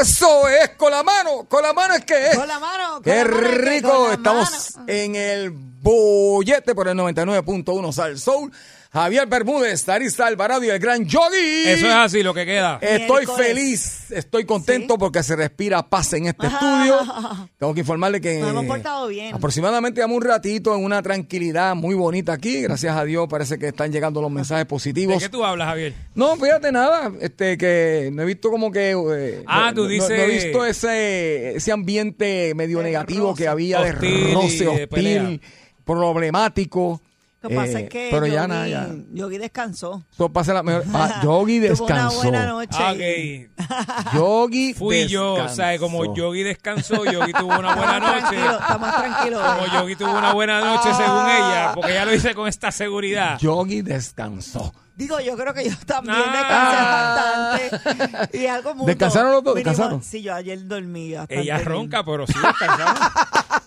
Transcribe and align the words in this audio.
Eso 0.00 0.48
es 0.48 0.70
con 0.70 0.90
la 0.90 1.02
mano, 1.02 1.46
con 1.48 1.62
la 1.62 1.72
mano 1.72 1.94
es 1.94 2.04
que 2.04 2.28
es. 2.28 2.36
Con 2.36 2.48
la 2.48 2.58
mano, 2.58 2.94
con 2.94 3.02
Qué 3.02 3.16
la 3.16 3.24
mano 3.24 3.36
es 3.46 3.50
que 3.52 3.58
rico, 3.58 3.88
con 3.90 4.08
la 4.08 4.14
estamos 4.14 4.76
mano. 4.76 4.86
en 4.88 5.14
el 5.16 5.50
bollete 5.50 6.74
por 6.74 6.88
el 6.88 6.96
99.1 6.96 7.92
Sal 7.92 8.18
Soul. 8.18 8.52
Javier 8.92 9.28
Bermúdez, 9.28 9.84
Tarisa 9.84 10.26
Alvarado 10.26 10.64
y 10.64 10.68
el 10.68 10.80
gran 10.80 11.04
Yogi. 11.06 11.62
Eso 11.64 11.86
es 11.86 11.92
así, 11.94 12.24
lo 12.24 12.34
que 12.34 12.44
queda. 12.44 12.78
Estoy 12.82 13.18
Miércoles. 13.24 13.46
feliz, 13.46 14.10
estoy 14.10 14.44
contento 14.44 14.94
Sí. 14.94 14.98
porque 14.98 15.22
se 15.22 15.36
respira 15.36 15.88
paz 15.88 16.12
en 16.14 16.26
este 16.26 16.48
estudio. 16.48 16.96
Tengo 17.60 17.72
que 17.72 17.80
informarle 17.80 18.20
que 18.20 18.40
Nos 18.40 18.50
hemos 18.50 18.64
portado 18.64 19.06
bien. 19.06 19.32
aproximadamente 19.32 20.00
llevamos 20.00 20.16
un 20.16 20.22
ratito 20.24 20.74
en 20.74 20.84
una 20.84 21.02
tranquilidad 21.02 21.76
muy 21.76 21.94
bonita 21.94 22.32
aquí. 22.32 22.62
Gracias 22.62 22.96
a 22.96 23.04
Dios 23.04 23.28
parece 23.30 23.60
que 23.60 23.68
están 23.68 23.92
llegando 23.92 24.20
los 24.20 24.30
mensajes 24.30 24.62
¿De 24.62 24.66
positivos. 24.66 25.22
qué 25.22 25.28
tú 25.28 25.44
hablas, 25.44 25.68
Javier? 25.68 25.94
No, 26.16 26.34
fíjate 26.34 26.72
nada, 26.72 27.12
este 27.20 27.56
que 27.56 28.10
no 28.12 28.22
he 28.22 28.26
visto 28.26 28.50
como 28.50 28.72
que 28.72 28.90
eh, 28.90 29.44
Ah, 29.46 29.70
no- 29.72 29.82
tú 29.82 29.86
dices- 29.86 30.08
no, 30.08 30.16
he 30.16 30.26
visto 30.26 30.64
ese 30.66 31.54
ese 31.54 31.70
ambiente 31.70 32.54
medio 32.56 32.78
De 32.78 32.84
negativo 32.86 33.28
roce. 33.30 33.44
que 33.44 33.48
había 33.48 33.82
de 33.82 33.92
roce 33.92 34.64
de 34.64 34.80
hostil, 34.84 35.40
problemático. 35.84 37.00
Lo 37.42 37.48
que 37.48 37.54
pasa 37.56 37.80
eh, 37.80 37.84
es 37.84 37.88
que 37.88 38.08
pero 38.10 38.26
Yogi, 38.26 38.34
ya 38.36 38.46
nada, 38.48 38.68
ya. 38.68 38.88
Yogi 39.12 39.38
descansó. 39.38 40.04
Eso 40.12 40.28
pasa 40.30 40.52
la 40.52 40.62
mejor. 40.62 40.84
Ah, 40.92 41.20
Yogi 41.24 41.58
Tuvo 41.60 41.68
descansó. 41.86 42.20
una 42.20 42.22
buena 42.30 42.46
noche. 42.46 42.78
Ah, 42.78 42.94
y- 42.94 43.46
ok. 43.46 44.12
Yogi 44.14 44.74
Fui 44.74 45.06
yo, 45.08 45.34
o 45.34 45.48
sea, 45.48 45.78
como. 45.78 46.14
Yogi 46.14 46.42
descansó, 46.42 47.04
Yogi 47.06 47.32
tuvo 47.32 47.58
una 47.58 47.74
buena 47.74 47.98
noche. 47.98 48.36
está 48.36 48.78
más 48.78 48.96
tranquilo. 48.98 49.40
Como 49.40 49.66
Yogi 49.72 49.96
tuvo 49.96 50.18
una 50.18 50.34
buena 50.34 50.60
noche 50.60 50.92
según 50.94 51.28
ella, 51.30 51.72
porque 51.74 51.92
ella 51.92 52.04
lo 52.04 52.10
dice 52.12 52.34
con 52.34 52.46
esta 52.46 52.70
seguridad. 52.70 53.38
Yogi 53.38 53.80
descansó. 53.82 54.74
Digo, 54.96 55.18
yo 55.18 55.34
creo 55.34 55.54
que 55.54 55.64
yo 55.70 55.74
también 55.86 56.18
Ah. 56.22 57.56
descansé 57.56 57.96
bastante. 57.96 58.38
Y 58.38 58.46
algo 58.48 58.70
mutuo. 58.74 58.86
¿Descansaron 58.86 59.32
los 59.32 59.42
dos? 59.42 59.54
Mínimo- 59.54 59.70
¿Descansaron? 59.70 60.02
Sí, 60.02 60.20
yo 60.20 60.34
ayer 60.34 60.66
dormí 60.66 61.12
bastante 61.14 61.40
Ella 61.40 61.54
bien. 61.56 61.68
ronca, 61.68 62.04
pero 62.04 62.26
sí 62.26 62.34
descansamos. 62.34 63.00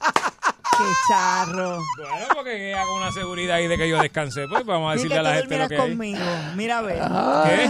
Qué 0.78 0.84
charro. 1.08 1.80
Bueno, 1.98 2.28
porque 2.36 2.70
ella 2.70 2.84
con 2.86 2.96
una 3.02 3.12
seguridad 3.12 3.58
ahí 3.58 3.68
de 3.68 3.78
que 3.78 3.90
yo 3.90 4.02
descansé, 4.02 4.48
pues 4.48 4.66
vamos 4.66 4.92
a 4.92 4.96
decirle 4.96 5.18
a 5.18 5.24
la 5.24 5.34
tú 5.34 5.40
gente 5.42 5.58
lo 5.60 5.68
que 5.70 5.76
hay. 5.76 5.90
conmigo. 5.90 6.20
Mira 6.56 6.80
a 6.80 6.82
ver. 6.82 7.02
¿Qué? 7.46 7.70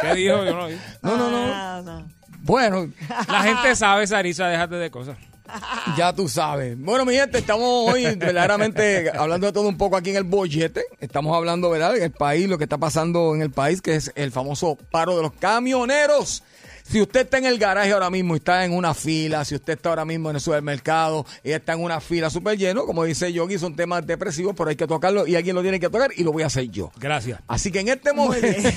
¿Qué 0.00 0.14
dijo? 0.14 0.44
Yo 0.44 0.54
no 0.56 0.66
vi. 0.66 0.76
No, 1.02 1.16
no, 1.16 1.30
no. 1.30 1.52
Ah, 1.54 1.82
no. 1.84 2.06
Bueno, 2.40 2.88
La 3.28 3.42
gente 3.42 3.74
sabe, 3.74 4.06
Sarisa, 4.06 4.46
déjate 4.46 4.76
de 4.76 4.90
cosas. 4.90 5.16
ya 5.96 6.12
tú 6.12 6.28
sabes. 6.28 6.76
Bueno, 6.78 7.04
mi 7.04 7.14
gente, 7.14 7.38
estamos 7.38 7.64
hoy 7.92 8.04
verdaderamente 8.16 9.10
hablando 9.16 9.46
de 9.46 9.52
todo 9.52 9.68
un 9.68 9.76
poco 9.76 9.96
aquí 9.96 10.10
en 10.10 10.16
el 10.16 10.24
bollete. 10.24 10.84
Estamos 11.00 11.36
hablando, 11.36 11.70
¿verdad?, 11.70 11.96
en 11.96 12.02
el 12.04 12.10
país, 12.12 12.48
lo 12.48 12.58
que 12.58 12.64
está 12.64 12.78
pasando 12.78 13.34
en 13.34 13.42
el 13.42 13.50
país, 13.50 13.80
que 13.82 13.96
es 13.96 14.12
el 14.16 14.30
famoso 14.32 14.76
paro 14.90 15.16
de 15.16 15.22
los 15.22 15.32
camioneros. 15.32 16.42
Si 16.88 17.02
usted 17.02 17.22
está 17.22 17.38
en 17.38 17.46
el 17.46 17.58
garaje 17.58 17.90
ahora 17.92 18.10
mismo 18.10 18.34
y 18.34 18.38
está 18.38 18.64
en 18.64 18.72
una 18.72 18.94
fila, 18.94 19.44
si 19.44 19.56
usted 19.56 19.72
está 19.72 19.88
ahora 19.88 20.04
mismo 20.04 20.30
en 20.30 20.36
el 20.36 20.40
supermercado 20.40 21.26
y 21.42 21.50
está 21.50 21.72
en 21.72 21.82
una 21.82 22.00
fila 22.00 22.30
súper 22.30 22.56
lleno, 22.56 22.86
como 22.86 23.02
dice 23.02 23.32
Yogi, 23.32 23.58
son 23.58 23.74
temas 23.74 24.06
depresivos, 24.06 24.54
pero 24.56 24.70
hay 24.70 24.76
que 24.76 24.86
tocarlo 24.86 25.26
y 25.26 25.34
alguien 25.34 25.56
lo 25.56 25.62
tiene 25.62 25.80
que 25.80 25.88
tocar 25.90 26.10
y 26.16 26.22
lo 26.22 26.30
voy 26.30 26.44
a 26.44 26.46
hacer 26.46 26.70
yo. 26.70 26.92
Gracias. 26.96 27.40
Así 27.48 27.72
que 27.72 27.80
en 27.80 27.88
este 27.88 28.12
Muy 28.12 28.26
momento... 28.28 28.46
bien. 28.46 28.62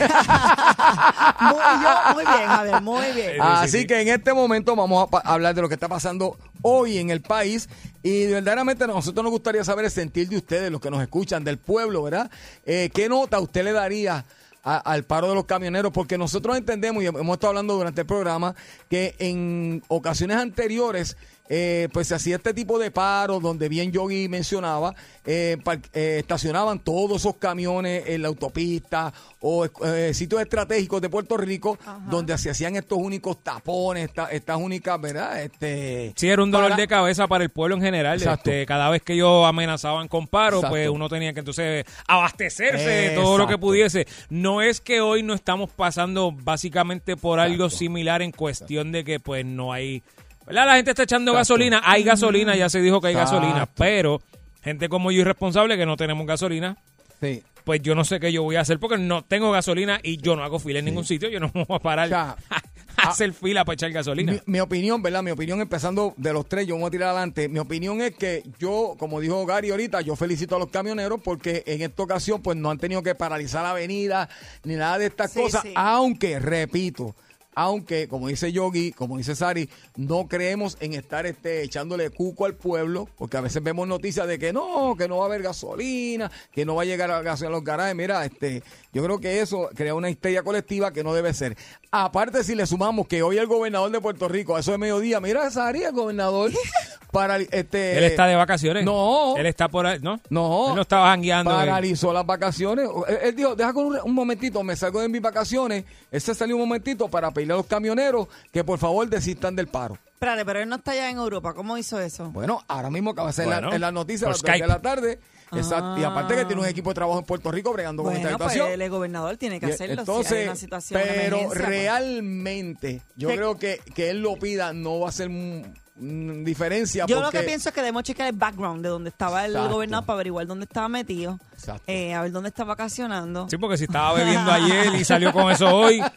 muy, 1.41 1.59
yo, 1.83 2.13
muy 2.15 2.25
bien, 2.25 2.47
Javier, 2.47 2.81
muy 2.81 3.11
bien. 3.13 3.31
sí, 3.33 3.37
Así 3.39 3.77
sí. 3.81 3.87
que 3.87 4.01
en 4.01 4.07
este 4.07 4.33
momento 4.33 4.75
vamos 4.75 5.07
a 5.13 5.19
hablar 5.33 5.53
de 5.53 5.61
lo 5.61 5.67
que 5.67 5.75
está 5.75 5.87
pasando 5.87 6.35
hoy 6.63 6.97
en 6.97 7.11
el 7.11 7.21
país 7.21 7.69
y 8.01 8.25
verdaderamente 8.25 8.85
a 8.85 8.87
nosotros 8.87 9.23
nos 9.23 9.31
gustaría 9.31 9.63
saber 9.63 9.85
el 9.85 9.91
sentir 9.91 10.27
de 10.29 10.37
ustedes, 10.37 10.71
los 10.71 10.81
que 10.81 10.89
nos 10.89 11.01
escuchan, 11.01 11.43
del 11.43 11.59
pueblo, 11.59 12.01
¿verdad? 12.01 12.31
Eh, 12.65 12.89
¿Qué 12.91 13.07
nota 13.07 13.39
usted 13.39 13.63
le 13.63 13.71
daría 13.71 14.25
al 14.63 15.03
paro 15.03 15.29
de 15.29 15.35
los 15.35 15.45
camioneros? 15.45 15.91
Porque 15.91 16.17
nosotros 16.17 16.57
entendemos 16.57 17.03
y 17.03 17.07
hemos 17.07 17.33
estado 17.33 17.49
hablando 17.49 17.75
durante 17.75 18.01
el 18.01 18.07
programa 18.07 18.55
que 18.89 19.15
en 19.19 19.83
ocasiones 19.87 20.37
anteriores 20.37 21.17
eh, 21.49 21.89
pues 21.91 22.07
se 22.07 22.15
hacía 22.15 22.35
este 22.35 22.53
tipo 22.53 22.77
de 22.77 22.91
paro 22.91 23.39
donde 23.39 23.67
bien 23.69 23.91
Yogi 23.91 24.29
mencionaba, 24.29 24.93
eh, 25.25 25.57
eh, 25.93 26.17
estacionaban 26.19 26.79
todos 26.79 27.17
esos 27.21 27.35
camiones 27.37 28.03
en 28.07 28.21
la 28.21 28.27
autopista 28.27 29.11
o 29.41 29.65
eh, 29.85 30.13
sitios 30.13 30.41
estratégicos 30.41 31.01
de 31.01 31.09
Puerto 31.09 31.35
Rico 31.37 31.77
donde 32.09 32.37
se 32.37 32.49
hacían 32.51 32.75
estos 32.75 32.97
únicos 32.99 33.43
tapones, 33.43 34.05
esta- 34.09 34.27
estas 34.31 34.57
únicas, 34.57 35.01
¿verdad? 35.01 35.41
Este, 35.43 36.13
Sí, 36.15 36.29
era 36.29 36.43
un 36.43 36.51
dolor 36.51 36.69
para- 36.69 36.81
de 36.81 36.87
cabeza 36.87 37.27
para 37.27 37.43
el 37.43 37.49
pueblo 37.49 37.75
en 37.75 37.81
general. 37.81 38.21
Este, 38.21 38.65
cada 38.65 38.89
vez 38.89 39.01
que 39.01 39.13
ellos 39.13 39.45
amenazaban 39.45 40.07
con 40.07 40.27
paro, 40.27 40.57
Exacto. 40.57 40.73
pues 40.73 40.89
uno 40.89 41.09
tenía 41.09 41.33
que 41.33 41.39
entonces 41.39 41.85
abastecerse 42.07 42.89
de 42.89 43.09
todo 43.15 43.37
lo 43.37 43.47
que 43.47 43.57
pudiese. 43.57 44.07
No 44.29 44.61
es 44.61 44.81
que 44.81 45.01
hoy 45.01 45.23
no 45.23 45.33
estamos 45.33 45.69
pasando 45.71 46.31
básicamente 46.31 47.17
por 47.17 47.39
algo 47.39 47.69
similar 47.69 48.21
en 48.21 48.31
cuestión 48.31 48.91
de 48.91 49.03
que 49.03 49.19
pues 49.19 49.45
no 49.45 49.73
hay... 49.73 50.03
¿verdad? 50.49 50.65
La 50.67 50.75
gente 50.75 50.91
está 50.91 51.03
echando 51.03 51.31
Exacto. 51.31 51.53
gasolina. 51.55 51.81
Hay 51.85 52.03
gasolina, 52.03 52.55
ya 52.55 52.69
se 52.69 52.81
dijo 52.81 52.99
que 52.99 53.07
hay 53.07 53.13
Exacto. 53.13 53.37
gasolina, 53.37 53.65
pero 53.75 54.21
gente 54.61 54.89
como 54.89 55.11
yo 55.11 55.21
irresponsable 55.21 55.77
que 55.77 55.85
no 55.85 55.95
tenemos 55.95 56.27
gasolina, 56.27 56.77
Sí. 57.21 57.41
pues 57.63 57.81
yo 57.81 57.95
no 57.95 58.03
sé 58.03 58.19
qué 58.19 58.31
yo 58.33 58.43
voy 58.43 58.55
a 58.57 58.61
hacer 58.61 58.79
porque 58.79 58.97
no 58.97 59.21
tengo 59.23 59.51
gasolina 59.51 59.99
y 60.03 60.17
yo 60.17 60.35
no 60.35 60.43
hago 60.43 60.59
fila 60.59 60.79
en 60.79 60.85
ningún 60.85 61.05
sitio. 61.05 61.29
Yo 61.29 61.39
no 61.39 61.49
me 61.53 61.63
voy 61.63 61.75
a 61.77 61.79
parar 61.79 62.05
O 62.07 62.09
sea, 62.09 62.35
a 62.97 63.09
hacer 63.09 63.31
fila 63.33 63.63
para 63.63 63.75
echar 63.75 63.91
gasolina. 63.91 64.33
Mi, 64.33 64.39
mi 64.45 64.59
opinión, 64.59 65.01
¿verdad? 65.01 65.23
Mi 65.23 65.31
opinión, 65.31 65.61
empezando 65.61 66.13
de 66.17 66.33
los 66.33 66.47
tres, 66.49 66.67
yo 66.67 66.75
me 66.75 66.81
voy 66.81 66.87
a 66.89 66.91
tirar 66.91 67.09
adelante. 67.09 67.47
Mi 67.47 67.59
opinión 67.59 68.01
es 68.01 68.15
que 68.15 68.43
yo, 68.59 68.95
como 68.99 69.19
dijo 69.21 69.45
Gary 69.45 69.69
ahorita, 69.71 70.01
yo 70.01 70.15
felicito 70.17 70.55
a 70.57 70.59
los 70.59 70.69
camioneros 70.69 71.21
porque 71.23 71.63
en 71.65 71.81
esta 71.81 72.03
ocasión, 72.03 72.41
pues 72.41 72.57
no 72.57 72.69
han 72.69 72.77
tenido 72.77 73.01
que 73.03 73.15
paralizar 73.15 73.63
la 73.63 73.71
avenida 73.71 74.27
ni 74.63 74.75
nada 74.75 74.97
de 74.97 75.05
estas 75.05 75.31
Sí, 75.31 75.39
cosas. 75.41 75.61
sí. 75.61 75.71
Aunque, 75.75 76.39
repito, 76.39 77.15
aunque, 77.55 78.07
como 78.07 78.27
dice 78.27 78.51
Yogi, 78.51 78.91
como 78.91 79.17
dice 79.17 79.35
Sari, 79.35 79.69
no 79.95 80.27
creemos 80.27 80.77
en 80.79 80.93
estar 80.93 81.25
este, 81.25 81.63
echándole 81.63 82.09
cuco 82.09 82.45
al 82.45 82.55
pueblo, 82.55 83.09
porque 83.17 83.37
a 83.37 83.41
veces 83.41 83.61
vemos 83.63 83.87
noticias 83.87 84.27
de 84.27 84.39
que 84.39 84.53
no, 84.53 84.95
que 84.97 85.07
no 85.07 85.17
va 85.17 85.23
a 85.23 85.27
haber 85.27 85.41
gasolina, 85.41 86.31
que 86.51 86.65
no 86.65 86.75
va 86.75 86.83
a 86.83 86.85
llegar 86.85 87.09
gasolina 87.23 87.49
a 87.49 87.57
los 87.57 87.63
garajes. 87.63 87.95
Mira, 87.95 88.25
este, 88.25 88.63
yo 88.91 89.03
creo 89.03 89.19
que 89.19 89.39
eso 89.41 89.69
crea 89.75 89.93
una 89.93 90.09
histeria 90.09 90.41
colectiva 90.41 90.91
que 90.91 91.03
no 91.03 91.13
debe 91.13 91.33
ser. 91.33 91.55
Aparte, 91.91 92.43
si 92.43 92.55
le 92.55 92.65
sumamos 92.65 93.07
que 93.07 93.21
hoy 93.21 93.37
el 93.37 93.45
gobernador 93.45 93.91
de 93.91 94.01
Puerto 94.01 94.27
Rico, 94.27 94.55
a 94.55 94.61
eso 94.61 94.71
de 94.71 94.77
mediodía, 94.77 95.19
mira, 95.19 95.49
Sari, 95.51 95.83
el 95.83 95.91
gobernador, 95.91 96.51
para 97.11 97.37
este. 97.37 97.97
Él 97.97 98.03
está 98.03 98.25
de 98.25 98.35
vacaciones. 98.35 98.85
No. 98.85 99.37
Él 99.37 99.45
está 99.45 99.67
por 99.67 99.85
ahí, 99.85 99.99
¿no? 100.01 100.19
No. 100.29 100.69
Él 100.69 100.75
no 100.75 100.81
estaba 100.81 101.09
jangueando. 101.09 101.51
Paralizó 101.51 102.11
las 102.13 102.25
vacaciones. 102.25 102.89
Él, 103.07 103.17
él 103.23 103.35
dijo, 103.35 103.55
deja 103.55 103.73
con 103.73 103.85
un, 103.85 103.99
un 104.03 104.13
momentito, 104.13 104.63
me 104.63 104.75
salgo 104.75 105.01
de 105.01 105.09
mis 105.09 105.21
vacaciones. 105.21 105.85
Él 106.11 106.21
se 106.21 106.33
salió 106.33 106.55
un 106.55 106.63
momentito 106.63 107.07
para 107.07 107.31
pedirle 107.31 107.53
a 107.53 107.57
los 107.57 107.67
camioneros 107.67 108.27
que 108.51 108.63
por 108.63 108.79
favor 108.79 109.07
desistan 109.07 109.55
del 109.55 109.67
paro. 109.67 109.97
Espérate, 110.19 110.43
pero 110.43 110.59
él 110.59 110.67
no 110.67 110.75
está 110.75 110.91
allá 110.91 111.09
en 111.09 111.15
Europa. 111.17 111.53
¿Cómo 111.53 111.77
hizo 111.77 111.97
eso? 111.97 112.29
Bueno, 112.31 112.61
ahora 112.67 112.89
mismo 112.89 113.11
acaba 113.11 113.27
de 113.29 113.33
ser 113.33 113.45
Bueno, 113.45 113.69
la- 113.69 113.75
en 113.75 113.79
las 113.81 113.93
noticias 113.93 114.23
a 114.23 114.25
por 114.25 114.33
las 114.33 114.41
tres 114.41 114.51
de 114.53 114.57
Skype. 114.59 114.67
la 114.67 114.81
tarde. 114.81 115.19
Exacto. 115.53 115.97
Y 115.97 116.03
aparte 116.03 116.35
que 116.35 116.43
tiene 116.45 116.61
un 116.61 116.67
equipo 116.67 116.89
de 116.89 116.95
trabajo 116.95 117.19
en 117.19 117.25
Puerto 117.25 117.49
Rico 117.53 117.71
bregando 117.71 118.03
con 118.03 118.11
esta 118.11 118.23
Bueno, 118.23 118.37
pues 118.37 118.51
situación. 118.51 118.73
él 118.73 118.81
es 118.81 118.91
gobernador, 118.91 119.37
tiene 119.37 119.61
que 119.61 119.67
Y 119.67 119.71
hacerlo. 119.71 119.93
si 119.95 119.99
hay 120.11 120.17
Entonces, 120.17 120.43
una 120.45 120.55
situación 120.57 120.99
de 121.01 121.05
pero 121.07 121.17
emergencia, 121.37 121.47
pues. 121.47 121.67
realmente, 121.69 123.01
yo 123.15 123.29
¿Qué? 123.29 123.35
creo 123.37 123.57
que 123.57 123.79
que 123.95 124.09
él 124.09 124.21
lo 124.21 124.35
pida 124.35 124.73
no 124.73 124.99
va 124.99 125.07
a 125.09 125.11
ser 125.13 125.29
mm, 125.29 125.61
mm, 125.95 126.43
diferencia. 126.43 127.05
Yo 127.07 127.15
lo 127.15 127.21
porque, 127.23 127.39
que 127.39 127.43
pienso 127.45 127.69
es 127.69 127.75
que 127.75 127.81
debemos 127.81 128.03
checar 128.03 128.27
el 128.27 128.35
background 128.35 128.83
de 128.83 128.89
donde 128.89 129.09
estaba 129.11 129.45
el 129.45 129.51
Exacto. 129.53 129.73
gobernador 129.73 130.05
para 130.05 130.15
averiguar 130.15 130.45
dónde 130.47 130.65
estaba 130.65 130.89
metido, 130.89 131.39
Exacto. 131.53 131.83
eh, 131.87 132.13
a 132.13 132.21
ver 132.23 132.31
dónde 132.33 132.49
está 132.49 132.65
vacacionando. 132.65 133.47
Sí, 133.49 133.57
porque 133.57 133.77
si 133.77 133.85
estaba 133.85 134.13
bebiendo 134.13 134.51
ayer 134.51 134.93
y 134.95 135.05
salió 135.05 135.31
con 135.31 135.49
eso 135.49 135.73
hoy. 135.73 136.01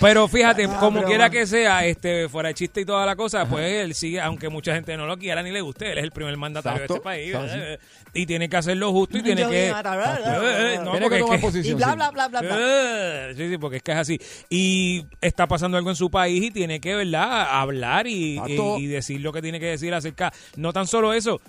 Pero 0.00 0.28
fíjate, 0.28 0.64
Ah, 0.64 0.76
como 0.80 1.02
quiera 1.02 1.30
que 1.30 1.46
sea, 1.46 1.84
este 1.86 2.28
fuera 2.28 2.48
de 2.48 2.54
chiste 2.54 2.80
y 2.80 2.84
toda 2.84 3.04
la 3.06 3.16
cosa, 3.16 3.46
pues 3.46 3.64
él 3.84 3.94
sigue, 3.94 4.20
aunque 4.20 4.48
mucha 4.48 4.74
gente 4.74 4.96
no 4.96 5.06
lo 5.06 5.16
quiera 5.18 5.42
ni 5.42 5.50
le 5.50 5.60
guste, 5.60 5.92
él 5.92 5.98
es 5.98 6.04
el 6.04 6.10
primer 6.12 6.36
mandatario 6.36 6.82
Exacto, 6.84 7.02
de 7.10 7.22
este 7.24 7.38
país. 7.38 7.78
Y 8.14 8.26
tiene 8.26 8.48
que 8.48 8.56
hacer 8.56 8.76
lo 8.76 8.92
justo 8.92 9.18
y 9.18 9.22
tiene 9.24 9.42
Yo 9.42 9.50
que... 9.50 9.64
vi, 9.66 9.68
bla, 9.70 9.82
bla, 9.82 9.96
bla, 9.96 10.18
bla, 10.18 10.84
no, 10.84 10.90
Tiene 10.92 11.00
porque 11.00 11.08
que 11.08 11.14
es 11.16 11.20
tomar 11.20 11.36
que- 11.38 11.46
posición. 11.46 11.72
Y 11.72 11.74
bla, 11.76 11.90
sí. 11.90 11.94
bla, 11.96 12.10
bla, 12.10 12.28
bla, 12.28 12.40
bla. 12.40 12.56
Eh, 12.58 13.34
Sí, 13.36 13.48
sí, 13.48 13.58
porque 13.58 13.76
es 13.78 13.82
que 13.82 13.92
es 13.92 13.98
así. 13.98 14.20
Y 14.48 15.04
está 15.20 15.46
pasando 15.46 15.76
algo 15.76 15.90
en 15.90 15.96
su 15.96 16.10
país 16.10 16.42
y 16.44 16.50
tiene 16.50 16.80
que, 16.80 16.94
¿verdad?, 16.94 17.46
hablar 17.60 18.06
y, 18.06 18.34
Exacto. 18.38 18.78
y- 18.78 18.84
y 18.84 18.86
decir 18.86 19.20
lo 19.20 19.32
que 19.32 19.42
tiene 19.42 19.58
que 19.58 19.66
decir 19.66 19.92
acerca. 19.94 20.32
No 20.56 20.72
tan 20.72 20.86
solo 20.86 21.12
eso. 21.12 21.40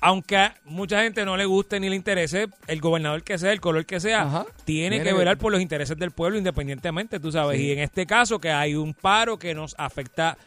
Aunque 0.00 0.36
a 0.36 0.54
mucha 0.64 1.02
gente 1.02 1.24
no 1.24 1.36
le 1.36 1.44
guste 1.44 1.80
ni 1.80 1.88
le 1.88 1.96
interese, 1.96 2.46
el 2.68 2.80
gobernador 2.80 3.22
que 3.24 3.36
sea, 3.36 3.52
el 3.52 3.60
color 3.60 3.84
que 3.84 3.98
sea, 3.98 4.22
Ajá. 4.22 4.46
tiene 4.64 5.02
que- 5.02 5.12
velar 5.12 5.38
por 5.38 5.50
los 5.50 5.60
intereses 5.60 5.96
del 5.98 6.12
pueblo 6.12 6.38
independientemente, 6.38 7.18
tú 7.18 7.32
sabes. 7.32 7.58
Y 7.60 7.72
en 7.72 7.80
este 7.80 8.06
caso, 8.06 8.38
que 8.38 8.50
hay 8.50 8.74
un 8.76 8.94
paro 8.94 9.38
que 9.38 9.54
nos 9.54 9.74
afecta 9.76 10.38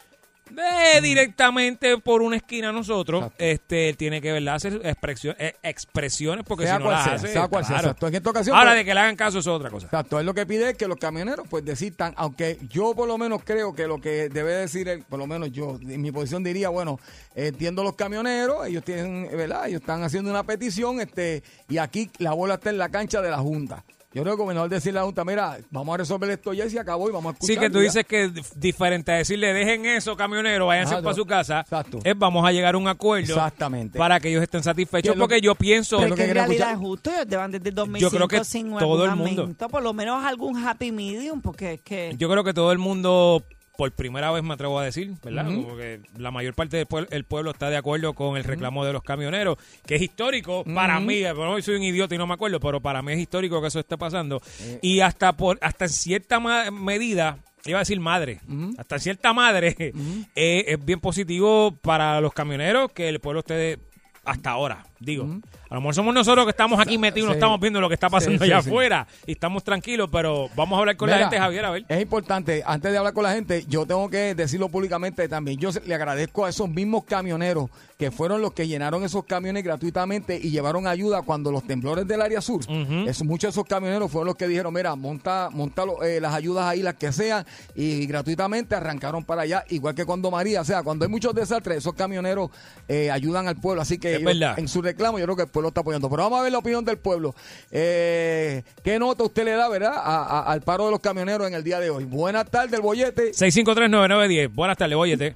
eh, 0.57 1.01
directamente 1.01 1.97
por 1.97 2.21
una 2.21 2.37
esquina 2.37 2.69
a 2.69 2.71
nosotros, 2.71 3.21
Exacto. 3.23 3.43
este 3.43 3.93
tiene 3.93 4.21
que 4.21 4.31
¿verdad? 4.31 4.55
hacer 4.55 4.81
expresión- 4.83 5.35
eh, 5.39 5.55
expresiones 5.63 6.45
porque 6.47 6.65
Sea 6.65 6.73
si 6.75 6.79
no 6.79 6.85
cual 6.85 6.95
las 6.95 7.03
sea, 7.05 7.13
hace, 7.15 7.27
sea 7.27 7.47
cual 7.47 7.63
sea, 7.65 7.75
claro. 7.75 7.87
exacto. 7.89 8.07
En 8.07 8.15
esta 8.15 8.29
ocasión, 8.29 8.55
Ahora 8.57 8.71
pues- 8.71 8.77
de 8.79 8.85
que 8.85 8.93
le 8.93 8.99
hagan 8.99 9.15
caso 9.15 9.39
es 9.39 9.47
otra 9.47 9.69
cosa. 9.69 9.85
Exacto, 9.87 10.19
él 10.19 10.25
lo 10.25 10.33
que 10.33 10.45
pide 10.45 10.69
es 10.71 10.77
que 10.77 10.87
los 10.87 10.97
camioneros 10.97 11.47
pues 11.49 11.63
decidan, 11.65 12.13
aunque 12.17 12.57
yo 12.69 12.93
por 12.95 13.07
lo 13.07 13.17
menos 13.17 13.41
creo 13.43 13.73
que 13.73 13.87
lo 13.87 13.99
que 13.99 14.29
debe 14.29 14.53
decir, 14.53 15.03
por 15.09 15.19
lo 15.19 15.27
menos 15.27 15.51
yo, 15.51 15.77
en 15.81 16.01
mi 16.01 16.11
posición 16.11 16.43
diría, 16.43 16.69
bueno, 16.69 16.99
entiendo 17.35 17.83
los 17.83 17.95
camioneros, 17.95 18.65
ellos 18.67 18.83
tienen, 18.83 19.29
¿verdad? 19.35 19.67
Ellos 19.67 19.81
están 19.81 20.03
haciendo 20.03 20.29
una 20.29 20.43
petición, 20.43 20.99
este, 21.01 21.43
y 21.69 21.77
aquí 21.77 22.09
la 22.17 22.33
bola 22.33 22.55
está 22.55 22.69
en 22.69 22.77
la 22.77 22.89
cancha 22.89 23.21
de 23.21 23.29
la 23.29 23.37
Junta. 23.39 23.83
Yo 24.13 24.23
creo 24.23 24.35
que 24.35 24.41
gobernador 24.41 24.69
decirle 24.69 24.99
a 24.99 25.03
la 25.03 25.05
Junta, 25.05 25.23
mira, 25.23 25.57
vamos 25.69 25.93
a 25.93 25.97
resolver 25.97 26.29
esto 26.31 26.51
ya 26.51 26.65
y 26.65 26.69
se 26.69 26.79
acabó 26.79 27.07
y 27.09 27.13
vamos 27.13 27.31
a 27.31 27.33
escuchar. 27.33 27.55
Sí, 27.55 27.59
que 27.59 27.69
tú 27.69 27.79
dices 27.79 28.05
que 28.05 28.29
diferente 28.57 29.11
a 29.11 29.15
decirle 29.15 29.53
dejen 29.53 29.85
eso, 29.85 30.17
camioneros, 30.17 30.67
váyanse 30.67 31.01
para 31.01 31.13
su 31.15 31.25
casa. 31.25 31.61
exacto. 31.61 31.99
Es 32.03 32.17
vamos 32.17 32.45
a 32.45 32.51
llegar 32.51 32.75
a 32.75 32.77
un 32.77 32.87
acuerdo 32.89 33.33
Exactamente. 33.33 33.97
para 33.97 34.19
que 34.19 34.29
ellos 34.29 34.43
estén 34.43 34.63
satisfechos. 34.63 35.15
Lo- 35.15 35.23
Porque 35.23 35.39
yo 35.39 35.55
pienso, 35.55 35.97
que 35.97 36.03
Pero 36.03 36.15
que 36.15 36.23
en 36.25 36.33
realidad 36.33 36.67
es 36.67 36.73
escuchar. 36.73 36.87
justo, 36.89 37.09
ellos 37.11 37.25
llevan 37.29 37.51
desde 37.51 37.69
el 37.69 37.75
2005 37.75 38.15
creo 38.17 38.27
que 38.27 38.43
sin 38.43 38.77
todo 38.77 39.05
el 39.05 39.15
mundo. 39.15 39.41
aumento, 39.43 39.69
por 39.69 39.81
lo 39.81 39.93
menos 39.93 40.25
algún 40.25 40.57
happy 40.61 40.91
medium, 40.91 41.39
porque 41.41 41.73
es 41.75 41.81
que... 41.81 42.13
yo 42.17 42.29
creo 42.29 42.43
que 42.43 42.53
todo 42.53 42.71
el 42.73 42.79
mundo, 42.79 43.43
por 43.81 43.91
primera 43.93 44.29
vez 44.29 44.43
me 44.43 44.53
atrevo 44.53 44.77
a 44.77 44.85
decir, 44.85 45.11
¿verdad? 45.23 45.45
Como 45.45 45.75
que 45.75 46.01
la 46.15 46.29
mayor 46.29 46.53
parte 46.53 46.77
del 46.77 46.85
pueblo, 46.85 47.07
el 47.09 47.23
pueblo 47.23 47.49
está 47.49 47.71
de 47.71 47.77
acuerdo 47.77 48.13
con 48.13 48.37
el 48.37 48.43
reclamo 48.43 48.85
de 48.85 48.93
los 48.93 49.01
camioneros, 49.01 49.57
que 49.87 49.95
es 49.95 50.03
histórico 50.03 50.63
para 50.63 50.99
mí. 50.99 51.23
Bueno, 51.23 51.53
hoy 51.53 51.63
soy 51.63 51.77
un 51.77 51.81
idiota 51.81 52.13
y 52.13 52.19
no 52.19 52.27
me 52.27 52.35
acuerdo, 52.35 52.59
pero 52.59 52.79
para 52.79 53.01
mí 53.01 53.13
es 53.13 53.17
histórico 53.17 53.59
que 53.59 53.69
eso 53.69 53.79
esté 53.79 53.97
pasando. 53.97 54.39
Y 54.83 54.99
hasta 54.99 55.35
por 55.35 55.57
hasta 55.63 55.85
en 55.85 55.89
cierta 55.89 56.39
medida, 56.69 57.39
iba 57.65 57.79
a 57.79 57.81
decir 57.81 57.99
madre, 57.99 58.39
hasta 58.77 58.97
en 58.97 59.01
cierta 59.01 59.33
madre, 59.33 59.75
eh, 60.35 60.65
es 60.67 60.85
bien 60.85 60.99
positivo 60.99 61.75
para 61.81 62.21
los 62.21 62.33
camioneros 62.33 62.91
que 62.91 63.09
el 63.09 63.19
pueblo 63.19 63.39
esté 63.39 63.79
hasta 64.25 64.51
ahora, 64.51 64.85
digo. 65.01 65.27
A 65.69 65.75
lo 65.75 65.81
mejor 65.81 65.95
somos 65.95 66.13
nosotros 66.13 66.45
que 66.45 66.51
estamos 66.51 66.79
aquí 66.79 66.97
metidos 66.97 67.25
y 67.25 67.27
no 67.27 67.33
Sí. 67.33 67.37
estamos 67.37 67.59
viendo 67.59 67.81
lo 67.81 67.87
que 67.87 67.95
está 67.95 68.09
pasando 68.09 68.37
Sí, 68.39 68.45
sí, 68.45 68.51
allá 68.51 68.57
afuera 68.59 69.07
y 69.25 69.31
estamos 69.33 69.63
tranquilos, 69.63 70.09
pero 70.11 70.49
vamos 70.55 70.77
a 70.77 70.79
hablar 70.81 70.95
con 70.97 71.09
la 71.09 71.17
gente, 71.17 71.37
Javier, 71.39 71.65
a 71.65 71.71
ver. 71.71 71.85
Es 71.89 72.01
importante, 72.01 72.63
antes 72.65 72.91
de 72.91 72.97
hablar 72.97 73.13
con 73.13 73.23
la 73.23 73.33
gente, 73.33 73.65
yo 73.67 73.85
tengo 73.85 74.09
que 74.09 74.35
decirlo 74.35 74.69
públicamente 74.69 75.27
también. 75.27 75.57
Yo 75.59 75.69
le 75.85 75.95
agradezco 75.95 76.45
a 76.45 76.49
esos 76.49 76.69
mismos 76.69 77.03
camioneros 77.05 77.69
que 77.97 78.11
fueron 78.11 78.41
los 78.41 78.53
que 78.53 78.67
llenaron 78.67 79.03
esos 79.03 79.23
camiones 79.25 79.63
gratuitamente 79.63 80.39
y 80.41 80.49
llevaron 80.49 80.87
ayuda 80.87 81.21
cuando 81.21 81.51
los 81.51 81.63
temblores 81.65 82.07
del 82.07 82.21
área 82.21 82.41
sur. 82.41 82.61
Eso- 83.07 83.25
muchos 83.25 83.49
de 83.53 83.59
esos 83.59 83.65
camioneros 83.67 84.11
fueron 84.11 84.27
los 84.27 84.35
que 84.35 84.47
dijeron, 84.47 84.73
mira, 84.73 84.95
monta, 84.95 85.49
monta 85.51 85.83
eh, 86.03 86.19
las 86.19 86.33
ayudas 86.33 86.65
ahí, 86.65 86.81
las 86.81 86.95
que 86.95 87.11
sean, 87.11 87.45
y 87.75 88.05
gratuitamente 88.07 88.75
arrancaron 88.75 89.23
para 89.23 89.43
allá, 89.43 89.63
igual 89.69 89.95
que 89.95 90.05
cuando 90.05 90.29
María, 90.31 90.61
o 90.61 90.65
sea, 90.65 90.83
cuando 90.83 91.05
hay 91.05 91.11
muchos 91.11 91.33
desastres, 91.33 91.77
esos 91.77 91.93
camioneros 91.93 92.49
eh, 92.87 93.09
ayudan 93.11 93.47
al 93.47 93.55
pueblo. 93.57 93.81
Así 93.81 93.97
que 93.99 94.13
Es 94.15 94.19
ellos- 94.21 94.25
verdad. 94.39 94.59
en 94.59 94.67
su 94.67 94.81
reclamo 94.91 95.17
yo 95.19 95.25
creo 95.25 95.35
que 95.35 95.43
el 95.43 95.49
pueblo 95.49 95.69
está 95.69 95.81
apoyando. 95.81 96.09
Pero 96.09 96.23
vamos 96.23 96.39
a 96.39 96.43
ver 96.43 96.51
la 96.51 96.59
opinión 96.59 96.85
del 96.85 96.97
pueblo. 96.97 97.33
Eh, 97.71 98.63
¿Qué 98.83 98.97
nota 98.99 99.23
usted 99.23 99.43
le 99.45 99.51
da, 99.51 99.67
verdad, 99.69 99.93
a- 99.95 100.39
a- 100.39 100.51
al 100.51 100.61
paro 100.61 100.85
de 100.85 100.91
los 100.91 100.99
camioneros 100.99 101.47
en 101.47 101.53
el 101.53 101.63
día 101.63 101.79
de 101.79 101.89
hoy? 101.89 102.05
Buenas 102.05 102.49
tardes, 102.49 102.73
el 102.73 102.81
bollete. 102.81 103.31
6539910. 103.33 104.47
Buenas 104.53 104.77
tardes, 104.77 104.95
óyete. 104.95 105.35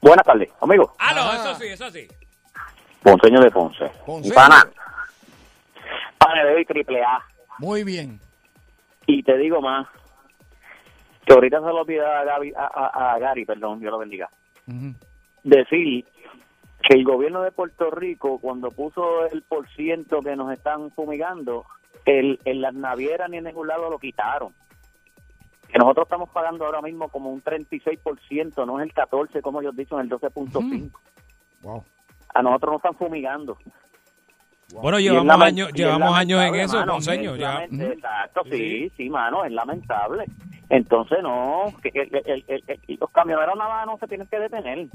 Buenas 0.00 0.24
tardes, 0.24 0.48
amigo. 0.60 0.94
Aló, 0.98 1.20
Ah. 1.24 1.36
eso 1.36 1.54
sí, 1.60 1.66
eso 1.68 1.90
sí. 1.90 2.08
Ponceño 3.02 3.40
de 3.40 3.50
Ponce. 3.50 3.90
Ponceño. 4.06 4.34
Pana. 4.34 4.62
Pana 6.18 6.44
de 6.44 6.54
hoy 6.54 6.64
triple 6.64 7.02
A. 7.02 7.18
Muy 7.58 7.84
bien. 7.84 8.20
Y 9.06 9.22
te 9.22 9.36
digo 9.38 9.60
más. 9.60 9.86
Que 11.26 11.32
ahorita 11.34 11.58
se 11.58 11.66
lo 11.66 11.80
olvidó 11.82 12.06
a, 12.06 12.24
Gaby- 12.24 12.54
a, 12.56 12.66
a- 12.66 13.14
a 13.14 13.18
Gary, 13.18 13.44
perdón, 13.44 13.78
Dios 13.80 13.90
lo 13.92 13.98
bendiga. 13.98 14.28
Decir 15.44 16.04
que 16.90 16.96
el 16.96 17.04
gobierno 17.04 17.42
de 17.42 17.52
Puerto 17.52 17.88
Rico, 17.92 18.40
cuando 18.40 18.72
puso 18.72 19.24
el 19.26 19.42
por 19.42 19.68
ciento 19.70 20.22
que 20.22 20.34
nos 20.34 20.52
están 20.52 20.90
fumigando, 20.90 21.64
el, 22.04 22.40
en 22.44 22.60
las 22.60 22.74
navieras 22.74 23.30
ni 23.30 23.36
en 23.36 23.44
ningún 23.44 23.68
lado 23.68 23.88
lo 23.88 24.00
quitaron. 24.00 24.52
Que 25.68 25.78
nosotros 25.78 26.06
estamos 26.06 26.30
pagando 26.30 26.66
ahora 26.66 26.82
mismo 26.82 27.08
como 27.08 27.30
un 27.30 27.44
36%, 27.44 28.66
no 28.66 28.80
es 28.80 28.88
el 28.88 28.92
14% 28.92 29.40
como 29.40 29.60
ellos 29.60 29.76
dicen, 29.76 30.00
el 30.00 30.10
12.5%. 30.10 30.90
Wow. 31.62 31.84
A 32.34 32.42
nosotros 32.42 32.72
nos 32.72 32.78
están 32.80 32.96
fumigando. 32.96 33.56
Bueno, 34.74 34.98
llevamos 34.98 35.40
años, 35.42 35.72
llevamos 35.72 36.12
años 36.16 36.42
en 36.42 36.54
eso, 36.56 36.76
mano, 36.78 36.92
Ponceño. 36.94 37.34
es 37.34 37.40
ya. 37.40 37.64
Exacto, 37.66 38.42
sí, 38.50 38.90
sí, 38.96 39.08
mano, 39.08 39.44
es 39.44 39.52
lamentable. 39.52 40.24
Entonces, 40.68 41.18
no, 41.22 41.66
que 41.82 41.90
el- 41.94 42.16
el- 42.26 42.44
el- 42.48 42.64
el- 42.66 42.98
los 42.98 43.10
camioneros 43.10 43.54
nada 43.56 43.70
más 43.70 43.86
no 43.86 43.96
se 43.98 44.08
tienen 44.08 44.26
que 44.26 44.40
detener. 44.40 44.88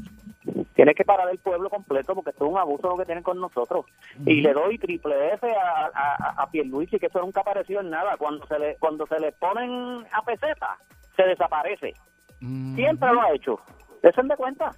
Tienen 0.76 0.94
que 0.94 1.06
parar 1.06 1.30
el 1.30 1.40
pueblo 1.40 1.70
completo 1.70 2.14
porque 2.14 2.32
esto 2.32 2.46
es 2.46 2.52
un 2.52 2.58
abuso 2.58 2.90
lo 2.90 2.98
que 2.98 3.06
tienen 3.06 3.24
con 3.24 3.40
nosotros. 3.40 3.86
Y 4.26 4.42
le 4.42 4.54
doy 4.54 4.78
triple 4.78 5.34
F 5.34 5.50
a, 5.50 5.90
a, 5.94 6.44
a 6.44 6.52
Pierluisi, 6.52 7.00
que 7.00 7.08
eso 7.08 7.22
nunca 7.22 7.42
apareció 7.42 7.80
en 7.80 7.90
nada. 7.90 8.18
Cuando 8.18 8.46
se 8.46 8.60
le 8.60 8.76
cuando 8.78 9.08
se 9.08 9.20
le 9.20 9.32
ponen 9.32 10.06
a 10.12 10.22
peseta, 10.24 10.78
se 11.16 11.24
desaparece. 11.24 11.94
Siempre 12.76 13.12
lo 13.12 13.22
ha 13.22 13.34
hecho. 13.34 13.60
¿Desen 14.04 14.28
de 14.28 14.36
cuenta? 14.36 14.72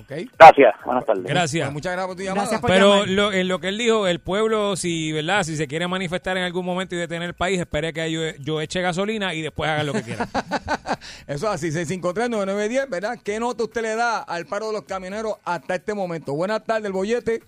Ok. 0.00 0.12
Gracias, 0.38 0.74
buenas 0.84 1.04
tardes. 1.06 1.24
Gracias. 1.24 1.66
Pues 1.66 1.72
muchas 1.74 1.92
gracias 1.92 2.06
por 2.08 2.16
tu 2.16 2.22
llamada. 2.22 2.42
Gracias 2.42 2.60
por 2.60 2.70
Pero 2.70 3.06
lo, 3.06 3.32
en 3.32 3.48
lo 3.48 3.58
que 3.60 3.68
él 3.68 3.78
dijo, 3.78 4.06
el 4.06 4.20
pueblo, 4.20 4.76
si 4.76 5.12
verdad, 5.12 5.42
si 5.44 5.56
se 5.56 5.66
quiere 5.68 5.86
manifestar 5.88 6.36
en 6.36 6.44
algún 6.44 6.64
momento 6.66 6.94
y 6.94 6.98
detener 6.98 7.28
el 7.28 7.34
país, 7.34 7.60
espere 7.60 7.92
que 7.92 8.10
yo, 8.10 8.20
yo 8.40 8.60
eche 8.60 8.80
gasolina 8.80 9.34
y 9.34 9.42
después 9.42 9.70
hagan 9.70 9.86
lo 9.86 9.92
que 9.92 10.02
quieran. 10.02 10.28
Eso 11.26 11.46
es 11.46 11.54
así, 11.54 11.70
653-9910, 11.70 12.88
¿verdad? 12.90 13.18
¿Qué 13.24 13.38
nota 13.40 13.64
usted 13.64 13.82
le 13.82 13.94
da 13.96 14.18
al 14.18 14.46
paro 14.46 14.66
de 14.68 14.72
los 14.74 14.82
camioneros 14.84 15.34
hasta 15.44 15.74
este 15.76 15.94
momento? 15.94 16.34
Buenas 16.34 16.64
tardes, 16.64 16.84
el 16.86 16.92
bollete. 16.92 17.42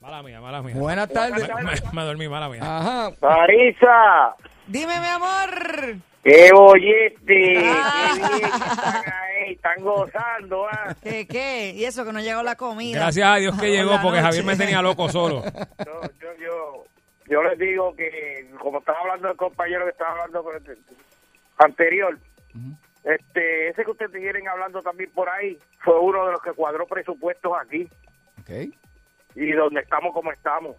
Mala 0.00 0.22
mía, 0.22 0.40
mala 0.40 0.62
mía. 0.62 0.74
Buenas 0.76 1.08
tardes. 1.10 1.48
Me, 1.56 1.62
me- 1.64 1.80
me 1.92 2.02
dormí, 2.02 2.28
mala 2.28 2.48
mía. 2.48 2.60
Ajá. 2.62 3.10
Marisa, 3.20 4.34
Dime, 4.66 4.98
mi 4.98 5.06
amor. 5.06 5.96
Qué 6.22 6.50
bollete, 6.52 7.16
qué 7.26 7.58
bien 7.58 8.40
que 8.40 8.46
están 8.46 9.04
ahí, 9.12 9.52
están 9.54 9.82
gozando, 9.82 10.66
¿ah? 10.68 10.94
¿Qué, 11.02 11.26
qué? 11.26 11.72
Y 11.74 11.84
eso 11.84 12.04
que 12.04 12.12
no 12.12 12.20
llegó 12.20 12.42
la 12.42 12.56
comida. 12.56 12.98
Gracias 13.00 13.26
a 13.28 13.36
Dios 13.36 13.60
que 13.60 13.70
llegó 13.70 13.98
porque 14.02 14.20
Javier 14.20 14.44
me 14.44 14.56
tenía 14.56 14.80
loco 14.82 15.08
solo. 15.08 15.42
yo, 15.84 16.00
yo, 16.20 16.28
yo, 16.40 16.84
yo 17.26 17.42
les 17.42 17.58
digo 17.58 17.94
que, 17.96 18.48
como 18.60 18.78
estaba 18.78 18.98
hablando 19.00 19.30
el 19.30 19.36
compañero 19.36 19.84
que 19.84 19.90
estaba 19.90 20.12
hablando 20.12 20.42
con 20.44 20.54
el- 20.56 20.78
anterior, 21.58 22.18
este 23.04 23.68
ese 23.68 23.84
que 23.84 23.90
ustedes 23.90 24.12
vienen 24.12 24.46
hablando 24.48 24.80
también 24.82 25.10
por 25.10 25.28
ahí 25.28 25.58
fue 25.80 25.98
uno 25.98 26.26
de 26.26 26.32
los 26.32 26.42
que 26.42 26.52
cuadró 26.52 26.86
presupuestos 26.86 27.52
aquí 27.60 27.88
Ok. 28.40 28.50
y 29.34 29.52
donde 29.52 29.80
estamos 29.80 30.12
como 30.12 30.30
estamos. 30.32 30.76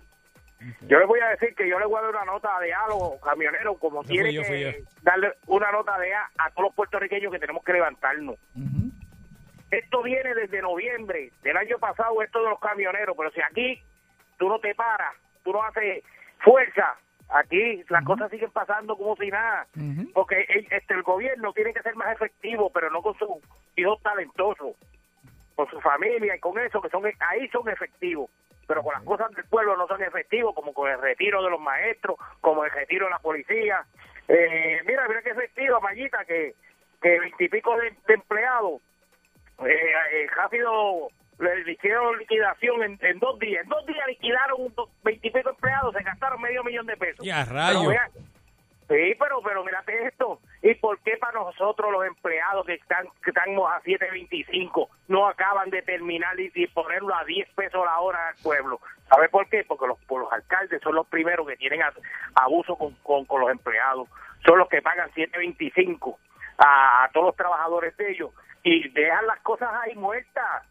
Yo 0.87 0.99
les 0.99 1.07
voy 1.07 1.19
a 1.19 1.29
decir 1.29 1.55
que 1.55 1.67
yo 1.67 1.79
le 1.79 1.85
voy 1.85 1.97
a 1.97 2.01
dar 2.01 2.11
una 2.11 2.25
nota 2.25 2.59
de 2.59 2.73
A 2.73 2.85
a 2.85 2.87
los 2.89 3.21
camioneros, 3.21 3.77
como 3.79 4.03
tiene 4.03 4.33
yo, 4.33 4.43
que 4.43 4.61
yo. 4.61 4.69
darle 5.01 5.33
una 5.47 5.71
nota 5.71 5.97
de 5.97 6.13
A 6.13 6.29
a 6.37 6.49
todos 6.51 6.67
los 6.69 6.75
puertorriqueños 6.75 7.31
que 7.31 7.39
tenemos 7.39 7.63
que 7.63 7.73
levantarnos. 7.73 8.35
Esto 9.71 10.03
viene 10.03 10.35
desde 10.35 10.61
noviembre 10.61 11.31
del 11.41 11.57
año 11.57 11.79
pasado, 11.79 12.21
esto 12.21 12.43
de 12.43 12.49
los 12.49 12.59
camioneros, 12.59 13.15
pero 13.17 13.31
si 13.31 13.41
aquí 13.41 13.81
tú 14.37 14.47
no 14.47 14.59
te 14.59 14.75
paras, 14.75 15.15
tú 15.43 15.51
no 15.51 15.63
haces 15.63 16.03
fuerza, 16.39 16.95
aquí 17.29 17.83
las 17.89 18.05
cosas 18.05 18.29
siguen 18.29 18.51
pasando 18.51 18.95
como 18.95 19.15
si 19.15 19.29
nada, 19.29 19.65
porque 20.13 20.45
el, 20.47 20.67
este, 20.69 20.93
el 20.93 21.01
gobierno 21.01 21.53
tiene 21.53 21.73
que 21.73 21.81
ser 21.81 21.95
más 21.95 22.13
efectivo, 22.13 22.69
pero 22.71 22.91
no 22.91 23.01
con 23.01 23.17
sus 23.17 23.29
hijos 23.75 23.99
talentosos, 24.03 24.75
con 25.55 25.67
su 25.69 25.81
familia 25.81 26.35
y 26.35 26.39
con 26.39 26.59
eso, 26.59 26.79
que 26.81 26.89
son 26.89 27.03
ahí 27.19 27.47
son 27.47 27.67
efectivos, 27.67 28.29
pero 28.67 28.83
con 28.83 28.93
las 28.93 29.03
cosas 29.03 29.31
del 29.31 29.45
pueblo 29.45 29.75
no 29.77 29.87
son 29.87 30.01
efectivos, 30.01 30.53
como 30.55 30.73
con 30.73 30.89
el 30.89 30.99
retiro 30.99 31.43
de 31.43 31.49
los 31.49 31.59
maestros, 31.59 32.17
como 32.41 32.63
el 32.65 32.71
retiro 32.71 33.05
de 33.05 33.11
la 33.11 33.19
policía. 33.19 33.85
Eh, 34.27 34.79
mira, 34.85 35.07
mira 35.07 35.21
qué 35.21 35.31
efectivo, 35.31 35.81
Mayita, 35.81 36.25
que 36.25 36.53
que 37.01 37.19
veintipico 37.19 37.75
de, 37.75 37.93
de 38.07 38.13
empleados 38.13 38.81
eh, 39.65 39.93
eh, 40.13 40.27
rápido 40.33 41.09
le 41.39 41.71
hicieron 41.71 42.17
liquidación 42.17 42.81
en, 42.83 42.97
en 43.01 43.19
dos 43.19 43.37
días. 43.39 43.63
En 43.63 43.69
dos 43.69 43.85
días 43.85 44.07
liquidaron 44.07 44.73
veintipico 45.03 45.49
empleados, 45.49 45.93
se 45.93 46.03
gastaron 46.03 46.39
medio 46.39 46.63
millón 46.63 46.85
de 46.85 46.95
pesos. 46.95 47.25
Y 47.25 47.29
a 47.29 47.43
Pero 47.43 47.57
rayo. 47.57 47.89
vean, 47.89 48.11
sí, 48.87 49.15
pero, 49.19 49.41
pero 49.43 49.63
mírate 49.63 50.07
esto. 50.07 50.39
por 50.81 50.99
qué 50.99 51.17
para 51.17 51.39
nosotros 51.39 51.91
los 51.91 52.05
empleados 52.05 52.65
que 52.65 52.73
están 52.73 53.07
que 53.23 53.29
estamos 53.29 53.71
a 53.71 53.81
7.25 53.81 54.87
no 55.07 55.27
acaban 55.27 55.69
de 55.69 55.81
terminar 55.81 56.39
y, 56.39 56.51
y 56.55 56.67
ponerlo 56.67 57.15
a 57.15 57.23
10 57.25 57.49
pesos 57.55 57.85
la 57.85 57.99
hora 57.99 58.29
al 58.29 58.35
pueblo? 58.41 58.79
¿Sabe 59.09 59.29
por 59.29 59.47
qué? 59.49 59.63
Porque 59.67 59.87
los, 59.87 59.99
por 60.05 60.21
los 60.21 60.31
alcaldes 60.31 60.81
son 60.81 60.95
los 60.95 61.07
primeros 61.07 61.47
que 61.47 61.57
tienen 61.57 61.81
abuso 62.35 62.75
con, 62.75 62.93
con, 63.03 63.25
con 63.25 63.41
los 63.41 63.51
empleados. 63.51 64.07
Son 64.45 64.57
los 64.57 64.67
que 64.69 64.81
pagan 64.81 65.09
7.25 65.11 66.17
a, 66.57 67.03
a 67.03 67.09
todos 67.11 67.27
los 67.27 67.35
trabajadores 67.35 67.95
de 67.97 68.11
ellos 68.11 68.31
y 68.63 68.89
dejan 68.89 69.27
las 69.27 69.39
cosas 69.41 69.69
ahí 69.83 69.95
muertas 69.95 70.63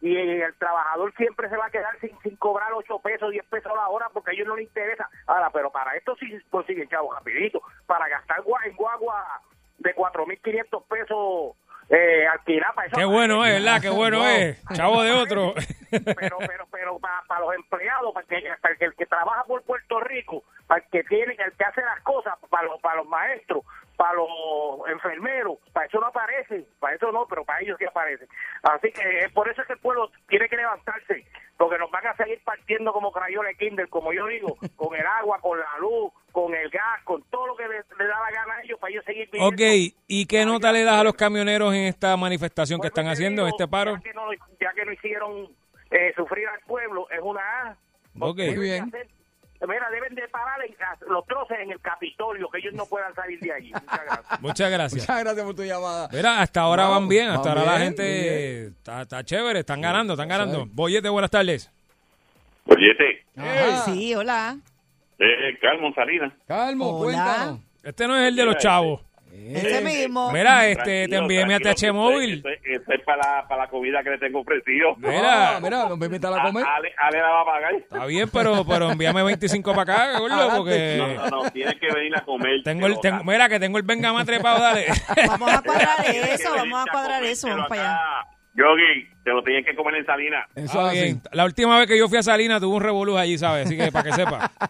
y 0.00 0.16
el 0.16 0.54
trabajador 0.54 1.12
siempre 1.16 1.48
se 1.48 1.56
va 1.56 1.66
a 1.66 1.70
quedar 1.70 1.98
sin, 2.00 2.16
sin 2.20 2.36
cobrar 2.36 2.72
8 2.72 2.98
pesos, 3.00 3.30
10 3.30 3.44
pesos 3.46 3.72
la 3.74 3.88
hora 3.88 4.08
porque 4.12 4.30
a 4.30 4.34
ellos 4.34 4.46
no 4.46 4.56
les 4.56 4.66
interesa. 4.66 5.08
Ahora, 5.26 5.50
pero 5.50 5.70
para 5.70 5.96
esto 5.96 6.14
sí 6.16 6.26
consiguen 6.50 6.88
chavos 6.88 7.14
rapidito. 7.14 7.60
Para 7.86 8.08
gastar 8.08 8.38
en 8.64 8.76
guagua 8.76 9.40
de 9.78 9.94
4.500 9.94 10.84
pesos 10.86 11.56
eh, 11.88 12.26
alquilar 12.26 12.74
para 12.74 12.86
eso. 12.86 12.96
Qué 12.96 13.04
bueno 13.04 13.44
es, 13.44 13.54
¿verdad? 13.54 13.80
Qué 13.80 13.88
bueno 13.96 14.26
es. 14.28 14.62
Chavo 14.74 15.02
de 15.02 15.12
otro. 15.12 15.54
Pero, 15.90 16.36
pero, 16.46 16.66
pero 16.70 16.98
para, 16.98 17.22
para 17.26 17.40
los 17.40 17.54
empleados, 17.54 18.12
para, 18.12 18.26
que, 18.26 18.42
para 18.60 18.74
el, 18.74 18.78
que, 18.78 18.84
el 18.84 18.94
que 18.94 19.06
trabaja 19.06 19.44
por 19.44 19.62
Puerto 19.62 19.98
Rico, 20.00 20.44
para 20.66 20.84
el 20.84 20.90
que 20.90 21.02
tiene, 21.04 21.32
el 21.32 21.52
que 21.52 21.64
hace 21.64 21.80
las 21.80 22.02
cosas, 22.02 22.34
para 22.50 22.64
los, 22.64 22.78
para 22.82 22.96
los 22.96 23.08
maestros, 23.08 23.64
para 23.98 24.14
los 24.14 24.28
enfermeros, 24.92 25.58
para 25.72 25.86
eso 25.86 25.98
no 25.98 26.06
aparece, 26.06 26.64
para 26.78 26.94
eso 26.94 27.10
no, 27.10 27.26
pero 27.26 27.44
para 27.44 27.60
ellos 27.60 27.76
sí 27.80 27.84
aparece. 27.84 28.28
Así 28.62 28.92
que 28.92 29.02
eh, 29.24 29.28
por 29.34 29.48
eso 29.48 29.60
es 29.60 29.66
que 29.66 29.72
el 29.72 29.80
pueblo 29.80 30.08
tiene 30.28 30.48
que 30.48 30.56
levantarse, 30.56 31.26
porque 31.56 31.76
nos 31.78 31.90
van 31.90 32.06
a 32.06 32.14
seguir 32.16 32.40
partiendo 32.44 32.92
como 32.92 33.10
crayola 33.10 33.48
de 33.48 33.56
Kinder, 33.56 33.88
como 33.88 34.12
yo 34.12 34.26
digo, 34.28 34.56
con 34.76 34.94
el 34.96 35.04
agua, 35.04 35.40
con 35.40 35.58
la 35.58 35.66
luz, 35.80 36.12
con 36.30 36.54
el 36.54 36.70
gas, 36.70 37.02
con 37.02 37.24
todo 37.24 37.48
lo 37.48 37.56
que 37.56 37.66
le, 37.66 37.78
le 37.98 38.06
da 38.06 38.20
la 38.20 38.30
gana 38.30 38.54
a 38.54 38.62
ellos 38.62 38.78
para 38.78 38.92
ellos 38.92 39.04
seguir 39.04 39.28
viviendo. 39.32 39.52
Ok, 39.52 39.94
¿y 40.06 40.26
qué 40.26 40.46
nota 40.46 40.70
le 40.70 40.84
das 40.84 41.00
a 41.00 41.02
los 41.04 41.14
camioneros 41.14 41.74
en 41.74 41.86
esta 41.86 42.16
manifestación 42.16 42.78
que 42.80 42.88
Vuelvo 42.88 43.00
y 43.00 43.00
están 43.00 43.12
haciendo, 43.12 43.42
en 43.42 43.48
este 43.48 43.66
paro? 43.66 43.96
Ya 43.96 44.00
que 44.02 44.14
no, 44.14 44.32
ya 44.60 44.72
que 44.74 44.84
no 44.84 44.92
hicieron 44.92 45.48
eh, 45.90 46.12
sufrir 46.14 46.46
al 46.46 46.60
pueblo, 46.60 47.08
es 47.10 47.20
una 47.20 47.40
A. 47.40 47.76
Ok. 48.20 48.38
Muy 48.38 48.58
bien. 48.58 48.84
hacer- 48.84 49.08
Mira, 49.66 49.90
deben 49.90 50.14
de 50.14 50.28
parar 50.28 50.58
los 51.08 51.26
troces 51.26 51.58
en 51.60 51.72
el 51.72 51.80
Capitolio, 51.80 52.48
que 52.48 52.58
ellos 52.58 52.74
no 52.74 52.86
puedan 52.86 53.12
salir 53.14 53.40
de 53.40 53.52
allí. 53.52 53.72
Muchas 53.72 54.04
gracias. 54.04 54.40
Muchas 54.40 54.70
gracias. 54.70 55.02
Muchas 55.08 55.24
gracias 55.24 55.44
por 55.46 55.54
tu 55.56 55.64
llamada. 55.64 56.08
Mira, 56.12 56.40
hasta 56.40 56.60
ahora 56.60 56.84
Vamos, 56.84 57.00
van 57.00 57.08
bien, 57.08 57.28
hasta 57.28 57.48
van 57.48 57.58
ahora 57.58 57.72
la 57.72 57.78
bien, 57.78 57.88
gente 57.88 58.66
está, 58.68 59.02
está 59.02 59.24
chévere, 59.24 59.60
están 59.60 59.80
ganando, 59.80 60.12
están 60.12 60.28
ganando. 60.28 60.66
Boyete, 60.70 61.08
buenas 61.08 61.30
tardes. 61.30 61.70
Bollete, 62.66 63.24
Ajá. 63.36 63.76
Sí, 63.86 64.14
hola. 64.14 64.56
eh, 65.18 65.58
Calmo 65.60 65.92
Salinas. 65.94 66.32
Calmo, 66.46 66.98
Hola. 66.98 67.04
cuéntanos. 67.04 67.60
Este 67.82 68.06
no 68.06 68.16
es 68.16 68.28
el 68.28 68.36
de 68.36 68.44
los 68.44 68.56
chavos. 68.58 69.00
Ese 69.54 69.80
mismo. 69.82 70.30
Mira, 70.32 70.66
este, 70.68 71.08
te 71.08 71.16
envié 71.16 71.46
mi 71.46 71.54
ATH 71.54 71.92
móvil. 71.92 72.42
Eso 72.64 72.92
es 72.92 73.00
para 73.04 73.18
la, 73.18 73.48
para 73.48 73.62
la 73.64 73.68
comida 73.68 74.02
que 74.02 74.10
le 74.10 74.18
tengo 74.18 74.40
ofrecido. 74.40 74.96
Mira. 74.96 75.58
Mira, 75.60 75.88
nos 75.88 76.00
invitan 76.00 76.32
a 76.34 76.40
A- 76.40 76.42
comer. 76.42 76.64
Ale, 76.66 76.92
Ale 76.98 77.18
la 77.20 77.28
va 77.30 77.40
a 77.40 77.44
pagar. 77.44 77.74
Está 77.74 78.06
bien, 78.06 78.28
pero, 78.30 78.64
pero 78.66 78.90
envíame 78.90 79.22
25 79.22 79.74
para 79.74 79.82
acá, 79.94 80.18
gordo, 80.18 80.56
porque 80.56 80.96
No, 80.98 81.30
no, 81.30 81.42
no, 81.44 81.50
tienes 81.50 81.74
que 81.76 81.86
venir 81.92 82.16
a 82.16 82.20
comer. 82.24 82.62
tengo 82.64 82.86
el, 82.86 82.98
tengo- 83.00 83.24
mira 83.24 83.48
que 83.48 83.58
tengo 83.60 83.78
el 83.78 83.84
venga 83.84 84.12
trepado, 84.24 84.60
dale. 84.60 84.86
Vamos 85.26 85.52
a 85.52 85.62
cuadrar 85.62 86.04
eso, 86.06 86.54
vamos 86.54 86.84
a 86.86 86.90
cuadrar 86.90 87.24
eso, 87.24 87.48
vamos 87.48 87.68
para 87.68 87.82
allá. 87.92 88.00
Yogi, 88.54 89.08
te 89.22 89.30
lo 89.30 89.42
tienes 89.42 89.64
que 89.64 89.74
comer 89.76 89.94
en 89.96 90.06
Salinas. 90.06 90.46
Eso 90.56 90.80
Ah, 90.80 90.90
bien. 90.92 91.22
La 91.32 91.44
última 91.44 91.78
vez 91.78 91.86
que 91.86 91.96
yo 91.96 92.08
fui 92.08 92.18
a 92.18 92.22
Salinas 92.22 92.60
tuve 92.60 92.74
un 92.76 92.82
revolú 92.82 93.16
allí, 93.16 93.38
¿sabes? 93.38 93.66
Así 93.66 93.76
que 93.76 93.92
para 93.92 94.04
que 94.10 94.12
sepa. 94.16 94.50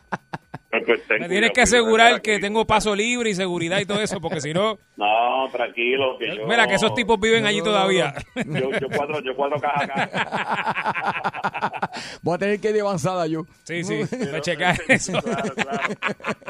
Pues, 0.70 0.82
pues, 0.84 1.00
Me 1.20 1.28
tienes 1.30 1.50
que 1.52 1.62
asegurar 1.62 2.20
que 2.20 2.38
tengo 2.40 2.66
paso 2.66 2.94
libre 2.94 3.30
y 3.30 3.34
seguridad 3.34 3.78
y 3.80 3.86
todo 3.86 4.02
eso, 4.02 4.20
porque 4.20 4.42
si 4.42 4.52
no, 4.52 4.78
No, 4.96 5.48
tranquilo. 5.50 6.18
Que 6.18 6.36
yo, 6.36 6.46
mira 6.46 6.66
que 6.66 6.74
esos 6.74 6.94
tipos 6.94 7.18
viven 7.18 7.46
allí 7.46 7.62
todavía. 7.62 8.12
Yo, 8.34 8.70
yo 8.78 8.88
cuatro, 8.94 9.20
yo 9.22 9.34
cuatro 9.34 9.58
cajas 9.60 9.84
acá. 9.88 11.90
Voy 12.22 12.34
a 12.34 12.38
tener 12.38 12.60
que 12.60 12.68
ir 12.68 12.74
de 12.74 12.80
avanzada 12.82 13.26
yo. 13.26 13.46
Sí, 13.64 13.82
sí, 13.82 13.94
me 14.12 14.26
Pero- 14.26 14.40
checa 14.40 14.74
eso. 14.88 15.12
Claro, 15.22 15.54
claro. 15.54 15.88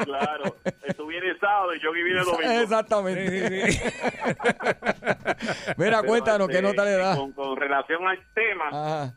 Claro. 0.03 0.55
Tú 0.97 1.07
vienes 1.07 1.37
sábado 1.39 1.73
y 1.75 1.79
Yogi 1.79 2.03
viene 2.03 2.19
domingo. 2.21 2.61
Exactamente. 2.61 3.49
Sí, 3.49 3.71
sí, 3.71 3.73
sí. 3.73 3.79
Mira, 5.77 5.79
Pero, 6.01 6.03
cuéntanos, 6.03 6.47
¿qué 6.47 6.55
este, 6.55 6.67
nota 6.67 6.83
le 6.85 6.91
das? 6.97 7.17
Con, 7.17 7.31
con 7.31 7.55
relación 7.55 8.05
al 8.07 8.19
tema, 8.33 8.67
Ajá. 8.67 9.13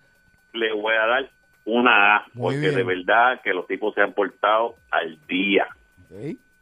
le 0.53 0.73
voy 0.75 0.95
a 0.95 1.07
dar 1.07 1.31
una 1.65 2.17
A, 2.17 2.27
Muy 2.35 2.55
porque 2.55 2.59
bien. 2.61 2.75
de 2.75 2.83
verdad 2.83 3.41
que 3.43 3.55
los 3.55 3.67
tipos 3.67 3.95
se 3.95 4.01
han 4.01 4.13
portado 4.13 4.77
al 4.91 5.19
día. 5.27 5.69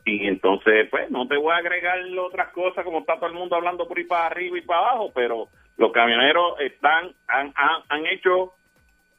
Y 0.05 0.27
entonces, 0.27 0.89
pues, 0.91 1.11
no 1.11 1.27
te 1.27 1.37
voy 1.37 1.53
a 1.53 1.57
agregar 1.59 1.99
otras 2.19 2.49
cosas 2.53 2.85
como 2.85 3.01
está 3.01 3.17
todo 3.17 3.27
el 3.27 3.35
mundo 3.35 3.57
hablando 3.57 3.87
por 3.87 3.99
ahí 3.99 4.05
para 4.05 4.27
arriba 4.27 4.59
y 4.59 4.63
para 4.63 4.81
abajo, 4.81 5.11
pero 5.15 5.49
los 5.77 5.93
camioneros 5.93 6.61
están, 6.61 7.11
han, 7.29 7.53
han, 7.55 7.83
han 7.89 8.07
hecho 8.07 8.53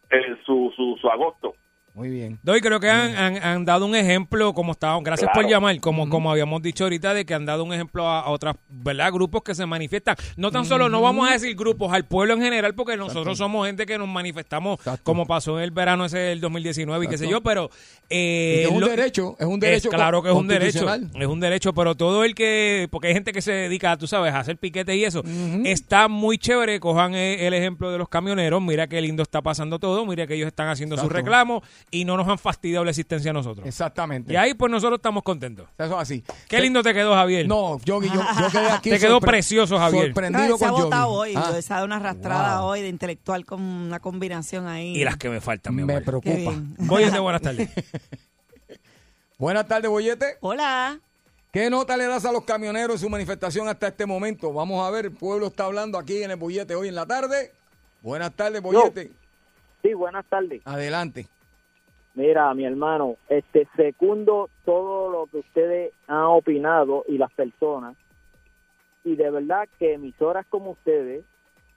eh, 0.10 0.36
su, 0.46 0.72
su, 0.76 0.98
su 1.00 1.10
agosto. 1.10 1.56
Muy 1.94 2.10
bien. 2.10 2.40
Doy, 2.42 2.62
creo 2.62 2.80
que 2.80 2.90
han, 2.90 3.16
han, 3.18 3.44
han 3.44 3.66
dado 3.66 3.86
un 3.86 3.96
ejemplo, 3.96 4.54
como 4.54 4.72
estaban, 4.72 5.04
gracias 5.04 5.30
Claro. 5.30 5.42
por 5.46 5.52
llamar, 5.52 5.78
como, 5.82 6.08
como 6.10 6.32
habíamos 6.32 6.62
dicho 6.62 6.86
ahorita, 6.86 7.14
de 7.14 7.26
que 7.26 7.34
han 7.34 7.46
dado 7.46 7.66
un 7.66 7.74
ejemplo 7.74 8.08
a, 8.08 8.22
a 8.22 8.30
otras, 8.30 8.56
¿verdad? 8.70 9.12
Grupos 9.12 9.42
que 9.44 9.54
se 9.54 9.66
manifiestan. 9.66 10.16
No 10.38 10.52
tan 10.52 10.64
solo, 10.66 10.88
no 10.88 11.02
vamos 11.02 11.30
a 11.30 11.34
decir 11.34 11.54
grupos, 11.56 11.92
al 11.92 12.06
pueblo 12.06 12.34
en 12.36 12.42
general, 12.42 12.76
porque 12.76 12.96
nosotros 12.96 13.38
somos 13.38 13.68
gente 13.68 13.86
que 13.86 13.98
nos 13.98 14.08
manifestamos, 14.08 14.80
Exacto. 14.80 15.04
como 15.04 15.26
pasó 15.28 15.58
en 15.58 15.64
el 15.66 15.72
verano 15.72 16.06
ese 16.06 16.18
del 16.20 16.40
2019 16.40 17.06
y 17.06 17.08
qué 17.10 17.18
sé 17.18 17.26
Exacto. 17.26 17.40
yo, 17.40 17.44
pero... 17.44 17.70
Eh, 18.10 18.64
es 18.66 18.72
un 18.72 18.80
lo- 18.82 18.88
derecho, 18.88 19.36
es 19.40 19.46
un 19.46 19.60
derecho 19.60 19.90
claro 19.90 20.22
que 20.24 20.30
es 20.30 20.36
un 20.36 20.48
derecho, 20.48 20.86
es 20.94 21.28
un 21.28 21.40
derecho, 21.40 21.74
pero 21.74 21.96
todo 21.96 22.24
el 22.24 22.36
que, 22.36 22.88
porque 22.92 23.08
hay 23.10 23.14
gente 23.14 23.32
que 23.34 23.42
se 23.42 23.52
dedica, 23.54 23.98
tú 23.98 24.08
sabes, 24.08 24.34
a 24.34 24.40
hacer 24.40 24.58
piquete 24.58 24.96
y 24.96 25.04
eso, 25.06 25.24
está 25.66 26.08
muy 26.08 26.38
chévere, 26.38 26.80
cojan 26.80 27.16
eh, 27.16 27.48
el 27.48 27.54
ejemplo 27.54 27.92
de 27.92 27.98
los 27.98 28.08
camioneros, 28.10 28.62
mira 28.62 28.88
qué 28.88 29.02
lindo 29.02 29.24
está 29.24 29.42
pasando 29.42 29.80
todo, 29.80 30.06
mira 30.06 30.26
que 30.28 30.36
ellos 30.36 30.48
están 30.48 30.68
haciendo 30.70 30.96
sus 30.96 31.04
Exacto. 31.06 31.18
reclamos 31.18 31.64
y 31.90 32.06
no 32.06 32.16
nos 32.18 32.28
han 32.28 32.38
fastidiado 32.38 32.84
la 32.86 32.92
existencia 32.92 33.32
a 33.32 33.34
nosotros. 33.34 33.66
Exactamente. 33.68 34.32
Y 34.34 34.36
ahí 34.36 34.54
pues 34.54 34.72
nosotros 34.72 34.98
estamos 35.00 35.24
contentos. 35.24 35.68
Eso 35.78 35.96
es 35.96 36.02
así. 36.02 36.24
Qué 36.48 36.60
lindo 36.62 36.84
te 36.84 36.94
quedó, 36.94 37.14
Javier. 37.16 37.48
No, 37.48 37.80
Yogi, 37.80 38.08
yo, 38.10 38.14
yo 38.40 38.50
quedé 38.52 38.68
aquí. 38.72 38.90
Te 38.90 39.00
quedó 39.00 39.20
precioso, 39.20 39.78
Javier. 39.78 40.04
No, 40.04 40.14
Sorprendido 40.14 40.54
él 40.54 40.60
se 40.60 40.66
ha 40.66 40.70
con 40.70 40.82
votado 40.84 41.10
hoy, 41.10 41.34
Ah, 41.36 41.54
se 41.62 41.74
ha 41.74 41.76
dado 41.78 41.86
una 41.86 41.96
arrastrada 41.98 42.60
Wow. 42.62 42.70
hoy 42.70 42.82
de 42.82 42.90
intelectual 42.90 43.46
con 43.46 43.62
una 43.62 44.00
combinación 44.00 44.68
ahí. 44.68 44.96
Y 44.98 45.04
las 45.04 45.18
que 45.18 45.30
me 45.30 45.42
faltan, 45.42 45.74
mi 45.76 45.84
me 45.84 45.94
amor. 45.96 46.22
Qué 46.22 46.32
preocupa. 46.82 47.18
a 47.18 47.20
buenas 47.22 47.42
tardes. 47.42 47.70
Buenas 49.38 49.68
tardes, 49.68 49.90
Boyete. 49.90 50.38
Hola. 50.42 51.00
¿Qué 51.52 51.70
nota 51.70 51.98
le 51.98 52.06
das 52.06 52.24
a 52.26 52.32
los 52.32 52.44
camioneros 52.46 52.96
en 52.96 53.00
su 53.00 53.10
manifestación 53.10 53.68
hasta 53.68 53.88
este 53.88 54.06
momento? 54.06 54.54
Vamos 54.54 54.86
a 54.88 54.92
ver, 54.92 55.06
el 55.06 55.12
pueblo 55.12 55.48
está 55.48 55.66
hablando 55.66 55.98
aquí 55.98 56.24
en 56.24 56.32
el 56.32 56.38
Bollete 56.38 56.76
hoy 56.76 56.88
en 56.88 56.96
la 56.96 57.06
tarde. 57.06 57.52
Buenas 58.02 58.32
tardes, 58.34 58.62
Bollete. 58.62 59.12
Sí, 59.82 59.94
buenas 59.94 60.26
tardes. 60.30 60.62
Adelante. 60.64 61.28
Mira, 62.14 62.54
mi 62.54 62.66
hermano, 62.66 63.16
este 63.30 63.68
segundo 63.76 64.50
todo 64.66 65.10
lo 65.10 65.28
que 65.28 65.38
ustedes 65.38 65.94
han 66.08 66.24
opinado 66.24 67.06
y 67.08 67.18
las 67.18 67.32
personas. 67.32 67.96
Y 69.04 69.16
de 69.16 69.32
verdad 69.32 69.68
que 69.80 69.94
emisoras 69.94 70.46
como 70.48 70.72
ustedes, 70.72 71.24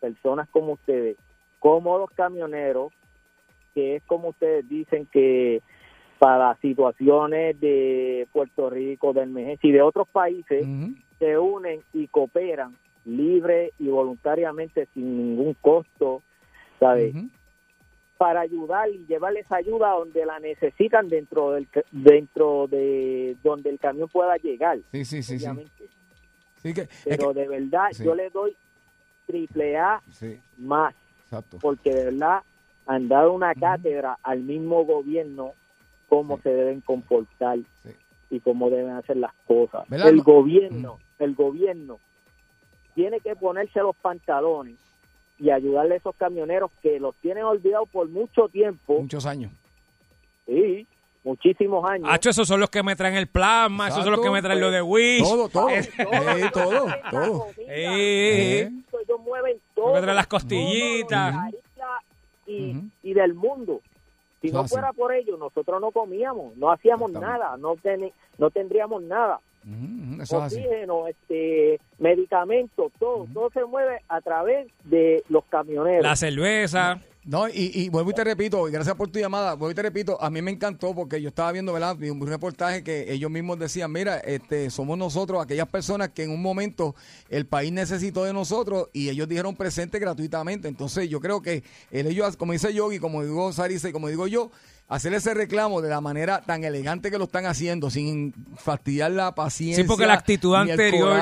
personas 0.01 0.49
como 0.51 0.73
ustedes, 0.73 1.17
como 1.61 1.99
los 1.99 2.11
camioneros, 2.11 2.93
que 3.75 3.97
es 3.97 4.03
como 4.05 4.29
ustedes 4.29 4.69
dicen 4.69 5.07
que 5.07 5.63
para 6.19 6.57
situaciones 6.57 7.59
de 7.61 8.27
Puerto 8.33 8.71
Rico, 8.71 9.13
de 9.13 9.23
emergencia 9.23 9.69
y 9.69 9.73
de 9.73 9.83
otros 9.83 10.09
países, 10.09 10.67
se 11.19 11.39
unen 11.39 11.81
y 11.93 12.09
cooperan 12.09 12.77
libre 13.05 13.73
y 13.79 13.89
voluntariamente 13.89 14.87
sin 14.95 15.17
ningún 15.17 15.55
costo, 15.55 16.23
¿sabes? 16.81 17.15
Para 18.17 18.41
ayudar 18.41 18.89
y 18.91 19.05
llevarles 19.07 19.51
ayuda 19.51 19.91
donde 19.91 20.25
la 20.25 20.39
necesitan 20.39 21.09
dentro 21.09 21.53
del 21.53 21.69
dentro 21.91 22.67
de 22.69 23.37
donde 23.43 23.71
el 23.71 23.79
camión 23.79 24.09
pueda 24.09 24.37
llegar 24.37 24.79
Sí, 24.93 25.05
sí, 25.05 25.23
sí, 25.23 25.39
sí. 25.39 25.45
obviamente. 25.45 25.89
Sí, 26.63 26.73
que, 26.73 26.83
es 26.83 26.89
pero 27.05 27.35
que- 27.35 27.41
de 27.41 27.49
verdad 27.49 27.89
sí. 27.93 28.05
yo 28.05 28.15
le 28.15 28.31
doy 28.31 28.57
triple 29.27 29.77
A 29.79 30.01
sí, 30.13 30.41
más 30.59 30.95
exacto. 31.25 31.59
porque 31.61 31.91
de 31.95 32.05
verdad 32.07 32.43
han 32.87 33.09
dado 33.09 33.33
una 33.33 33.55
cátedra 33.55 34.19
al 34.23 34.41
mismo 34.41 34.85
gobierno 34.85 35.53
cómo 36.09 36.39
se 36.39 36.51
deben 36.51 36.81
comportar 36.83 37.59
y 38.31 38.41
cómo 38.41 38.71
deben 38.71 38.91
hacer 38.93 39.17
las 39.17 39.33
cosas 39.47 39.89
¿Verdad? 39.89 40.09
el 40.11 40.17
No- 40.19 40.23
gobierno 40.25 40.99
el 41.19 41.35
gobierno 41.35 41.99
tiene 42.95 43.19
que 43.21 43.35
ponerse 43.35 43.81
los 43.81 43.97
pantalones 43.97 44.79
y 45.39 45.51
ayudarle 45.51 45.95
a 45.95 45.97
esos 45.99 46.15
camioneros 46.17 46.71
que 46.83 46.99
los 47.01 47.15
tienen 47.17 47.45
olvidados 47.45 47.89
por 47.91 48.09
mucho 48.09 48.49
tiempo 48.49 49.01
Muchos 49.01 49.27
años. 49.27 49.51
Sí, 50.47 50.87
muchísimos 51.25 51.85
años. 51.89 52.09
Hacho, 52.11 52.31
esos 52.31 52.47
son 52.47 52.61
los 52.61 52.71
que 52.71 52.83
me 52.83 52.95
traen 52.97 53.15
el 53.17 53.27
plasma, 53.27 53.89
esos 53.89 54.03
son 54.05 54.13
los 54.13 54.21
que 54.21 54.31
me 54.31 54.43
traen 54.43 54.61
lo 54.61 54.71
de 54.71 54.83
Wish. 54.83 55.23
Todo, 55.23 55.49
todo. 55.49 55.67
Todo, 56.03 56.39
Eh, 56.39 56.51
todo, 57.11 57.47
Eh, 57.67 58.61
Ellos 58.69 59.21
mueven 59.25 59.59
todo. 59.75 59.95
que 59.95 60.01
traen 60.03 60.17
las 60.17 60.27
costillitas. 60.27 61.35
y, 62.47 63.15
del 63.15 63.35
mundo. 63.35 63.81
Si 64.43 64.51
no 64.51 64.69
fuera 64.69 64.93
por 64.93 65.13
ellos, 65.15 65.39
nosotros 65.39 65.81
no 65.81 65.91
comíamos, 65.91 66.55
no 66.59 66.71
hacíamos 66.71 67.11
nada, 67.11 67.57
no, 67.57 67.77
ten- 67.77 68.13
no 68.37 68.51
tendríamos 68.51 69.03
nada. 69.03 69.41
Así. 70.21 70.35
oxígeno, 70.35 71.09
este, 71.09 71.81
medicamentos, 71.99 72.93
todo, 72.99 73.27
todo 73.33 73.51
se 73.51 73.65
mueve 73.65 74.01
a 74.09 74.21
través 74.21 74.69
de 74.85 75.23
los 75.29 75.45
camioneros. 75.47 76.03
La 76.03 76.17
cerveza. 76.17 77.01
No, 77.27 77.49
y, 77.49 77.71
y 77.73 77.89
vuelvo 77.89 78.11
y 78.11 78.13
te 78.13 78.23
repito, 78.23 78.69
y 78.69 78.71
gracias 78.71 78.95
por 78.97 79.09
tu 79.09 79.19
llamada, 79.19 79.55
vuelvo 79.55 79.71
y 79.71 79.75
te 79.75 79.81
repito, 79.81 80.21
a 80.23 80.29
mí 80.29 80.43
me 80.43 80.51
encantó 80.51 80.95
porque 80.95 81.23
yo 81.23 81.31
estaba 81.31 81.53
viendo, 81.53 81.73
¿verdad? 81.73 81.97
Un 81.99 82.27
reportaje 82.27 82.85
que 82.85 83.11
ellos 83.11 83.31
mismos 83.31 83.59
decían, 83.59 83.91
mira, 83.91 84.19
este, 84.19 84.69
somos 84.69 84.99
nosotros 84.99 85.43
aquellas 85.43 85.69
personas 85.69 86.11
que 86.11 86.25
en 86.25 86.31
un 86.31 86.43
momento 86.43 86.95
el 87.31 87.47
país 87.47 87.73
necesitó 87.73 88.25
de 88.25 88.35
nosotros 88.35 88.91
y 88.93 89.09
ellos 89.09 89.27
dijeron 89.27 89.57
presente 89.57 89.99
gratuitamente. 89.99 90.69
Entonces 90.69 91.09
yo 91.09 91.19
creo 91.19 91.41
que 91.41 91.63
el 91.91 92.09
ellos, 92.09 92.37
como 92.37 92.53
dice 92.53 92.75
Yogi, 92.75 92.99
como 92.99 93.25
digo 93.25 93.51
Sarisa 93.55 93.89
y 93.89 93.93
como 93.93 94.09
digo 94.09 94.27
yo, 94.27 94.51
hacer 94.89 95.15
ese 95.15 95.35
reclamo 95.35 95.81
de 95.81 95.89
la 95.89 96.01
manera 96.01 96.43
tan 96.43 96.65
elegante 96.65 97.11
que 97.11 97.19
lo 97.19 97.25
están 97.25 97.47
haciendo, 97.47 97.91
sin 97.91 98.35
fastidiar 98.57 99.11
la 99.13 99.35
paciencia. 99.35 99.83
Sí, 99.83 99.89
porque 99.89 100.07
la 100.07 100.15
actitud 100.15 100.55
anterior, 100.55 101.17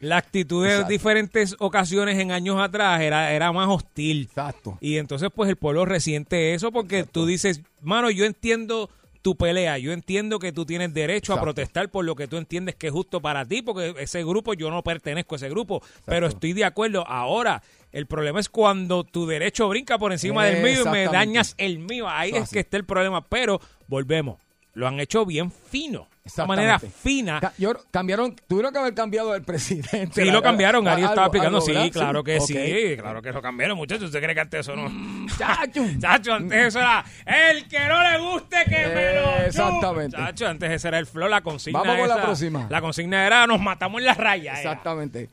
la 0.00 0.16
actitud 0.16 0.64
de 0.64 0.70
Exacto. 0.70 0.90
diferentes 0.90 1.56
ocasiones 1.58 2.18
en 2.18 2.32
años 2.32 2.60
atrás 2.60 3.00
era, 3.00 3.32
era 3.32 3.52
más 3.52 3.68
hostil. 3.68 4.22
Exacto. 4.28 4.78
Y 4.80 4.98
entonces, 4.98 5.30
pues 5.34 5.48
el 5.48 5.56
pueblo 5.56 5.84
resiente 5.84 6.54
eso 6.54 6.70
porque 6.70 7.04
tú 7.04 7.26
dices, 7.26 7.62
mano, 7.80 8.10
yo 8.10 8.24
entiendo 8.24 8.90
tu 9.22 9.36
pelea, 9.36 9.78
yo 9.78 9.92
entiendo 9.92 10.38
que 10.38 10.52
tú 10.52 10.64
tienes 10.64 10.94
derecho 10.94 11.34
a 11.34 11.40
protestar 11.40 11.90
por 11.90 12.04
lo 12.04 12.14
que 12.14 12.28
tú 12.28 12.36
entiendes 12.36 12.76
que 12.76 12.86
es 12.86 12.92
justo 12.92 13.20
para 13.20 13.44
ti, 13.44 13.62
porque 13.62 13.94
ese 13.98 14.22
grupo, 14.24 14.54
yo 14.54 14.70
no 14.70 14.82
pertenezco 14.82 15.34
a 15.34 15.36
ese 15.36 15.48
grupo, 15.48 15.82
pero 16.04 16.28
estoy 16.28 16.52
de 16.52 16.64
acuerdo. 16.64 17.06
Ahora, 17.06 17.62
el 17.92 18.06
problema 18.06 18.40
es 18.40 18.48
cuando 18.48 19.04
tu 19.04 19.26
derecho 19.26 19.68
brinca 19.68 19.98
por 19.98 20.12
encima 20.12 20.44
del 20.44 20.62
mío 20.62 20.82
y 20.84 20.88
me 20.88 21.04
dañas 21.06 21.54
el 21.58 21.78
mío. 21.78 22.08
Ahí 22.08 22.30
Eso 22.30 22.38
es 22.38 22.42
así. 22.44 22.54
que 22.54 22.60
está 22.60 22.76
el 22.76 22.84
problema, 22.84 23.24
pero 23.26 23.60
volvemos. 23.86 24.38
Lo 24.74 24.86
han 24.86 25.00
hecho 25.00 25.26
bien 25.26 25.50
fino, 25.50 26.06
de 26.24 26.30
una 26.36 26.46
manera 26.46 26.78
fina. 26.78 27.40
Ca- 27.40 27.52
yo- 27.58 27.74
cambiaron, 27.90 28.36
tuvieron 28.46 28.72
que 28.72 28.78
haber 28.78 28.94
cambiado 28.94 29.34
el 29.34 29.42
presidente. 29.42 30.22
Sí, 30.24 30.30
lo 30.30 30.40
cambiaron. 30.40 30.86
Ari 30.86 31.02
estaba 31.02 31.24
explicando. 31.26 31.56
algo, 31.58 31.66
Sí, 31.66 31.72
¿verdad? 31.72 31.90
claro 31.90 32.22
que 32.22 32.36
Ok. 32.38 32.44
sí. 32.46 32.96
Claro 32.96 33.20
que 33.22 33.32
lo 33.32 33.42
cambiaron, 33.42 33.76
muchachos. 33.76 34.04
¿Usted 34.04 34.20
cree 34.22 34.34
que 34.36 34.40
antes 34.40 34.60
eso 34.60 34.76
no? 34.76 35.26
Chacho. 35.36 35.84
Chacho, 36.00 36.34
antes 36.34 36.66
eso 36.66 36.78
era 36.78 37.04
el 37.26 37.66
que 37.66 37.80
no 37.88 38.02
le 38.08 38.18
guste 38.20 38.56
que 38.68 38.86
me 38.86 39.12
lo 39.14 39.30
chupe. 39.32 39.46
Exactamente. 39.46 40.16
Chacho, 40.16 40.46
antes 40.46 40.70
ese 40.70 40.88
era 40.88 40.98
el 41.00 41.06
flow, 41.06 41.28
la 41.28 41.40
consigna 41.40 41.80
Vamos 41.80 41.96
con 41.98 42.08
la 42.08 42.14
esa- 42.14 42.22
próxima. 42.24 42.66
La 42.70 42.80
consigna 42.80 43.26
era 43.26 43.46
nos 43.48 43.60
matamos 43.60 43.98
en 44.00 44.04
la 44.06 44.14
raya. 44.14 44.52
era. 44.52 44.58
Exactamente. 44.60 45.28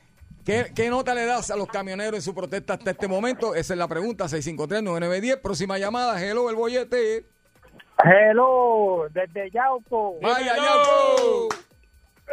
¿Qué, 0.45 0.65
¿Qué 0.75 0.89
nota 0.89 1.15
le 1.15 1.25
das 1.25 1.49
a 1.49 1.55
los 1.55 1.67
camioneros 1.67 2.15
en 2.15 2.21
su 2.21 2.35
protesta 2.35 2.73
hasta 2.75 2.91
este 2.91 3.07
momento? 3.07 3.55
Esa 3.55 3.73
es 3.73 3.77
la 3.79 3.87
pregunta. 3.87 4.25
653-9910. 4.25 5.41
Próxima 5.41 5.77
llamada. 5.79 6.21
Hello, 6.23 6.49
el 6.51 6.55
bollete. 6.55 7.25
Hello, 8.03 9.07
desde 9.11 9.49
Yauco. 9.51 10.19
Vaya. 10.21 10.55
Yauco. 10.55 11.49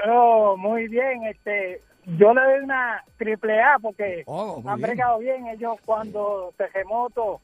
Oh, 0.09 0.57
muy 0.57 0.89
bien, 0.89 1.23
este, 1.25 1.81
yo 2.19 2.33
le 2.35 2.41
doy 2.41 2.65
una 2.65 3.05
triple 3.19 3.61
A 3.61 3.79
porque 3.81 4.23
Oh, 4.27 4.57
han 4.67 4.79
bien. 4.79 4.89
bregado 4.89 5.19
bien 5.19 5.47
ellos 5.49 5.77
cuando 5.85 6.53
terremoto, 6.57 7.41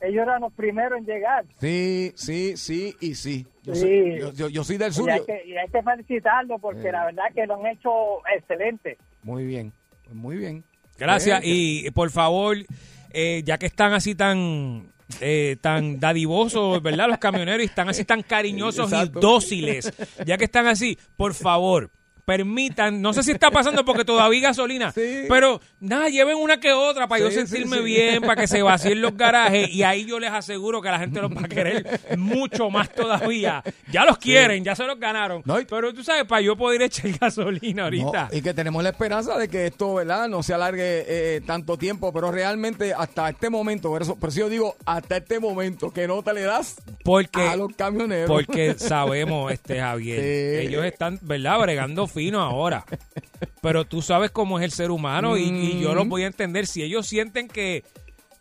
ellos 0.00 0.22
eran 0.22 0.40
los 0.40 0.52
primeros 0.54 0.98
en 0.98 1.04
llegar. 1.06 1.44
Sí, 1.60 2.10
sí, 2.16 2.56
sí 2.56 2.96
y 3.00 3.14
sí. 3.14 3.46
Yo, 3.62 3.74
Sí. 3.74 3.80
Soy, 3.82 4.18
yo, 4.18 4.32
yo- 4.32 4.48
yo 4.48 4.64
soy 4.64 4.78
del 4.78 4.92
sur. 4.92 5.08
Y 5.08 5.12
hay, 5.12 5.24
que, 5.24 5.44
y 5.46 5.56
hay 5.56 5.68
que 5.68 5.82
felicitarlo 5.82 6.58
porque 6.58 6.88
Eh. 6.88 6.92
la 6.92 7.04
verdad 7.04 7.24
que 7.34 7.46
lo 7.46 7.54
han 7.56 7.66
hecho 7.66 8.26
excelente. 8.34 8.96
Muy 9.22 9.44
bien. 9.44 9.72
Muy 10.12 10.36
bien. 10.36 10.64
Gracias. 10.98 11.40
Y 11.44 11.90
por 11.90 12.10
favor, 12.10 12.56
eh, 13.10 13.42
ya 13.44 13.58
que 13.58 13.66
están 13.66 13.92
así 13.92 14.14
tan 14.14 14.90
eh, 15.20 15.56
tan 15.60 15.98
dadivosos, 15.98 16.82
¿verdad? 16.82 17.08
Los 17.08 17.18
camioneros 17.18 17.62
y 17.62 17.66
están 17.66 17.88
así 17.88 18.04
tan 18.04 18.22
cariñosos 18.22 18.92
Exacto. 18.92 19.18
y 19.18 19.22
dóciles, 19.22 19.92
ya 20.24 20.38
que 20.38 20.44
están 20.44 20.66
así, 20.66 20.98
por 21.16 21.34
favor. 21.34 21.90
Permitan, 22.30 23.02
no 23.02 23.12
sé 23.12 23.24
si 23.24 23.32
está 23.32 23.50
pasando 23.50 23.84
porque 23.84 24.04
todavía 24.04 24.40
gasolina, 24.40 24.92
Sí. 24.92 25.24
pero 25.28 25.60
nada, 25.80 26.08
lleven 26.08 26.36
una 26.36 26.60
que 26.60 26.72
otra 26.72 27.08
para 27.08 27.22
yo 27.24 27.28
Sí, 27.28 27.34
sentirme 27.44 27.78
sí. 27.78 27.82
bien, 27.82 28.20
para 28.22 28.40
que 28.40 28.46
se 28.46 28.62
vacíen 28.62 29.02
los 29.02 29.16
garajes 29.16 29.68
y 29.68 29.82
ahí 29.82 30.06
yo 30.06 30.20
les 30.20 30.30
aseguro 30.30 30.80
que 30.80 30.90
la 30.90 31.00
gente 31.00 31.20
los 31.20 31.32
va 31.32 31.40
a 31.42 31.48
querer 31.48 32.00
mucho 32.16 32.70
más 32.70 32.88
todavía. 32.94 33.64
Ya 33.90 34.04
los 34.04 34.16
quieren, 34.18 34.62
ya 34.62 34.76
se 34.76 34.84
los 34.84 35.00
ganaron. 35.00 35.42
No, 35.44 35.58
pero 35.68 35.92
tú 35.92 36.04
sabes, 36.04 36.24
para 36.24 36.40
yo 36.40 36.56
poder 36.56 36.82
echar 36.82 37.10
gasolina 37.20 37.82
ahorita. 37.84 38.28
No, 38.30 38.38
y 38.38 38.42
que 38.42 38.54
tenemos 38.54 38.80
la 38.84 38.90
esperanza 38.90 39.36
de 39.36 39.48
que 39.48 39.66
esto, 39.66 39.94
¿verdad? 39.94 40.28
No 40.28 40.44
se 40.44 40.54
alargue 40.54 41.04
eh, 41.08 41.40
tanto 41.44 41.76
tiempo, 41.76 42.12
pero 42.12 42.30
realmente 42.30 42.94
hasta 42.94 43.28
este 43.28 43.50
momento, 43.50 43.88
por 43.88 44.02
eso, 44.02 44.14
por 44.14 44.28
eso 44.28 44.38
yo 44.38 44.48
digo, 44.48 44.76
hasta 44.86 45.16
este 45.16 45.40
momento, 45.40 45.92
¿qué 45.92 46.06
nota 46.06 46.32
le 46.32 46.42
das 46.42 46.76
Porque 47.04 47.40
a 47.42 47.56
los 47.56 47.74
camioneros? 47.74 48.28
Porque 48.28 48.74
sabemos, 48.78 49.50
este 49.52 49.80
Javier, 49.80 50.20
ellos 50.60 50.84
están, 50.84 51.18
¿verdad? 51.22 51.58
Bregando 51.58 52.06
fino 52.20 52.42
ahora. 52.42 52.84
Pero 53.62 53.86
tú 53.86 54.02
sabes 54.02 54.30
cómo 54.30 54.58
es 54.58 54.64
el 54.66 54.72
ser 54.72 54.90
humano 54.90 55.38
y, 55.38 55.44
y 55.44 55.80
yo 55.80 55.94
lo 55.94 56.04
voy 56.04 56.24
a 56.24 56.26
entender. 56.26 56.66
Si 56.66 56.82
ellos 56.82 57.06
sienten 57.06 57.48
que, 57.48 57.82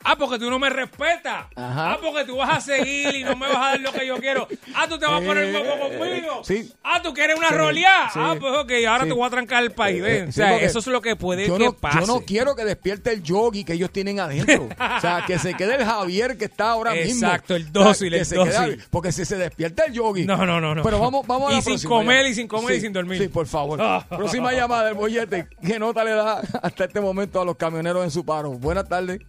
ah, 0.04 0.16
porque 0.18 0.40
tú 0.40 0.50
no 0.50 0.60
me 0.60 0.70
respetas. 0.70 1.46
Ajá. 1.56 1.94
Ah, 1.94 1.98
porque 2.02 2.26
tú 2.26 2.38
vas 2.38 2.50
a 2.58 2.62
seguir 2.62 3.16
y 3.16 3.24
no 3.24 3.36
me 3.36 3.48
vas 3.48 3.58
a 3.58 3.70
dar 3.72 3.80
lo 3.80 3.92
que 3.92 4.06
yo 4.06 4.18
quiero. 4.18 4.48
Ah, 4.74 4.88
tú 4.88 4.98
te 4.98 5.06
vas 5.06 5.22
a 5.22 5.26
poner 5.26 5.52
moco 5.54 5.80
conmigo. 5.98 6.42
Sí. 6.44 6.72
Ah, 6.84 7.02
tú 7.02 7.14
quieres 7.14 7.38
una 7.38 7.50
Sí, 7.50 7.56
roleada. 7.56 8.10
sí. 8.10 8.20
Ah, 8.22 8.36
pues 8.40 8.54
ok, 8.58 8.72
ahora 8.88 9.06
te 9.06 9.14
voy 9.14 9.26
a 9.26 9.30
trancar 9.30 9.64
el 9.64 9.72
país. 9.72 10.04
Eh, 10.06 10.26
o 10.30 10.32
sea, 10.32 10.58
eso 10.58 10.80
es 10.80 10.88
lo 10.88 11.02
que 11.02 11.16
puede 11.16 11.48
yo 11.48 11.58
que 11.58 11.66
no, 11.66 11.74
pase. 11.74 12.00
Yo 12.00 12.08
no 12.08 12.22
quiero 12.22 12.56
que 12.56 12.66
despierte 12.66 13.12
el 13.12 13.24
yogi 13.24 13.64
que 13.64 13.74
ellos 13.74 13.92
tienen 13.92 14.20
adentro. 14.20 14.70
o 14.98 15.00
sea, 15.02 15.24
que 15.26 15.40
se 15.40 15.54
quede 15.56 15.76
el 15.76 15.86
Javier 15.86 16.38
que 16.38 16.46
está 16.46 16.72
ahora 16.72 16.94
mismo. 16.94 17.26
Exacto, 17.26 17.56
el 17.56 17.72
dócil, 17.72 18.14
el 18.14 18.28
dócil. 18.28 18.84
porque 18.90 19.12
si 19.12 19.26
se 19.26 19.38
despierta 19.38 19.86
el 19.86 19.94
yogi. 19.94 20.26
No, 20.26 20.46
no, 20.46 20.62
no, 20.62 20.76
no. 20.76 20.84
Pero 20.84 21.00
vamos, 21.00 21.26
vamos 21.28 21.50
a 21.50 21.54
Y 21.54 21.56
la 21.58 21.62
sin 21.62 21.74
próxima 21.74 21.96
comer, 21.96 22.26
y 22.28 22.34
sin 22.36 22.48
comer, 22.48 22.76
y 22.76 22.82
sin 22.82 22.94
dormir. 22.94 23.22
Sí, 23.22 23.28
por 23.28 23.48
favor. 23.48 23.80
próxima 24.10 24.54
llamada 24.54 24.86
del 24.86 24.94
bollete. 24.94 25.48
¿Qué 25.66 25.80
nota 25.80 26.04
le 26.04 26.12
da 26.12 26.42
hasta 26.62 26.86
este 26.86 27.02
momento 27.02 27.42
a 27.42 27.46
los 27.46 27.56
camioneros 27.58 28.04
en 28.04 28.12
su 28.12 28.26
paro? 28.26 28.52
Buenas 28.52 28.88
tardes. 28.88 29.20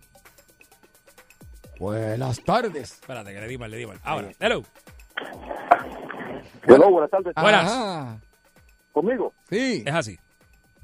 Buenas 1.80 2.44
tardes. 2.44 2.92
Espérate, 3.00 3.32
que 3.32 3.40
le 3.40 3.48
di 3.48 3.56
mal, 3.56 3.70
le 3.70 3.78
di 3.78 3.86
mal. 3.86 3.96
Ahora, 4.04 4.28
hello. 4.38 4.62
Hello, 6.66 6.90
buenas 6.90 7.10
tardes. 7.10 7.34
Buenas. 7.34 7.72
Ajá. 7.72 8.18
¿Conmigo? 8.92 9.32
Sí, 9.48 9.82
Es 9.86 9.94
así. 9.94 10.18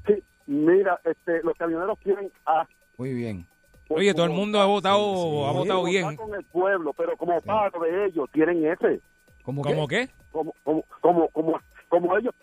Sí. 0.07 0.15
Mira, 0.47 0.99
este, 1.03 1.43
los 1.43 1.55
camioneros 1.55 1.99
quieren 1.99 2.31
a... 2.47 2.65
muy 2.97 3.13
bien. 3.13 3.45
Oye, 3.89 4.11
todo 4.15 4.25
el 4.25 4.31
mundo 4.31 4.59
ha 4.59 4.65
votado, 4.65 5.45
ha 5.47 5.51
Sí, 5.51 5.57
votado 5.59 5.79
votar 5.81 5.91
bien. 5.91 6.15
con 6.15 6.33
el 6.33 6.43
pueblo, 6.45 6.93
pero 6.93 7.15
como 7.15 7.39
parte 7.41 7.77
de 7.79 8.05
ellos 8.07 8.27
tienen 8.33 8.65
ese, 8.65 8.99
¿Cómo, 9.43 9.61
¿Cómo 9.61 9.87
qué? 9.87 10.07
qué? 10.07 10.13
como, 10.31 10.53
como, 10.63 10.83
como, 10.99 11.27
como, 11.29 11.59
como 11.89 12.17
ellos 12.17 12.33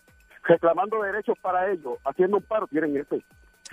reclamando 0.45 1.03
derechos 1.03 1.37
para 1.43 1.73
ellos, 1.73 1.99
haciendo 2.05 2.37
un 2.37 2.43
paro, 2.45 2.69
tienen 2.69 2.97
ese. 2.97 3.23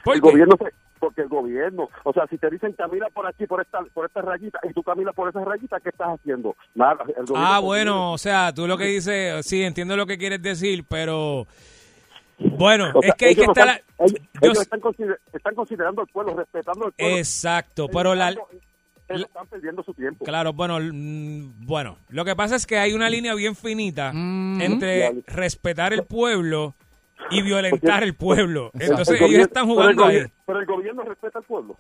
¿Por 0.03 0.15
el 0.15 0.21
qué? 0.21 0.29
gobierno 0.31 0.55
se- 0.57 0.73
porque 0.99 1.21
el 1.21 1.29
gobierno, 1.29 1.89
o 2.03 2.13
sea, 2.13 2.27
si 2.27 2.37
te 2.37 2.47
dicen 2.51 2.73
camina 2.73 3.07
por 3.11 3.25
aquí, 3.25 3.47
por 3.47 3.59
esta, 3.61 3.79
por 3.93 4.05
esta 4.05 4.21
rayita, 4.21 4.59
y 4.69 4.71
tú 4.73 4.83
caminas 4.83 5.15
por 5.15 5.27
esa 5.29 5.43
rayita, 5.43 5.79
¿qué 5.79 5.89
estás 5.89 6.09
haciendo? 6.19 6.55
Nada. 6.75 7.03
El 7.07 7.25
gobierno 7.25 7.35
Ah, 7.37 7.59
bueno, 7.59 8.11
o 8.13 8.17
sea, 8.19 8.53
tú 8.53 8.67
lo 8.67 8.77
que 8.77 8.85
dices, 8.85 9.43
sí, 9.45 9.63
entiendo 9.63 9.97
lo 9.97 10.05
que 10.05 10.17
quieres 10.19 10.41
decir, 10.43 10.85
pero 10.87 11.47
bueno, 12.37 12.91
O 12.93 13.01
sea, 13.01 13.09
es 13.09 13.15
que 13.15 13.25
hay 13.27 13.35
que 13.35 13.41
estar... 13.45 13.67
están- 13.67 13.81
ellos, 13.99 14.19
yo 14.33 14.39
ellos 14.51 14.61
están, 14.61 14.79
consider- 14.79 15.19
están 15.33 15.55
considerando 15.55 16.01
al 16.01 16.07
pueblo, 16.07 16.35
respetando 16.35 16.85
al 16.85 16.91
pueblo. 16.91 17.17
Exacto, 17.17 17.87
pero 17.91 18.13
la... 18.15 18.29
Ellos 19.09 19.25
están 19.27 19.45
perdiendo 19.47 19.83
su 19.83 19.93
tiempo. 19.93 20.23
Claro, 20.23 20.53
bueno, 20.53 20.77
mm, 20.79 21.65
bueno, 21.65 21.97
lo 22.09 22.23
que 22.23 22.35
pasa 22.35 22.55
es 22.55 22.65
que 22.65 22.77
hay 22.77 22.93
una 22.93 23.09
línea 23.09 23.33
bien 23.35 23.55
finita 23.55 24.11
Mm. 24.13 24.61
entre 24.61 25.23
respetar 25.27 25.91
el 25.93 26.03
pueblo 26.05 26.75
y 27.29 27.41
violentar 27.43 28.03
el 28.03 28.15
pueblo. 28.15 28.71
El 28.73 28.81
Entonces 28.89 29.21
ellos 29.21 29.41
están 29.41 29.67
pero 29.67 29.89
el 29.89 29.95
jugando 29.95 30.05
ahí. 30.05 30.25
Pero 30.45 30.59
el 30.59 30.65
gobierno 30.65 31.03
respeta 31.03 31.39
al 31.39 31.45
pueblo. 31.45 31.77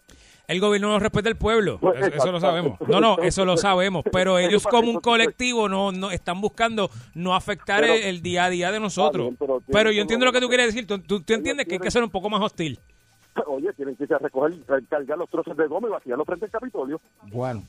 El 0.47 0.59
gobierno 0.59 0.89
no 0.89 0.99
respeta 0.99 1.29
el 1.29 1.35
pueblo, 1.37 1.77
Pues, 1.79 1.99
eso, 2.01 2.15
eso 2.15 2.31
lo 2.31 2.39
sabemos. 2.39 2.79
No, 2.87 2.99
no, 2.99 3.17
eso 3.19 3.45
lo 3.45 3.55
sabemos, 3.57 4.03
pero 4.11 4.37
ellos 4.37 4.67
como 4.67 4.89
un 4.91 4.99
colectivo 4.99 5.69
no, 5.69 5.91
no 5.91 6.11
están 6.11 6.41
buscando 6.41 6.89
no 7.15 7.33
afectar 7.35 7.81
Pero- 7.81 7.93
el, 7.93 8.01
el 8.03 8.21
día 8.21 8.45
a 8.45 8.49
día 8.49 8.71
de 8.71 8.79
nosotros. 8.79 9.27
bien, 9.37 9.61
pero 9.71 9.91
yo 9.91 10.01
entiendo 10.01 10.25
lo 10.25 10.31
que 10.33 10.41
tú 10.41 10.47
quieres 10.49 10.67
decir, 10.67 10.85
tú, 10.85 10.99
tú- 10.99 11.21
tú 11.21 11.33
entiendes 11.33 11.65
que 11.67 11.75
hay 11.75 11.79
que 11.79 11.91
ser 11.91 12.03
un 12.03 12.09
poco 12.09 12.29
más 12.29 12.41
hostil. 12.41 12.79
Oye, 13.47 13.71
tienen 13.73 13.95
que 13.95 14.03
irse 14.03 14.15
a 14.15 14.17
recoger, 14.17 14.53
cargar 14.89 15.17
los 15.17 15.29
trozos 15.29 15.55
de 15.55 15.65
goma 15.67 15.87
y 15.87 15.91
vaciarlos 15.91 16.25
frente 16.25 16.45
al 16.45 16.51
Capitolio. 16.51 16.99
Bueno. 17.31 17.63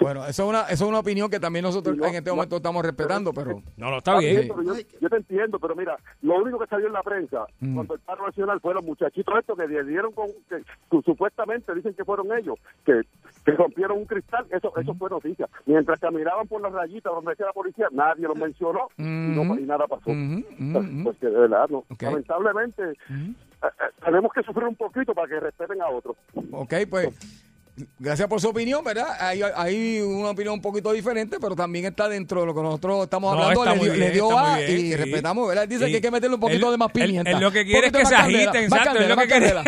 Bueno, 0.00 0.24
eso 0.26 0.42
es 0.44 0.48
una, 0.48 0.60
eso 0.62 0.84
es 0.84 0.88
una 0.88 0.98
opinión 1.00 1.28
que 1.30 1.40
también 1.40 1.64
nosotros 1.64 1.96
No, 1.96 2.06
en 2.06 2.14
este 2.16 2.30
no. 2.30 2.36
momento 2.36 2.56
estamos 2.56 2.84
respetando, 2.84 3.32
pero 3.32 3.62
No, 3.76 3.90
no, 3.90 3.98
está 3.98 4.18
bien. 4.18 4.48
pero 4.48 4.62
yo, 4.62 4.74
yo 5.00 5.08
te 5.08 5.16
entiendo, 5.16 5.58
pero 5.58 5.74
mira, 5.74 5.96
lo 6.22 6.36
único 6.36 6.58
que 6.58 6.66
salió 6.66 6.86
en 6.86 6.92
la 6.92 7.02
prensa 7.02 7.46
Mm. 7.60 7.74
cuando 7.74 7.94
el 7.94 8.00
paro 8.00 8.26
nacional 8.26 8.60
fue 8.60 8.74
los 8.74 8.84
muchachitos 8.84 9.34
estos 9.38 9.58
que 9.58 9.66
dieron 9.84 10.12
con, 10.12 10.28
que, 10.48 10.58
que 10.90 11.02
supuestamente 11.04 11.74
dicen 11.74 11.94
que 11.94 12.04
fueron 12.04 12.28
ellos, 12.36 12.56
que, 12.84 13.02
que 13.44 13.52
rompieron 13.52 13.98
un 13.98 14.04
cristal, 14.06 14.46
eso 14.50 14.72
eso 14.76 14.94
fue 14.94 15.10
noticia. 15.10 15.48
Mientras 15.66 15.98
caminaban 16.00 16.46
por 16.46 16.60
las 16.62 16.72
rayitas 16.72 17.12
donde 17.12 17.30
decía 17.32 17.46
la 17.46 17.52
policía, 17.52 17.86
nadie 17.92 18.26
los 18.28 18.36
mencionó 18.36 18.88
y, 18.96 19.02
no- 19.02 19.58
y 19.58 19.62
nada 19.64 19.86
pasó. 19.86 20.10
Ujú. 20.10 20.44
Pues 21.04 21.16
que 21.18 21.26
de 21.26 21.38
verdad, 21.38 21.66
no. 21.70 21.84
Lamentablemente, 22.00 22.82
eh, 22.90 22.94
eh, 23.62 23.66
tenemos 24.04 24.32
que 24.32 24.42
sufrir 24.42 24.66
un 24.68 24.74
poquito 24.76 25.14
para 25.14 25.28
que 25.28 25.40
respeten 25.40 25.80
a 25.82 25.88
otros. 25.88 26.16
Ok, 26.52 26.74
pues 26.90 27.08
gracias 27.98 28.28
por 28.28 28.40
su 28.40 28.48
opinión, 28.48 28.82
¿verdad? 28.84 29.06
Hay, 29.20 29.40
hay 29.56 30.00
una 30.00 30.30
opinión 30.30 30.54
un 30.54 30.60
poquito 30.62 30.92
diferente, 30.92 31.38
pero 31.40 31.54
también 31.56 31.84
está 31.86 32.08
dentro 32.08 32.40
de 32.40 32.46
lo 32.46 32.54
que 32.54 32.62
nosotros 32.62 33.04
estamos 33.04 33.34
No, 33.36 33.42
hablando. 33.42 33.64
Le 33.64 33.72
dio, 33.74 33.82
bien, 33.92 34.00
le 34.00 34.10
dio 34.10 34.28
está 34.30 34.54
A 34.54 34.58
bien, 34.58 34.70
y 34.70 34.80
sí. 34.80 34.96
respetamos, 34.96 35.48
¿verdad? 35.48 35.68
Dice 35.68 35.84
Sí. 35.84 35.90
que 35.90 35.96
hay 35.96 36.02
que 36.02 36.10
meterle 36.10 36.34
un 36.34 36.40
poquito 36.40 36.66
Él- 36.66 36.72
de 36.72 36.78
más 36.78 36.90
él- 36.94 37.02
pimienta. 37.06 37.30
él 37.30 37.40
lo 37.40 37.50
que 37.52 37.64
quiere 37.64 37.86
es 37.88 37.92
que 37.92 38.06
se 38.06 38.14
candela, 38.14 38.50
agiten, 38.50 38.70
más 38.70 38.80
exacto, 38.80 38.98
es 39.00 39.06
candela, 39.08 39.14
lo 39.14 39.20
que 39.20 39.28
más 39.28 39.38
quiere. 39.38 39.62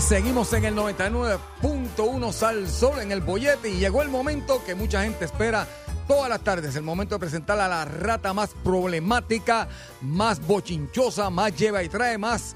Seguimos 0.08 0.52
en 0.54 0.66
el 0.66 0.76
99.1 0.76 2.32
Sal 2.34 2.68
Sol 2.68 3.00
en 3.00 3.12
el 3.12 3.22
bollete 3.22 3.70
y 3.70 3.80
llegó 3.80 4.02
el 4.02 4.10
momento 4.10 4.62
que 4.66 4.76
mucha 4.76 5.02
gente 5.04 5.26
espera 5.26 5.66
todas 6.08 6.30
las 6.30 6.42
tardes. 6.42 6.76
El 6.76 6.84
momento 6.84 7.16
de 7.16 7.20
presentar 7.20 7.60
a 7.60 7.68
la 7.68 7.86
rata 7.86 8.34
más 8.34 8.50
problemática, 8.64 9.68
más 10.02 10.46
bochinchosa, 10.46 11.30
más 11.30 11.56
lleva 11.56 11.82
y 11.84 11.90
trae, 11.90 12.18
más, 12.18 12.54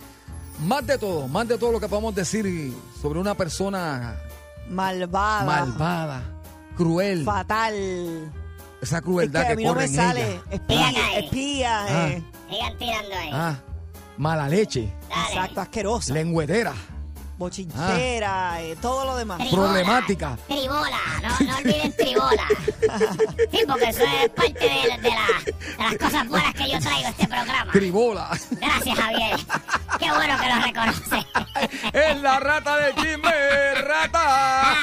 más 0.65 0.86
de 0.86 0.97
todo, 0.97 1.27
más 1.27 1.47
de 1.47 1.57
todo 1.57 1.71
lo 1.71 1.79
que 1.79 1.88
podemos 1.88 2.13
decir 2.13 2.73
sobre 3.01 3.19
una 3.19 3.33
persona 3.33 4.17
Malvada. 4.69 5.45
malvada, 5.45 6.23
cruel. 6.75 7.23
Fatal. 7.23 7.73
Esa 8.81 8.97
Es 8.97 9.01
que 9.01 9.01
crueldad 9.01 9.43
a 9.43 9.47
que, 9.47 9.55
mí 9.55 9.63
no 9.63 9.73
me 9.73 9.86
en 9.86 9.95
sale. 9.95 10.27
ella. 10.33 10.41
Espía, 10.51 11.19
espía. 11.19 11.86
Ah. 11.88 12.07
eh. 12.10 12.23
Sigan 12.49 12.77
tirando 12.77 13.15
ahí. 13.15 13.29
Ah, 13.33 13.55
mala 14.17 14.47
leche, 14.49 14.93
Exacto, 15.29 15.62
asquerosa. 15.62 16.13
lengüedera, 16.13 16.73
Bochinchera, 17.38 18.62
eh, 18.62 18.76
todo 18.82 19.06
lo 19.06 19.15
demás. 19.15 19.38
Tribola. 19.38 19.63
problemática. 19.69 20.38
Tribola, 20.47 21.00
no, 21.21 21.45
no 21.45 21.58
olviden 21.58 21.95
tribola. 21.95 22.43
Sí, 23.52 23.60
porque 23.67 23.89
eso 23.89 24.04
es 24.04 24.30
parte 24.30 24.54
de, 24.60 24.97
de 25.02 25.10
la- 25.10 25.43
de 25.45 25.84
las 25.84 25.97
cosas 25.97 26.28
buenas 26.28 26.54
que 26.56 26.69
yo 26.71 26.80
traigo 26.80 27.08
a 27.08 27.10
este 27.12 27.28
programa. 27.28 27.71
Tribola. 27.71 28.30
Gracias, 28.52 28.97
Javier. 29.00 29.38
Qué 30.00 30.12
bueno 30.12 30.36
que 30.39 30.50
lo 30.50 30.62
reconoce. 30.62 31.28
es 31.93 32.21
la 32.21 32.39
rata 32.39 32.78
de 32.78 32.95
chisme, 32.95 33.73
rata. 33.82 34.73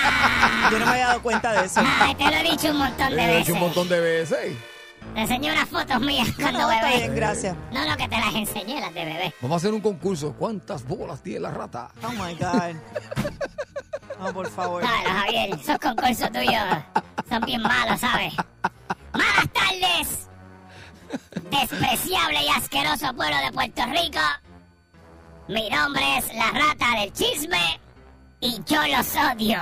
Yo 0.71 0.79
no 0.79 0.87
me 0.87 0.93
había 0.93 1.07
dado 1.09 1.23
cuenta 1.23 1.53
de 1.53 1.67
eso. 1.67 1.81
Ay, 2.01 2.15
te 2.15 2.25
lo 2.25 2.31
he 2.37 2.43
dicho 2.43 2.69
un 2.71 2.77
montón 2.79 3.11
de 3.11 3.17
Lo 3.17 3.23
he 3.23 3.27
veces. 3.27 3.43
hecho 3.43 3.53
un 3.55 3.61
montón 3.61 3.89
de 3.89 4.01
veces. 4.01 4.57
Te 5.15 5.21
enseñé 5.21 5.53
unas 5.53 5.69
fotos 5.69 6.01
mías 6.01 6.29
cuando 6.37 6.59
No, 6.61 6.71
está 6.71 6.87
bebé. 6.87 6.99
bien, 7.03 7.15
gracias. 7.15 7.57
No, 7.73 7.89
no, 7.89 7.97
que 7.97 8.09
te 8.09 8.17
las 8.19 8.35
enseñé, 8.35 8.81
las 8.81 8.93
de 8.95 9.05
bebé. 9.05 9.35
Vamos 9.41 9.55
a 9.55 9.59
hacer 9.59 9.73
un 9.73 9.81
concurso. 9.81 10.33
¿Cuántas 10.35 10.85
bolas 10.87 11.23
tiene 11.23 11.41
la 11.41 11.51
rata? 11.51 11.91
Oh 12.03 12.11
my 12.11 12.35
God. 12.35 12.77
No, 14.21 14.33
por 14.33 14.49
favor. 14.49 14.81
Claro, 14.81 15.11
Javier, 15.11 15.51
esos 15.61 15.77
concursos 15.79 16.31
tuyos 16.33 16.63
son 17.29 17.41
bien 17.45 17.61
malos, 17.61 18.01
¿sabes? 18.01 18.33
Malas 19.13 19.49
tardes. 19.53 20.29
Despreciable 21.51 22.45
y 22.45 22.49
asqueroso 22.49 23.13
pueblo 23.15 23.37
de 23.45 23.53
Puerto 23.53 23.83
Rico. 23.87 24.21
Mi 25.49 25.69
nombre 25.69 26.19
es 26.19 26.33
la 26.33 26.49
rata 26.53 27.01
del 27.01 27.13
chisme 27.13 27.81
y 28.41 28.61
yo 28.65 28.81
los 28.87 29.15
odio. 29.17 29.59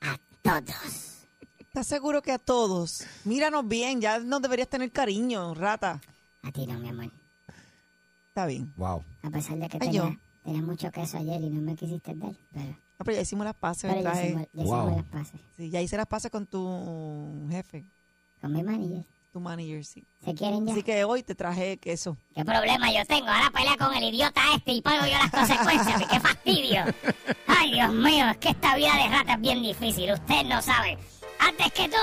A 0.00 0.16
todos. 0.42 1.03
¿Estás 1.74 1.88
seguro 1.88 2.22
que 2.22 2.30
a 2.30 2.38
todos? 2.38 3.04
Míranos 3.24 3.66
bien, 3.66 4.00
ya 4.00 4.20
nos 4.20 4.40
deberías 4.40 4.68
tener 4.68 4.92
cariño, 4.92 5.54
rata. 5.54 6.00
A 6.44 6.52
ti 6.52 6.68
no, 6.68 6.78
mi 6.78 6.88
amor. 6.90 7.10
Está 8.28 8.46
bien. 8.46 8.72
Wow. 8.76 9.02
A 9.24 9.30
pesar 9.30 9.56
de 9.58 9.68
que 9.68 9.78
Ay, 9.80 9.88
tenía, 9.88 10.02
yo. 10.04 10.16
tenía 10.44 10.62
mucho 10.62 10.88
queso 10.92 11.18
ayer 11.18 11.40
y 11.40 11.50
no 11.50 11.60
me 11.60 11.74
quisiste 11.74 12.14
dar. 12.14 12.30
Pero, 12.52 12.76
Ah, 12.96 13.02
pero 13.04 13.16
ya 13.16 13.22
hicimos 13.22 13.44
las 13.44 13.56
pases, 13.56 13.90
pero 13.90 14.04
ya 14.04 14.08
¿verdad? 14.10 14.22
hicimos, 14.24 14.46
ya 14.52 14.62
Wow. 14.62 14.76
hicimos 14.86 14.96
las 15.02 15.04
pases. 15.24 15.40
Sí, 15.56 15.70
ya 15.70 15.80
hice 15.80 15.96
las 15.96 16.06
pases 16.06 16.30
con 16.30 16.46
tu 16.46 17.48
jefe, 17.50 17.84
Con 18.40 18.52
mi 18.52 18.62
manager. 18.62 19.04
tu 19.32 19.40
manager, 19.40 19.84
sí. 19.84 20.06
¿Se 20.24 20.32
quieren 20.32 20.64
ya? 20.66 20.72
Así 20.74 20.84
que 20.84 21.02
hoy 21.02 21.24
te 21.24 21.34
traje 21.34 21.78
queso. 21.78 22.16
¿Qué 22.36 22.44
problema 22.44 22.92
yo 22.92 23.04
tengo? 23.04 23.26
Ahora 23.26 23.50
pelea 23.50 23.76
con 23.76 23.92
el 23.96 24.14
idiota 24.14 24.40
este 24.54 24.74
y 24.74 24.80
pago 24.80 25.06
yo 25.06 25.18
las 25.18 25.28
consecuencias. 25.32 26.02
¡Qué 26.08 26.20
fastidio! 26.20 26.84
Ay, 27.48 27.72
Dios 27.72 27.92
mío, 27.92 28.28
es 28.30 28.36
que 28.36 28.50
esta 28.50 28.76
vida 28.76 28.94
de 28.94 29.08
rata 29.08 29.34
es 29.34 29.40
bien 29.40 29.60
difícil. 29.60 30.12
Usted 30.12 30.44
no 30.44 30.62
sabe. 30.62 30.96
Antes 31.46 31.72
que 31.72 31.88
todo, 31.88 32.00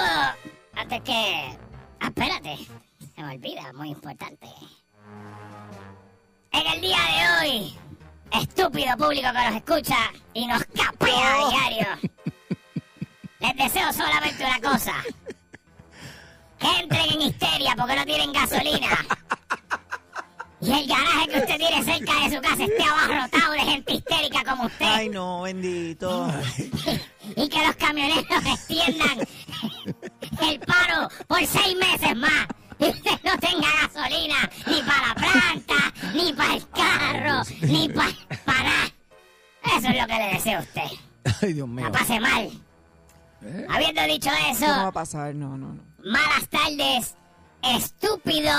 antes 0.76 1.02
que... 1.02 1.58
Ah, 2.00 2.08
espérate. 2.08 2.58
Se 3.16 3.24
me 3.24 3.34
olvida, 3.36 3.74
muy 3.74 3.90
importante. 3.90 4.48
En 6.52 6.68
el 6.68 6.82
día 6.82 6.98
de 6.98 7.50
hoy, 7.50 7.78
estúpido 8.32 8.96
público 8.98 9.28
que 9.34 9.46
nos 9.46 9.56
escucha 9.56 9.98
y 10.36 10.46
nos 10.46 10.64
capea 10.66 11.34
a 11.34 11.50
diario. 11.50 11.88
Les 13.40 13.56
deseo 13.56 13.92
solamente 13.92 14.46
una 14.46 14.62
cosa. 14.62 14.94
Que 16.60 16.80
entren 16.80 17.14
en 17.14 17.22
histeria 17.22 17.76
porque 17.76 17.96
no 17.96 18.06
tienen 18.06 18.32
gasolina. 18.34 18.90
Y 20.62 20.72
el 20.72 20.88
garaje 20.88 21.28
que 21.28 21.40
usted 21.40 21.58
tiene 21.58 21.84
cerca 21.84 22.14
de 22.30 22.36
su 22.36 22.42
casa 22.42 22.64
esté 22.64 22.84
abarrotado 22.84 23.52
de 23.54 23.60
gente 23.60 23.94
histérica 23.94 24.44
como 24.46 24.66
usted. 24.66 24.86
Ay, 24.86 25.10
no, 25.10 25.42
bendito. 25.42 26.28
Y 27.36 27.50
que 27.50 27.66
los 27.66 27.76
camioneros 27.78 28.46
extiendan 28.46 29.20
el 30.42 30.60
paro 30.60 31.10
por 31.28 31.46
seis 31.46 31.76
meses 31.78 32.16
más. 32.16 32.48
Y 32.80 32.86
usted 32.90 33.12
no 33.24 33.38
tenga 33.40 33.68
gasolina 33.82 34.50
ni 34.68 34.82
para 34.82 35.08
la 35.08 35.16
planta, 35.16 35.94
ni 36.14 36.34
para 36.34 36.54
el 36.56 36.70
carro, 36.70 37.44
ni 37.62 37.90
para 37.90 38.64
nada. 38.64 38.86
Eso 39.78 39.88
es 39.90 40.02
lo 40.02 40.08
que 40.08 40.14
le 40.16 40.34
deseo 40.34 40.60
a 40.60 40.62
usted. 40.62 40.88
Ay, 41.42 41.54
Dios 41.54 41.68
mío. 41.68 41.86
La 41.86 41.92
pase 41.92 42.20
mal. 42.20 42.50
Habiendo 43.70 44.04
dicho 44.04 44.30
Eso 44.52 44.68
no 44.68 44.84
va 44.84 44.88
a 44.88 44.92
pasar, 44.92 45.34
no, 45.34 45.58
no, 45.58 45.74
no. 45.74 45.84
malas 46.04 46.48
tardes, 46.50 47.16
estúpido, 47.64 48.52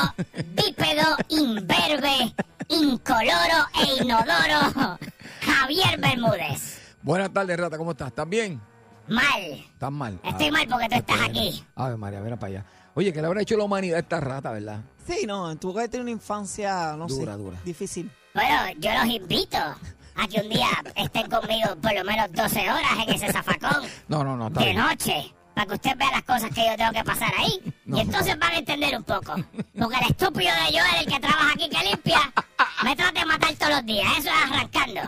bípedo, 0.55 1.17
imberbe, 1.29 2.35
incoloro 2.69 3.67
e 3.81 4.03
inodoro, 4.03 4.99
Javier 5.43 5.99
Bermúdez. 6.01 6.81
Buenas 7.03 7.33
tardes, 7.33 7.59
rata. 7.59 7.79
¿Cómo 7.79 7.93
estás? 7.93 8.09
¿Estás 8.09 8.29
bien? 8.29 8.61
Mal. 9.09 9.43
¿Estás 9.73 9.91
mal? 9.93 10.21
Estoy 10.23 10.47
Ah, 10.49 10.53
mal 10.53 10.69
porque 10.69 10.89
tú 10.89 10.95
estás 10.97 11.17
pena. 11.17 11.27
aquí. 11.29 11.65
Ave 11.75 11.97
María, 11.97 12.21
mira 12.21 12.37
para 12.37 12.53
allá. 12.53 12.65
Oye, 12.95 13.13
¿qué 13.13 13.21
le 13.21 13.27
habrá 13.27 13.43
hecho 13.43 13.57
la 13.57 13.65
humanidad 13.65 13.97
a 13.97 14.01
esta 14.01 14.21
rata, 14.21 14.51
verdad? 14.53 14.81
Sí, 15.07 15.25
no, 15.27 15.57
tuvo 15.57 15.75
que 15.81 15.89
tener 15.89 16.03
una 16.03 16.11
infancia, 16.13 16.95
no 16.97 17.07
Dura, 17.09 17.33
sé, 17.33 17.39
dura. 17.39 17.57
difícil. 17.65 18.11
Bueno, 18.35 18.57
yo 18.79 18.93
los 18.93 19.07
invito 19.07 19.57
a 19.59 20.29
que 20.29 20.41
un 20.41 20.49
día 20.49 20.69
estén 20.95 21.29
conmigo 21.29 21.75
por 21.83 21.93
lo 21.95 22.05
menos 22.05 22.31
12 22.33 22.71
horas 22.71 22.93
en 23.07 23.15
ese 23.15 23.33
zafacón 23.33 23.83
No, 24.09 24.23
no, 24.23 24.37
no, 24.37 24.47
está 24.49 24.61
de 24.61 24.67
bien. 24.67 24.77
noche. 24.79 25.35
Para 25.55 25.67
que 25.67 25.75
usted 25.75 25.97
vea 25.97 26.11
las 26.13 26.23
cosas 26.23 26.51
que 26.55 26.65
yo 26.67 26.77
tengo 26.77 26.93
que 26.93 27.05
pasar 27.05 27.33
ahí. 27.39 27.61
No, 27.85 27.97
y 27.99 28.01
entonces 28.01 28.39
van 28.39 28.53
a 28.53 28.59
entender 28.59 28.97
un 28.97 29.03
poco. 29.03 29.35
Porque 29.79 29.97
el 29.97 30.11
estúpido 30.11 30.51
de 30.55 30.79
Joel, 30.79 30.95
el 31.01 31.07
que 31.13 31.19
trabaja 31.21 31.53
aquí, 31.53 31.69
que 31.69 31.85
limpia, 31.85 32.33
me 32.85 32.95
trata 32.97 33.21
de 33.21 33.27
matar 33.27 33.55
todos 33.57 33.73
los 33.73 33.85
días. 33.87 34.07
Eso 34.19 34.29
es 34.31 34.51
arrancando. 34.51 35.01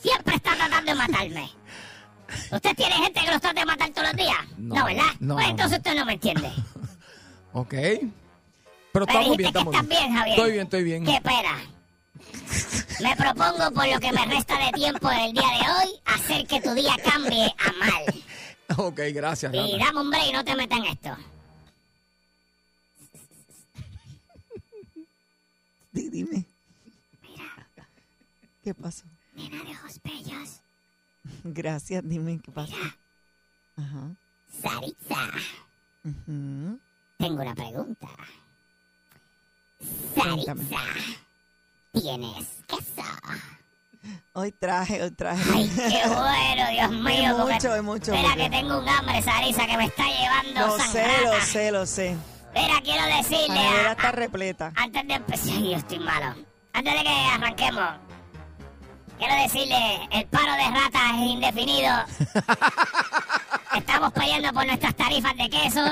Siempre 0.00 0.34
está 0.34 0.56
tratando 0.56 0.92
de 0.92 0.98
matarme. 0.98 1.50
¿Usted 2.50 2.74
tiene 2.76 2.94
gente 2.96 3.20
que 3.20 3.30
los 3.30 3.40
trata 3.40 3.60
de 3.60 3.66
matar 3.66 3.90
todos 3.90 4.08
los 4.08 4.16
días? 4.16 4.38
No, 4.58 4.74
No, 4.74 4.84
¿verdad? 4.86 5.04
no, 5.20 5.34
pues 5.36 5.48
entonces 5.48 5.78
usted 5.78 5.94
no 5.96 6.04
me 6.04 6.12
entiende. 6.14 6.50
Ok. 7.52 7.72
Me 7.72 8.10
Pero 8.92 9.06
estamos 9.06 9.36
bien, 9.36 9.48
estamos 9.48 9.74
estás 9.74 9.88
bien, 9.88 10.12
Javier. 10.14 10.36
Estoy 10.36 10.52
bien, 10.52 10.64
estoy 10.64 10.82
bien. 10.84 11.04
Qué 11.06 11.20
pena. 11.22 11.58
Me 13.00 13.16
propongo 13.16 13.70
por 13.72 13.88
lo 13.88 13.98
que 14.00 14.12
me 14.12 14.26
resta 14.26 14.58
de 14.58 14.72
tiempo 14.72 15.10
en 15.10 15.18
el 15.20 15.32
día 15.32 15.42
de 15.48 15.70
hoy 15.72 16.00
hacer 16.04 16.46
que 16.46 16.60
tu 16.60 16.74
día 16.74 16.94
cambie 17.04 17.46
a 17.58 17.72
mal. 17.84 18.04
Ok, 18.76 19.00
gracias, 19.12 19.52
Y 19.52 19.56
rata. 19.56 19.84
dame 19.84 20.00
un 20.00 20.10
break 20.10 20.28
y 20.28 20.32
no 20.32 20.44
te 20.44 20.54
metas 20.56 20.78
en 20.78 20.84
esto. 20.86 21.16
Di- 25.92 26.08
dime. 26.10 26.44
¿Qué 28.62 28.74
pasó? 28.74 29.04
Nena 29.34 29.64
de 29.64 29.70
ojos 29.70 30.00
bellos. 30.04 30.60
Gracias, 31.44 32.02
dime 32.06 32.38
qué 32.42 32.52
pasó. 32.52 32.74
Ajá. 33.76 34.14
Saritza, 34.62 35.30
tengo 37.18 37.42
una 37.42 37.54
pregunta. 37.54 38.08
Cuéntame. 40.14 40.64
Saritza, 40.68 41.20
¿tienes 41.92 42.46
queso? 42.66 42.79
Hoy 44.32 44.52
traje, 44.52 45.02
hoy 45.02 45.10
traje. 45.10 45.42
Ay, 45.54 45.68
qué 45.76 46.02
bueno, 46.08 46.70
Dios 46.70 46.90
mío. 46.90 47.30
Es 47.30 47.54
mucho, 47.54 47.74
es 47.74 47.82
mucho, 47.82 48.12
porque- 48.12 48.36
que 48.44 48.50
tengo 48.50 48.78
un 48.78 48.88
hambre, 48.88 49.22
Sarisa, 49.22 49.66
que 49.66 49.76
me 49.76 49.84
está 49.86 50.04
llevando 50.06 50.66
Lo 50.66 50.78
sé, 50.78 50.84
sangrata. 51.04 51.22
lo 51.22 51.40
sé, 51.44 51.70
lo 51.72 51.86
sé. 51.86 52.16
Mira, 52.54 52.80
quiero 52.82 53.06
La 53.06 53.16
decirle 53.18 53.48
nevera 53.48 53.88
a- 53.90 53.92
está 53.92 54.12
repleta. 54.12 54.72
Antes 54.76 55.06
de 55.06 55.14
empezar, 55.14 55.54
yo 55.62 55.76
estoy 55.76 55.98
malo. 55.98 56.34
Antes 56.72 56.94
de 56.94 57.02
que 57.02 57.08
arranquemos, 57.34 57.90
quiero 59.18 59.34
decirle, 59.42 60.08
el 60.12 60.26
paro 60.28 60.52
de 60.52 60.70
ratas 60.70 61.02
es 61.14 61.20
indefinido. 61.26 61.92
Estamos 63.76 64.12
peleando 64.12 64.52
por 64.52 64.66
nuestras 64.66 64.94
tarifas 64.96 65.36
de 65.36 65.48
queso. 65.48 65.84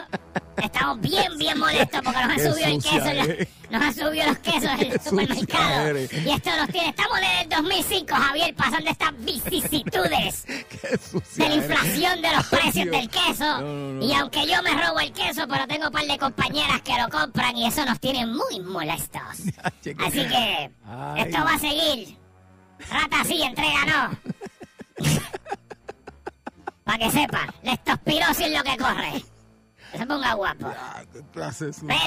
Estamos 0.61 1.01
bien, 1.01 1.39
bien 1.39 1.57
molestos 1.59 2.01
porque 2.03 2.21
nos 2.21 2.31
han 2.31 2.37
Qué 2.37 2.51
subido 2.51 2.67
el 2.69 2.83
sucia 2.83 3.01
queso. 3.23 3.47
nos 3.71 3.83
han 3.83 3.95
subido 3.95 4.27
los 4.27 4.39
quesos 4.39 4.65
en 4.65 4.81
el 4.81 4.93
Qué 4.93 4.99
supermercado. 4.99 5.87
eres. 5.87 6.13
Y 6.13 6.31
esto 6.31 6.51
nos 6.57 6.69
tiene. 6.71 6.89
Estamos 6.89 7.17
desde 7.21 7.41
el 7.43 7.49
2005, 7.51 8.15
Javier, 8.17 8.55
pasando 8.57 8.91
estas 8.91 9.19
vicisitudes 9.25 10.45
Qué 10.47 10.99
sucia 10.99 11.45
de 11.45 11.49
la 11.49 11.55
eres. 11.55 11.57
inflación 11.71 12.23
de 12.23 12.33
los 12.37 12.47
precios 12.47 12.73
Dios. 12.75 12.91
del 12.91 13.09
queso. 13.11 13.45
No, 13.45 13.61
no, 13.61 13.93
no. 13.95 14.05
Y 14.05 14.13
aunque 14.15 14.47
yo 14.49 14.63
me 14.65 14.71
robo 14.71 14.99
el 14.99 15.13
queso, 15.13 15.47
pero 15.49 15.67
tengo 15.69 15.87
un 15.87 15.93
par 15.93 16.05
de 16.07 16.19
compañeras 16.19 16.83
que 16.83 17.01
lo 17.01 17.09
compran 17.09 17.57
y 17.57 17.67
eso 17.67 17.85
nos 17.85 18.01
tiene 18.01 18.27
muy 18.27 18.59
molestos. 18.61 19.23
Así 19.73 20.27
que 20.27 20.71
Ay. 20.85 21.21
esto 21.23 21.39
va 21.45 21.55
a 21.55 21.59
seguir. 21.61 22.17
Rata 22.91 23.25
sí, 23.25 23.41
entrega 23.43 23.85
no. 23.87 24.19
Para 26.89 27.05
que 27.05 27.11
sepa, 27.11 27.47
la 27.63 27.73
estospirosis 27.75 28.47
es 28.47 28.57
lo 28.57 28.65
que 28.65 28.77
corre. 28.79 29.23
Que 29.93 29.99
se 29.99 30.07
ponga 30.07 30.33
guapo. 30.33 30.69
Ah, 30.75 31.03
qué 31.13 31.21
clase. 31.35 31.67
Mira, 31.83 31.99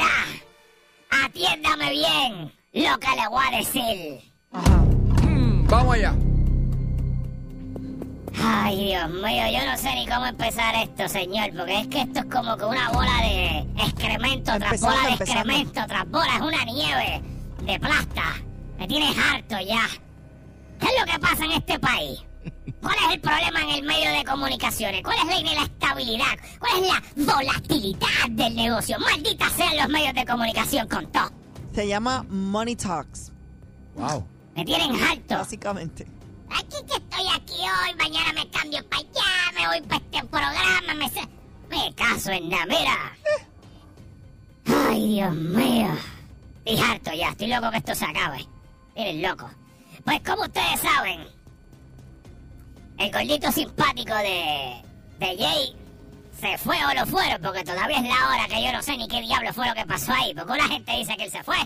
atiéndame 1.23 1.91
bien 1.91 2.51
lo 2.73 2.97
que 2.99 3.07
le 3.15 3.27
voy 3.29 3.43
a 3.47 3.57
decir. 3.57 4.21
Mm, 5.21 5.67
Vamos 5.67 5.93
allá. 5.93 6.15
Ay, 8.43 8.85
Dios 8.87 9.07
mío, 9.11 9.43
yo 9.53 9.69
no 9.71 9.77
sé 9.77 9.93
ni 9.93 10.07
cómo 10.07 10.25
empezar 10.25 10.73
esto, 10.73 11.07
señor, 11.07 11.51
porque 11.55 11.79
es 11.81 11.87
que 11.87 12.01
esto 12.01 12.19
es 12.21 12.25
como 12.25 12.57
que 12.57 12.65
una 12.65 12.89
bola 12.89 13.21
de 13.21 13.59
excremento 13.83 14.51
tras 14.57 14.63
Empezando, 14.81 14.87
bola 14.95 15.05
de 15.05 15.11
empezando. 15.11 15.39
excremento 15.41 15.81
tras 15.87 16.09
bola, 16.09 16.35
es 16.37 16.41
una 16.41 16.65
nieve 16.65 17.21
de 17.65 17.79
plasta. 17.79 18.23
Me 18.79 18.87
tienes 18.87 19.15
harto 19.15 19.59
ya. 19.59 19.85
¿Qué 20.79 20.87
es 20.87 20.93
lo 20.99 21.05
que 21.13 21.19
pasa 21.19 21.45
en 21.45 21.51
este 21.51 21.77
país? 21.77 22.19
¿Cuál 22.81 22.95
es 23.07 23.13
el 23.13 23.21
problema 23.21 23.61
en 23.61 23.69
el 23.69 23.83
medio 23.83 24.11
de 24.11 24.23
comunicaciones? 24.23 25.03
¿Cuál 25.03 25.17
es 25.19 25.25
la 25.25 25.39
inestabilidad? 25.39 26.37
¿Cuál 26.59 26.83
es 26.83 26.89
la 26.89 27.33
volatilidad 27.33 28.29
del 28.31 28.55
negocio? 28.55 28.97
Maldita 28.99 29.49
sean 29.51 29.77
los 29.77 29.89
medios 29.89 30.13
de 30.15 30.25
comunicación 30.25 30.87
con 30.87 31.11
todo. 31.11 31.29
Se 31.73 31.87
llama 31.87 32.25
Money 32.29 32.75
Talks, 32.75 33.31
Wow. 33.95 34.25
Me 34.55 34.65
tienen 34.65 34.95
harto. 35.03 35.35
básicamente. 35.35 36.05
Aquí 36.49 36.75
que 36.87 36.95
estoy 36.97 37.25
aquí 37.33 37.53
hoy, 37.61 37.95
mañana 37.97 38.33
me 38.33 38.49
cambio 38.49 38.85
para 38.89 39.01
allá, 39.01 39.51
me 39.55 39.67
voy 39.67 39.81
para 39.87 40.01
este 40.03 40.27
programa, 40.27 40.93
me, 40.95 41.11
me 41.69 41.93
caso 41.95 42.31
en 42.31 42.49
la 42.49 42.65
mira. 42.65 43.13
Ay, 44.89 45.07
Dios 45.13 45.33
mío. 45.33 45.87
Estoy 46.65 46.85
harto 46.89 47.11
ya, 47.13 47.29
estoy 47.29 47.47
loco 47.47 47.71
que 47.71 47.77
esto 47.77 47.95
se 47.95 48.05
acabe. 48.05 48.45
Miren, 48.95 49.21
loco. 49.21 49.49
Pues 50.03 50.19
como 50.21 50.43
ustedes 50.43 50.79
saben, 50.81 51.25
el 53.01 53.11
gordito 53.11 53.51
simpático 53.51 54.13
de, 54.15 54.81
de 55.19 55.37
Jay 55.37 55.75
se 56.39 56.57
fue 56.57 56.77
o 56.85 56.93
lo 56.93 57.05
fueron, 57.05 57.41
porque 57.41 57.63
todavía 57.63 57.97
es 57.97 58.03
la 58.03 58.29
hora 58.29 58.47
que 58.47 58.63
yo 58.63 58.71
no 58.71 58.81
sé 58.81 58.97
ni 58.97 59.07
qué 59.07 59.21
diablo 59.21 59.53
fue 59.53 59.67
lo 59.67 59.73
que 59.75 59.85
pasó 59.85 60.11
ahí, 60.13 60.33
porque 60.33 60.51
una 60.53 60.67
gente 60.67 60.91
dice 60.97 61.15
que 61.17 61.25
él 61.25 61.31
se 61.31 61.43
fue. 61.43 61.57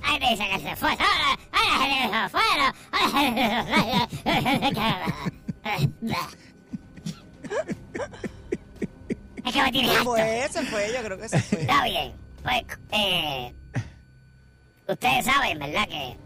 La 0.00 0.08
gente 0.08 0.26
dice 0.30 0.44
que 0.46 0.54
él 0.54 0.62
se 0.62 0.76
fue. 0.76 0.96
Es 9.44 9.52
que 9.54 9.62
me 9.62 9.72
tiene 9.72 9.88
Se 9.88 9.96
harto. 9.96 10.10
fue, 10.10 10.48
se 10.50 10.62
fue, 10.66 10.92
yo 10.94 11.02
creo 11.02 11.18
que 11.18 11.28
se 11.28 11.38
fue. 11.40 11.60
Está 11.62 11.84
bien. 11.84 12.12
Pues, 12.42 12.62
eh, 12.92 13.54
ustedes 14.88 15.24
saben, 15.24 15.58
¿verdad? 15.58 15.88
Que 15.88 16.16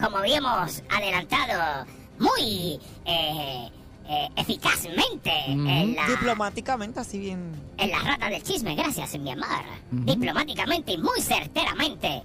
como 0.00 0.18
habíamos 0.18 0.82
adelantado 0.90 1.86
muy 2.18 2.80
eh, 3.04 3.70
eh, 4.08 4.28
eficazmente 4.36 5.32
en, 5.46 5.94
la, 5.96 6.06
Diplomáticamente, 6.06 7.00
así 7.00 7.18
bien. 7.18 7.52
en 7.78 7.90
la 7.90 7.98
rata 8.00 8.28
del 8.28 8.42
chisme, 8.42 8.74
gracias, 8.74 9.18
mi 9.18 9.30
amor. 9.30 9.48
Diplomáticamente 9.90 10.92
y 10.92 10.98
muy 10.98 11.20
certeramente. 11.20 12.22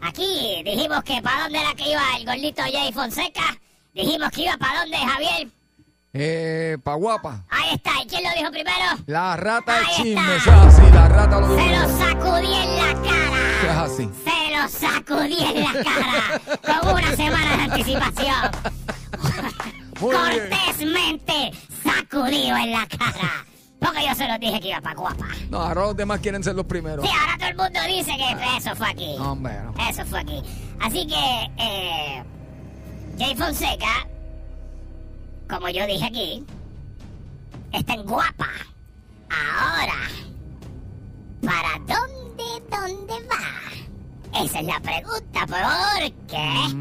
Aquí 0.00 0.62
dijimos 0.64 1.02
que 1.04 1.22
para 1.22 1.44
dónde 1.44 1.60
era 1.60 1.74
que 1.74 1.90
iba 1.90 2.02
el 2.18 2.26
gordito 2.26 2.62
Jay 2.62 2.92
Fonseca. 2.92 3.56
Dijimos 3.94 4.30
que 4.30 4.42
iba 4.42 4.56
para 4.56 4.80
dónde, 4.80 4.96
Javier. 4.96 5.48
Eh, 6.14 6.76
pa' 6.82 6.94
guapa. 6.94 7.44
Ahí 7.48 7.74
está. 7.74 7.90
¿Y 8.02 8.06
quién 8.06 8.22
lo 8.22 8.30
dijo 8.36 8.50
primero? 8.50 8.84
La 9.06 9.34
rata 9.36 9.72
de 9.80 9.86
Ahí 9.86 9.94
chisme. 9.96 10.36
es 10.36 10.46
así. 10.46 10.82
La 10.92 11.08
rata 11.08 11.40
lo 11.40 11.56
Se 11.56 11.62
dijo. 11.62 11.72
lo 11.82 11.98
sacudí 11.98 12.54
en 12.54 12.76
la 12.76 13.02
cara. 13.02 13.62
es 13.62 13.78
así. 13.92 14.10
Se 14.24 14.56
lo 14.56 14.68
sacudí 14.68 15.42
en 15.42 15.60
la 15.62 15.72
cara 15.84 16.40
con 16.82 16.94
una 16.94 17.16
semana 17.16 17.56
de 17.56 17.62
anticipación. 17.62 18.50
Cortésmente 19.98 21.52
sacudido 21.82 22.56
en 22.56 22.72
la 22.72 22.86
cara. 22.86 23.46
Porque 23.78 24.06
yo 24.06 24.14
se 24.14 24.28
los 24.28 24.38
dije 24.38 24.60
que 24.60 24.68
iba 24.68 24.80
para 24.80 24.94
guapa. 24.94 25.26
No, 25.50 25.60
ahora 25.60 25.82
los 25.82 25.96
demás 25.96 26.20
quieren 26.20 26.42
ser 26.44 26.54
los 26.54 26.66
primeros. 26.66 27.04
Sí, 27.04 27.10
ahora 27.12 27.36
todo 27.36 27.48
el 27.48 27.56
mundo 27.56 27.80
dice 27.88 28.12
que 28.16 28.56
eso 28.56 28.76
fue 28.76 28.88
aquí. 28.88 29.16
No, 29.18 29.32
hombre, 29.32 29.54
no. 29.62 29.74
Eso 29.88 30.04
fue 30.04 30.20
aquí. 30.20 30.42
Así 30.80 31.06
que, 31.06 31.50
eh, 31.58 32.22
Jay 33.18 33.34
Fonseca, 33.34 34.06
como 35.48 35.68
yo 35.68 35.84
dije 35.86 36.04
aquí, 36.04 36.44
está 37.72 37.94
en 37.94 38.04
guapa. 38.04 38.48
Ahora, 39.30 40.08
¿para 41.44 41.78
dónde, 41.80 42.44
dónde 42.70 43.14
va? 43.28 44.42
Esa 44.44 44.60
es 44.60 44.66
la 44.66 44.80
pregunta, 44.80 45.46
porque 45.46 46.76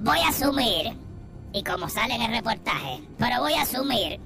voy 0.00 0.18
a 0.20 0.28
asumir, 0.28 0.96
y 1.54 1.62
como 1.62 1.88
sale 1.88 2.16
en 2.16 2.22
el 2.22 2.32
reportaje, 2.32 3.00
pero 3.16 3.40
voy 3.40 3.54
a 3.54 3.62
asumir 3.62 4.18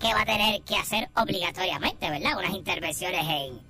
que 0.00 0.14
va 0.14 0.22
a 0.22 0.24
tener 0.24 0.62
que 0.62 0.76
hacer 0.76 1.08
obligatoriamente, 1.14 2.10
¿verdad? 2.10 2.38
Unas 2.38 2.54
intervenciones 2.54 3.20
en, 3.28 3.60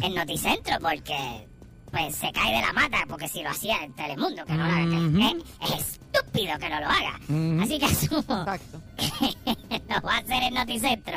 en 0.00 0.14
Noticentro, 0.14 0.78
porque 0.80 1.48
pues 1.90 2.14
se 2.14 2.30
cae 2.32 2.54
de 2.54 2.62
la 2.62 2.72
mata, 2.72 3.04
porque 3.08 3.28
si 3.28 3.42
lo 3.42 3.50
hacía 3.50 3.82
en 3.82 3.92
Telemundo, 3.92 4.44
que 4.44 4.54
no 4.54 4.66
lo 4.66 4.72
haga, 4.72 5.34
es 5.62 6.00
estúpido 6.14 6.58
que 6.58 6.68
no 6.70 6.80
lo 6.80 6.86
haga. 6.86 7.20
Así 7.62 7.78
que 7.78 7.86
asumo 7.86 8.20
Exacto. 8.20 8.80
que 8.96 9.82
lo 9.88 10.00
va 10.00 10.14
a 10.14 10.18
hacer 10.18 10.42
en 10.44 10.54
Noticentro. 10.54 11.16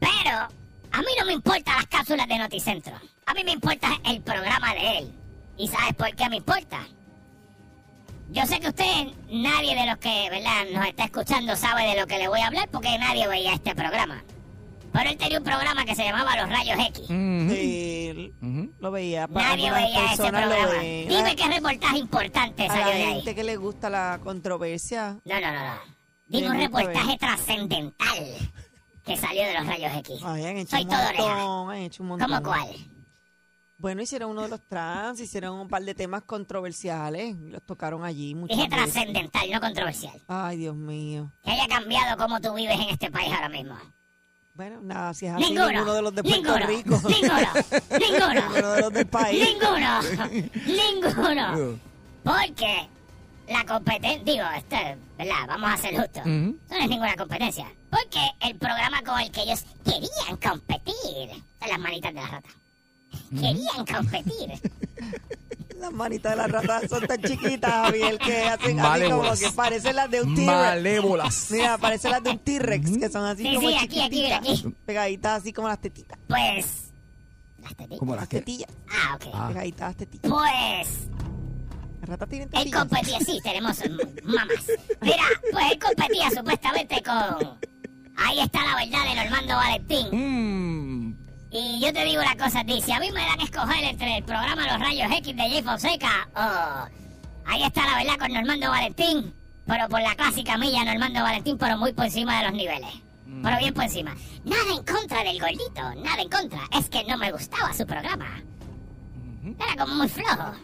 Pero 0.00 0.38
a 0.92 0.98
mí 0.98 1.08
no 1.18 1.26
me 1.26 1.34
importan 1.34 1.76
las 1.76 1.86
cápsulas 1.86 2.26
de 2.26 2.38
Noticentro. 2.38 2.94
A 3.26 3.34
mí 3.34 3.44
me 3.44 3.52
importa 3.52 3.88
el 4.06 4.22
programa 4.22 4.72
de 4.74 4.98
él. 4.98 5.12
¿Y 5.58 5.68
sabes 5.68 5.94
por 5.94 6.14
qué 6.16 6.28
me 6.30 6.36
importa? 6.36 6.80
Yo 8.30 8.46
sé 8.46 8.58
que 8.58 8.68
usted, 8.68 9.06
nadie 9.30 9.74
de 9.76 9.86
los 9.86 9.98
que 9.98 10.28
¿verdad? 10.30 10.64
nos 10.72 10.86
está 10.86 11.04
escuchando 11.04 11.54
sabe 11.56 11.82
de 11.94 12.00
lo 12.00 12.06
que 12.06 12.18
le 12.18 12.28
voy 12.28 12.40
a 12.40 12.46
hablar 12.48 12.68
porque 12.70 12.98
nadie 12.98 13.28
veía 13.28 13.52
este 13.54 13.74
programa. 13.74 14.24
Pero 14.92 15.10
él 15.10 15.16
tenía 15.16 15.38
un 15.38 15.44
programa 15.44 15.84
que 15.84 15.94
se 15.96 16.04
llamaba 16.04 16.36
Los 16.36 16.48
Rayos 16.48 16.78
X. 16.88 17.00
Ujú. 17.10 17.50
Sí, 17.50 18.32
lo 18.78 18.90
veía. 18.92 19.26
para 19.28 19.48
Nadie 19.50 19.70
veía 19.72 20.04
ese 20.12 20.22
programa. 20.28 20.80
Dime 20.82 21.36
qué 21.36 21.48
reportaje 21.48 21.98
importante 21.98 22.64
A 22.64 22.68
salió 22.68 22.84
la 22.86 22.90
de 22.94 23.02
ahí. 23.04 23.14
gente 23.14 23.34
que 23.34 23.44
le 23.44 23.56
gusta 23.56 23.90
la 23.90 24.20
controversia. 24.22 25.18
No, 25.24 25.40
no, 25.40 25.52
no, 25.52 25.58
no. 25.66 25.74
Dime 26.26 26.48
un 26.50 26.56
reportaje 26.58 27.18
trascendental 27.18 28.50
que 29.04 29.16
salió 29.16 29.42
de 29.44 29.54
Los 29.54 29.66
Rayos 29.66 29.92
X. 29.98 30.20
Ay, 30.24 30.44
han 30.44 30.56
hecho 30.58 30.70
Soy 30.76 30.82
un 30.84 30.88
todo 30.90 31.08
oreja. 31.08 31.22
montón, 31.24 31.70
han 31.70 31.82
hecho 31.82 32.02
un 32.02 32.08
montón. 32.08 32.28
¿Cómo 32.28 32.42
cuál? 32.42 32.68
Bueno, 33.84 34.00
hicieron 34.00 34.30
uno 34.30 34.40
de 34.40 34.48
los 34.48 34.62
trans, 34.62 35.20
hicieron 35.20 35.58
un 35.60 35.68
par 35.68 35.82
de 35.84 35.94
temas 35.94 36.22
controversiales, 36.22 37.36
los 37.36 37.62
tocaron 37.64 38.02
allí 38.02 38.34
muchas 38.34 38.56
Dije 38.56 38.70
veces. 38.70 38.94
trascendental, 38.94 39.50
no 39.50 39.60
controversial. 39.60 40.22
Ay, 40.26 40.56
Dios 40.56 40.74
mío. 40.74 41.30
Que 41.42 41.50
haya 41.50 41.68
cambiado 41.68 42.16
cómo 42.16 42.40
tú 42.40 42.54
vives 42.54 42.80
en 42.80 42.88
este 42.88 43.10
país 43.10 43.30
ahora 43.30 43.50
mismo. 43.50 43.76
Bueno, 44.54 44.80
nada, 44.80 45.12
si 45.12 45.26
es 45.26 45.34
así, 45.34 45.42
Ninguno. 45.44 45.68
ninguno 45.68 45.92
de 45.92 46.00
los 46.00 46.14
de 46.14 46.22
Puerto 46.22 46.40
ninguno, 46.40 46.66
Rico. 46.66 47.08
Ninguno. 47.10 47.48
Ninguno. 48.00 48.48
Ninguno 48.48 48.72
de 48.72 48.80
los 48.80 48.92
del 48.94 49.06
país. 49.06 49.48
Ninguno. 49.50 50.00
Ninguno. 51.52 51.78
Porque 52.22 52.88
la 53.50 53.66
competencia, 53.66 54.24
digo, 54.24 54.46
esto, 54.56 54.76
es, 54.76 54.96
¿verdad? 55.18 55.46
Vamos 55.46 55.70
a 55.70 55.76
ser 55.76 55.94
justos. 56.00 56.24
No 56.24 56.54
es 56.70 56.88
ninguna 56.88 57.14
competencia. 57.16 57.70
Porque 57.90 58.30
el 58.40 58.56
programa 58.56 59.02
con 59.02 59.20
el 59.20 59.30
que 59.30 59.42
ellos 59.42 59.62
querían 59.84 60.38
competir, 60.42 61.28
son 61.60 61.68
las 61.68 61.78
manitas 61.78 62.14
de 62.14 62.20
la 62.22 62.28
rata. 62.28 62.48
Querían 63.30 63.86
competir. 63.86 64.50
Las 65.78 65.92
manitas 65.92 66.32
de 66.32 66.36
las 66.36 66.50
ratas 66.50 66.88
son 66.88 67.06
tan 67.06 67.20
chiquitas, 67.20 67.70
Javier, 67.70 68.16
que 68.16 68.42
hacen 68.44 68.80
así 68.80 69.10
como 69.10 69.34
que 69.34 69.50
parecen 69.54 69.96
las 69.96 70.10
de 70.10 70.22
un 70.22 70.34
T-Rex. 70.34 70.46
Malévolas. 70.46 71.46
Mira, 71.50 71.76
parecen 71.76 72.10
las 72.12 72.22
de 72.22 72.30
un 72.30 72.38
T-Rex, 72.38 72.96
que 72.96 73.08
son 73.10 73.24
así 73.26 73.42
Sí, 73.42 73.54
como 73.56 73.68
sí, 73.68 73.76
aquí, 73.82 74.00
aquí, 74.00 74.32
aquí. 74.32 74.74
Pegaditas 74.86 75.42
así 75.42 75.52
como 75.52 75.68
las 75.68 75.78
tetitas. 75.80 76.18
Pues. 76.26 76.90
Las 77.62 77.74
tetillas. 77.74 77.98
¿Cómo 77.98 78.16
las 78.16 78.28
tetillas. 78.28 78.70
Ah, 78.88 79.16
ok. 79.16 79.26
Ah. 79.34 79.48
Pegaditas 79.48 79.88
las 79.88 79.96
tetillas. 79.96 80.32
Pues. 80.32 80.88
Las 82.00 82.08
ratas 82.08 82.28
tienen 82.30 82.48
Él 82.52 82.58
tetillas. 82.58 82.80
competía, 82.80 83.20
sí, 83.20 83.40
tenemos 83.42 83.78
mamás. 84.22 84.66
Mira, 85.02 85.24
pues 85.50 85.64
él 85.72 85.78
competía 85.80 86.30
supuestamente 86.30 87.02
con. 87.02 87.58
Ahí 88.16 88.40
está 88.40 88.64
la 88.64 88.76
verdad 88.76 89.04
de 89.04 89.14
Normando 89.22 89.54
Valentín. 89.54 90.08
Mm. 90.12 91.23
Y 91.56 91.78
yo 91.78 91.92
te 91.92 92.04
digo 92.04 92.20
una 92.20 92.36
cosa 92.36 92.60
a 92.60 92.64
ti, 92.64 92.82
si 92.82 92.90
a 92.90 92.98
mí 92.98 93.12
me 93.12 93.20
dan 93.20 93.38
a 93.38 93.44
escoger 93.44 93.84
entre 93.84 94.16
el 94.16 94.24
programa 94.24 94.66
Los 94.66 94.80
Rayos 94.80 95.06
X 95.18 95.36
de 95.36 95.42
Jay 95.42 95.62
Fonseca 95.62 96.28
o 96.34 97.48
ahí 97.48 97.62
está 97.62 97.86
la 97.86 97.98
verdad 97.98 98.18
con 98.18 98.32
Normando 98.32 98.70
Valentín, 98.70 99.32
pero 99.64 99.88
por 99.88 100.00
la 100.00 100.16
clásica 100.16 100.58
milla 100.58 100.84
Normando 100.84 101.22
Valentín, 101.22 101.56
pero 101.56 101.78
muy 101.78 101.92
por 101.92 102.06
encima 102.06 102.38
de 102.38 102.48
los 102.48 102.54
niveles. 102.54 102.90
Pero 103.40 103.56
bien 103.58 103.72
por 103.72 103.84
encima. 103.84 104.16
Nada 104.44 104.74
en 104.76 104.84
contra 104.84 105.22
del 105.22 105.38
gordito, 105.38 105.94
nada 106.02 106.22
en 106.22 106.28
contra. 106.28 106.58
Es 106.76 106.90
que 106.90 107.04
no 107.04 107.16
me 107.16 107.30
gustaba 107.30 107.72
su 107.72 107.86
programa. 107.86 108.42
Era 109.44 109.76
como 109.80 109.94
muy 109.94 110.08
flojo. 110.08 110.54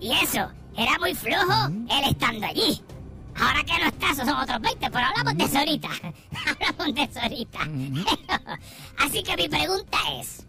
Y 0.00 0.10
eso, 0.14 0.50
era 0.76 0.98
muy 0.98 1.14
flojo 1.14 1.68
él 1.68 2.10
estando 2.10 2.44
allí. 2.48 2.82
Ahora 3.40 3.62
que 3.64 3.78
no 3.78 3.86
está, 3.86 4.10
esos 4.10 4.26
son 4.26 4.38
otros 4.40 4.60
20, 4.60 4.90
pero 4.90 5.06
hablamos 5.06 5.36
de 5.36 5.44
eso 5.44 5.58
ahorita. 5.58 5.88
hablamos 6.46 6.94
de 6.94 7.02
eso 7.02 7.20
ahorita. 7.20 7.58
Así 8.98 9.22
que 9.22 9.36
mi 9.36 9.48
pregunta 9.48 9.98
es, 10.20 10.44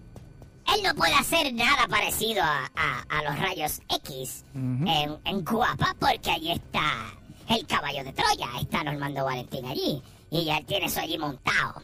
él 0.75 0.83
no 0.83 0.93
puede 0.95 1.13
hacer 1.15 1.53
nada 1.53 1.87
parecido 1.87 2.43
a, 2.43 2.69
a- 2.75 3.05
a 3.09 3.23
los 3.23 3.39
rayos 3.39 3.81
X 4.05 4.43
en, 4.55 5.17
en 5.25 5.43
Guapa 5.45 5.95
porque 5.99 6.31
allí 6.31 6.51
está 6.51 7.13
el 7.49 7.65
caballo 7.67 8.03
de 8.03 8.13
Troya, 8.13 8.47
está 8.61 8.83
Normando 8.83 9.25
Valentín 9.25 9.65
allí. 9.65 10.01
Y 10.31 10.45
ya 10.45 10.57
él 10.59 10.65
tiene 10.65 10.85
eso 10.85 10.99
allí 10.99 11.17
montado. 11.17 11.81